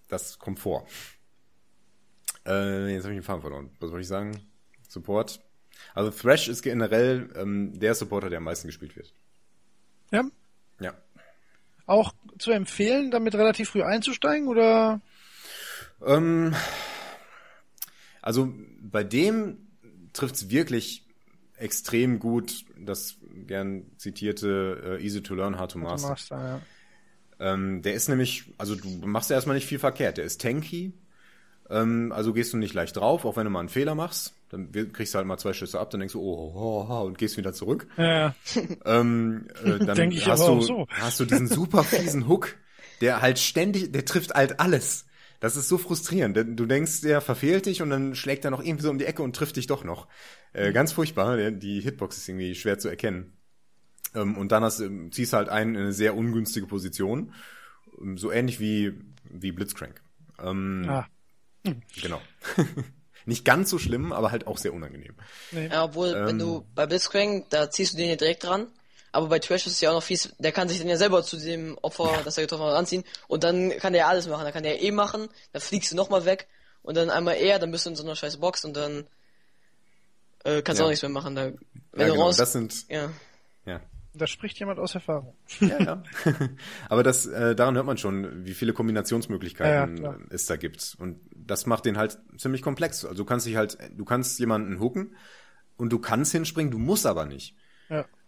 Das 0.08 0.40
kommt 0.40 0.60
vor. 0.60 0.88
Äh, 2.48 2.92
jetzt 2.96 3.04
habe 3.04 3.14
ich 3.14 3.20
den 3.20 3.24
Faden 3.24 3.42
verloren. 3.42 3.70
Was 3.80 3.92
wollte 3.92 4.02
ich 4.02 4.08
sagen? 4.08 4.42
Support. 4.90 5.40
Also 5.94 6.10
Thrash 6.10 6.48
ist 6.48 6.64
generell 6.64 7.30
ähm, 7.36 7.80
der 7.80 7.94
Supporter, 7.94 8.30
der 8.30 8.38
am 8.38 8.44
meisten 8.46 8.68
gespielt 8.68 8.96
wird. 8.96 9.14
ja, 10.12 10.24
Ja. 10.80 10.96
auch 11.86 12.12
zu 12.40 12.50
empfehlen, 12.52 13.12
damit 13.12 13.36
relativ 13.36 13.70
früh 13.70 13.84
einzusteigen 13.84 14.48
oder? 14.48 15.00
Ähm, 16.04 16.56
also 18.24 18.52
bei 18.82 19.04
dem 19.04 19.68
trifft's 20.14 20.50
wirklich 20.50 21.06
extrem 21.56 22.18
gut 22.18 22.66
das 22.76 23.18
gern 23.48 23.86
zitierte 23.98 24.98
äh, 25.00 25.04
Easy 25.04 25.22
to 25.22 25.36
Learn, 25.36 25.58
Hard 25.58 25.72
to 25.72 25.80
Master. 25.80 26.10
Master, 26.10 26.38
ja. 26.38 26.62
Ähm, 27.40 27.82
der 27.82 27.96
ist 27.96 28.08
nämlich, 28.08 28.46
also 28.58 28.76
du 28.76 28.88
machst 29.06 29.30
ja 29.30 29.36
erstmal 29.36 29.56
nicht 29.56 29.66
viel 29.66 29.80
verkehrt. 29.80 30.18
Der 30.18 30.26
ist 30.26 30.42
tanky, 30.42 30.94
ähm, 31.70 32.12
also 32.12 32.34
gehst 32.34 32.54
du 32.54 32.58
nicht 32.58 32.74
leicht 32.74 32.98
drauf, 32.98 33.26
auch 33.26 33.36
wenn 33.38 33.46
du 33.46 33.50
mal 33.50 33.62
einen 33.62 33.70
Fehler 33.70 33.96
machst. 33.96 34.36
Dann 34.50 34.72
kriegst 34.72 35.14
du 35.14 35.18
halt 35.18 35.26
mal 35.28 35.38
zwei 35.38 35.54
Schüsse 35.54 35.80
ab, 35.80 35.90
dann 35.92 36.02
denkst 36.02 36.14
du, 36.14 36.22
oh, 36.22 36.52
oh, 36.54 36.86
oh, 36.90 37.06
und 37.06 37.18
gehst 37.18 37.38
wieder 37.38 37.54
zurück. 37.54 37.88
Ja. 37.98 38.36
Ähm, 38.86 39.48
äh, 39.64 39.80
dann 39.80 39.96
Denk 39.96 40.14
ich 40.14 40.28
hast, 40.28 40.42
aber 40.42 40.56
du, 40.56 40.62
auch 40.62 40.62
so. 40.62 40.88
hast 40.90 41.20
du 41.20 41.26
diesen 41.26 41.48
super 41.48 41.84
fiesen 41.84 42.28
Hook, 42.28 42.56
der 43.00 43.22
halt 43.22 43.40
ständig, 43.40 43.92
der 43.92 44.06
trifft 44.06 44.34
halt 44.34 44.60
alles. 44.60 45.06
Das 45.42 45.58
ist 45.58 45.68
so 45.68 45.78
frustrierend. 45.78 46.38
denn 46.38 46.56
Du 46.56 46.66
denkst, 46.66 47.02
der 47.02 47.20
verfehlt 47.20 47.66
dich 47.66 47.82
und 47.82 47.90
dann 47.90 48.16
schlägt 48.16 48.46
er 48.46 48.52
noch 48.52 48.64
irgendwie 48.64 48.84
so 48.84 48.90
um 48.92 48.98
die 49.00 49.06
Ecke 49.06 49.24
und 49.24 49.36
trifft 49.36 49.58
dich 49.58 49.68
doch 49.68 49.84
noch. 49.84 50.08
Äh, 50.54 50.72
ganz 50.72 50.94
furchtbar. 50.94 51.36
Der, 51.36 51.52
die 51.52 51.82
Hitbox 51.82 52.18
ist 52.18 52.30
irgendwie 52.30 52.56
schwer 52.56 52.80
zu 52.80 52.88
erkennen. 52.88 53.34
Ähm, 54.16 54.38
und 54.38 54.52
dann 54.54 54.64
hast, 54.64 54.80
du- 54.80 55.10
ziehst 55.10 55.34
du 55.34 55.38
halt 55.38 55.50
einen 55.50 55.76
in 55.76 55.82
eine 55.82 55.94
sehr 55.94 56.16
ungünstige 56.16 56.68
Position. 56.68 57.34
Ähm, 58.02 58.18
So 58.18 58.32
ähnlich 58.32 58.60
wie, 58.62 58.94
wie 59.26 59.52
Blitzcrank. 59.52 60.02
Ähm, 60.40 60.86
Ah, 60.88 61.08
Genau. 62.02 62.22
Nicht 63.26 63.46
ganz 63.46 63.70
so 63.70 63.78
schlimm, 63.78 64.14
aber 64.14 64.32
halt 64.32 64.48
auch 64.48 64.58
sehr 64.58 64.74
unangenehm. 64.74 65.14
nee. 65.52 65.68
Ja, 65.68 65.84
obwohl, 65.86 66.14
wenn 66.14 66.40
Ähm. 66.40 66.40
du 66.40 66.66
bei 66.76 66.88
Blitzcrank, 66.88 67.50
da 67.52 67.70
ziehst 67.70 67.94
du 67.94 67.98
den 67.98 68.10
ja 68.10 68.16
direkt 68.16 68.44
dran. 68.44 68.68
Aber 69.14 69.28
bei 69.28 69.40
Trash 69.40 69.68
ist 69.68 69.74
es 69.74 69.82
ja 69.82 69.90
auch 69.90 69.96
noch 69.96 70.04
fies, 70.04 70.34
der 70.40 70.52
kann 70.54 70.70
sich 70.70 70.80
dann 70.80 70.88
ja 70.88 70.96
selber 70.98 71.22
zu 71.24 71.38
dem 71.38 71.78
Opfer, 71.82 72.22
das 72.24 72.38
er 72.38 72.44
getroffen 72.44 72.64
hat, 72.66 72.74
ranziehen. 72.74 73.04
Und 73.28 73.44
dann 73.44 73.72
kann 73.78 73.92
der 73.94 74.04
ja 74.04 74.08
alles 74.08 74.28
machen. 74.28 74.44
Dann 74.46 74.54
kann 74.54 74.64
der 74.64 74.82
eh 74.82 74.92
machen, 74.92 75.28
dann 75.52 75.62
fliegst 75.62 75.92
du 75.92 75.96
nochmal 75.98 76.24
weg 76.26 76.48
und 76.82 76.96
dann 76.96 77.10
einmal 77.10 77.36
eher, 77.36 77.60
dann 77.60 77.72
bist 77.72 77.86
du 77.86 77.90
in 77.90 77.96
so 77.98 78.04
einer 78.04 78.16
scheiß 78.16 78.38
Box 78.38 78.64
und 78.64 78.76
dann 78.78 79.06
äh, 80.44 80.62
kannst 80.62 80.80
du 80.80 80.84
Ja. 80.84 80.86
auch 80.86 80.90
nichts 80.90 81.04
mehr 81.04 81.10
machen. 81.12 81.36
Da, 81.36 81.46
wenn 81.46 81.56
Ja, 82.02 82.06
du 82.08 82.14
genau, 82.14 82.26
raus. 82.26 82.38
das 82.38 82.54
sind, 82.54 82.90
ja. 82.90 83.10
ja. 83.66 83.82
Da 84.14 84.28
spricht 84.28 84.60
jemand 84.60 84.78
aus 84.80 84.94
Erfahrung. 84.96 85.36
Ja, 85.62 85.80
ja. 85.82 86.04
Aber 86.90 87.02
das, 87.04 87.26
äh, 87.28 87.56
daran 87.56 87.76
hört 87.76 87.86
man 87.86 87.98
schon, 87.98 88.46
wie 88.46 88.54
viele 88.54 88.74
Kombinationsmöglichkeiten 88.74 89.98
Ja, 90.04 90.12
ja, 90.12 90.18
es 90.30 90.46
da 90.48 90.58
gibt. 90.58 90.96
Und 91.00 91.20
das 91.34 91.66
macht 91.66 91.86
den 91.86 91.98
halt 91.98 92.18
ziemlich 92.38 92.62
komplex. 92.62 93.06
Also 93.06 93.16
du 93.24 93.26
kannst 93.26 93.46
dich 93.46 93.56
halt, 93.56 93.78
du 93.96 94.04
kannst 94.04 94.38
jemanden 94.40 94.80
hooken 94.82 95.16
und 95.78 95.92
du 95.94 96.00
kannst 96.00 96.32
hinspringen, 96.34 96.72
du 96.72 96.78
musst 96.78 97.06
aber 97.06 97.26
nicht. 97.26 97.56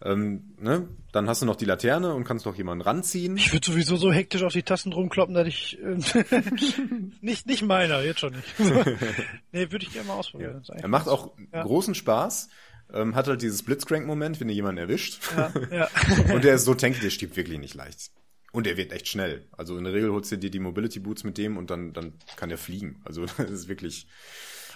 Ja. 0.04 0.12
Ähm, 0.12 0.56
ne? 0.60 0.88
Dann 1.12 1.28
hast 1.30 1.42
du 1.42 1.46
noch 1.46 1.56
die 1.56 1.66
Laterne 1.66 2.14
und 2.14 2.24
kannst 2.24 2.46
noch 2.46 2.56
jemanden 2.56 2.82
ranziehen. 2.82 3.38
Ich 3.38 3.54
würde 3.54 3.66
sowieso 3.66 3.96
so 3.96 4.12
hektisch 4.12 4.44
auf 4.44 4.54
die 4.54 4.64
Tasten 4.64 4.92
rumkloppen, 4.94 5.34
dass 5.36 5.48
ich 5.48 5.78
äh, 5.82 5.98
nicht 7.22 7.46
nicht 7.48 7.62
meiner, 7.64 8.02
jetzt 8.02 8.20
schon 8.20 8.34
nicht. 8.34 8.48
nee, 9.52 9.72
würde 9.72 9.86
ich 9.86 9.94
gerne 9.94 10.08
mal 10.08 10.16
ausprobieren. 10.16 10.56
Eigentlich- 10.68 10.82
Er 10.84 10.88
macht 10.88 11.08
auch 11.08 11.34
Ja. 11.54 11.64
großen 11.64 11.96
Spaß. 11.96 12.50
Ähm, 12.94 13.16
hat 13.16 13.28
halt 13.28 13.42
dieses 13.42 13.64
Blitzcrank-Moment, 13.64 14.40
wenn 14.40 14.50
ihr 14.50 14.56
jemanden 14.56 14.78
erwischt. 14.80 15.20
Ja, 15.36 15.52
ja. 15.72 15.88
Und 16.34 16.44
der 16.44 16.56
ist 16.56 16.66
so 16.66 16.76
tanky, 16.76 17.00
der 17.00 17.10
stirbt 17.10 17.36
wirklich 17.38 17.58
nicht 17.58 17.74
leicht. 17.74 18.12
Und 18.52 18.68
er 18.68 18.78
wird 18.78 18.92
echt 18.92 19.08
schnell. 19.08 19.48
Also 19.52 19.78
in 19.78 19.84
der 19.84 19.94
Regel 19.94 20.12
holst 20.12 20.32
du 20.32 20.38
dir 20.38 20.52
die 20.52 20.60
Mobility 20.60 21.00
Boots 21.00 21.24
mit 21.24 21.40
dem 21.40 21.58
und 21.58 21.72
dann, 21.72 21.92
dann 21.94 22.14
kann 22.36 22.52
er 22.52 22.60
fliegen. 22.60 23.02
Also 23.04 23.26
das 23.26 23.40
ist 23.50 23.68
wirklich, 23.68 24.06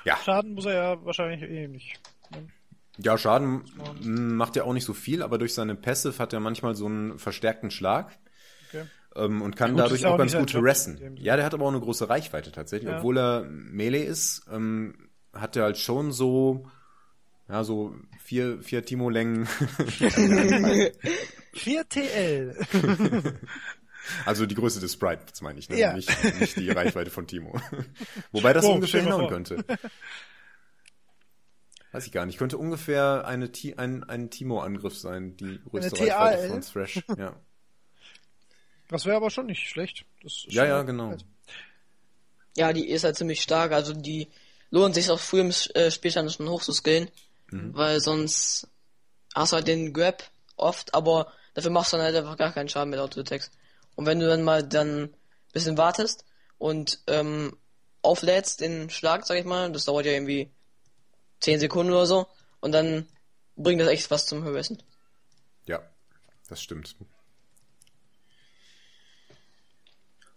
ja. 0.04 0.18
Schaden 0.26 0.54
muss 0.54 0.66
er 0.66 0.74
ja 0.74 1.06
wahrscheinlich 1.06 1.44
eh 1.48 1.68
nicht. 1.68 2.00
Ja, 2.98 3.18
Schaden 3.18 3.64
macht 4.02 4.56
er 4.58 4.66
auch 4.66 4.74
nicht 4.74 4.86
so 4.86 4.94
viel, 4.94 5.22
aber 5.22 5.38
durch 5.38 5.54
seine 5.54 5.76
Passive 5.76 6.18
hat 6.20 6.34
er 6.34 6.40
manchmal 6.40 6.76
so 6.76 6.86
einen 6.88 7.20
verstärkten 7.20 7.70
Schlag. 7.72 8.18
Okay. 8.70 8.86
Ähm, 9.16 9.42
und 9.42 9.56
kann 9.56 9.70
Ja, 9.70 9.74
gut, 9.76 9.84
dadurch 9.86 10.02
ja 10.02 10.10
auch 10.10 10.14
auch 10.14 10.18
ganz 10.18 10.36
gut 10.36 10.54
harassen. 10.54 11.18
Ja, 11.18 11.36
der 11.36 11.46
hat 11.46 11.54
aber 11.54 11.66
auch 11.66 11.70
eine 11.72 11.80
große 11.80 12.10
Reichweite 12.10 12.52
tatsächlich. 12.52 12.90
Ja. 12.90 12.98
Obwohl 12.98 13.18
er 13.18 13.44
Melee 13.44 14.04
ist, 14.04 14.46
ähm, 14.52 15.10
hat 15.34 15.56
er 15.56 15.64
halt 15.64 15.78
schon 15.78 16.12
so, 16.12 16.66
ja, 17.48 17.64
so 17.64 17.96
vier, 18.24 18.62
vier 18.62 18.84
Timo-Längen. 18.84 19.48
4 21.54 21.90
TL. 21.90 22.56
Also 24.26 24.46
die 24.46 24.56
Größe 24.56 24.80
des 24.80 24.94
Sprites 24.94 25.42
meine 25.42 25.60
ich, 25.60 25.68
ne? 25.70 25.78
Ja. 25.78 25.92
nicht, 25.94 26.10
nicht 26.40 26.56
die 26.56 26.70
Reichweite 26.70 27.10
von 27.12 27.28
Timo. 27.28 27.60
Wobei 28.32 28.54
das 28.54 28.64
Oh, 28.64 28.74
ungefähr 28.74 29.02
hinhauen 29.02 29.28
könnte. 29.28 29.66
Weiß 31.92 32.06
ich 32.06 32.12
gar 32.12 32.26
nicht. 32.26 32.38
Könnte 32.38 32.58
ungefähr 32.58 33.26
eine 33.26 33.52
Ti- 33.52 33.76
ein, 33.78 34.04
ein 34.04 34.30
Timo-Angriff 34.30 34.98
sein, 34.98 35.38
die 35.38 35.60
größte 35.70 35.96
Eine 36.02 36.10
Reichweite 36.16 36.50
von 36.50 36.62
Thrash. 36.62 37.02
Ja. 37.18 37.36
Das 38.90 39.06
wäre 39.06 39.18
aber 39.18 39.30
schon 39.30 39.48
nicht 39.48 39.68
schlecht. 39.68 40.06
Das 40.24 40.32
ist 40.32 40.54
ja, 40.54 40.62
schon- 40.62 40.70
ja, 40.70 40.82
genau. 40.84 41.18
Ja, 42.56 42.72
die 42.74 42.88
ist 42.88 43.04
halt 43.04 43.18
ziemlich 43.18 43.42
stark, 43.42 43.72
also 43.74 43.94
die 43.94 44.30
lohnt 44.72 44.96
sich 44.96 45.10
auch 45.10 45.20
früh 45.20 45.42
im 45.42 45.52
äh, 45.74 45.92
Spielstand 45.92 46.32
schon 46.32 46.50
hochzuskillen, 46.50 47.10
weil 47.74 48.00
sonst 48.00 48.68
hast 49.36 49.52
du 49.52 49.56
halt 49.58 49.68
den 49.68 49.94
Grab 49.94 50.24
oft, 50.56 50.94
aber 50.94 51.32
dafür 51.54 51.72
machst 51.72 51.94
du 51.94 51.98
dann 51.98 52.06
halt 52.06 52.16
einfach 52.16 52.38
gar 52.38 52.52
keinen 52.54 52.70
Schaden 52.70 52.90
mit 52.90 53.00
Auto-Attacks. 53.00 53.52
Und 53.96 54.06
wenn 54.06 54.20
du 54.20 54.28
dann 54.28 54.44
mal 54.44 54.64
dann 54.64 55.04
ein 55.04 55.16
bisschen 55.54 55.78
wartest 55.78 56.24
und 56.58 57.00
ähm, 57.08 57.58
auflädst 58.02 58.62
den 58.62 58.90
Schlag, 58.90 59.26
sag 59.26 59.38
ich 59.38 59.46
mal, 59.46 59.72
das 59.72 59.86
dauert 59.86 60.06
ja 60.06 60.14
irgendwie 60.14 60.50
10 61.40 61.60
Sekunden 61.60 61.92
oder 61.92 62.06
so, 62.06 62.28
und 62.60 62.72
dann 62.72 63.08
bringt 63.56 63.82
das 63.82 63.88
echt 63.88 64.10
was 64.12 64.26
zum 64.26 64.44
Höhessen. 64.44 64.82
Ja, 65.66 65.82
das 66.48 66.62
stimmt. 66.62 66.96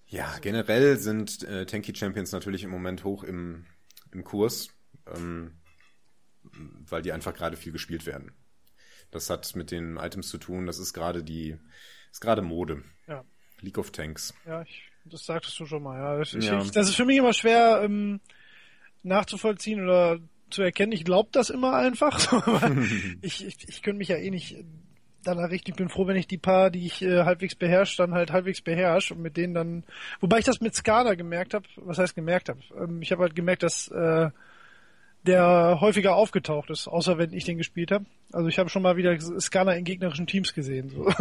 Ja, 0.06 0.38
generell 0.40 0.96
sind 0.96 1.44
äh, 1.44 1.66
Tanky 1.66 1.94
Champions 1.94 2.32
natürlich 2.32 2.64
im 2.64 2.70
Moment 2.70 3.04
hoch 3.04 3.22
im, 3.22 3.66
im 4.12 4.24
Kurs, 4.24 4.68
ähm, 5.06 5.52
weil 6.42 7.02
die 7.02 7.12
einfach 7.12 7.32
gerade 7.32 7.56
viel 7.56 7.70
gespielt 7.70 8.06
werden. 8.06 8.32
Das 9.12 9.30
hat 9.30 9.54
mit 9.54 9.70
den 9.70 9.96
Items 9.96 10.28
zu 10.28 10.38
tun, 10.38 10.66
das 10.66 10.78
ist 10.78 10.92
gerade 10.94 11.22
die, 11.22 11.56
ist 12.10 12.20
gerade 12.20 12.42
Mode. 12.42 12.82
Ja. 13.06 13.24
League 13.60 13.78
of 13.78 13.92
Tanks. 13.92 14.34
Ja, 14.46 14.62
ich, 14.62 14.90
das 15.04 15.24
sagtest 15.26 15.58
du 15.60 15.66
schon 15.66 15.82
mal. 15.82 15.98
Ja. 15.98 16.18
Das, 16.18 16.34
ich, 16.34 16.44
Ja. 16.44 16.60
Ich, 16.60 16.72
das 16.72 16.88
ist 16.88 16.96
für 16.96 17.04
mich 17.04 17.18
immer 17.18 17.32
schwer 17.32 17.82
ähm, 17.84 18.20
nachzuvollziehen 19.02 19.82
oder 19.82 20.18
zu 20.50 20.62
erkennen. 20.62 20.92
Ich 20.92 21.04
glaube 21.04 21.30
das 21.32 21.50
immer 21.50 21.74
einfach. 21.74 22.42
ich, 23.22 23.46
ich, 23.46 23.68
ich 23.68 23.82
könnte 23.82 23.98
mich 23.98 24.08
ja 24.08 24.16
eh 24.16 24.30
nicht 24.30 24.56
danach 25.22 25.50
richten. 25.50 25.70
Ich 25.70 25.76
bin 25.76 25.88
froh, 25.88 26.06
wenn 26.06 26.16
ich 26.16 26.26
die 26.26 26.38
paar, 26.38 26.70
die 26.70 26.86
ich 26.86 27.02
äh, 27.02 27.24
halbwegs 27.24 27.54
beherrsche, 27.54 27.96
dann 27.98 28.14
halt 28.14 28.32
halbwegs 28.32 28.60
beherrsche 28.60 29.14
und 29.14 29.22
mit 29.22 29.36
denen 29.36 29.54
dann. 29.54 29.84
Wobei 30.20 30.38
ich 30.38 30.44
das 30.44 30.60
mit 30.60 30.74
Skala 30.74 31.14
gemerkt 31.14 31.54
habe. 31.54 31.66
Was 31.76 31.98
heißt 31.98 32.14
gemerkt 32.14 32.48
habe? 32.48 32.60
Ähm, 32.78 33.02
ich 33.02 33.12
habe 33.12 33.22
halt 33.22 33.34
gemerkt, 33.34 33.62
dass 33.62 33.88
äh, 33.88 34.30
der 35.26 35.78
häufiger 35.80 36.16
aufgetaucht 36.16 36.70
ist, 36.70 36.88
außer 36.88 37.18
wenn 37.18 37.32
ich 37.32 37.44
den 37.44 37.58
gespielt 37.58 37.90
habe. 37.90 38.06
Also 38.32 38.48
ich 38.48 38.58
habe 38.58 38.70
schon 38.70 38.82
mal 38.82 38.96
wieder 38.96 39.18
Skala 39.40 39.72
in 39.72 39.84
gegnerischen 39.84 40.26
Teams 40.26 40.54
gesehen. 40.54 40.88
So. 40.88 41.10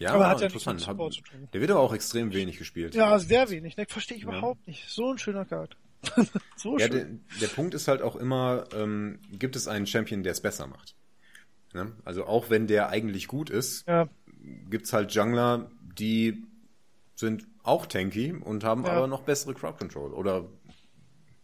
Ja, 0.00 0.12
Aber 0.12 0.28
hat 0.28 0.40
ja 0.40 0.46
interessant. 0.46 0.84
tun. 0.84 1.48
Der 1.52 1.60
wird 1.60 1.72
aber 1.72 1.80
auch 1.80 1.92
extrem 1.92 2.32
wenig 2.32 2.58
gespielt. 2.58 2.94
Ja, 2.94 3.18
sehr 3.18 3.50
wenig. 3.50 3.76
Ne? 3.76 3.84
Verstehe 3.88 4.16
ich 4.16 4.22
überhaupt 4.22 4.64
nicht. 4.68 4.88
So 4.88 5.10
ein 5.10 5.18
schöner 5.18 5.44
Charakter. 5.44 5.76
so 6.56 6.78
Ja, 6.78 6.88
der, 6.88 7.06
der 7.40 7.48
Punkt 7.48 7.74
ist 7.74 7.88
halt 7.88 8.02
auch 8.02 8.16
immer, 8.16 8.64
ähm, 8.72 9.18
gibt 9.32 9.56
es 9.56 9.68
einen 9.68 9.86
Champion, 9.86 10.22
der 10.22 10.32
es 10.32 10.40
besser 10.40 10.66
macht? 10.66 10.94
Ne? 11.74 11.92
Also 12.04 12.24
auch 12.26 12.50
wenn 12.50 12.66
der 12.66 12.88
eigentlich 12.88 13.28
gut 13.28 13.50
ist, 13.50 13.86
Ja, 13.86 14.08
gibt's 14.70 14.92
halt 14.92 15.12
Jungler, 15.12 15.70
die 15.98 16.42
sind 17.14 17.46
auch 17.62 17.86
tanky 17.86 18.32
und 18.32 18.64
haben 18.64 18.84
Ja. 18.84 18.92
aber 18.92 19.06
noch 19.06 19.22
bessere 19.22 19.54
Crowd 19.54 19.76
Control 19.78 20.12
oder 20.12 20.46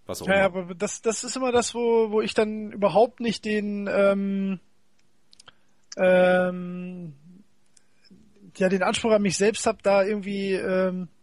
was 0.06 0.22
auch 0.22 0.26
ja, 0.26 0.34
ja, 0.34 0.46
immer. 0.46 0.56
aber 0.58 0.74
das, 0.74 1.02
das 1.02 1.24
ist 1.24 1.36
immer 1.36 1.52
das, 1.52 1.74
wo, 1.74 2.10
wo 2.10 2.20
ich 2.20 2.34
dann 2.34 2.72
überhaupt 2.72 3.20
nicht 3.20 3.44
den, 3.44 3.88
ähm, 3.90 4.60
ähm, 5.96 7.14
ja, 8.56 8.68
den 8.68 8.82
Anspruch 8.82 9.10
an 9.12 9.22
mich 9.22 9.36
selbst 9.36 9.66
habe, 9.66 9.78
da 9.82 10.04
irgendwie 10.04 10.52
ähm, 10.52 11.08
äh, 11.08 11.13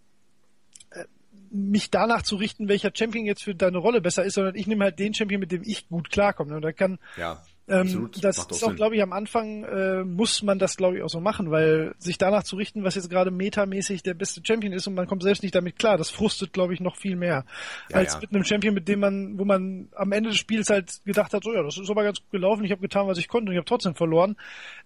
mich 1.52 1.91
danach 1.91 2.22
zu 2.22 2.36
richten, 2.38 2.68
welcher 2.68 2.91
Champion 2.93 3.26
jetzt 3.26 3.43
für 3.43 3.56
deine 3.56 3.78
Rolle 3.78 4.02
besser 4.02 4.24
ist, 4.24 4.36
sondern 4.36 4.56
ich 4.56 4.68
nehme 4.68 4.86
halt 4.86 4.99
den 4.99 5.14
Champion, 5.14 5.39
mit 5.39 5.52
dem 5.52 5.64
ich 5.64 5.89
gut 5.89 6.10
klarkomme. 6.10 6.56
Und 6.56 6.62
da 6.62 6.72
kann 6.72 6.97
ja, 7.18 7.41
Ähm, 7.68 8.10
das 8.22 8.38
macht 8.38 8.52
ist 8.52 8.64
auch, 8.64 8.76
glaube 8.76 8.95
ich, 8.95 9.02
am 9.02 9.14
Anfang 9.14 9.64
äh, 9.64 10.04
muss 10.04 10.43
man 10.43 10.60
das, 10.60 10.76
glaube 10.76 10.97
ich, 10.97 11.04
auch 11.04 11.10
so 11.10 11.22
machen, 11.22 11.52
weil 11.52 11.93
sich 11.99 12.18
danach 12.18 12.43
zu 12.43 12.56
richten, 12.56 12.84
was 12.84 12.95
jetzt 12.95 13.10
gerade 13.10 13.32
metamäßig 13.32 14.04
der 14.04 14.14
beste 14.14 14.41
Champion 14.43 14.74
ist 14.74 14.88
und 14.88 14.95
man 14.95 15.08
kommt 15.08 15.24
selbst 15.24 15.43
nicht 15.43 15.56
damit 15.56 15.78
klar, 15.78 15.97
das 15.97 16.10
frustet, 16.10 16.52
glaube 16.54 16.74
ich, 16.74 16.80
noch 16.80 16.97
viel 16.97 17.16
mehr. 17.16 17.45
Ja, 17.89 17.97
als 17.97 18.14
ja. 18.14 18.20
mit 18.20 18.34
einem 18.34 18.43
Champion, 18.43 18.74
mit 18.74 18.88
dem 18.88 18.99
man, 18.99 19.38
wo 19.38 19.45
man 19.45 19.89
am 19.95 20.12
Ende 20.12 20.32
des 20.32 20.39
Spiels 20.39 20.70
halt 20.70 21.02
gedacht 21.06 21.34
hat, 21.34 21.43
so 21.43 21.54
ja, 21.54 21.64
das 21.64 21.78
ist 21.78 21.89
aber 21.89 22.04
ganz 22.04 22.20
gut 22.20 22.32
gelaufen, 22.32 22.66
ich 22.66 22.72
habe 22.72 22.82
getan, 22.82 23.08
was 23.08 23.18
ich 23.18 23.28
konnte 23.28 23.49
und 23.49 23.54
ich 23.54 23.58
habe 23.58 23.68
trotzdem 23.68 23.95
verloren. 23.95 24.36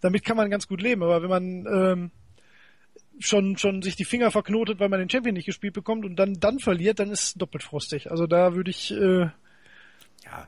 Damit 0.01 0.23
kann 0.23 0.37
man 0.37 0.49
ganz 0.51 0.67
gut 0.67 0.81
leben, 0.81 1.01
aber 1.01 1.21
wenn 1.21 1.29
man 1.29 1.65
ähm, 1.65 2.11
schon 3.19 3.57
schon 3.57 3.81
sich 3.81 3.95
die 3.95 4.05
Finger 4.05 4.31
verknotet, 4.31 4.79
weil 4.79 4.89
man 4.89 4.99
den 4.99 5.09
Champion 5.09 5.33
nicht 5.33 5.45
gespielt 5.45 5.73
bekommt 5.73 6.05
und 6.05 6.15
dann 6.15 6.39
dann 6.39 6.59
verliert, 6.59 6.99
dann 6.99 7.11
ist 7.11 7.23
es 7.23 7.33
doppelt 7.33 7.63
frustig. 7.63 8.11
Also 8.11 8.27
da 8.27 8.55
würde 8.55 8.71
ich 8.71 8.91
äh, 8.91 9.29
Ja, 10.23 10.47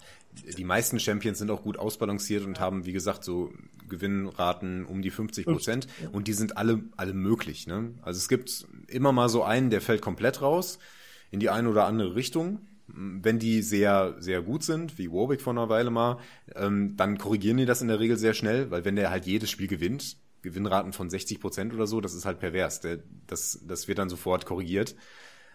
die 0.58 0.64
meisten 0.64 1.00
Champions 1.00 1.40
sind 1.40 1.50
auch 1.52 1.64
gut 1.64 1.78
ausbalanciert 1.78 2.46
und 2.46 2.60
haben, 2.60 2.86
wie 2.86 2.94
gesagt, 2.94 3.24
so 3.24 3.52
Gewinnraten 3.90 4.86
um 4.86 5.02
die 5.02 5.10
50 5.10 5.46
Prozent 5.46 5.88
und 6.12 6.28
die 6.28 6.34
sind 6.34 6.58
alle, 6.58 6.84
alle 6.96 7.14
möglich. 7.14 7.68
Ne? 7.68 7.94
Also 8.02 8.18
es 8.18 8.28
gibt 8.28 8.68
immer 8.88 9.12
mal 9.12 9.30
so 9.30 9.44
einen, 9.44 9.70
der 9.70 9.82
fällt 9.82 10.02
komplett 10.02 10.42
raus 10.42 10.80
in 11.32 11.40
die 11.40 11.50
eine 11.50 11.70
oder 11.70 11.86
andere 11.86 12.16
Richtung. 12.16 12.60
Wenn 12.88 13.38
die 13.38 13.64
sehr, 13.64 14.16
sehr 14.20 14.42
gut 14.42 14.64
sind, 14.64 14.98
wie 14.98 15.12
Warwick 15.12 15.42
vor 15.42 15.52
einer 15.52 15.68
Weile 15.68 15.90
mal, 15.90 16.20
ähm, 16.56 16.96
dann 16.96 17.18
korrigieren 17.18 17.58
die 17.58 17.66
das 17.66 17.82
in 17.82 17.90
der 17.90 18.00
Regel 18.00 18.18
sehr 18.18 18.34
schnell, 18.34 18.72
weil 18.72 18.86
wenn 18.86 18.96
der 18.96 19.10
halt 19.10 19.26
jedes 19.26 19.50
Spiel 19.50 19.68
gewinnt, 19.68 20.16
Gewinnraten 20.48 20.94
von 20.94 21.10
60 21.10 21.40
Prozent 21.40 21.74
oder 21.74 21.88
so, 21.88 22.02
das 22.02 22.14
ist 22.14 22.26
halt 22.26 22.40
pervers. 22.40 22.80
Der, 22.82 23.00
das, 23.28 23.60
das 23.66 23.88
wird 23.88 24.00
dann 24.00 24.10
sofort 24.10 24.46
korrigiert. 24.46 24.96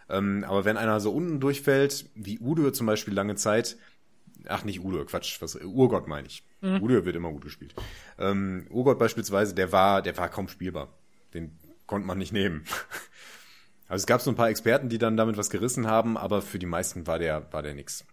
Ähm, 0.08 0.44
aber 0.46 0.64
wenn 0.64 0.76
einer 0.76 1.00
so 1.00 1.12
unten 1.12 1.40
durchfällt, 1.40 2.10
wie 2.14 2.38
Udo 2.38 2.70
zum 2.70 2.86
Beispiel 2.86 3.14
lange 3.14 3.36
Zeit, 3.36 3.76
ach 4.46 4.64
nicht 4.64 4.84
Udo, 4.84 5.04
Quatsch, 5.04 5.40
was, 5.40 5.56
Urgott 5.56 6.08
meine 6.08 6.26
ich. 6.26 6.44
Udo 6.80 7.04
wird 7.04 7.16
immer 7.16 7.30
gut 7.32 7.44
gespielt. 7.44 7.74
Ähm, 8.18 8.66
Urgott 8.70 8.98
beispielsweise, 8.98 9.54
der 9.54 9.72
war, 9.72 10.02
der 10.02 10.16
war 10.16 10.28
kaum 10.28 10.48
spielbar. 10.48 10.88
Den 11.34 11.58
konnte 11.86 12.06
man 12.06 12.18
nicht 12.18 12.32
nehmen. 12.32 12.64
Also 13.88 14.04
es 14.04 14.06
gab 14.06 14.22
so 14.22 14.30
ein 14.30 14.36
paar 14.36 14.48
Experten, 14.48 14.88
die 14.88 14.96
dann 14.96 15.18
damit 15.18 15.36
was 15.36 15.50
gerissen 15.50 15.86
haben, 15.86 16.16
aber 16.16 16.40
für 16.40 16.58
die 16.58 16.64
meisten 16.64 17.06
war 17.06 17.18
der, 17.18 17.52
war 17.52 17.62
der 17.62 17.74
nix. 17.74 18.06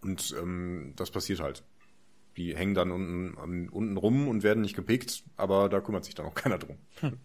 Und 0.00 0.34
ähm, 0.40 0.94
das 0.96 1.10
passiert 1.10 1.40
halt. 1.40 1.64
Die 2.36 2.54
hängen 2.56 2.74
dann 2.74 2.90
unten, 2.90 3.38
am- 3.38 3.68
unten 3.70 3.96
rum 3.96 4.28
und 4.28 4.42
werden 4.42 4.60
nicht 4.62 4.76
gepickt, 4.76 5.22
aber 5.36 5.68
da 5.68 5.80
kümmert 5.80 6.04
sich 6.04 6.14
dann 6.14 6.26
auch 6.26 6.34
keiner 6.34 6.58
drum. 6.58 6.76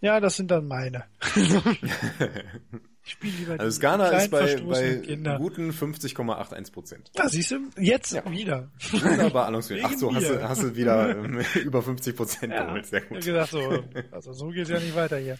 ja, 0.00 0.20
das 0.20 0.36
sind 0.36 0.50
dann 0.50 0.66
meine. 0.66 1.04
ich 3.04 3.12
spiele 3.12 3.36
lieber 3.38 3.58
Also 3.60 3.76
Skana 3.78 4.08
ist 4.10 4.30
bei, 4.30 4.56
bei 4.56 5.36
guten 5.38 5.70
50,81 5.70 6.72
Prozent. 6.72 7.10
Da 7.14 7.28
siehst 7.28 7.50
du, 7.50 7.70
jetzt 7.78 8.14
wieder. 8.30 8.70
Wunderbar 8.92 9.46
annonciert. 9.46 9.80
Ach 9.84 9.92
so, 9.92 10.14
hast 10.14 10.28
du, 10.28 10.48
hast 10.48 10.62
du 10.62 10.76
wieder 10.76 11.16
ähm, 11.16 11.40
über 11.64 11.82
50 11.82 12.16
Prozent 12.16 12.52
Ja, 12.52 12.64
geholt. 12.64 12.86
Sehr 12.86 13.02
ich 13.02 13.08
gut. 13.08 13.24
gedacht 13.24 13.50
so, 13.50 13.84
also 14.10 14.32
so 14.32 14.48
geht's 14.48 14.70
ja 14.70 14.78
nicht 14.80 14.94
weiter 14.94 15.18
hier. 15.18 15.38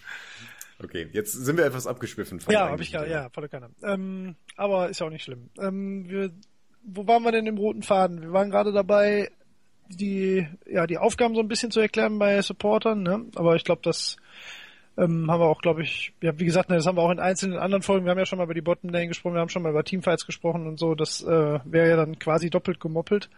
Okay, 0.83 1.09
jetzt 1.13 1.33
sind 1.33 1.59
wir 1.59 1.67
etwas 1.67 1.87
abgeschwiffen 1.87 2.41
von 2.41 2.55
Ja, 2.55 2.71
habe 2.71 2.83
ich 2.83 2.91
gerade, 2.91 3.11
ja, 3.11 3.29
volle 3.29 3.51
Kanne. 3.51 3.69
Ähm, 3.83 4.37
aber 4.57 4.89
ist 4.89 5.01
ja 5.01 5.07
auch 5.07 5.11
nicht 5.11 5.25
schlimm. 5.25 5.51
Ähm, 5.59 6.09
wir, 6.09 6.31
wo 6.83 7.07
waren 7.07 7.23
wir 7.23 7.33
denn 7.33 7.47
im 7.47 7.59
roten 7.59 7.83
Faden? 7.83 8.23
Wir 8.23 8.33
waren 8.33 8.51
gerade 8.51 8.73
dabei, 8.73 9.31
die, 9.89 10.47
ja, 10.67 10.87
die 10.87 10.99
Aufgaben 10.99 11.35
so 11.35 11.41
ein 11.41 11.49
bisschen 11.49 11.71
zu 11.71 11.81
erklären 11.81 12.19
bei 12.19 12.41
Supportern, 12.43 13.03
ne? 13.03 13.27
Aber 13.35 13.57
ich 13.57 13.65
glaube, 13.65 13.83
das 13.83 14.17
ähm, 14.97 15.31
haben 15.31 15.41
wir 15.41 15.49
auch, 15.49 15.63
glaube 15.63 15.83
ich, 15.83 16.13
ja, 16.21 16.39
wie 16.39 16.45
gesagt, 16.45 16.69
ne, 16.69 16.77
das 16.77 16.87
haben 16.87 16.97
wir 16.97 17.03
auch 17.03 17.11
in 17.11 17.21
einzelnen 17.21 17.59
anderen 17.59 17.83
Folgen. 17.83 18.05
Wir 18.05 18.11
haben 18.11 18.19
ja 18.19 18.27
schon 18.27 18.39
mal 18.39 18.45
über 18.45 18.55
die 18.55 18.61
Bottom 18.61 18.91
Lane 18.91 19.09
gesprochen, 19.09 19.35
wir 19.35 19.41
haben 19.41 19.49
schon 19.49 19.63
mal 19.63 19.71
über 19.71 19.85
Teamfights 19.85 20.27
gesprochen 20.27 20.67
und 20.67 20.79
so. 20.79 20.95
Das 20.95 21.23
äh, 21.23 21.59
wäre 21.65 21.89
ja 21.89 21.97
dann 21.97 22.19
quasi 22.19 22.51
doppelt 22.51 22.81
gemoppelt. 22.81 23.31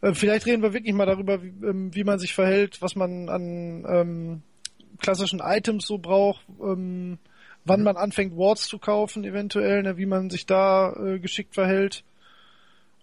Äh, 0.00 0.14
vielleicht 0.14 0.46
reden 0.46 0.62
wir 0.62 0.72
wirklich 0.72 0.94
mal 0.94 1.06
darüber, 1.06 1.42
wie, 1.42 1.52
ähm, 1.66 1.94
wie 1.94 2.04
man 2.04 2.18
sich 2.18 2.34
verhält, 2.34 2.80
was 2.80 2.96
man 2.96 3.28
an 3.28 3.84
ähm, 3.88 4.42
klassischen 5.00 5.40
Items 5.40 5.86
so 5.86 5.98
braucht, 5.98 6.44
ähm, 6.62 7.18
wann 7.64 7.82
man 7.82 7.96
anfängt 7.96 8.36
Wards 8.36 8.66
zu 8.66 8.78
kaufen, 8.78 9.24
eventuell, 9.24 9.82
ne, 9.82 9.96
wie 9.98 10.06
man 10.06 10.30
sich 10.30 10.46
da 10.46 10.92
äh, 10.92 11.18
geschickt 11.18 11.54
verhält. 11.54 12.04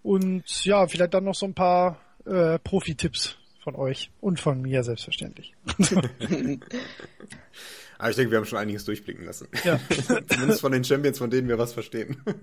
Und 0.04 0.66
ja, 0.66 0.88
vielleicht 0.88 1.14
dann 1.14 1.26
noch 1.26 1.36
so 1.36 1.45
ein 1.45 1.54
paar 1.54 2.00
äh, 2.26 2.60
Profi-Tipps 2.60 3.38
von 3.64 3.76
euch 3.76 4.12
und 4.22 4.39
von 4.39 4.62
mir 4.62 4.84
selbstverständlich. 4.84 5.54
Aber 5.68 6.10
ich 8.10 8.16
denke, 8.16 8.32
wir 8.32 8.38
haben 8.38 8.45
schon 8.45 8.60
einiges 8.60 8.86
durchblicken 8.86 9.26
lassen. 9.26 9.47
Ja. 9.64 9.80
Zumindest 10.28 10.62
von 10.62 10.72
den 10.72 10.84
Champions, 10.84 11.18
von 11.18 11.30
denen 11.30 11.47
wir 11.47 11.58
was 11.58 11.74
verstehen. 11.74 12.24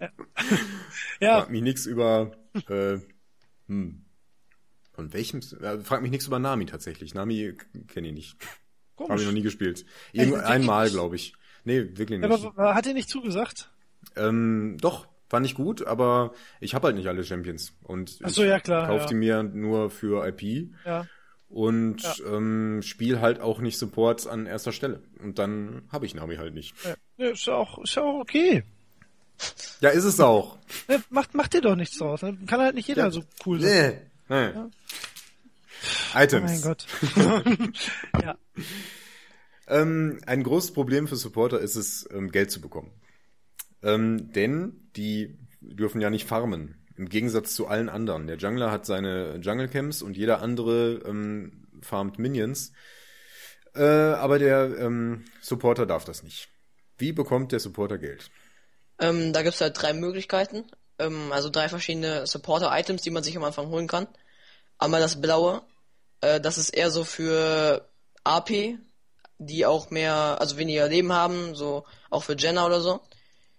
Ja, 1.19 1.41
Frag 1.41 1.51
mich 1.51 1.63
nichts 1.63 1.87
über, 1.87 2.33
äh, 2.69 2.99
hm. 3.69 4.05
Von 4.93 5.13
welchem, 5.13 5.41
äh, 5.61 5.79
frag 5.79 6.03
mich 6.03 6.11
nichts 6.11 6.27
über 6.27 6.39
Nami 6.39 6.67
tatsächlich. 6.67 7.15
Nami 7.15 7.55
kenne 7.89 8.09
ich 8.09 8.15
nicht. 8.15 8.37
Habe 8.99 9.19
ich 9.19 9.27
noch 9.27 9.33
nie 9.33 9.43
gespielt. 9.43 9.85
Irgend 10.13 10.43
einmal, 10.43 10.91
glaube 10.91 11.17
ich. 11.17 11.35
Nee, 11.65 11.81
wirklich 11.97 12.21
nicht. 12.21 12.31
Aber 12.31 12.75
hat 12.75 12.87
er 12.87 12.95
nicht 12.95 13.09
zugesagt? 13.09 13.71
Ähm, 14.15 14.77
doch, 14.81 15.09
fand 15.29 15.47
ich 15.47 15.55
gut, 15.55 15.87
aber 15.87 16.33
ich 16.61 16.74
habe 16.74 16.87
halt 16.89 16.97
nicht 16.97 17.09
alle 17.09 17.24
Champions. 17.24 17.72
Und 17.83 18.18
Ach 18.22 18.31
so, 18.31 18.45
ja 18.45 18.61
klar. 18.61 18.87
kauf 18.89 19.03
ja. 19.03 19.07
die 19.07 19.14
mir 19.14 19.43
nur 19.43 19.91
für 19.91 20.27
IP 20.27 20.70
ja. 20.85 21.07
und 21.49 22.03
Ja. 22.03 22.14
ähm, 22.37 22.81
spiel 22.83 23.20
halt 23.20 23.41
auch 23.41 23.61
nicht 23.61 23.79
Support 23.79 24.27
an 24.27 24.47
erster 24.47 24.72
Stelle. 24.72 25.03
Und 25.22 25.39
dann 25.39 25.83
habe 25.91 26.07
ich 26.07 26.14
Nami 26.14 26.37
halt 26.37 26.55
nicht. 26.55 26.74
Ja. 26.85 26.95
Ja, 27.18 27.31
ist 27.31 27.47
ja 27.47 27.55
auch, 27.55 27.79
ist 27.83 27.95
ja 27.95 28.03
auch 28.03 28.20
okay. 28.20 28.62
Ja, 29.81 29.91
ist 29.91 30.05
es 30.05 30.18
auch. 30.20 30.57
Ne, 30.89 31.03
macht, 31.11 31.35
macht 31.35 31.53
dir 31.55 31.61
doch 31.61 31.77
nichts 31.77 31.99
draus. 31.99 32.22
Ne? 32.22 32.39
Kann 32.47 32.61
halt 32.61 32.74
nicht 32.74 32.89
jeder 32.89 33.05
Ja. 33.05 33.11
so 33.11 33.22
cool 33.45 33.61
sein. 33.61 34.01
Nee. 34.29 34.53
Nee. 34.55 34.59
Oh 36.14 36.18
Items. 36.18 36.51
mein 36.51 36.62
Gott. 36.62 36.87
ja. 38.22 38.37
Ähm, 39.68 40.20
ein 40.27 40.43
großes 40.43 40.72
Problem 40.72 41.07
für 41.09 41.16
Supporter 41.16 41.59
ist 41.61 41.77
es, 41.77 42.09
ähm, 42.12 42.31
Geld 42.31 42.51
zu 42.51 42.61
bekommen. 42.61 42.91
Ähm, 43.87 44.32
denn 44.32 44.91
die 44.97 45.39
dürfen 45.61 46.01
ja 46.01 46.11
nicht 46.11 46.26
farmen. 46.26 46.84
Im 46.97 47.09
Gegensatz 47.09 47.55
zu 47.55 47.68
allen 47.68 47.89
anderen. 47.89 48.26
Der 48.26 48.37
Jungler 48.37 48.70
hat 48.70 48.84
seine 48.84 49.37
Jungle 49.37 49.68
Camps 49.68 50.03
und 50.03 50.16
jeder 50.16 50.43
andere 50.43 51.03
ähm, 51.07 51.68
farmt 51.82 52.18
Minions. 52.18 52.72
Äh, 53.74 53.84
aber 53.84 54.39
der 54.39 54.76
ähm, 54.78 55.24
Supporter 55.41 55.87
darf 55.87 56.05
das 56.05 56.22
nicht. 56.22 56.49
Wie 56.99 57.12
bekommt 57.12 57.53
der 57.53 57.61
Supporter 57.61 57.99
Geld? 57.99 58.30
Ähm, 58.99 59.32
da 59.32 59.43
gibt's 59.43 59.61
halt 59.61 59.80
drei 59.80 59.93
Möglichkeiten. 59.93 60.64
Ähm, 60.99 61.30
also 61.30 61.51
drei 61.51 61.68
verschiedene 61.68 62.26
Supporter-Items, 62.26 63.03
die 63.03 63.11
man 63.11 63.22
sich 63.22 63.37
am 63.37 63.45
Anfang 63.45 63.68
holen 63.68 63.87
kann. 63.87 64.09
Einmal 64.78 65.01
das 65.01 65.20
blaue. 65.20 65.62
Äh, 66.22 66.41
das 66.41 66.59
ist 66.59 66.70
eher 66.70 66.91
so 66.91 67.05
für 67.05 67.89
AP, 68.24 68.78
die 69.39 69.66
auch 69.66 69.91
mehr, 69.91 70.39
also 70.41 70.57
weniger 70.57 70.89
Leben 70.89 71.12
haben, 71.12 71.55
so 71.55 71.84
auch 72.11 72.24
für 72.24 72.37
Jenna 72.37 72.64
oder 72.64 72.80
so. 72.80 73.01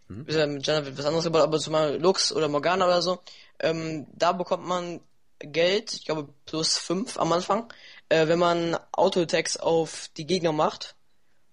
Mit 0.09 0.31
Jenna 0.65 0.85
wird 0.85 0.97
was 0.97 1.05
anderes 1.05 1.25
gebaut, 1.25 1.41
aber 1.41 1.59
zum 1.59 1.73
Beispiel 1.73 2.01
Lux 2.01 2.31
oder 2.31 2.47
Morgana 2.47 2.85
oder 2.85 3.01
so. 3.01 3.19
Ähm, 3.59 4.07
da 4.13 4.31
bekommt 4.31 4.65
man 4.65 5.01
Geld, 5.39 5.93
ich 5.93 6.05
glaube 6.05 6.29
plus 6.45 6.77
fünf 6.77 7.19
am 7.19 7.31
Anfang, 7.31 7.71
äh, 8.09 8.27
wenn 8.27 8.39
man 8.39 8.77
Auto-Attacks 8.91 9.57
auf 9.57 10.09
die 10.17 10.25
Gegner 10.25 10.51
macht. 10.51 10.95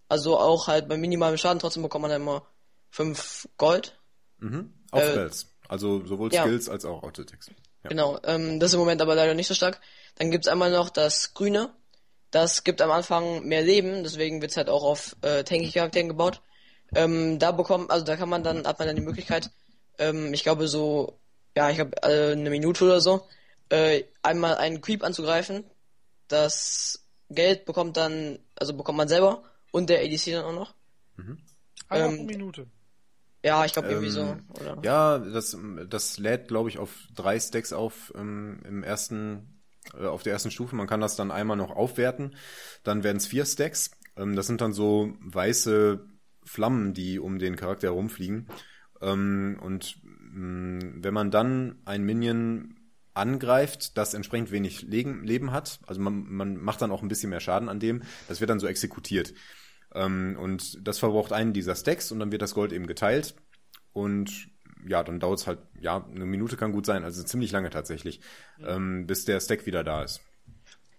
Also 0.08 0.38
auch 0.38 0.68
halt 0.68 0.88
bei 0.88 0.96
minimalem 0.96 1.36
Schaden, 1.36 1.58
trotzdem 1.58 1.82
bekommt 1.82 2.02
man 2.02 2.10
dann 2.10 2.22
immer 2.22 2.46
fünf 2.90 3.48
Gold. 3.58 3.98
Mhm. 4.38 4.72
Auf 4.90 5.02
Äh, 5.02 5.10
Spells. 5.10 5.46
Also 5.68 6.04
sowohl 6.06 6.32
ja. 6.32 6.42
Skills 6.42 6.68
als 6.68 6.84
auch 6.84 7.02
Autotext. 7.02 7.50
Ja. 7.82 7.88
Genau, 7.88 8.18
ähm, 8.24 8.60
das 8.60 8.70
ist 8.70 8.74
im 8.74 8.80
Moment 8.80 9.02
aber 9.02 9.14
leider 9.14 9.34
nicht 9.34 9.48
so 9.48 9.54
stark. 9.54 9.80
Dann 10.16 10.30
gibt's 10.30 10.48
einmal 10.48 10.70
noch 10.70 10.90
das 10.90 11.34
Grüne. 11.34 11.74
Das 12.30 12.64
gibt 12.64 12.80
am 12.82 12.90
Anfang 12.90 13.44
mehr 13.44 13.62
Leben, 13.62 14.02
deswegen 14.02 14.40
wird's 14.42 14.56
halt 14.56 14.68
auch 14.68 14.84
auf 14.84 15.16
äh, 15.22 15.44
Tanky-Charakteren 15.44 16.08
gebaut. 16.08 16.40
Ähm, 16.94 17.38
da 17.38 17.52
bekommt, 17.52 17.90
also 17.90 18.04
da 18.04 18.16
kann 18.16 18.28
man 18.28 18.42
dann, 18.42 18.66
hat 18.66 18.78
man 18.78 18.88
dann 18.88 18.96
die 18.96 19.02
Möglichkeit, 19.02 19.50
ähm, 19.98 20.32
ich 20.34 20.42
glaube 20.42 20.68
so, 20.68 21.18
ja, 21.56 21.70
ich 21.70 21.76
glaube 21.76 22.02
äh, 22.02 22.32
eine 22.32 22.50
Minute 22.50 22.84
oder 22.84 23.00
so, 23.00 23.26
äh, 23.68 24.04
einmal 24.22 24.56
einen 24.56 24.80
Creep 24.80 25.02
anzugreifen. 25.02 25.64
Das 26.28 27.06
Geld 27.30 27.64
bekommt 27.64 27.96
dann, 27.96 28.38
also 28.56 28.74
bekommt 28.74 28.98
man 28.98 29.08
selber 29.08 29.44
und 29.72 29.90
der 29.90 30.00
ADC 30.00 30.32
dann 30.32 30.44
auch 30.44 30.52
noch. 30.52 30.74
Einmal 31.88 32.10
Ähm, 32.10 32.16
pro 32.18 32.24
Minute. 32.24 32.66
Ja, 33.44 33.64
ich 33.64 33.72
glaube 33.74 33.88
irgendwie 33.88 34.08
Ähm, 34.18 34.46
so. 34.54 34.62
Oder? 34.62 34.78
Ja, 34.82 35.18
das, 35.18 35.56
das 35.88 36.18
lädt, 36.18 36.48
glaube 36.48 36.70
ich, 36.70 36.78
auf 36.78 36.90
drei 37.14 37.38
Stacks 37.38 37.72
auf 37.72 38.12
ähm, 38.16 38.62
im 38.64 38.82
ersten, 38.82 39.60
äh, 39.98 40.06
auf 40.06 40.22
der 40.22 40.32
ersten 40.32 40.50
Stufe. 40.50 40.74
Man 40.76 40.86
kann 40.86 41.00
das 41.00 41.16
dann 41.16 41.30
einmal 41.30 41.56
noch 41.56 41.70
aufwerten. 41.70 42.36
Dann 42.84 43.04
werden 43.04 43.18
es 43.18 43.26
vier 43.26 43.44
Stacks. 43.44 43.90
Ähm, 44.16 44.34
das 44.34 44.46
sind 44.46 44.62
dann 44.62 44.72
so 44.72 45.12
weiße 45.20 46.06
Flammen, 46.44 46.94
die 46.94 47.18
um 47.18 47.38
den 47.38 47.56
Charakter 47.56 47.88
herumfliegen. 47.88 48.48
Ähm, 49.00 49.58
und 49.60 49.98
mh, 50.02 51.02
wenn 51.02 51.14
man 51.14 51.30
dann 51.30 51.76
ein 51.84 52.04
Minion 52.04 52.76
angreift, 53.14 53.96
das 53.96 54.14
entsprechend 54.14 54.50
wenig 54.50 54.82
Leben 54.82 55.52
hat, 55.52 55.78
also 55.86 56.00
man, 56.00 56.24
man 56.28 56.56
macht 56.56 56.82
dann 56.82 56.90
auch 56.90 57.02
ein 57.02 57.08
bisschen 57.08 57.30
mehr 57.30 57.40
Schaden 57.40 57.68
an 57.68 57.78
dem, 57.78 58.02
das 58.28 58.40
wird 58.40 58.50
dann 58.50 58.60
so 58.60 58.66
exekutiert. 58.66 59.32
Ähm, 59.94 60.36
und 60.40 60.86
das 60.86 60.98
verbraucht 60.98 61.32
einen 61.32 61.52
dieser 61.52 61.76
Stacks 61.76 62.10
und 62.10 62.18
dann 62.18 62.32
wird 62.32 62.42
das 62.42 62.54
Gold 62.54 62.72
eben 62.72 62.86
geteilt. 62.86 63.34
Und 63.92 64.48
ja, 64.86 65.02
dann 65.02 65.20
dauert 65.20 65.38
es 65.38 65.46
halt, 65.46 65.60
ja, 65.80 66.04
eine 66.04 66.26
Minute 66.26 66.56
kann 66.56 66.72
gut 66.72 66.84
sein, 66.84 67.04
also 67.04 67.22
ziemlich 67.22 67.52
lange 67.52 67.70
tatsächlich, 67.70 68.20
ähm, 68.60 69.06
bis 69.06 69.24
der 69.24 69.40
Stack 69.40 69.66
wieder 69.66 69.84
da 69.84 70.02
ist. 70.02 70.20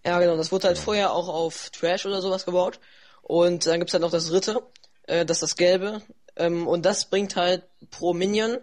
Ja, 0.06 0.20
genau, 0.20 0.38
das 0.38 0.52
wurde 0.52 0.68
halt 0.68 0.78
vorher 0.78 1.12
auch 1.12 1.28
auf 1.28 1.70
Trash 1.72 2.06
oder 2.06 2.22
sowas 2.22 2.46
gebaut. 2.46 2.80
Und 3.22 3.66
dann 3.66 3.80
gibt's 3.80 3.94
halt 3.94 4.02
noch 4.02 4.12
das 4.12 4.28
dritte, 4.28 4.62
äh, 5.08 5.26
das 5.26 5.38
ist 5.38 5.42
das 5.42 5.56
gelbe. 5.56 6.02
Ähm, 6.36 6.68
und 6.68 6.86
das 6.86 7.10
bringt 7.10 7.36
halt 7.36 7.64
pro 7.92 8.14
Minion, 8.14 8.58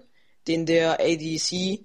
den 0.47 0.67
der 0.67 1.01
ADC 1.01 1.85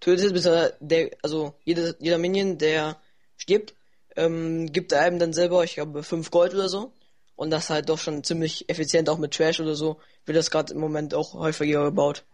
tötet, 0.00 0.32
bis 0.32 0.46
er 0.46 0.74
der, 0.80 1.10
also 1.22 1.54
jeder, 1.64 1.94
jeder 2.00 2.18
Minion, 2.18 2.58
der 2.58 3.00
stirbt, 3.36 3.74
ähm, 4.16 4.72
gibt 4.72 4.92
einem 4.92 5.18
dann 5.18 5.32
selber, 5.32 5.62
ich 5.64 5.74
glaube, 5.74 6.02
5 6.02 6.30
Gold 6.30 6.54
oder 6.54 6.68
so. 6.68 6.92
Und 7.36 7.50
das 7.50 7.70
halt 7.70 7.88
doch 7.88 7.98
schon 7.98 8.22
ziemlich 8.22 8.68
effizient, 8.68 9.08
auch 9.08 9.18
mit 9.18 9.32
Trash 9.32 9.60
oder 9.60 9.74
so, 9.74 9.98
wird 10.26 10.36
das 10.36 10.50
gerade 10.50 10.74
im 10.74 10.80
Moment 10.80 11.14
auch 11.14 11.32
häufiger 11.32 11.84
gebaut. 11.84 12.24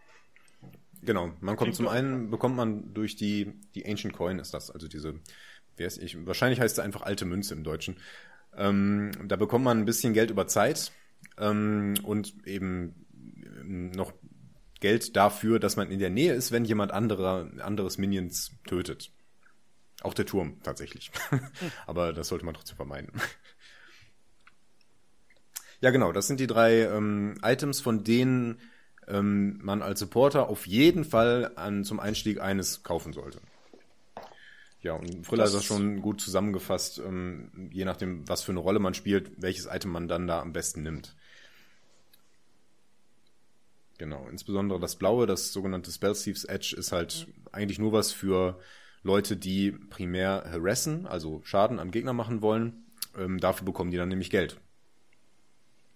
Genau, 1.01 1.31
man 1.39 1.55
kommt 1.55 1.75
zum 1.75 1.87
einen, 1.87 2.29
bekommt 2.29 2.57
man 2.57 2.93
durch 2.93 3.15
die, 3.15 3.53
die 3.73 3.85
Ancient 3.85 4.13
Coin 4.13 4.39
ist 4.39 4.53
das, 4.53 4.69
also 4.69 4.89
diese, 4.89 5.13
wer 5.77 5.87
ist 5.87 6.01
ich, 6.01 6.25
wahrscheinlich 6.25 6.59
heißt 6.59 6.75
sie 6.75 6.83
einfach 6.83 7.03
alte 7.03 7.23
Münze 7.23 7.53
im 7.53 7.63
Deutschen. 7.63 7.97
Ähm, 8.57 9.11
da 9.25 9.37
bekommt 9.37 9.63
man 9.63 9.79
ein 9.79 9.85
bisschen 9.85 10.13
Geld 10.13 10.31
über 10.31 10.47
Zeit 10.47 10.91
ähm, 11.37 11.95
und 12.03 12.33
eben 12.45 13.05
ähm, 13.59 13.91
noch 13.91 14.13
Geld 14.79 15.15
dafür, 15.15 15.59
dass 15.59 15.75
man 15.75 15.91
in 15.91 15.99
der 15.99 16.09
Nähe 16.09 16.33
ist, 16.33 16.51
wenn 16.51 16.65
jemand 16.65 16.91
anderer, 16.91 17.49
anderes 17.59 17.97
Minions 17.97 18.51
tötet. 18.65 19.11
Auch 20.01 20.13
der 20.13 20.25
Turm 20.25 20.61
tatsächlich. 20.63 21.11
Aber 21.87 22.13
das 22.13 22.27
sollte 22.27 22.45
man 22.45 22.53
trotzdem 22.53 22.77
vermeiden. 22.77 23.11
Ja, 25.79 25.91
genau, 25.91 26.11
das 26.11 26.25
sind 26.25 26.39
die 26.39 26.47
drei 26.47 26.85
ähm, 26.85 27.37
Items, 27.43 27.81
von 27.81 28.03
denen 28.03 28.59
ähm, 29.07 29.59
man 29.61 29.83
als 29.83 29.99
Supporter 29.99 30.49
auf 30.49 30.65
jeden 30.65 31.05
Fall 31.05 31.51
an, 31.55 31.83
zum 31.83 31.99
Einstieg 31.99 32.41
eines 32.41 32.81
kaufen 32.81 33.13
sollte. 33.13 33.41
Ja, 34.87 34.93
und 34.93 35.27
Friller 35.27 35.43
Das- 35.43 35.51
hat 35.51 35.59
das 35.59 35.65
schon 35.65 36.01
gut 36.01 36.21
zusammengefasst, 36.21 36.99
ähm, 36.99 37.69
je 37.73 37.83
nachdem, 37.83 38.25
was 38.29 38.41
für 38.41 38.53
eine 38.53 38.61
Rolle 38.61 38.79
man 38.79 38.93
spielt, 38.93 39.29
welches 39.35 39.65
Item 39.65 39.91
man 39.91 40.07
dann 40.07 40.27
da 40.27 40.39
am 40.41 40.53
besten 40.53 40.81
nimmt. 40.81 41.13
Genau, 43.97 44.27
insbesondere 44.29 44.79
das 44.79 44.95
blaue, 44.95 45.25
das 45.27 45.51
sogenannte 45.51 45.91
Spell 45.91 46.13
Thieves 46.13 46.45
Edge, 46.45 46.73
ist 46.77 46.93
halt 46.93 47.27
eigentlich 47.51 47.79
nur 47.79 47.91
was 47.91 48.13
für 48.13 48.59
Leute, 49.03 49.35
die 49.35 49.71
primär 49.71 50.45
harassen, 50.49 51.05
also 51.05 51.41
Schaden 51.43 51.79
am 51.79 51.91
Gegner 51.91 52.13
machen 52.13 52.41
wollen. 52.41 52.85
Ähm, 53.17 53.39
dafür 53.39 53.65
bekommen 53.65 53.91
die 53.91 53.97
dann 53.97 54.07
nämlich 54.07 54.29
Geld. 54.29 54.57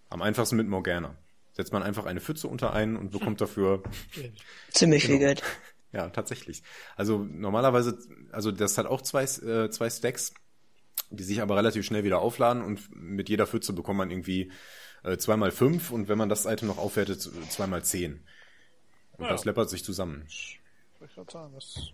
Am 0.10 0.22
einfachsten 0.22 0.58
mit 0.58 0.68
Morgana. 0.68 1.16
Setzt 1.54 1.72
man 1.72 1.82
einfach 1.84 2.06
eine 2.06 2.20
Pfütze 2.20 2.50
unter 2.50 2.74
einen 2.74 2.98
und 2.98 3.12
bekommt 3.12 3.40
dafür, 3.42 3.84
Ziemlich 4.72 5.04
Genau. 5.04 5.14
viel 5.14 5.20
Geld. 5.28 5.44
ja, 5.94 6.10
tatsächlich. 6.10 6.64
Also 6.96 7.20
normalerweise, 7.20 8.00
also 8.32 8.52
das 8.52 8.78
hat 8.78 8.86
auch 8.86 9.02
zwei, 9.02 9.24
äh, 9.24 9.70
zwei 9.70 9.90
Stacks, 9.90 10.34
die 11.10 11.24
sich 11.24 11.42
aber 11.42 11.56
relativ 11.58 11.86
schnell 11.86 12.04
wieder 12.04 12.20
aufladen 12.20 12.64
und 12.64 12.82
mit 12.96 13.30
jeder 13.30 13.48
Pfütze 13.48 13.74
bekommt 13.74 13.98
man 13.98 14.12
irgendwie 14.12 14.52
äh, 15.04 15.18
zweimal 15.18 15.52
fünf 15.52 15.92
und 15.92 16.08
wenn 16.08 16.18
man 16.18 16.30
das 16.30 16.46
Item 16.46 16.68
noch 16.68 16.78
aufwertet, 16.78 17.22
zweimal 17.50 17.84
zehn. 17.84 18.24
Und 19.18 19.26
Ja. 19.26 19.32
das 19.32 19.46
läppert 19.46 19.70
sich 19.70 19.84
zusammen. 19.84 20.28
Wollte 21.00 21.12
ich 21.12 21.16
grad 21.16 21.32
sagen, 21.32 21.54
das 21.56 21.92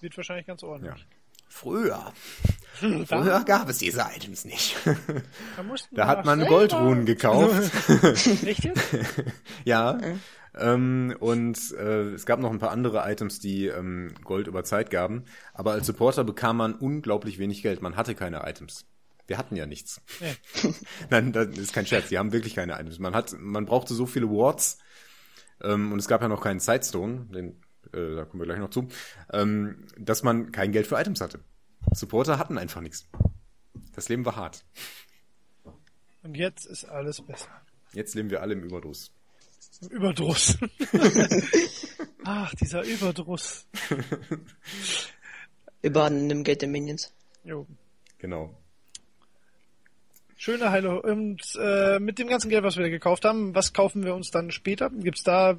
wird 0.00 0.16
wahrscheinlich 0.16 0.46
ganz 0.46 0.62
Ja. 0.62 0.68
ordentlich. 0.68 1.06
Früher. 1.48 2.12
Da, 2.80 3.04
Früher 3.06 3.42
gab 3.44 3.68
es 3.68 3.78
diese 3.78 4.06
Items 4.14 4.44
nicht. 4.44 4.76
da, 4.84 5.64
Da 5.90 6.06
hat 6.06 6.24
man 6.24 6.46
Goldrunen 6.46 7.06
gekauft. 7.06 7.72
Jetzt? 8.44 8.68
Ja. 9.64 9.98
Ähm, 10.58 11.14
und 11.20 11.72
äh, 11.72 12.10
es 12.10 12.26
gab 12.26 12.40
noch 12.40 12.50
ein 12.50 12.58
paar 12.58 12.70
andere 12.70 13.10
Items, 13.10 13.38
die 13.38 13.66
ähm, 13.66 14.12
Gold 14.24 14.46
über 14.46 14.64
Zeit 14.64 14.90
gaben. 14.90 15.24
Aber 15.54 15.72
als 15.72 15.86
Supporter 15.86 16.24
bekam 16.24 16.56
man 16.56 16.74
unglaublich 16.74 17.38
wenig 17.38 17.62
Geld. 17.62 17.82
Man 17.82 17.96
hatte 17.96 18.14
keine 18.14 18.48
Items. 18.48 18.86
Wir 19.26 19.38
hatten 19.38 19.54
ja 19.54 19.66
nichts. 19.66 20.00
Nee. 20.20 20.72
Nein, 21.10 21.32
das 21.32 21.56
ist 21.56 21.72
kein 21.72 21.86
Scherz. 21.86 22.08
Die 22.08 22.18
haben 22.18 22.32
wirklich 22.32 22.54
keine 22.54 22.72
Items. 22.72 22.98
Man 22.98 23.14
hat, 23.14 23.36
man 23.38 23.64
brauchte 23.64 23.94
so 23.94 24.06
viele 24.06 24.28
Wards. 24.28 24.78
Ähm, 25.62 25.92
und 25.92 25.98
es 25.98 26.08
gab 26.08 26.22
ja 26.22 26.28
noch 26.28 26.42
keinen 26.42 26.60
Sidestone, 26.60 27.26
den, 27.32 27.60
äh, 27.92 28.16
da 28.16 28.24
kommen 28.24 28.40
wir 28.40 28.46
gleich 28.46 28.58
noch 28.58 28.70
zu, 28.70 28.88
ähm, 29.32 29.86
dass 29.98 30.22
man 30.22 30.52
kein 30.52 30.72
Geld 30.72 30.86
für 30.86 30.98
Items 30.98 31.20
hatte. 31.20 31.40
Supporter 31.92 32.38
hatten 32.38 32.58
einfach 32.58 32.80
nichts. 32.80 33.08
Das 33.94 34.08
Leben 34.08 34.24
war 34.24 34.36
hart. 34.36 34.64
Und 36.22 36.36
jetzt 36.36 36.66
ist 36.66 36.84
alles 36.84 37.22
besser. 37.22 37.48
Jetzt 37.92 38.14
leben 38.14 38.30
wir 38.30 38.42
alle 38.42 38.54
im 38.54 38.62
Überdruss. 38.62 39.12
Im 39.80 39.88
Überdruss. 39.88 40.58
Ach, 42.24 42.54
dieser 42.54 42.82
Überdruss. 42.82 43.66
Dem 45.82 46.44
Geld 46.44 46.62
der 46.62 46.68
Minions. 46.68 47.12
Jo. 47.44 47.66
Genau. 48.18 48.54
Schöne 50.36 50.70
Heile. 50.70 51.00
Und 51.02 51.42
äh, 51.58 51.98
mit 51.98 52.18
dem 52.18 52.28
ganzen 52.28 52.50
Geld, 52.50 52.64
was 52.64 52.76
wir 52.76 52.88
gekauft 52.90 53.24
haben, 53.24 53.54
was 53.54 53.72
kaufen 53.72 54.04
wir 54.04 54.14
uns 54.14 54.30
dann 54.30 54.50
später? 54.50 54.90
Gibt's 54.90 55.22
da 55.22 55.56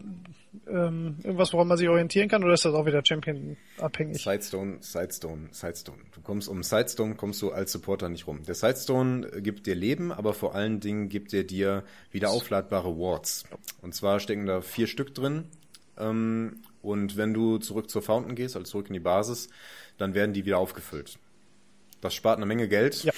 ähm, 0.67 1.15
irgendwas, 1.23 1.53
woran 1.53 1.67
man 1.67 1.77
sich 1.77 1.87
orientieren 1.87 2.27
kann, 2.27 2.43
oder 2.43 2.53
ist 2.53 2.65
das 2.65 2.73
auch 2.73 2.85
wieder 2.85 3.01
Champion-abhängig? 3.05 4.21
Sidestone, 4.21 4.77
Sidestone, 4.81 5.47
Sidestone. 5.51 5.99
Du 6.13 6.21
kommst 6.21 6.49
um 6.49 6.61
Sidestone, 6.63 7.15
kommst 7.15 7.41
du 7.41 7.51
als 7.51 7.71
Supporter 7.71 8.09
nicht 8.09 8.27
rum. 8.27 8.43
Der 8.43 8.55
Sidestone 8.55 9.41
gibt 9.41 9.65
dir 9.65 9.75
Leben, 9.75 10.11
aber 10.11 10.33
vor 10.33 10.53
allen 10.53 10.79
Dingen 10.79 11.07
gibt 11.07 11.33
er 11.33 11.43
dir 11.43 11.83
wieder 12.11 12.31
aufladbare 12.31 12.97
Wards. 12.97 13.45
Und 13.81 13.95
zwar 13.95 14.19
stecken 14.19 14.45
da 14.45 14.61
vier 14.61 14.87
Stück 14.87 15.15
drin. 15.15 15.45
Ähm, 15.97 16.61
und 16.81 17.15
wenn 17.15 17.33
du 17.33 17.57
zurück 17.57 17.89
zur 17.89 18.01
Fountain 18.01 18.35
gehst, 18.35 18.55
also 18.55 18.69
zurück 18.69 18.87
in 18.87 18.93
die 18.93 18.99
Basis, 18.99 19.49
dann 19.97 20.13
werden 20.13 20.33
die 20.33 20.45
wieder 20.45 20.57
aufgefüllt. 20.57 21.17
Das 22.01 22.13
spart 22.13 22.37
eine 22.37 22.45
Menge 22.45 22.67
Geld. 22.67 23.03
Ja. 23.03 23.13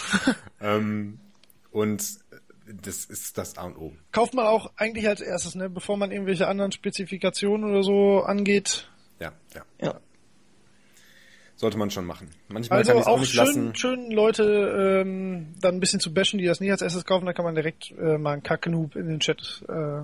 ähm, 0.60 1.18
und 1.70 2.18
das 2.82 3.04
ist 3.04 3.38
das 3.38 3.56
A 3.56 3.64
und 3.64 3.76
O. 3.76 3.92
Kauft 4.12 4.34
man 4.34 4.46
auch 4.46 4.72
eigentlich 4.76 5.08
als 5.08 5.20
erstes, 5.20 5.54
ne, 5.54 5.68
bevor 5.70 5.96
man 5.96 6.10
irgendwelche 6.10 6.46
anderen 6.48 6.72
Spezifikationen 6.72 7.70
oder 7.70 7.82
so 7.82 8.22
angeht. 8.22 8.88
Ja, 9.20 9.32
ja. 9.54 9.62
Ja. 9.80 10.00
Sollte 11.56 11.76
man 11.76 11.90
schon 11.90 12.04
machen. 12.04 12.30
Manchmal 12.48 12.78
Also 12.78 12.92
kann 12.92 13.00
ich 13.00 13.06
auch 13.06 13.12
auch 13.12 13.20
nicht 13.20 13.32
schön, 13.32 13.44
lassen. 13.44 13.74
schön 13.74 14.10
Leute 14.12 15.02
ähm, 15.04 15.54
dann 15.60 15.76
ein 15.76 15.80
bisschen 15.80 15.98
zu 15.98 16.14
bashen, 16.14 16.38
die 16.38 16.46
das 16.46 16.60
nicht 16.60 16.70
als 16.70 16.82
erstes 16.82 17.04
kaufen, 17.04 17.26
dann 17.26 17.34
kann 17.34 17.44
man 17.44 17.56
direkt 17.56 17.90
äh, 17.90 18.16
mal 18.16 18.34
einen 18.34 18.42
Kacknoob 18.42 18.94
in 18.94 19.08
den 19.08 19.20
Chat. 19.20 19.64
Äh, 19.68 20.02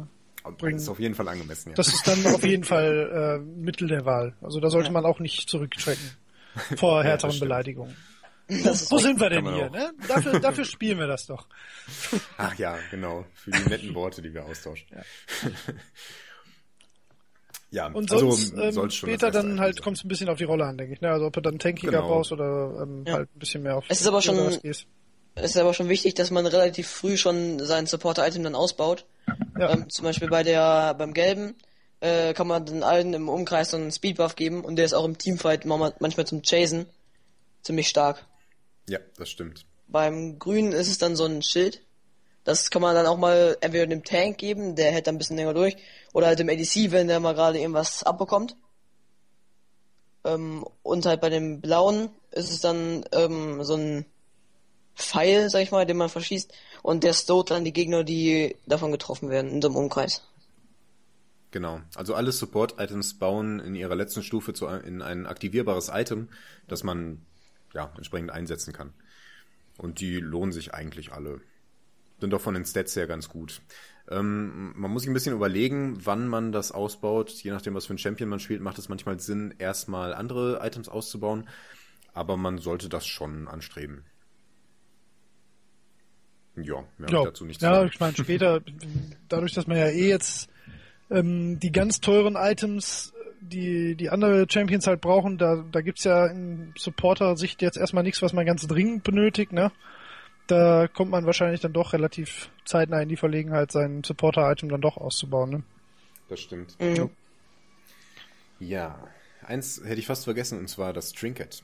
bringen. 0.58 0.74
Das 0.76 0.82
ist 0.82 0.88
auf 0.90 1.00
jeden 1.00 1.14
Fall 1.14 1.28
angemessen, 1.28 1.70
ja. 1.70 1.74
das 1.74 1.88
ist 1.88 2.06
dann 2.06 2.26
auf 2.26 2.44
jeden 2.44 2.64
Fall 2.64 3.38
äh, 3.40 3.60
Mittel 3.60 3.88
der 3.88 4.04
Wahl. 4.04 4.34
Also 4.42 4.60
da 4.60 4.68
sollte 4.68 4.90
man 4.92 5.06
auch 5.06 5.18
nicht 5.18 5.48
zurückschrecken 5.48 6.04
vor 6.76 7.02
härteren 7.04 7.32
stimmt. 7.32 7.48
Beleidigungen. 7.48 7.96
Das 8.48 8.90
Wo 8.90 8.98
sind 8.98 9.18
wir 9.20 9.30
denn 9.30 9.46
hier? 9.52 9.70
Ne? 9.70 9.92
Dafür, 10.06 10.38
dafür 10.38 10.64
spielen 10.66 10.98
wir 10.98 11.06
das 11.06 11.26
doch. 11.26 11.46
Ach 12.36 12.54
ja, 12.56 12.76
genau. 12.90 13.24
Für 13.34 13.50
die 13.50 13.68
netten 13.70 13.94
Worte, 13.94 14.20
die 14.20 14.34
wir 14.34 14.44
austauschen. 14.44 14.86
Ja, 17.70 17.86
Und 17.92 18.12
also 18.12 18.30
sonst 18.30 18.52
ähm, 18.56 18.72
soll's 18.72 18.94
schon 18.94 19.08
später 19.08 19.30
das 19.30 19.36
erste 19.36 19.48
dann 19.48 19.56
Item 19.56 19.60
halt 19.60 19.82
kommt 19.82 19.96
es 19.96 20.04
ein 20.04 20.08
bisschen 20.08 20.28
auf 20.28 20.38
die 20.38 20.44
Rolle 20.44 20.64
an, 20.66 20.76
denke 20.76 20.92
ich. 20.92 21.00
Ne? 21.00 21.10
Also 21.10 21.26
ob 21.26 21.32
du 21.32 21.40
dann 21.40 21.58
tankiger 21.58 21.92
Genau. 21.92 22.06
brauchst 22.08 22.32
oder 22.32 22.80
ähm, 22.82 23.04
Ja. 23.06 23.14
halt 23.14 23.34
ein 23.34 23.38
bisschen 23.38 23.62
mehr 23.62 23.76
auf 23.76 23.84
Es 23.88 24.00
ist 24.00 24.06
aber 24.06 24.22
schon-. 24.22 24.58
Es 25.36 25.50
ist 25.50 25.56
aber 25.56 25.74
schon 25.74 25.88
wichtig, 25.88 26.14
dass 26.14 26.30
man 26.30 26.46
relativ 26.46 26.86
früh 26.86 27.16
schon 27.16 27.58
sein 27.58 27.86
Supporter-Item 27.86 28.44
dann 28.44 28.54
ausbaut. 28.54 29.04
Ja. 29.58 29.70
Ähm, 29.72 29.90
zum 29.90 30.04
Beispiel 30.04 30.28
bei 30.28 30.44
der, 30.44 30.94
beim 30.94 31.12
Gelben, 31.12 31.56
äh, 32.00 32.34
kann 32.34 32.46
man 32.46 32.64
den 32.66 32.84
allen 32.84 33.12
im 33.14 33.28
Umkreis 33.28 33.70
so 33.72 33.76
einen 33.76 33.90
Speedbuff 33.90 34.36
geben 34.36 34.64
und 34.64 34.76
der 34.76 34.84
ist 34.84 34.94
auch 34.94 35.04
im 35.04 35.18
Teamfight 35.18 35.64
manchmal 35.64 36.26
zum 36.26 36.42
Chasen 36.42 36.86
ziemlich 37.62 37.88
stark. 37.88 38.24
Ja, 38.88 38.98
das 39.16 39.30
stimmt. 39.30 39.66
Beim 39.88 40.38
Grünen 40.38 40.72
ist 40.72 40.88
es 40.88 40.98
dann 40.98 41.16
so 41.16 41.24
ein 41.24 41.42
Schild. 41.42 41.82
Das 42.44 42.70
kann 42.70 42.82
man 42.82 42.94
dann 42.94 43.06
auch 43.06 43.16
mal 43.16 43.56
entweder 43.60 43.86
dem 43.86 44.04
Tank 44.04 44.36
geben, 44.38 44.76
der 44.76 44.92
hält 44.92 45.06
dann 45.06 45.14
ein 45.14 45.18
bisschen 45.18 45.36
länger 45.36 45.54
durch, 45.54 45.76
oder 46.12 46.26
halt 46.26 46.38
dem 46.38 46.50
ADC, 46.50 46.90
wenn 46.92 47.08
der 47.08 47.20
mal 47.20 47.34
gerade 47.34 47.58
irgendwas 47.58 48.02
abbekommt. 48.02 48.56
Ähm, 50.24 50.66
und 50.82 51.06
halt 51.06 51.22
bei 51.22 51.30
dem 51.30 51.60
Blauen 51.62 52.10
ist 52.32 52.50
es 52.50 52.60
dann 52.60 53.04
ähm, 53.12 53.64
so 53.64 53.76
ein 53.76 54.04
Pfeil, 54.94 55.48
sag 55.48 55.62
ich 55.62 55.70
mal, 55.70 55.86
den 55.86 55.96
man 55.96 56.10
verschießt, 56.10 56.52
und 56.82 57.02
der 57.02 57.14
stowt 57.14 57.50
dann 57.50 57.64
die 57.64 57.72
Gegner, 57.72 58.04
die 58.04 58.56
davon 58.66 58.92
getroffen 58.92 59.30
werden, 59.30 59.50
in 59.50 59.62
so 59.62 59.68
einem 59.68 59.76
Umkreis. 59.76 60.22
Genau. 61.50 61.80
Also 61.94 62.14
alle 62.14 62.32
Support-Items 62.32 63.18
bauen 63.18 63.60
in 63.60 63.74
ihrer 63.74 63.94
letzten 63.94 64.22
Stufe 64.22 64.54
zu, 64.54 64.66
in 64.66 65.02
ein 65.02 65.26
aktivierbares 65.26 65.88
Item, 65.88 66.28
das 66.68 66.82
man 66.82 67.24
ja 67.74 67.92
entsprechend 67.96 68.30
einsetzen 68.30 68.72
kann. 68.72 68.92
Und 69.76 70.00
die 70.00 70.20
lohnen 70.20 70.52
sich 70.52 70.72
eigentlich 70.72 71.12
alle. 71.12 71.40
Sind 72.20 72.30
doch 72.30 72.40
von 72.40 72.54
den 72.54 72.64
Stats 72.64 72.94
her 72.96 73.06
ganz 73.06 73.28
gut. 73.28 73.60
Ähm, 74.08 74.72
man 74.76 74.90
muss 74.90 75.02
sich 75.02 75.10
ein 75.10 75.14
bisschen 75.14 75.34
überlegen, 75.34 75.98
wann 76.04 76.28
man 76.28 76.52
das 76.52 76.72
ausbaut. 76.72 77.30
Je 77.30 77.50
nachdem, 77.50 77.74
was 77.74 77.86
für 77.86 77.94
ein 77.94 77.98
Champion 77.98 78.28
man 78.28 78.40
spielt, 78.40 78.60
macht 78.60 78.78
es 78.78 78.88
manchmal 78.88 79.18
Sinn, 79.18 79.54
erstmal 79.58 80.14
andere 80.14 80.60
Items 80.62 80.88
auszubauen. 80.88 81.48
Aber 82.12 82.36
man 82.36 82.58
sollte 82.58 82.88
das 82.88 83.06
schon 83.06 83.48
anstreben. 83.48 84.04
Ja, 86.56 86.84
mehr 86.98 87.08
ich 87.08 87.24
dazu 87.24 87.44
nichts 87.44 87.62
ja 87.62 87.74
sagen. 87.74 87.90
ich 87.92 87.98
meine 87.98 88.16
später, 88.16 88.60
dadurch, 89.28 89.54
dass 89.54 89.66
man 89.66 89.76
ja 89.76 89.88
eh 89.88 90.08
jetzt 90.08 90.48
ähm, 91.10 91.58
die 91.58 91.72
ganz 91.72 92.00
teuren 92.00 92.36
Items, 92.36 93.12
die 93.48 93.94
die 93.94 94.10
andere 94.10 94.46
Champions 94.48 94.86
halt 94.86 95.00
brauchen, 95.00 95.38
da, 95.38 95.64
da 95.70 95.80
gibt's 95.80 96.04
ja 96.04 96.26
in 96.26 96.72
Supporter-Sicht 96.76 97.62
jetzt 97.62 97.76
erstmal 97.76 98.04
nichts, 98.04 98.22
was 98.22 98.32
man 98.32 98.46
ganz 98.46 98.66
dringend 98.66 99.04
benötigt, 99.04 99.52
ne? 99.52 99.72
Da 100.46 100.88
kommt 100.88 101.10
man 101.10 101.24
wahrscheinlich 101.24 101.60
dann 101.60 101.72
doch 101.72 101.92
relativ 101.92 102.50
zeitnah 102.64 103.00
in 103.00 103.08
die 103.08 103.16
Verlegenheit, 103.16 103.72
sein 103.72 104.02
Supporter-Item 104.04 104.68
dann 104.68 104.80
doch 104.80 104.96
auszubauen, 104.96 105.50
ne? 105.50 105.62
Das 106.28 106.40
stimmt. 106.40 106.78
Mhm. 106.80 107.10
Ja, 108.58 108.98
eins 109.42 109.80
hätte 109.84 110.00
ich 110.00 110.06
fast 110.06 110.24
vergessen, 110.24 110.58
und 110.58 110.68
zwar 110.68 110.92
das 110.92 111.12
Trinket. 111.12 111.62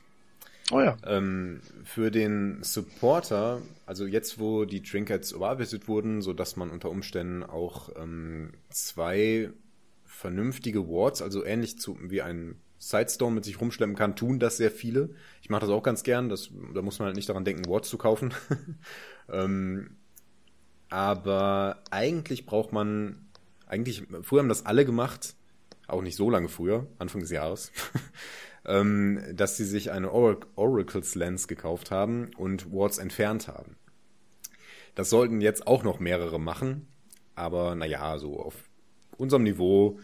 Oh 0.71 0.79
ja. 0.79 0.97
Ähm, 1.05 1.61
für 1.83 2.11
den 2.11 2.63
Supporter, 2.63 3.61
also 3.85 4.05
jetzt, 4.05 4.39
wo 4.39 4.65
die 4.65 4.81
Trinkets 4.81 5.31
überarbeitet 5.31 5.87
wurden, 5.87 6.21
so 6.21 6.33
dass 6.33 6.55
man 6.55 6.69
unter 6.69 6.89
Umständen 6.89 7.43
auch 7.43 7.89
ähm, 7.97 8.53
zwei 8.69 9.49
vernünftige 10.21 10.87
Wards, 10.87 11.21
also 11.21 11.43
ähnlich 11.43 11.79
zu, 11.79 11.97
wie 11.99 12.21
ein 12.21 12.61
Sidestone 12.77 13.35
mit 13.35 13.43
sich 13.43 13.59
rumschleppen 13.59 13.95
kann, 13.95 14.15
tun 14.15 14.39
das 14.39 14.57
sehr 14.57 14.71
viele. 14.71 15.09
Ich 15.41 15.49
mache 15.49 15.61
das 15.61 15.69
auch 15.69 15.83
ganz 15.83 16.03
gern, 16.03 16.29
das, 16.29 16.51
da 16.73 16.81
muss 16.81 16.99
man 16.99 17.07
halt 17.07 17.15
nicht 17.15 17.27
daran 17.27 17.43
denken, 17.43 17.69
Wards 17.69 17.89
zu 17.89 17.97
kaufen. 17.97 18.33
ähm, 19.29 19.97
aber 20.89 21.81
eigentlich 21.89 22.45
braucht 22.45 22.71
man, 22.71 23.25
eigentlich, 23.65 24.03
früher 24.21 24.39
haben 24.39 24.49
das 24.49 24.65
alle 24.65 24.85
gemacht, 24.85 25.35
auch 25.87 26.01
nicht 26.01 26.15
so 26.15 26.29
lange 26.29 26.49
früher, 26.49 26.87
Anfang 26.99 27.21
des 27.21 27.31
Jahres, 27.31 27.71
ähm, 28.65 29.21
dass 29.33 29.57
sie 29.57 29.65
sich 29.65 29.91
eine 29.91 30.11
Orac 30.11 30.47
Oracle's 30.55 31.15
Lens 31.15 31.47
gekauft 31.47 31.91
haben 31.91 32.31
und 32.37 32.71
Wards 32.71 32.99
entfernt 32.99 33.47
haben. 33.47 33.75
Das 34.93 35.09
sollten 35.09 35.41
jetzt 35.41 35.65
auch 35.67 35.83
noch 35.83 35.99
mehrere 35.99 36.39
machen, 36.39 36.87
aber 37.33 37.75
naja, 37.75 38.17
so 38.17 38.39
auf 38.39 38.55
unserem 39.17 39.43
Niveau 39.43 39.99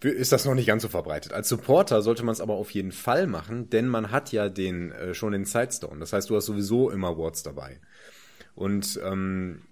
ist 0.00 0.32
das 0.32 0.44
noch 0.44 0.54
nicht 0.54 0.66
ganz 0.66 0.82
so 0.82 0.88
verbreitet. 0.88 1.32
Als 1.32 1.48
Supporter 1.48 2.02
sollte 2.02 2.24
man 2.24 2.32
es 2.32 2.40
aber 2.40 2.54
auf 2.54 2.70
jeden 2.70 2.92
Fall 2.92 3.26
machen, 3.26 3.68
denn 3.70 3.88
man 3.88 4.10
hat 4.10 4.30
ja 4.32 4.48
den 4.48 4.92
äh, 4.92 5.14
schon 5.14 5.32
den 5.32 5.44
Sidestone. 5.44 5.98
Das 6.00 6.12
heißt, 6.12 6.30
du 6.30 6.36
hast 6.36 6.46
sowieso 6.46 6.90
immer 6.90 7.18
Wards 7.18 7.42
dabei. 7.42 7.80
Und 8.54 9.00
ähm, 9.04 9.62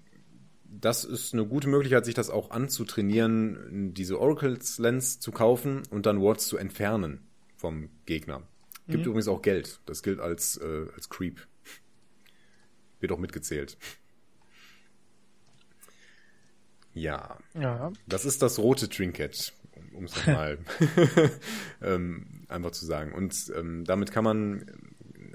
das 0.65 1.05
ist 1.05 1.33
eine 1.33 1.47
gute 1.47 1.69
Möglichkeit, 1.69 2.05
sich 2.05 2.15
das 2.15 2.29
auch 2.31 2.51
anzutrainieren, 2.51 3.95
diese 3.95 4.21
Oracle's 4.21 4.79
Lens 4.79 5.21
zu 5.21 5.31
kaufen 5.33 5.83
und 5.91 6.07
dann 6.07 6.21
Wards 6.21 6.47
zu 6.49 6.57
entfernen 6.57 7.27
vom 7.57 7.89
Gegner. 8.05 8.43
Gibt 8.89 9.07
übrigens 9.07 9.27
auch 9.29 9.43
Geld. 9.43 9.81
Das 9.87 10.03
gilt 10.03 10.21
als, 10.21 10.59
äh, 10.59 10.87
als 10.95 11.09
Creep. 11.09 11.41
Wird 13.01 13.11
auch 13.13 13.19
mitgezählt. 13.19 13.77
Ja, 16.95 17.39
Ja. 17.55 17.93
das 18.07 18.25
ist 18.25 18.43
das 18.43 18.59
rote 18.59 18.89
Trinket, 18.89 19.53
um 19.97 20.05
es 20.05 20.17
nochmal 20.17 20.59
ähm, 21.83 22.27
einfach 22.49 22.71
zu 22.73 22.87
sagen. 22.87 23.13
Und 23.13 23.53
ähm, 23.57 23.85
damit 23.85 24.13
kann 24.13 24.25
man 24.25 24.67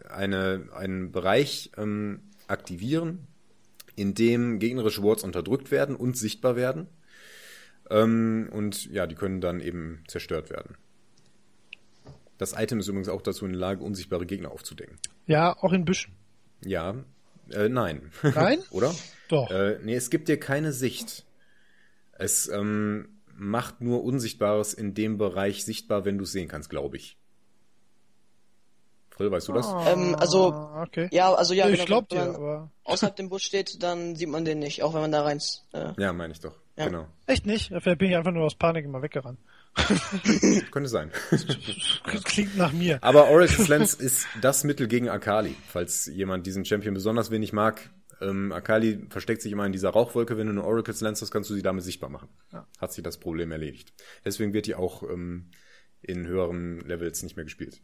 eine, 0.09 0.67
einen 0.73 1.11
Bereich 1.11 1.71
ähm, 1.77 2.21
aktivieren, 2.47 3.27
in 3.95 4.13
dem 4.13 4.59
gegnerische 4.59 5.03
Wards 5.03 5.23
unterdrückt 5.23 5.71
werden 5.71 5.95
und 5.95 6.17
sichtbar 6.17 6.55
werden. 6.55 6.87
Ähm, 7.89 8.49
und 8.51 8.85
ja, 8.91 9.07
die 9.07 9.15
können 9.15 9.41
dann 9.41 9.59
eben 9.59 10.03
zerstört 10.07 10.49
werden. 10.49 10.77
Das 12.37 12.53
Item 12.53 12.79
ist 12.79 12.87
übrigens 12.87 13.09
auch 13.09 13.21
dazu 13.21 13.45
in 13.45 13.51
der 13.51 13.59
Lage, 13.59 13.83
unsichtbare 13.83 14.25
Gegner 14.25 14.51
aufzudecken. 14.51 14.97
Ja, 15.27 15.55
auch 15.57 15.73
in 15.73 15.85
Büschen. 15.85 16.13
Ja, 16.63 16.95
äh, 17.51 17.69
nein. 17.69 18.11
Nein? 18.23 18.59
Oder? 18.71 18.95
Doch. 19.27 19.51
Äh, 19.51 19.79
nee, 19.83 19.95
es 19.95 20.09
gibt 20.09 20.27
dir 20.27 20.39
keine 20.39 20.73
Sicht. 20.73 21.25
Es 22.13 22.47
ähm, 22.49 23.09
macht 23.41 23.81
nur 23.81 24.03
Unsichtbares 24.03 24.73
in 24.73 24.93
dem 24.93 25.17
Bereich 25.17 25.65
sichtbar, 25.65 26.05
wenn 26.05 26.17
du 26.19 26.25
es 26.25 26.31
sehen 26.31 26.47
kannst, 26.47 26.69
glaube 26.69 26.97
ich. 26.97 27.17
Frill, 29.09 29.31
weißt 29.31 29.47
du 29.47 29.53
das? 29.53 29.67
Ähm, 29.87 30.15
also- 30.15 30.51
Ah, 30.53 30.83
okay. 30.83 31.09
Ja, 31.11 31.33
also 31.33 31.53
ja, 31.55 31.67
ich 31.67 31.73
genau, 31.73 31.85
glaub 31.85 32.11
wenn 32.11 32.17
dir, 32.19 32.25
man 32.27 32.35
aber 32.35 32.71
außerhalb 32.83 33.15
dem 33.15 33.29
Bus 33.29 33.41
steht, 33.41 33.81
dann 33.81 34.15
sieht 34.15 34.29
man 34.29 34.45
den 34.45 34.59
nicht, 34.59 34.83
auch 34.83 34.93
wenn 34.93 35.01
man 35.01 35.11
da 35.11 35.23
rein. 35.23 35.39
Äh, 35.73 35.93
Ja, 35.97 36.13
meine 36.13 36.33
ich 36.33 36.39
doch. 36.39 36.55
Ja. 36.77 36.85
Genau. 36.85 37.07
echt 37.25 37.45
nicht. 37.47 37.67
Vielleicht 37.67 37.97
bin 37.99 38.09
ich 38.11 38.15
einfach 38.15 38.31
nur 38.31 38.45
aus 38.45 38.55
Panik 38.55 38.85
immer 38.85 39.01
weggerannt. 39.01 39.39
Könnte 40.71 40.89
sein. 40.89 41.11
Klingt 42.23 42.57
nach 42.57 42.71
mir. 42.71 42.99
Aber 43.01 43.27
Oracle's 43.29 43.67
Lens 43.67 43.93
ist 43.95 44.27
das 44.41 44.63
Mittel 44.63 44.87
gegen 44.87 45.09
Akali. 45.09 45.55
Falls 45.67 46.05
jemand 46.05 46.45
diesen 46.45 46.63
Champion 46.65 46.93
besonders 46.93 47.31
wenig 47.31 47.53
mag, 47.53 47.89
ähm, 48.21 48.51
Akali 48.51 49.05
versteckt 49.09 49.41
sich 49.41 49.51
immer 49.51 49.65
in 49.65 49.71
dieser 49.71 49.89
Rauchwolke. 49.89 50.37
Wenn 50.37 50.47
du 50.47 50.51
eine 50.51 50.63
Oracle's 50.63 51.01
Lens 51.01 51.21
hast, 51.21 51.31
kannst 51.31 51.49
du 51.49 51.53
sie 51.53 51.61
damit 51.61 51.83
sichtbar 51.83 52.09
machen. 52.09 52.29
Hat 52.79 52.93
sich 52.93 53.03
das 53.03 53.19
Problem 53.19 53.51
erledigt. 53.51 53.93
Deswegen 54.23 54.53
wird 54.53 54.67
die 54.67 54.75
auch 54.75 55.03
ähm, 55.03 55.51
in 56.01 56.27
höheren 56.27 56.79
Levels 56.81 57.23
nicht 57.23 57.35
mehr 57.35 57.45
gespielt. 57.45 57.81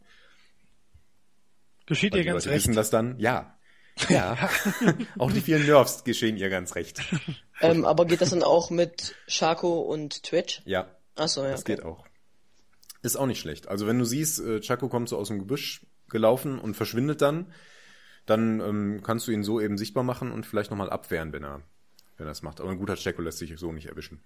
Geschieht 1.86 2.12
Weil 2.12 2.20
die 2.20 2.26
ganz 2.26 2.44
Leute 2.44 2.54
recht. 2.54 2.66
wissen 2.66 2.76
das 2.76 2.90
dann, 2.90 3.18
ja. 3.18 3.54
Ja. 4.08 4.36
auch 5.18 5.32
die 5.32 5.40
vielen 5.40 5.66
Nerfs 5.66 6.04
geschehen 6.04 6.36
ihr 6.36 6.50
ganz 6.50 6.74
recht. 6.74 7.00
Ähm, 7.60 7.84
aber 7.84 8.06
geht 8.06 8.20
das 8.20 8.30
dann 8.30 8.44
auch 8.44 8.70
mit 8.70 9.16
Shaco 9.26 9.80
und 9.80 10.22
Twitch? 10.22 10.62
Ja, 10.64 10.96
Achso, 11.16 11.42
ja. 11.42 11.50
das 11.50 11.62
okay. 11.62 11.74
geht 11.74 11.84
auch. 11.84 12.06
Ist 13.02 13.16
auch 13.16 13.26
nicht 13.26 13.40
schlecht. 13.40 13.66
Also 13.66 13.88
wenn 13.88 13.98
du 13.98 14.04
siehst, 14.04 14.38
äh, 14.38 14.60
Chaco 14.60 14.88
kommt 14.88 15.08
so 15.08 15.18
aus 15.18 15.26
dem 15.26 15.40
Gebüsch 15.40 15.84
gelaufen 16.08 16.60
und 16.60 16.74
verschwindet 16.74 17.20
dann, 17.20 17.52
dann 18.28 18.60
ähm, 18.60 19.00
kannst 19.02 19.26
du 19.26 19.32
ihn 19.32 19.42
so 19.42 19.60
eben 19.60 19.78
sichtbar 19.78 20.04
machen 20.04 20.32
und 20.32 20.44
vielleicht 20.46 20.70
nochmal 20.70 20.90
abwehren, 20.90 21.32
wenn 21.32 21.44
er, 21.44 21.62
wenn 22.16 22.26
er 22.26 22.30
das 22.30 22.42
macht. 22.42 22.60
Aber 22.60 22.70
ein 22.70 22.78
guter 22.78 22.96
Chaco 22.96 23.22
lässt 23.22 23.38
sich 23.38 23.58
so 23.58 23.72
nicht 23.72 23.86
erwischen. 23.86 24.20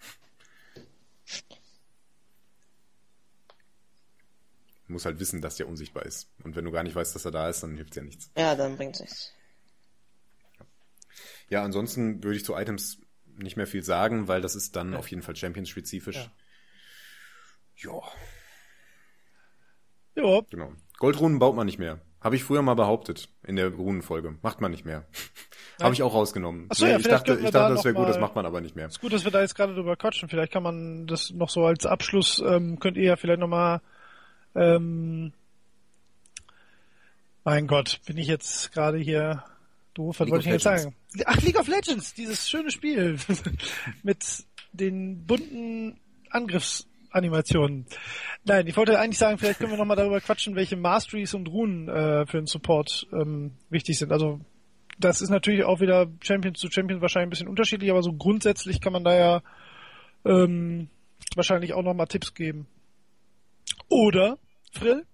Du 4.86 4.92
musst 4.92 5.06
halt 5.06 5.20
wissen, 5.20 5.40
dass 5.40 5.56
der 5.56 5.68
unsichtbar 5.68 6.04
ist. 6.04 6.28
Und 6.42 6.56
wenn 6.56 6.64
du 6.64 6.72
gar 6.72 6.82
nicht 6.82 6.94
weißt, 6.94 7.14
dass 7.14 7.24
er 7.24 7.30
da 7.30 7.48
ist, 7.48 7.62
dann 7.62 7.76
hilft 7.76 7.94
ja 7.96 8.02
nichts. 8.02 8.30
Ja, 8.36 8.54
dann 8.54 8.76
bringt's 8.76 9.00
nichts. 9.00 9.32
Ja, 11.48 11.62
ansonsten 11.62 12.22
würde 12.24 12.36
ich 12.36 12.44
zu 12.44 12.54
Items 12.54 12.98
nicht 13.36 13.56
mehr 13.56 13.66
viel 13.66 13.82
sagen, 13.82 14.28
weil 14.28 14.40
das 14.40 14.54
ist 14.54 14.76
dann 14.76 14.94
auf 14.94 15.08
jeden 15.08 15.22
Fall 15.22 15.36
Champions-spezifisch. 15.36 16.30
Ja. 17.76 18.02
Ja, 20.14 20.42
Genau. 20.50 20.74
Goldrunen 20.98 21.38
baut 21.38 21.56
man 21.56 21.66
nicht 21.66 21.78
mehr. 21.78 22.00
Habe 22.22 22.36
ich 22.36 22.44
früher 22.44 22.62
mal 22.62 22.74
behauptet 22.74 23.28
in 23.44 23.56
der 23.56 23.68
Runenfolge. 23.68 24.36
Macht 24.42 24.60
man 24.60 24.70
nicht 24.70 24.84
mehr. 24.84 25.04
Habe 25.82 25.94
ich 25.94 26.02
auch 26.02 26.14
rausgenommen. 26.14 26.66
Ach 26.68 26.76
so, 26.76 26.86
ja, 26.86 26.98
ich 26.98 27.08
dachte, 27.08 27.34
ich 27.34 27.40
dachte, 27.40 27.52
da 27.52 27.68
das 27.70 27.84
wäre 27.84 27.94
gut, 27.94 28.08
das 28.08 28.20
macht 28.20 28.36
man 28.36 28.46
aber 28.46 28.60
nicht 28.60 28.76
mehr. 28.76 28.86
ist 28.86 29.00
gut, 29.00 29.12
dass 29.12 29.24
wir 29.24 29.32
da 29.32 29.40
jetzt 29.40 29.56
gerade 29.56 29.74
drüber 29.74 29.96
quatschen. 29.96 30.28
Vielleicht 30.28 30.52
kann 30.52 30.62
man 30.62 31.06
das 31.06 31.30
noch 31.30 31.50
so 31.50 31.64
als 31.64 31.86
Abschluss, 31.86 32.42
ähm, 32.46 32.78
könnt 32.78 32.96
ihr 32.96 33.04
ja 33.04 33.16
vielleicht 33.16 33.40
nochmal, 33.40 33.80
ähm, 34.54 35.32
mein 37.42 37.66
Gott, 37.66 38.00
bin 38.06 38.18
ich 38.18 38.28
jetzt 38.28 38.70
gerade 38.72 38.98
hier 38.98 39.42
doof, 39.94 40.20
was 40.20 40.26
League 40.26 40.32
wollte 40.34 40.46
ich 40.46 40.52
jetzt 40.52 40.62
sagen? 40.62 40.94
Ach, 41.24 41.40
League 41.42 41.58
of 41.58 41.66
Legends, 41.66 42.14
dieses 42.14 42.48
schöne 42.48 42.70
Spiel 42.70 43.18
mit 44.02 44.44
den 44.72 45.26
bunten 45.26 45.98
Angriffsanimationen. 47.12 47.86
Nein, 48.44 48.66
ich 48.66 48.76
wollte 48.76 48.98
eigentlich 48.98 49.18
sagen, 49.18 49.38
vielleicht 49.38 49.58
können 49.58 49.72
wir 49.72 49.78
nochmal 49.78 49.96
darüber 49.96 50.20
quatschen, 50.20 50.56
welche 50.56 50.76
Masteries 50.76 51.34
und 51.34 51.48
Runen 51.48 51.88
äh, 51.88 52.26
für 52.26 52.38
den 52.38 52.46
Support 52.46 53.06
ähm, 53.12 53.52
wichtig 53.70 53.98
sind. 53.98 54.12
Also 54.12 54.40
das 54.98 55.22
ist 55.22 55.30
natürlich 55.30 55.64
auch 55.64 55.80
wieder 55.80 56.06
Champion 56.20 56.54
zu 56.54 56.70
Champion 56.70 57.00
wahrscheinlich 57.00 57.26
ein 57.26 57.30
bisschen 57.30 57.48
unterschiedlich, 57.48 57.90
aber 57.90 58.02
so 58.02 58.12
grundsätzlich 58.12 58.80
kann 58.80 58.92
man 58.92 59.04
da 59.04 59.16
ja 59.16 59.42
ähm, 60.24 60.88
wahrscheinlich 61.34 61.72
auch 61.74 61.82
nochmal 61.82 62.06
Tipps 62.06 62.34
geben. 62.34 62.66
Oder, 63.88 64.38
Frill? 64.72 65.04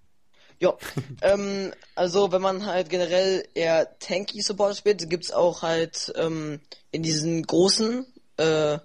Ja, 0.60 0.74
ähm, 1.22 1.72
also 1.94 2.32
wenn 2.32 2.42
man 2.42 2.66
halt 2.66 2.90
generell 2.90 3.46
eher 3.54 3.98
tanky 3.98 4.40
Support 4.40 4.76
spielt, 4.76 5.08
gibt's 5.08 5.30
auch 5.30 5.62
halt 5.62 6.12
ähm, 6.16 6.60
in 6.90 7.02
diesen 7.02 7.42
großen, 7.42 8.06
äh, 8.38 8.78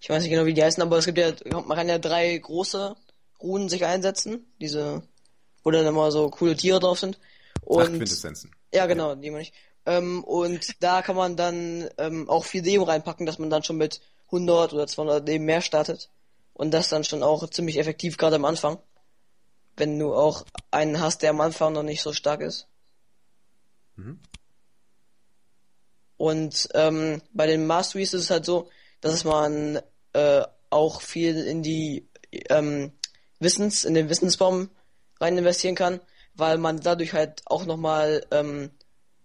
ich 0.00 0.08
weiß 0.08 0.22
nicht 0.22 0.30
genau 0.30 0.46
wie 0.46 0.54
die 0.54 0.64
heißen, 0.64 0.82
aber 0.82 0.98
es 0.98 1.06
gibt 1.06 1.18
ja, 1.18 1.32
man 1.60 1.76
kann 1.76 1.88
ja 1.88 1.98
drei 1.98 2.36
große 2.36 2.96
Runen 3.42 3.68
sich 3.68 3.84
einsetzen, 3.84 4.46
diese, 4.60 5.02
wo 5.62 5.70
dann 5.70 5.86
immer 5.86 6.10
so 6.10 6.30
coole 6.30 6.56
Tiere 6.56 6.80
drauf 6.80 6.98
sind. 6.98 7.18
Und 7.62 7.96
Quintessenzen. 7.96 8.50
ja, 8.72 8.86
genau, 8.86 9.14
die 9.14 9.30
meine 9.30 9.42
ich. 9.42 9.52
Ähm, 9.86 10.24
und 10.24 10.82
da 10.82 11.02
kann 11.02 11.16
man 11.16 11.36
dann 11.36 11.88
ähm, 11.98 12.28
auch 12.28 12.44
viel 12.44 12.62
Leben 12.62 12.84
reinpacken, 12.84 13.26
dass 13.26 13.38
man 13.38 13.50
dann 13.50 13.62
schon 13.62 13.76
mit 13.76 14.00
100 14.26 14.72
oder 14.72 14.86
200 14.86 15.26
Leben 15.26 15.44
mehr 15.44 15.60
startet. 15.60 16.10
Und 16.54 16.72
das 16.72 16.88
dann 16.88 17.04
schon 17.04 17.22
auch 17.22 17.48
ziemlich 17.48 17.78
effektiv, 17.78 18.16
gerade 18.16 18.36
am 18.36 18.44
Anfang. 18.44 18.78
Wenn 19.76 19.98
du 19.98 20.14
auch 20.14 20.44
einen 20.70 21.00
hast, 21.00 21.22
der 21.22 21.30
am 21.30 21.40
Anfang 21.40 21.72
noch 21.72 21.82
nicht 21.82 22.02
so 22.02 22.12
stark 22.12 22.40
ist. 22.40 22.66
Und 26.16 26.68
ähm, 26.74 27.22
bei 27.32 27.46
den 27.46 27.66
Masteries 27.66 28.12
ist 28.12 28.24
es 28.24 28.30
halt 28.30 28.44
so, 28.44 28.68
dass 29.00 29.24
man 29.24 29.80
äh, 30.12 30.42
auch 30.70 31.02
viel 31.02 31.36
in 31.36 31.62
die 31.62 32.08
ähm, 32.48 32.92
Wissens, 33.38 33.84
in 33.84 33.94
den 33.94 34.08
Wissensbaum 34.08 34.70
rein 35.20 35.36
investieren 35.36 35.74
kann, 35.74 36.00
weil 36.34 36.58
man 36.58 36.80
dadurch 36.80 37.12
halt 37.12 37.42
auch 37.46 37.64
nochmal 37.66 38.24
ähm, 38.30 38.70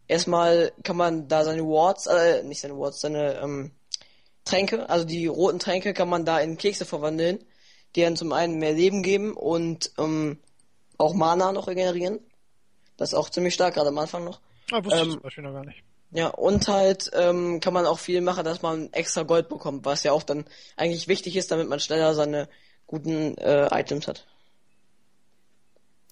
erstmal 0.08 0.72
kann 0.84 0.98
man 0.98 1.28
da 1.28 1.44
seine 1.44 1.64
Wards, 1.64 2.08
äh, 2.08 2.44
nicht 2.44 2.62
seine 2.62 2.78
Wards, 2.78 3.02
seine 3.02 3.40
ähm, 3.40 3.72
Tränke, 4.44 4.90
also 4.90 5.06
die 5.06 5.28
roten 5.28 5.60
Tränke 5.60 5.94
kann 5.94 6.10
man 6.10 6.26
da 6.26 6.40
in 6.40 6.58
Kekse 6.58 6.86
verwandeln, 6.86 7.44
die 7.96 8.02
dann 8.02 8.16
zum 8.16 8.32
einen 8.32 8.58
mehr 8.58 8.74
Leben 8.74 9.04
geben 9.04 9.34
und 9.34 9.92
ähm, 9.98 10.40
auch 10.98 11.14
Mana 11.14 11.52
noch 11.52 11.68
regenerieren. 11.68 12.20
Das 12.98 13.10
ist 13.10 13.16
auch 13.16 13.30
ziemlich 13.30 13.54
stark, 13.54 13.74
gerade 13.74 13.90
am 13.90 13.98
Anfang 13.98 14.24
noch. 14.24 14.40
Ah, 14.72 14.84
wusste 14.84 15.00
ich 15.00 15.06
Ähm, 15.06 15.12
zum 15.12 15.22
Beispiel 15.22 15.44
noch 15.44 15.54
gar 15.54 15.66
nicht. 15.66 15.84
Ja, 16.16 16.28
und 16.30 16.66
halt 16.70 17.12
ähm, 17.14 17.60
kann 17.60 17.74
man 17.74 17.86
auch 17.86 18.00
viel 18.00 18.22
machen, 18.22 18.46
dass 18.46 18.62
man 18.62 18.92
extra 18.94 19.24
Gold 19.24 19.50
bekommt, 19.50 19.84
was 19.84 20.04
ja 20.04 20.14
auch 20.14 20.24
dann 20.24 20.46
eigentlich 20.78 21.10
wichtig 21.10 21.36
ist, 21.36 21.52
damit 21.52 21.68
man 21.68 21.82
schneller 21.82 22.14
seine 22.16 22.48
guten 22.88 23.38
äh, 23.38 23.68
Items 23.78 24.08
hat. 24.08 24.26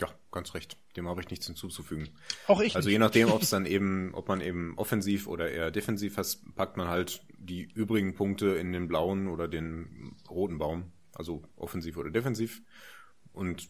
Ja, 0.02 0.10
ganz 0.30 0.54
recht. 0.56 0.76
Dem 0.98 1.08
habe 1.08 1.22
ich 1.22 1.30
nichts 1.30 1.46
hinzuzufügen. 1.46 2.10
Auch 2.48 2.60
ich 2.60 2.76
Also 2.76 2.88
nicht. 2.88 2.96
je 2.96 3.00
nachdem, 3.00 3.32
ob 3.32 3.44
es 3.44 3.50
dann 3.52 3.66
eben, 3.66 4.14
ob 4.14 4.28
man 4.28 4.42
eben 4.42 4.78
offensiv 4.78 5.26
oder 5.26 5.50
eher 5.50 5.72
defensiv 5.72 6.18
hat, 6.18 6.38
packt 6.54 6.76
man 6.76 6.90
halt 6.90 7.24
die 7.38 7.62
übrigen 7.74 8.14
Punkte 8.14 8.48
in 8.56 8.74
den 8.74 8.90
blauen 8.90 9.30
oder 9.30 9.48
den 9.48 10.18
roten 10.30 10.58
Baum. 10.58 10.92
Also 11.14 11.44
offensiv 11.56 11.96
oder 11.96 12.12
defensiv. 12.12 12.62
Und 13.32 13.70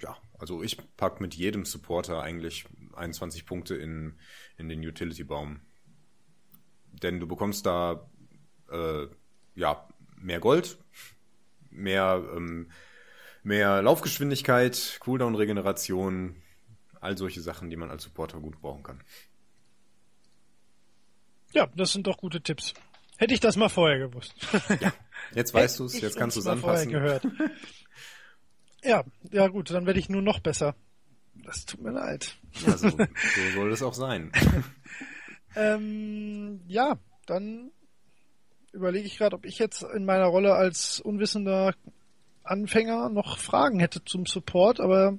ja, 0.00 0.16
also 0.38 0.62
ich 0.62 0.78
pack 0.96 1.20
mit 1.20 1.34
jedem 1.34 1.66
Supporter 1.66 2.22
eigentlich 2.22 2.64
21 2.96 3.46
Punkte 3.46 3.74
in, 3.76 4.18
in 4.56 4.68
den 4.68 4.80
Utility-Baum. 4.80 5.60
Denn 7.02 7.20
du 7.20 7.26
bekommst 7.26 7.66
da 7.66 8.08
äh, 8.70 9.06
ja 9.54 9.88
mehr 10.16 10.40
Gold, 10.40 10.78
mehr, 11.70 12.24
ähm, 12.34 12.70
mehr 13.42 13.82
Laufgeschwindigkeit, 13.82 14.98
Cooldown-Regeneration, 15.00 16.36
all 17.00 17.18
solche 17.18 17.40
Sachen, 17.40 17.70
die 17.70 17.76
man 17.76 17.90
als 17.90 18.04
Supporter 18.04 18.40
gut 18.40 18.60
brauchen 18.60 18.82
kann. 18.82 19.02
Ja, 21.52 21.68
das 21.76 21.92
sind 21.92 22.06
doch 22.06 22.16
gute 22.16 22.40
Tipps. 22.40 22.74
Hätte 23.16 23.34
ich 23.34 23.40
das 23.40 23.56
mal 23.56 23.68
vorher 23.68 23.98
gewusst. 23.98 24.34
Jetzt 25.34 25.54
weißt 25.54 25.78
du 25.78 25.84
es, 25.84 26.00
jetzt 26.00 26.16
kannst 26.16 26.36
du 26.36 26.40
es 26.40 26.46
mal 26.46 26.56
vorher 26.56 26.82
anpassen. 26.82 26.92
Gehört. 26.92 27.26
Ja, 28.86 29.02
ja 29.32 29.48
gut, 29.48 29.70
dann 29.70 29.86
werde 29.86 29.98
ich 29.98 30.10
nur 30.10 30.20
noch 30.20 30.40
besser. 30.40 30.76
Das 31.42 31.66
tut 31.66 31.82
mir 31.82 31.90
leid. 31.90 32.36
Ja, 32.66 32.76
so, 32.76 32.88
so 32.88 32.98
soll 33.54 33.70
das 33.70 33.82
auch 33.82 33.94
sein. 33.94 34.32
Ähm, 35.56 36.60
ja, 36.66 36.98
dann 37.26 37.70
überlege 38.72 39.06
ich 39.06 39.18
gerade, 39.18 39.36
ob 39.36 39.44
ich 39.44 39.58
jetzt 39.58 39.84
in 39.94 40.04
meiner 40.04 40.26
Rolle 40.26 40.54
als 40.54 41.00
unwissender 41.00 41.74
Anfänger 42.42 43.08
noch 43.08 43.38
Fragen 43.38 43.78
hätte 43.78 44.04
zum 44.04 44.26
Support, 44.26 44.80
aber 44.80 45.18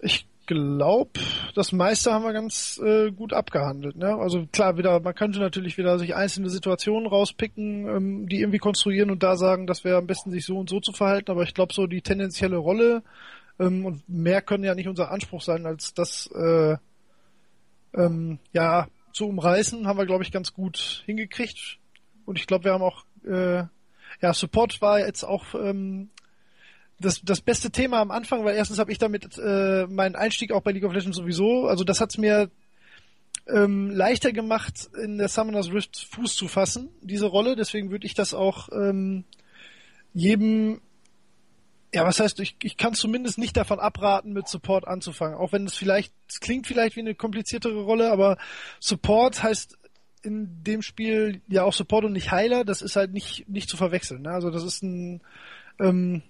ich 0.00 0.26
glaube, 0.46 1.20
das 1.54 1.72
meiste 1.72 2.12
haben 2.12 2.24
wir 2.24 2.32
ganz 2.32 2.80
äh, 2.82 3.10
gut 3.10 3.34
abgehandelt. 3.34 3.96
Ne? 3.96 4.16
Also 4.16 4.46
klar, 4.50 4.78
wieder, 4.78 4.98
man 5.00 5.14
könnte 5.14 5.40
natürlich 5.40 5.76
wieder 5.76 5.98
sich 5.98 6.14
einzelne 6.14 6.48
Situationen 6.48 7.06
rauspicken, 7.06 7.86
ähm, 7.86 8.28
die 8.28 8.40
irgendwie 8.40 8.58
konstruieren 8.58 9.10
und 9.10 9.22
da 9.22 9.36
sagen, 9.36 9.66
das 9.66 9.84
wäre 9.84 9.98
am 9.98 10.06
besten 10.06 10.30
sich 10.30 10.46
so 10.46 10.58
und 10.58 10.70
so 10.70 10.80
zu 10.80 10.92
verhalten, 10.92 11.30
aber 11.30 11.42
ich 11.42 11.52
glaube 11.52 11.74
so 11.74 11.86
die 11.86 12.00
tendenzielle 12.00 12.56
Rolle 12.56 13.02
ähm, 13.58 13.86
und 13.86 14.08
mehr 14.08 14.42
können 14.42 14.64
ja 14.64 14.74
nicht 14.74 14.88
unser 14.88 15.10
Anspruch 15.10 15.42
sein, 15.42 15.66
als 15.66 15.94
das 15.94 16.28
äh, 16.34 16.76
ähm, 17.94 18.38
ja 18.52 18.88
zu 19.12 19.26
umreißen, 19.26 19.86
haben 19.86 19.98
wir 19.98 20.06
glaube 20.06 20.24
ich 20.24 20.32
ganz 20.32 20.52
gut 20.52 21.02
hingekriegt 21.06 21.78
und 22.24 22.38
ich 22.38 22.46
glaube, 22.46 22.64
wir 22.64 22.72
haben 22.72 22.82
auch 22.82 23.04
äh, 23.24 23.64
ja 24.20 24.34
Support 24.34 24.80
war 24.80 25.00
jetzt 25.00 25.24
auch 25.24 25.54
ähm, 25.54 26.10
das, 27.00 27.20
das 27.22 27.40
beste 27.40 27.70
Thema 27.70 28.00
am 28.00 28.10
Anfang, 28.10 28.44
weil 28.44 28.56
erstens 28.56 28.78
habe 28.78 28.90
ich 28.90 28.98
damit 28.98 29.38
äh, 29.38 29.86
meinen 29.86 30.16
Einstieg 30.16 30.52
auch 30.52 30.62
bei 30.62 30.72
League 30.72 30.84
of 30.84 30.92
Legends 30.92 31.16
sowieso, 31.16 31.66
also 31.66 31.84
das 31.84 32.00
hat's 32.00 32.18
mir 32.18 32.50
ähm, 33.48 33.90
leichter 33.90 34.32
gemacht, 34.32 34.90
in 35.02 35.18
der 35.18 35.28
Summoner's 35.28 35.72
Rift 35.72 36.06
Fuß 36.10 36.34
zu 36.34 36.48
fassen, 36.48 36.88
diese 37.00 37.26
Rolle. 37.26 37.56
Deswegen 37.56 37.90
würde 37.90 38.06
ich 38.06 38.14
das 38.14 38.34
auch 38.34 38.68
ähm, 38.72 39.24
jedem, 40.12 40.80
ja, 41.92 42.04
was 42.04 42.20
heißt, 42.20 42.40
ich, 42.40 42.56
ich 42.62 42.76
kann 42.76 42.94
zumindest 42.94 43.38
nicht 43.38 43.56
davon 43.56 43.80
abraten, 43.80 44.32
mit 44.32 44.48
Support 44.48 44.86
anzufangen. 44.86 45.38
Auch 45.38 45.52
wenn 45.52 45.66
es 45.66 45.74
vielleicht, 45.74 46.12
es 46.28 46.40
klingt 46.40 46.66
vielleicht 46.66 46.96
wie 46.96 47.00
eine 47.00 47.14
kompliziertere 47.14 47.80
Rolle, 47.82 48.12
aber 48.12 48.36
Support 48.80 49.42
heißt 49.42 49.78
in 50.22 50.62
dem 50.64 50.82
Spiel 50.82 51.40
ja 51.48 51.62
auch 51.64 51.72
Support 51.72 52.04
und 52.04 52.12
nicht 52.12 52.30
Heiler. 52.30 52.64
Das 52.64 52.82
ist 52.82 52.96
halt 52.96 53.12
nicht, 53.12 53.48
nicht 53.48 53.70
zu 53.70 53.76
verwechseln. 53.76 54.22
Ne? 54.22 54.30
Also 54.30 54.50
das 54.50 54.64
ist 54.64 54.82
ein, 54.82 55.22
ähm, 55.80 56.22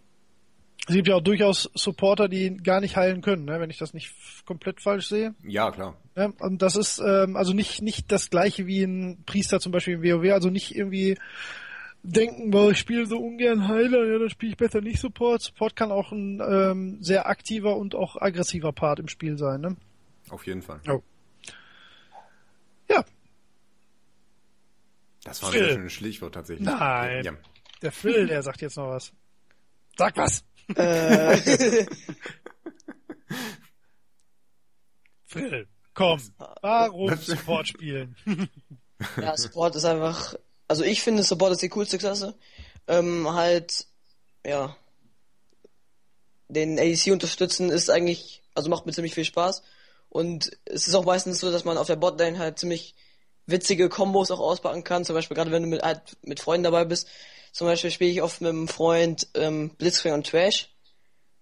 es 0.87 0.95
gibt 0.95 1.09
ja 1.09 1.17
auch 1.17 1.23
durchaus 1.23 1.71
Supporter, 1.75 2.29
die 2.29 2.57
gar 2.57 2.81
nicht 2.81 2.97
heilen 2.97 3.21
können, 3.21 3.45
ne? 3.45 3.61
wenn 3.61 3.71
ich 3.71 3.79
das 3.79 3.95
nicht 3.95 4.15
komplett 4.47 4.81
falsch 4.81 5.09
sehe. 5.09 5.35
Ja, 5.43 5.71
klar. 5.71 5.97
Ne? 6.15 6.33
Und 6.39 6.63
das 6.63 6.77
ist 6.77 6.99
ähm, 6.99 7.37
also 7.37 7.53
nicht 7.53 7.83
nicht 7.83 8.13
das 8.13 8.31
gleiche 8.31 8.67
wie 8.67 8.83
ein 8.83 9.25
Priester 9.27 9.61
zum 9.61 9.73
Beispiel 9.73 9.95
im 9.95 10.03
WoW, 10.03 10.33
also 10.33 10.51
nicht 10.51 10.77
irgendwie 10.77 11.19
denken, 12.03 12.51
boah, 12.51 12.71
ich 12.71 12.79
spiele 12.79 13.07
so 13.07 13.19
ungern 13.19 13.69
Heiler, 13.69 14.05
ja, 14.07 14.19
dann 14.19 14.31
spiele 14.31 14.53
ich 14.53 14.59
besser 14.59 14.81
nicht 14.81 15.01
Support. 15.01 15.43
Support 15.43 15.77
kann 15.77 15.93
auch 15.93 16.13
ein 16.13 16.41
ähm, 16.41 17.03
sehr 17.03 17.29
aktiver 17.29 17.77
und 17.77 17.95
auch 17.95 18.17
aggressiver 18.17 18.73
Part 18.73 18.99
im 19.01 19.09
Spiel 19.09 19.37
sein, 19.39 19.61
ne? 19.61 19.77
Auf 20.31 20.47
jeden 20.47 20.63
Fall. 20.63 20.81
Oh. 20.89 21.03
Ja. 22.89 23.05
Das 25.25 25.43
war 25.43 25.51
Frill. 25.51 25.65
ein 25.65 25.75
schönes 25.75 25.93
Schlichtwort 25.93 26.35
tatsächlich. 26.35 26.67
Nein. 26.67 27.25
Ja. 27.25 27.33
Der 27.83 27.93
Frill, 27.93 28.27
der 28.27 28.43
sagt 28.43 28.63
jetzt 28.63 28.77
noch 28.77 28.89
was. 28.89 29.13
Sag 29.97 30.17
was! 30.17 30.45
Äh. 30.75 31.87
Frill, 35.27 35.69
komm. 35.95 36.21
Warum 36.63 37.15
Support 37.17 37.69
spielen? 37.69 38.17
ja, 39.17 39.37
Support 39.37 39.77
ist 39.77 39.85
einfach 39.85 40.35
also 40.69 40.85
ich 40.85 41.03
finde 41.03 41.23
Support 41.23 41.53
ist 41.53 41.63
die 41.63 41.71
coolste 41.71 41.99
Klasse. 41.99 42.35
Ähm, 42.87 43.33
halt, 43.33 43.87
ja, 44.47 44.77
den 46.49 46.79
ADC 46.79 47.13
unterstützen 47.13 47.71
ist 47.71 47.91
eigentlich, 47.91 48.43
also 48.55 48.71
macht 48.71 48.87
mir 48.87 48.93
ziemlich 48.93 49.15
viel 49.15 49.25
Spaß. 49.25 49.63
Und 50.11 50.57
es 50.65 50.87
ist 50.87 50.95
auch 50.95 51.05
meistens 51.05 51.41
so, 51.41 51.51
dass 51.51 51.65
man 51.65 51.77
auf 51.77 51.87
der 51.87 51.97
Botlane 51.97 52.39
halt 52.39 52.59
ziemlich 52.59 52.95
witzige 53.47 53.89
Kombos 53.89 54.31
auch 54.31 54.41
auspacken 54.41 54.85
kann. 54.85 55.05
Zum 55.05 55.15
Beispiel 55.15 55.35
gerade 55.35 55.51
wenn 55.51 55.63
du 55.63 55.69
mit, 55.69 55.83
halt 55.83 56.17
mit 56.23 56.41
Freunden 56.41 56.65
dabei 56.65 56.85
bist. 56.85 57.09
Zum 57.53 57.67
Beispiel 57.67 57.91
spiele 57.91 58.11
ich 58.11 58.23
oft 58.23 58.41
mit 58.41 58.51
einem 58.51 58.69
Freund 58.69 59.27
ähm, 59.35 59.71
Blitzcrank 59.77 60.15
und 60.15 60.27
Trash. 60.27 60.75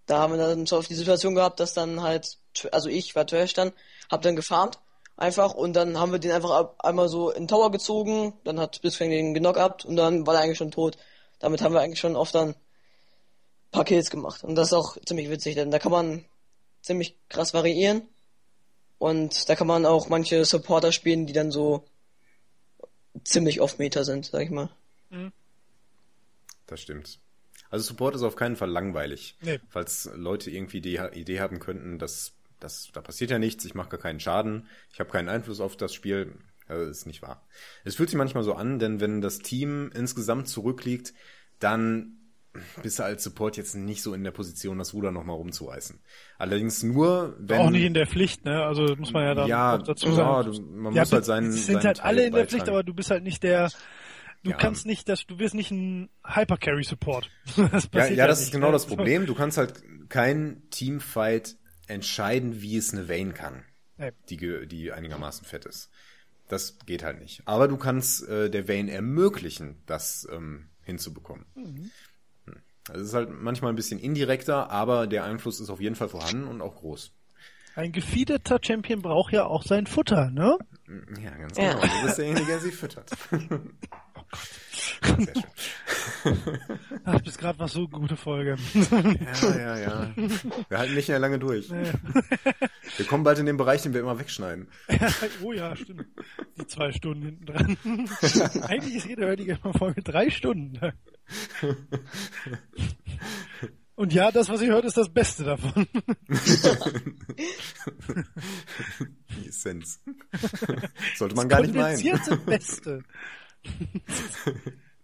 Da 0.07 0.19
haben 0.19 0.35
wir 0.35 0.39
dann 0.39 0.67
so 0.67 0.79
oft 0.79 0.89
die 0.89 0.95
Situation 0.95 1.35
gehabt, 1.35 1.59
dass 1.59 1.75
dann 1.75 2.03
halt, 2.03 2.39
also 2.71 2.89
ich 2.89 3.15
war 3.17 3.27
Trash 3.27 3.55
dann, 3.55 3.73
hab 4.09 4.23
dann 4.23 4.37
gefarmt 4.37 4.79
einfach 5.17 5.55
und 5.55 5.75
dann 5.75 5.99
haben 5.99 6.13
wir 6.13 6.19
den 6.19 6.33
einfach 6.33 6.51
ab, 6.51 6.81
einmal 6.85 7.09
so 7.09 7.31
in 7.31 7.43
den 7.43 7.49
Tower 7.49 7.71
gezogen, 7.71 8.35
dann 8.45 8.61
hat 8.61 8.81
Blitzcrank 8.81 9.11
den 9.11 9.35
genockt 9.35 9.85
und 9.85 9.97
dann 9.97 10.27
war 10.27 10.35
er 10.35 10.41
eigentlich 10.41 10.59
schon 10.59 10.71
tot. 10.71 10.97
Damit 11.39 11.63
haben 11.63 11.75
wir 11.75 11.81
eigentlich 11.81 12.01
schon 12.01 12.17
oft 12.17 12.35
dann 12.35 12.55
paar 13.71 13.85
Kills 13.85 14.11
gemacht. 14.11 14.43
Und 14.43 14.55
das 14.55 14.69
ist 14.69 14.73
auch 14.73 14.97
ziemlich 15.05 15.31
witzig, 15.31 15.55
denn 15.55 15.71
da 15.71 15.79
kann 15.79 15.93
man 15.93 16.25
ziemlich 16.83 17.17
krass 17.29 17.55
variieren. 17.55 18.03
Und 18.99 19.49
da 19.49 19.55
kann 19.55 19.67
man 19.67 19.85
auch 19.85 20.09
manche 20.09 20.45
Supporter 20.45 20.93
spielen, 20.93 21.27
die 21.27 21.35
dann 21.35 21.51
so 21.51 21.85
ziemlich 23.25 23.61
off 23.61 23.79
Meter 23.79 24.05
sind, 24.05 24.27
sag 24.27 24.43
ich 24.43 24.51
mal. 24.51 24.71
Das 26.67 26.81
stimmt. 26.81 27.19
Also 27.69 27.85
Support 27.85 28.15
ist 28.15 28.23
auf 28.23 28.37
keinen 28.37 28.57
Fall 28.57 28.71
langweilig. 28.71 29.37
Nee. 29.41 29.61
Falls 29.69 30.09
Leute 30.15 30.51
irgendwie 30.51 30.81
die 30.81 30.99
Idee 31.13 31.41
haben 31.41 31.59
könnten, 31.59 31.99
dass, 31.99 32.33
dass 32.61 32.91
da 32.93 33.01
passiert 33.01 33.31
ja 33.31 33.39
nichts, 33.39 33.65
ich 33.65 33.75
mache 33.75 33.91
gar 33.91 34.01
keinen 34.01 34.21
Schaden, 34.21 34.67
ich 34.93 35.01
habe 35.01 35.11
keinen 35.11 35.29
Einfluss 35.29 35.61
auf 35.61 35.77
das 35.77 35.93
Spiel, 35.95 36.35
das 36.69 36.89
ist 36.89 37.07
nicht 37.07 37.23
wahr. 37.23 37.47
Es 37.85 37.97
fühlt 37.97 38.11
sich 38.11 38.19
manchmal 38.19 38.43
so 38.45 38.55
an, 38.55 38.79
denn 38.79 39.01
wenn 39.01 39.21
das 39.21 39.39
Team 39.39 39.91
insgesamt 39.95 40.49
zurückliegt, 40.49 41.15
dann 41.59 42.17
bist 42.83 42.99
du 42.99 43.05
als 43.05 43.23
Support 43.23 43.57
jetzt 43.57 43.75
nicht 43.75 44.03
so 44.03 44.15
in 44.15 44.25
der 44.25 44.31
Position, 44.31 44.79
das 44.79 44.95
Ruder 44.95 45.11
nochmal 45.11 45.37
rumzureißen. 45.37 46.01
Allerdings 46.39 46.83
nur, 46.83 47.37
wenn... 47.39 47.61
auch 47.61 47.71
nicht 47.71 47.85
in 47.85 47.95
der 47.95 48.07
Pflicht, 48.07 48.45
ne? 48.45 48.65
Also 48.65 48.97
muss 48.97 49.13
man 49.13 49.25
ja 49.25 49.35
dann 49.35 49.49
ja, 49.49 49.79
dazu 49.79 50.09
ja, 50.09 50.15
sagen. 50.15 50.53
du, 50.53 50.63
man 50.63 50.95
Ja, 50.95 51.03
muss 51.03 51.13
halt 51.13 51.25
seinen 51.25 51.49
es 51.49 51.67
sind 51.67 51.75
seinen 51.75 51.85
halt 51.85 51.97
Teil 51.99 52.07
alle 52.07 52.27
in 52.27 52.33
der. 52.33 52.47
Pflicht, 52.47 52.69
aber 52.69 52.83
du 52.83 52.95
bist 52.95 53.11
halt 53.11 53.23
nicht 53.23 53.43
der. 53.43 53.71
Du 54.43 54.51
Ja. 54.51 54.57
kannst 54.57 54.87
nicht, 54.87 55.09
das, 55.09 55.27
du 55.27 55.39
wirst 55.39 55.55
nicht 55.55 55.71
ein 55.71 56.09
Hypercarry 56.25 56.85
Support. 56.85 57.31
Das 57.73 57.89
Ja, 57.93 58.07
ja, 58.07 58.27
das 58.27 58.39
nicht, 58.39 58.47
ist 58.49 58.53
genau 58.53 58.69
ne? 58.69 58.73
das 58.73 58.87
Problem. 58.87 59.27
Du 59.27 59.35
kannst 59.35 59.59
halt 59.59 59.83
kein 60.09 60.63
Teamfight 60.71 61.57
entscheiden, 61.87 62.61
wie 62.63 62.77
es 62.77 62.93
eine 62.93 63.09
Vayne 63.09 63.33
kann, 63.33 63.65
Nee. 63.99 64.13
die, 64.29 64.67
die 64.67 64.93
einigermaßen 64.93 65.47
fett 65.47 65.65
ist. 65.67 65.91
Das 66.49 66.79
geht 66.87 67.03
halt 67.03 67.19
nicht. 67.21 67.43
Aber 67.45 67.67
du 67.69 67.77
kannst 67.77 68.29
äh, 68.29 68.49
der 68.51 68.69
Vayne 68.69 68.93
ermöglichen, 68.93 69.83
das 69.87 70.29
ähm, 70.33 70.69
hinzubekommen. 70.83 71.45
Mhm. 71.57 71.91
Hm. 72.47 72.57
Das 72.85 73.03
ist 73.03 73.15
halt 73.15 73.31
manchmal 73.31 73.73
ein 73.73 73.77
bisschen 73.77 73.99
indirekter, 73.99 74.71
aber 74.71 75.07
der 75.07 75.25
Einfluss 75.25 75.59
ist 75.61 75.71
auf 75.71 75.81
jeden 75.81 75.97
Fall 75.97 76.09
vorhanden 76.09 76.47
und 76.47 76.61
auch 76.61 76.77
groß. 76.77 77.11
Ein 77.75 77.93
gefiederter 77.93 78.59
Champion 78.63 79.03
braucht 79.03 79.33
ja 79.33 79.45
auch 79.45 79.63
sein 79.65 79.87
Futter, 79.87 80.31
ne? 80.31 80.57
Ja, 81.21 81.31
ganz 81.31 81.59
Ja. 81.59 81.75
genau. 81.75 81.83
Du 81.95 82.03
bist 82.07 82.19
derjenige, 82.19 82.47
der 82.47 82.61
sie 82.61 82.71
füttert. 82.71 83.11
Sehr 85.03 85.17
schön. 86.23 86.49
Ach, 87.05 87.21
bis 87.21 87.39
gerade 87.39 87.59
war 87.59 87.69
so 87.69 87.81
eine 87.81 87.89
gute 87.89 88.17
Folge. 88.17 88.57
Ja, 88.91 89.57
ja, 89.57 89.79
ja. 89.79 90.15
Wir 90.69 90.79
halten 90.79 90.95
nicht 90.95 91.09
mehr 91.09 91.19
lange 91.19 91.39
durch. 91.39 91.71
Wir 91.71 93.07
kommen 93.07 93.25
bald 93.25 93.39
in 93.39 93.47
den 93.47 93.57
Bereich, 93.57 93.83
den 93.83 93.93
wir 93.93 94.01
immer 94.01 94.19
wegschneiden. 94.19 94.69
oh 95.43 95.53
ja, 95.53 95.75
stimmt. 95.77 96.07
Die 96.59 96.67
zwei 96.67 96.93
Stunden 96.93 97.23
hinten 97.25 97.47
dran. 97.47 97.77
Eigentlich 98.63 98.97
ist 98.97 99.07
jede 99.07 99.27
heutige 99.27 99.59
Folge 99.77 100.03
drei 100.03 100.31
Stunden. 100.31 100.79
lang. 100.81 100.93
Und 103.95 104.13
ja, 104.13 104.31
das, 104.31 104.49
was 104.51 104.61
ihr 104.61 104.69
hört, 104.69 104.85
ist 104.85 104.97
das 104.99 105.09
Beste 105.09 105.45
davon. 105.45 105.87
Die 109.37 109.49
Essenz. 109.49 110.01
Sollte 111.17 111.35
man 111.35 111.49
gar 111.49 111.63
nicht 111.63 111.75
meinen. 111.75 111.97
kondensierte 111.97 112.37
Beste. 112.37 113.03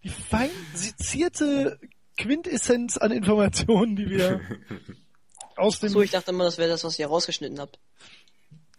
Die 0.05 0.09
fein 0.09 0.51
sezierte 0.75 1.79
Quintessenz 2.17 2.97
an 2.97 3.13
Informationen, 3.13 3.97
die 3.97 4.09
wir 4.09 4.41
aus 5.57 5.81
dem... 5.81 5.91
So, 5.91 6.03
ich 6.03 6.11
dachte 6.11 6.31
immer, 6.31 6.45
das 6.45 6.59
wäre 6.59 6.69
das, 6.69 6.85
was 6.85 6.99
ihr 6.99 7.07
rausgeschnitten 7.07 7.61
habt. 7.61 7.79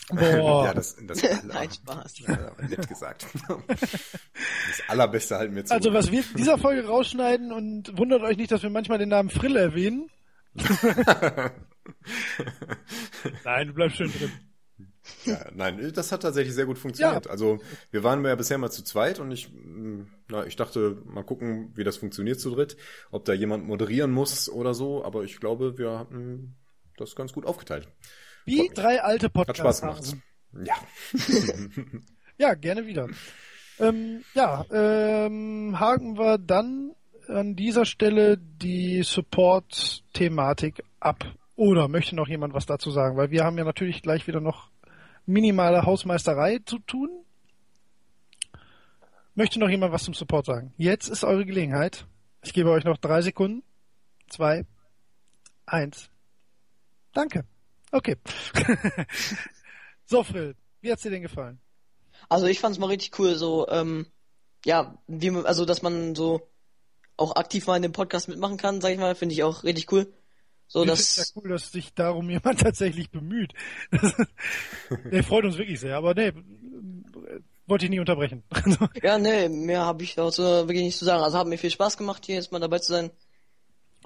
Boah. 0.09 0.65
Ja, 0.65 0.73
das, 0.73 0.97
das 1.07 1.23
aller, 1.43 1.43
Nein, 1.45 1.71
Spaß. 1.71 2.13
Nett 2.69 2.87
gesagt. 2.87 3.25
Das 3.47 4.89
Allerbeste 4.89 5.37
halten 5.37 5.55
wir 5.55 5.65
zu. 5.65 5.73
Also 5.73 5.93
was 5.93 6.11
wir 6.11 6.19
in 6.19 6.35
dieser 6.37 6.57
Folge 6.57 6.85
rausschneiden 6.85 7.51
und 7.53 7.97
wundert 7.97 8.21
euch 8.21 8.37
nicht, 8.37 8.51
dass 8.51 8.63
wir 8.63 8.69
manchmal 8.69 8.97
den 8.97 9.09
Namen 9.09 9.29
Frill 9.29 9.55
erwähnen. 9.55 10.09
Nein, 13.43 13.67
du 13.67 13.73
bleibst 13.73 13.97
schön 13.97 14.11
drin. 14.11 14.31
Ja, 15.25 15.45
nein, 15.53 15.91
das 15.93 16.11
hat 16.11 16.21
tatsächlich 16.21 16.53
sehr 16.53 16.65
gut 16.65 16.77
funktioniert. 16.77 17.25
Ja. 17.25 17.31
Also 17.31 17.59
wir 17.91 18.03
waren 18.03 18.23
ja 18.25 18.35
bisher 18.35 18.57
mal 18.57 18.71
zu 18.71 18.83
zweit 18.83 19.19
und 19.19 19.31
ich, 19.31 19.51
mh, 19.53 20.05
na, 20.29 20.45
ich 20.45 20.55
dachte, 20.55 21.01
mal 21.05 21.23
gucken, 21.23 21.71
wie 21.75 21.83
das 21.83 21.97
funktioniert 21.97 22.39
zu 22.39 22.51
dritt, 22.51 22.77
ob 23.11 23.25
da 23.25 23.33
jemand 23.33 23.65
moderieren 23.65 24.11
muss 24.11 24.49
oder 24.49 24.73
so, 24.73 25.03
aber 25.03 25.23
ich 25.23 25.39
glaube, 25.39 25.77
wir 25.77 25.99
hatten 25.99 26.55
das 26.97 27.15
ganz 27.15 27.33
gut 27.33 27.45
aufgeteilt. 27.45 27.87
Wie 28.45 28.69
drei 28.73 29.01
alte 29.01 29.31
Hat 29.33 29.57
Spaß 29.57 29.81
Podcasts. 29.81 30.11
gemacht. 30.11 30.67
Ja. 30.67 30.75
Ja, 32.37 32.55
gerne 32.55 32.87
wieder. 32.87 33.07
Ähm, 33.79 34.23
ja, 34.33 34.65
ähm, 34.71 35.79
haken 35.79 36.17
wir 36.17 36.37
dann 36.37 36.93
an 37.27 37.55
dieser 37.55 37.85
Stelle 37.85 38.37
die 38.37 39.03
Support-Thematik 39.03 40.83
ab. 40.99 41.25
Oder 41.55 41.87
möchte 41.87 42.15
noch 42.15 42.27
jemand 42.27 42.53
was 42.53 42.65
dazu 42.65 42.91
sagen? 42.91 43.17
Weil 43.17 43.29
wir 43.29 43.43
haben 43.43 43.57
ja 43.57 43.63
natürlich 43.63 44.01
gleich 44.01 44.27
wieder 44.27 44.41
noch 44.41 44.71
minimale 45.25 45.85
Hausmeisterei 45.85 46.59
zu 46.65 46.79
tun. 46.79 47.09
Möchte 49.35 49.59
noch 49.59 49.69
jemand 49.69 49.93
was 49.93 50.03
zum 50.03 50.13
Support 50.13 50.45
sagen? 50.45 50.73
Jetzt 50.77 51.07
ist 51.07 51.23
eure 51.23 51.45
Gelegenheit. 51.45 52.05
Ich 52.43 52.53
gebe 52.53 52.69
euch 52.69 52.83
noch 52.83 52.97
drei 52.97 53.21
Sekunden. 53.21 53.63
Zwei. 54.29 54.65
Eins. 55.65 56.09
Danke. 57.13 57.45
Okay. 57.91 58.17
so, 60.05 60.23
Frill, 60.23 60.55
wie 60.81 60.91
hat's 60.91 61.03
dir 61.03 61.11
denn 61.11 61.21
gefallen? 61.21 61.59
Also 62.29 62.47
ich 62.47 62.59
fand's 62.59 62.79
mal 62.79 62.87
richtig 62.87 63.17
cool, 63.19 63.35
so, 63.35 63.67
ähm, 63.69 64.07
ja, 64.65 64.97
wie 65.07 65.29
also 65.29 65.65
dass 65.65 65.81
man 65.81 66.15
so 66.15 66.49
auch 67.17 67.35
aktiv 67.35 67.67
mal 67.67 67.75
in 67.75 67.83
dem 67.83 67.91
Podcast 67.91 68.27
mitmachen 68.27 68.57
kann, 68.57 68.81
sag 68.81 68.91
ich 68.91 68.97
mal, 68.97 69.15
finde 69.15 69.33
ich 69.33 69.43
auch 69.43 69.63
richtig 69.63 69.91
cool. 69.91 70.11
So, 70.73 70.81
Ich 70.81 70.89
dass, 70.89 71.13
find's 71.13 71.33
ja 71.35 71.41
cool, 71.41 71.49
dass 71.49 71.71
sich 71.71 71.93
darum 71.93 72.29
jemand 72.31 72.59
tatsächlich 72.59 73.11
bemüht. 73.11 73.53
Der 75.11 75.23
freut 75.23 75.45
uns 75.45 75.59
wirklich 75.59 75.79
sehr, 75.79 75.95
aber 75.95 76.15
nee, 76.15 76.33
wollte 77.67 77.85
ich 77.85 77.91
nie 77.91 77.99
unterbrechen. 77.99 78.41
ja, 79.03 79.19
nee, 79.19 79.49
mehr 79.49 79.85
habe 79.85 80.01
ich 80.01 80.15
dazu 80.15 80.41
wirklich 80.41 80.81
nicht 80.81 80.97
zu 80.97 81.05
sagen. 81.05 81.21
Also 81.21 81.37
hat 81.37 81.45
mir 81.45 81.59
viel 81.59 81.69
Spaß 81.69 81.95
gemacht, 81.95 82.25
hier 82.25 82.35
jetzt 82.35 82.51
mal 82.51 82.57
dabei 82.57 82.79
zu 82.79 82.91
sein. 82.91 83.11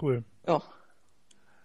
cool. 0.01 0.25
Ja. 0.45 0.61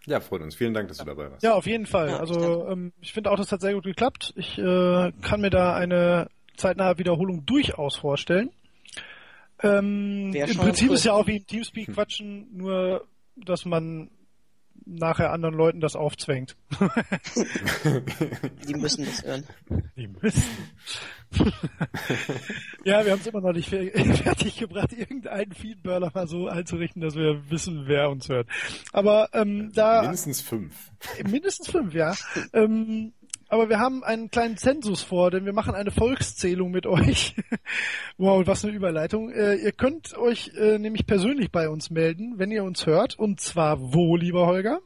Ja, 0.07 0.21
freut 0.21 0.43
uns. 0.43 0.55
Vielen 0.55 0.73
Dank, 0.73 0.87
dass 0.87 0.99
du 0.99 1.05
dabei 1.05 1.33
warst. 1.33 1.43
Ja, 1.43 1.55
auf 1.55 1.67
jeden 1.67 1.87
Fall. 1.87 2.11
Ja, 2.11 2.21
also 2.21 2.69
ähm, 2.69 2.93
ich 3.01 3.13
finde 3.13 3.33
auch, 3.33 3.37
das 3.37 3.51
hat 3.51 3.61
sehr 3.61 3.75
gut 3.75 3.85
geklappt. 3.85 4.33
Ich 4.37 4.57
äh, 4.57 5.13
kann 5.21 5.41
mir 5.41 5.51
da 5.51 5.75
eine 5.75 6.29
zeitnahe 6.57 6.99
Wiederholung 6.99 7.45
durchaus 7.45 7.97
vorstellen. 7.97 8.51
Ähm, 9.65 10.33
Im 10.33 10.57
Prinzip 10.57 10.93
ist 10.93 11.05
ja 11.05 11.13
auch 11.13 11.27
wie 11.27 11.39
im 11.39 11.47
Teamspeak 11.47 11.93
quatschen, 11.93 12.57
nur 12.57 13.05
dass 13.37 13.65
man 13.65 14.11
nachher 14.87 15.33
anderen 15.33 15.55
Leuten 15.55 15.81
das 15.81 15.97
aufzwängt. 15.97 16.57
Die 18.69 18.75
müssen 18.75 19.05
das 19.05 19.25
hören. 19.25 19.45
Die 19.97 20.09
müssen. 20.09 20.43
ja, 22.85 23.05
wir 23.05 23.13
haben 23.13 23.21
es 23.21 23.27
immer 23.27 23.41
noch 23.41 23.53
nicht 23.53 23.69
fer 23.69 23.91
fertig 24.17 24.59
gebracht, 24.59 24.93
irgendeinen 24.93 25.53
Feedburner 25.53 26.11
mal 26.13 26.27
so 26.27 26.49
einzurichten, 26.49 27.01
dass 27.01 27.15
wir 27.15 27.51
wissen, 27.51 27.85
wer 27.87 28.11
uns 28.11 28.29
hört. 28.29 28.49
Aber 28.93 29.29
ähm, 29.33 29.73
da 29.73 30.03
Mindestens 30.03 30.41
fünf. 30.41 30.91
mindestens 31.25 31.71
fünf, 31.71 31.95
ja. 31.95 32.15
ähm, 32.53 33.13
aber 33.53 33.69
wir 33.69 33.79
haben 33.79 34.03
einen 34.03 34.31
kleinen 34.31 34.57
Zensus 34.57 35.03
vor, 35.03 35.31
denn 35.31 35.45
wir 35.45 35.53
machen 35.53 35.75
eine 35.75 35.91
Volkszählung 35.91 36.71
mit 36.71 36.87
euch. 36.87 37.37
wow, 38.17 38.47
was 38.47 38.65
eine 38.65 38.73
Überleitung. 38.73 39.31
Äh, 39.31 39.57
ihr 39.57 39.73
könnt 39.73 40.17
euch 40.17 40.53
äh, 40.57 40.79
nämlich 40.79 41.07
persönlich 41.07 41.53
bei 41.53 41.69
uns 41.69 41.91
melden, 41.91 42.39
wenn 42.39 42.51
ihr 42.51 42.65
uns 42.65 42.87
hört. 42.87 43.19
Und 43.19 43.41
zwar 43.41 43.79
wo, 43.79 44.17
lieber 44.17 44.47
Holger? 44.47 44.81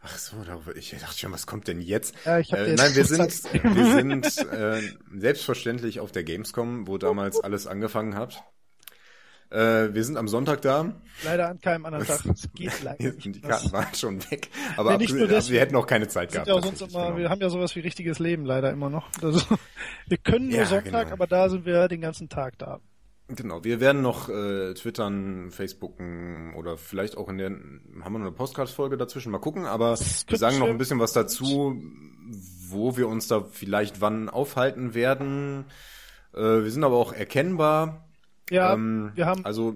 Ach 0.00 0.16
so, 0.16 0.36
ich 0.76 0.90
dachte 0.90 1.18
schon, 1.18 1.32
was 1.32 1.44
kommt 1.44 1.66
denn 1.66 1.80
jetzt? 1.80 2.14
Ja, 2.24 2.38
äh, 2.38 2.42
jetzt 2.42 2.78
nein, 2.78 2.94
wir 2.94 3.04
sind, 3.04 3.52
wir 3.52 3.92
sind 3.92 4.52
äh, 4.52 4.80
selbstverständlich 5.18 5.98
auf 5.98 6.12
der 6.12 6.22
Gamescom, 6.22 6.86
wo 6.86 6.98
damals 6.98 7.40
alles 7.44 7.66
angefangen 7.66 8.14
hat. 8.14 8.44
Äh, 9.52 9.92
wir 9.94 10.02
sind 10.04 10.16
am 10.16 10.28
Sonntag 10.28 10.62
da. 10.62 10.92
Leider 11.24 11.48
an 11.50 11.60
keinem 11.60 11.84
anderen 11.86 12.06
Tag. 12.06 12.24
Es 12.26 12.48
geht 12.54 12.82
leider 12.82 13.10
Die 13.10 13.28
nicht. 13.28 13.42
Karten 13.42 13.64
Das- 13.64 13.72
waren 13.72 13.94
schon 13.94 14.30
weg. 14.30 14.48
Aber 14.78 14.96
nicht 14.96 15.10
ab- 15.12 15.18
aber 15.18 15.26
deswegen. 15.28 15.52
wir 15.52 15.60
hätten 15.60 15.76
auch 15.76 15.86
keine 15.86 16.08
Zeit 16.08 16.32
gehabt. 16.32 16.48
ja 16.48 16.58
das 16.58 16.80
immer, 16.80 17.04
genau. 17.06 17.16
wir 17.18 17.28
haben 17.28 17.40
ja 17.40 17.50
sowas 17.50 17.76
wie 17.76 17.80
richtiges 17.80 18.18
Leben 18.18 18.44
leider 18.46 18.70
immer 18.70 18.88
noch. 18.88 19.08
Also, 19.22 19.40
wir 20.08 20.16
können 20.16 20.48
nur 20.48 20.58
Ja, 20.58 20.66
Sonntag, 20.66 21.02
genau. 21.04 21.12
aber 21.12 21.26
da 21.26 21.48
sind 21.50 21.66
wir 21.66 21.86
den 21.88 22.00
ganzen 22.00 22.28
Tag 22.30 22.56
da. 22.58 22.80
Genau, 23.28 23.62
wir 23.64 23.80
werden 23.80 24.02
noch 24.02 24.28
äh, 24.28 24.74
twittern, 24.74 25.50
facebooken 25.50 26.54
oder 26.54 26.76
vielleicht 26.76 27.16
auch 27.16 27.28
in 27.28 27.38
der, 27.38 27.50
haben 27.50 28.12
wir 28.12 28.18
noch 28.18 28.26
eine 28.26 28.32
Postcard-Folge 28.32 28.96
dazwischen, 28.96 29.30
mal 29.32 29.38
gucken, 29.38 29.64
aber 29.64 29.98
wir 30.26 30.38
sagen 30.38 30.58
noch 30.58 30.66
ein 30.68 30.76
bisschen 30.78 30.98
was 30.98 31.12
dazu, 31.12 31.80
wo 32.68 32.96
wir 32.96 33.08
uns 33.08 33.28
da 33.28 33.42
vielleicht 33.50 34.00
wann 34.00 34.28
aufhalten 34.28 34.94
werden. 34.94 35.64
Äh, 36.34 36.40
wir 36.40 36.70
sind 36.70 36.84
aber 36.84 36.96
auch 36.96 37.12
erkennbar. 37.12 38.08
Ja, 38.52 38.74
ähm, 38.74 39.10
wir 39.14 39.26
haben 39.26 39.44
Also, 39.44 39.74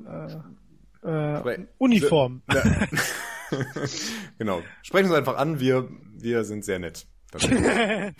äh, 1.03 1.09
aber- 1.09 1.57
Uniform. 1.79 2.43
genau. 4.39 4.61
Sprechen 4.83 5.07
uns 5.07 5.15
einfach 5.15 5.37
an, 5.37 5.61
wir, 5.61 5.89
wir 6.17 6.45
sind 6.45 6.65
sehr 6.65 6.79
nett. 6.79 7.07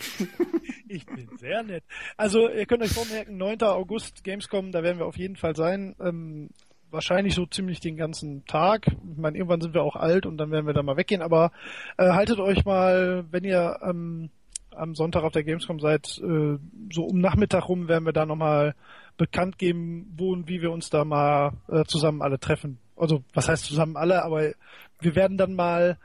Ich 0.89 1.05
bin 1.05 1.27
sehr 1.37 1.63
nett. 1.63 1.83
Also, 2.15 2.49
ihr 2.49 2.65
könnt 2.65 2.81
euch 2.81 2.93
vormerken, 2.93 3.35
9. 3.37 3.61
August 3.63 4.23
Gamescom, 4.23 4.71
da 4.71 4.83
werden 4.83 4.99
wir 4.99 5.05
auf 5.05 5.17
jeden 5.17 5.35
Fall 5.35 5.53
sein. 5.53 5.95
Ähm, 5.99 6.49
wahrscheinlich 6.91 7.35
so 7.35 7.45
ziemlich 7.45 7.81
den 7.81 7.97
ganzen 7.97 8.45
Tag. 8.45 8.87
Ich 8.87 9.17
meine, 9.17 9.37
irgendwann 9.37 9.59
sind 9.59 9.73
wir 9.73 9.83
auch 9.83 9.97
alt 9.97 10.25
und 10.25 10.37
dann 10.37 10.49
werden 10.51 10.65
wir 10.65 10.73
da 10.73 10.83
mal 10.83 10.95
weggehen. 10.95 11.21
Aber 11.21 11.51
äh, 11.97 12.11
haltet 12.11 12.39
euch 12.39 12.63
mal, 12.63 13.25
wenn 13.31 13.43
ihr 13.43 13.79
ähm, 13.83 14.29
am 14.71 14.95
Sonntag 14.95 15.23
auf 15.23 15.33
der 15.33 15.43
Gamescom 15.43 15.79
seid, 15.81 16.21
äh, 16.23 16.57
so 16.93 17.03
um 17.03 17.19
Nachmittag 17.19 17.67
rum 17.67 17.89
werden 17.89 18.05
wir 18.05 18.13
da 18.13 18.25
nochmal 18.25 18.73
bekannt 19.17 19.57
geben, 19.57 20.13
wo 20.17 20.31
und 20.31 20.47
wie 20.47 20.61
wir 20.61 20.71
uns 20.71 20.89
da 20.89 21.03
mal 21.03 21.53
äh, 21.69 21.83
zusammen 21.85 22.21
alle 22.21 22.39
treffen. 22.39 22.79
Also, 22.95 23.23
was 23.33 23.47
heißt 23.49 23.65
zusammen 23.65 23.97
alle, 23.97 24.23
aber 24.23 24.51
wir 24.99 25.15
werden 25.15 25.37
dann 25.37 25.53
mal 25.53 25.97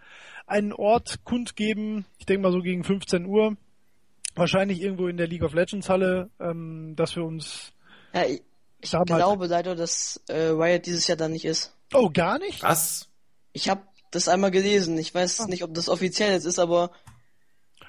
einen 0.47 0.73
Ort 0.73 1.25
kundgeben, 1.25 2.05
ich 2.19 2.27
denke 2.27 2.43
mal 2.43 2.53
so 2.53 2.61
gegen 2.61 2.85
15 2.85 3.25
Uhr, 3.27 3.57
wahrscheinlich 4.35 4.81
irgendwo 4.81 5.07
in 5.09 5.17
der 5.17 5.27
League 5.27 5.43
of 5.43 5.55
Legends 5.55 5.89
Halle, 5.89 6.31
ähm, 6.41 6.95
dass 6.97 7.17
wir 7.17 7.25
uns. 7.25 7.73
Ja, 8.13 8.25
ich, 8.25 8.43
ich 8.81 8.91
Damals- 8.91 9.11
glaube 9.17 9.47
leider, 9.47 9.75
dass 9.75 10.21
äh, 10.29 10.49
Riot 10.49 10.87
dieses 10.87 11.07
Jahr 11.07 11.17
da 11.17 11.29
nicht 11.29 11.45
ist. 11.45 11.75
Oh, 11.95 12.11
gar 12.11 12.39
nicht? 12.39 12.63
Was? 12.63 13.09
Ich 13.53 13.69
habe 13.69 13.83
das 14.11 14.29
einmal 14.29 14.51
gelesen. 14.51 14.99
Ich 14.99 15.15
weiß 15.15 15.41
Ah. 15.41 15.47
nicht, 15.47 15.63
ob 15.63 15.73
das 15.75 15.89
offiziell 15.89 16.33
jetzt 16.33 16.45
ist, 16.47 16.59
aber 16.59 16.91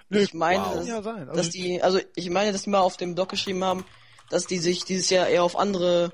Nö, 0.09 0.19
ich 0.19 0.34
meine, 0.34 0.63
wow. 0.63 0.74
dass, 0.76 0.88
Ja, 0.88 1.01
sein. 1.01 1.30
Also- 1.30 1.34
dass 1.34 1.49
die, 1.49 1.82
also 1.82 1.99
ich 2.15 2.30
meine, 2.30 2.51
dass 2.51 2.63
die 2.63 2.69
mal 2.69 2.80
auf 2.82 2.97
dem 2.97 3.15
Blog 3.15 3.30
geschrieben 3.30 3.63
haben, 3.63 3.86
dass 4.34 4.47
die 4.47 4.57
sich 4.57 4.84
dieses 4.84 5.09
Jahr 5.09 5.27
eher 5.27 5.43
auf 5.43 5.57
andere 5.57 6.11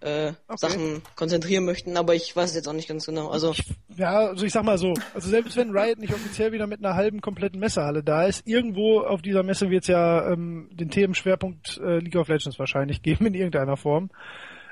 äh, 0.00 0.32
Okay. 0.48 0.56
Sachen 0.56 1.02
konzentrieren 1.16 1.64
möchten, 1.64 1.96
aber 1.96 2.14
ich 2.14 2.34
weiß 2.34 2.50
es 2.50 2.56
jetzt 2.56 2.68
auch 2.68 2.72
nicht 2.72 2.88
ganz 2.88 3.06
genau. 3.06 3.28
Also 3.28 3.54
Ja, 3.96 4.28
also 4.28 4.44
ich 4.44 4.52
sag 4.52 4.64
mal 4.64 4.78
so, 4.78 4.94
also 5.14 5.28
selbst 5.28 5.56
wenn 5.56 5.70
Riot 5.70 5.98
nicht 5.98 6.12
offiziell 6.12 6.52
wieder 6.52 6.66
mit 6.66 6.84
einer 6.84 6.94
halben 6.94 7.20
kompletten 7.20 7.60
Messehalle 7.60 8.02
da 8.02 8.24
ist, 8.26 8.46
irgendwo 8.46 9.00
auf 9.00 9.22
dieser 9.22 9.42
Messe 9.42 9.70
wird 9.70 9.84
es 9.84 9.88
ja 9.88 10.32
ähm, 10.32 10.68
den 10.72 10.90
Themenschwerpunkt 10.90 11.78
äh, 11.78 11.98
League 11.98 12.16
of 12.16 12.28
Legends 12.28 12.58
wahrscheinlich 12.58 13.02
geben 13.02 13.26
in 13.26 13.34
irgendeiner 13.34 13.76
Form. 13.76 14.10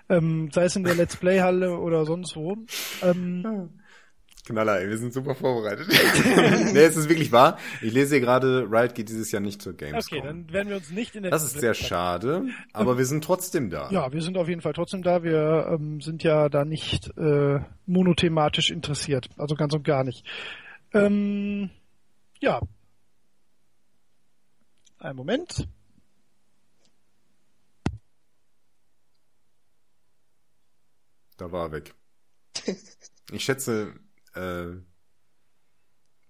Ähm, 0.09 0.51
sei 0.53 0.65
es 0.65 0.75
in 0.75 0.83
der 0.83 0.97
Let's 0.97 1.17
Play 1.17 1.41
Halle 1.41 1.79
oder 1.79 2.05
sonst 2.05 2.35
wo. 2.35 2.57
Ähm, 3.03 3.71
Knaller, 4.45 4.81
ey, 4.81 4.89
wir 4.89 4.99
sind 4.99 5.13
super 5.13 5.35
vorbereitet. 5.35 5.89
nee, 6.73 6.81
es 6.81 6.97
ist 6.97 7.09
wirklich 7.09 7.33
wahr. 7.33 7.59
Ich 7.81 7.93
lese 7.93 8.17
hier 8.17 8.21
gerade, 8.21 8.67
Riot 8.71 8.95
geht 8.95 9.09
dieses 9.09 9.31
Jahr 9.33 9.41
nicht 9.41 9.63
zur 9.63 9.75
Gamescom. 9.75 10.19
okay, 10.19 10.27
dann 10.27 10.53
werden 10.53 10.69
wir 10.69 10.77
uns 10.77 10.91
nicht 10.91 11.15
in 11.15 11.23
der 11.23 11.31
das 11.31 11.45
ist 11.45 11.59
sehr 11.59 11.75
schade, 11.75 12.47
aber 12.73 12.99
wir 12.99 13.05
sind 13.07 13.25
trotzdem 13.25 13.71
da. 13.71 13.91
Ja, 13.91 14.13
wir 14.13 14.23
sind 14.23 14.37
auf 14.37 14.49
jeden 14.49 14.61
Fall 14.61 14.73
trotzdem 14.73 15.03
da. 15.03 15.23
Wir 15.23 15.69
ähm, 15.73 16.01
sind 16.01 16.23
ja 16.23 16.49
da 16.49 16.65
nicht 16.65 17.11
äh, 17.17 17.61
monothematisch 17.87 18.71
interessiert. 18.71 19.29
Also 19.37 19.55
ganz 19.55 19.75
und 19.75 19.85
gar 19.85 20.05
nicht. 20.05 20.25
Ähm, 20.93 21.71
ja. 22.41 22.61
Einen 24.99 25.17
Moment. 25.17 25.67
Da 31.37 31.51
war 31.51 31.67
er 31.67 31.73
weg. 31.73 31.95
Ich 33.33 33.45
schätze, 33.45 33.95
äh, 34.35 34.77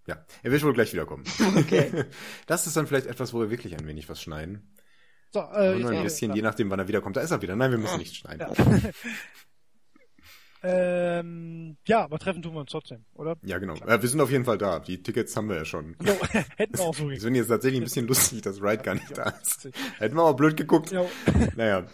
ja, 0.07 0.25
er 0.43 0.51
wird 0.51 0.63
wohl 0.65 0.73
gleich 0.73 0.93
wiederkommen. 0.93 1.25
Okay. 1.57 2.05
Das 2.47 2.67
ist 2.67 2.77
dann 2.77 2.87
vielleicht 2.87 3.07
etwas, 3.07 3.33
wo 3.33 3.41
wir 3.41 3.51
wirklich 3.51 3.75
ein 3.79 3.87
wenig 3.87 4.09
was 4.09 4.21
schneiden. 4.21 4.75
So, 5.33 5.41
äh, 5.41 5.79
Nur 5.79 5.91
ein 5.91 6.03
bisschen, 6.03 6.35
je 6.35 6.43
nachdem, 6.43 6.71
wann 6.71 6.81
er 6.81 6.89
wiederkommt. 6.89 7.17
Da 7.17 7.21
ist 7.21 7.31
er 7.31 7.41
wieder. 7.41 7.55
Nein, 7.55 7.71
wir 7.71 7.79
müssen 7.79 7.99
nicht 7.99 8.17
schneiden. 8.17 8.49
Ja. 8.53 8.81
ähm, 11.21 11.77
ja, 11.87 12.03
aber 12.03 12.19
treffen 12.19 12.43
tun 12.43 12.55
wir 12.55 12.61
uns 12.61 12.73
trotzdem, 12.73 13.05
oder? 13.15 13.37
Ja, 13.43 13.59
genau. 13.59 13.75
Äh, 13.75 14.03
wir 14.03 14.09
sind 14.09 14.21
auf 14.21 14.31
jeden 14.33 14.45
Fall 14.45 14.59
da. 14.59 14.81
Die 14.81 15.01
Tickets 15.01 15.37
haben 15.37 15.49
wir 15.49 15.57
ja 15.57 15.65
schon. 15.65 15.97
Jo, 16.03 16.15
hätten 16.57 16.77
wir 16.77 16.85
auch 16.85 16.95
so 16.95 17.05
gekriegt. 17.05 17.23
finde 17.23 17.39
jetzt 17.39 17.49
tatsächlich 17.49 17.81
ein 17.81 17.85
bisschen 17.85 18.09
lustig, 18.09 18.43
dass 18.43 18.61
Ride 18.61 18.83
gar 18.83 18.95
nicht 18.95 19.17
da 19.17 19.31
ist. 19.41 19.69
Hätten 19.99 20.17
wir 20.17 20.25
auch 20.25 20.35
blöd 20.35 20.57
geguckt. 20.57 20.91
Jo, 20.91 21.09
Naja. 21.55 21.87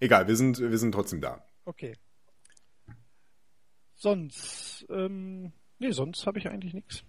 Egal, 0.00 0.28
wir 0.28 0.36
sind, 0.36 0.60
wir 0.60 0.78
sind 0.78 0.92
trotzdem 0.92 1.22
da. 1.22 1.42
okay. 1.64 1.94
Sonst, 3.98 4.86
ähm, 4.90 5.52
nee, 5.80 5.90
sonst 5.90 6.24
habe 6.24 6.38
ich 6.38 6.48
eigentlich 6.48 6.72
nichts. 6.72 7.02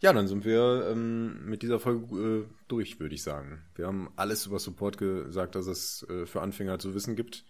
Ja, 0.00 0.12
dann 0.12 0.26
sind 0.26 0.44
wir 0.44 0.88
ähm, 0.90 1.44
mit 1.44 1.62
dieser 1.62 1.78
Folge 1.78 2.46
äh, 2.46 2.54
durch, 2.66 2.98
würde 2.98 3.14
ich 3.14 3.22
sagen. 3.22 3.62
Wir 3.76 3.86
haben 3.86 4.12
alles 4.16 4.46
über 4.46 4.58
Support 4.58 4.98
gesagt, 4.98 5.54
dass 5.54 5.68
es 5.68 6.04
äh, 6.08 6.26
für 6.26 6.40
Anfänger 6.40 6.80
zu 6.80 6.94
wissen 6.94 7.14
gibt. 7.14 7.44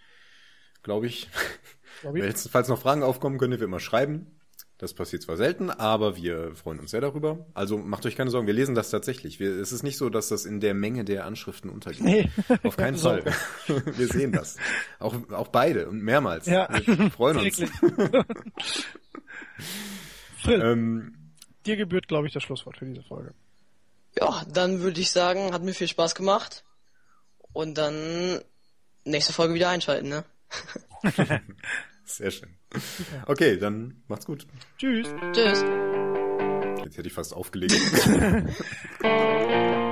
Glaube 0.83 1.07
ich. 1.07 1.29
Glaub 2.03 2.17
ich. 2.17 2.23
Falls 2.25 2.49
falls 2.49 2.69
noch 2.69 2.81
Fragen 2.81 3.03
aufkommen, 3.03 3.39
könnt 3.39 3.55
ihr 3.55 3.61
wie 3.61 3.65
immer 3.65 3.81
schreiben. 3.81 4.38
Das 4.79 4.95
passiert 4.95 5.23
zwar 5.23 5.37
selten, 5.37 5.71
aber 5.71 6.15
wir 6.17 6.55
freuen 6.55 6.79
uns 6.79 6.93
sehr 6.93 7.01
darüber. 7.01 7.45
Also 7.53 7.79
macht 7.79 8.07
euch 8.07 8.15
keine 8.15 8.31
Sorgen, 8.31 8.47
wir 8.47 8.55
lesen 8.55 8.77
das 8.77 8.91
tatsächlich. 8.91 9.41
Wir, 9.41 9.51
es 9.61 9.73
ist 9.73 9.83
nicht 9.83 9.97
so, 9.97 10.09
dass 10.09 10.29
das 10.29 10.45
in 10.45 10.61
der 10.61 10.73
Menge 10.73 11.05
der 11.05 11.25
Anschriften 11.27 11.69
untergeht. 11.69 12.05
Nee. 12.05 12.31
Auf 12.63 12.77
keinen 12.77 12.97
Keine 12.97 13.23
Fall. 13.23 13.25
Wir 13.97 14.07
sehen 14.07 14.31
das. 14.31 14.57
Auch, 15.01 15.17
auch 15.33 15.49
beide 15.49 15.89
und 15.89 16.01
mehrmals. 16.01 16.47
Ja. 16.47 16.69
Wir 16.87 17.11
freuen 17.11 17.39
uns. 17.39 17.61
Frill, 20.43 20.63
Ähm, 20.63 21.33
dir 21.67 21.77
gebührt, 21.77 22.07
glaube 22.07 22.29
ich, 22.29 22.33
das 22.33 22.45
Schlusswort 22.45 22.77
für 22.77 22.87
diese 22.87 23.03
Folge. 23.03 23.35
ja, 24.17 24.45
dann 24.49 24.81
würde 24.81 25.01
ich 25.01 25.11
sagen, 25.11 25.53
hat 25.53 25.65
mir 25.65 25.75
viel 25.75 25.89
Spaß 25.89 26.15
gemacht. 26.15 26.63
Und 27.53 27.77
dann 27.79 28.41
nächste 29.05 29.33
Folge 29.33 29.55
wieder 29.55 29.71
einschalten, 29.71 30.09
ne? 30.09 30.25
sehr 32.05 32.31
schön. 32.31 32.58
Okay, 33.27 33.57
dann 33.57 34.03
macht's 34.09 34.27
gut. 34.27 34.47
Tschüss. 34.77 35.09
Tschüss. 35.33 35.65
Jetzt 36.85 36.99
hätte 36.99 37.09
ich 37.09 37.15
fast 37.15 37.35
aufgelegt. 37.35 37.75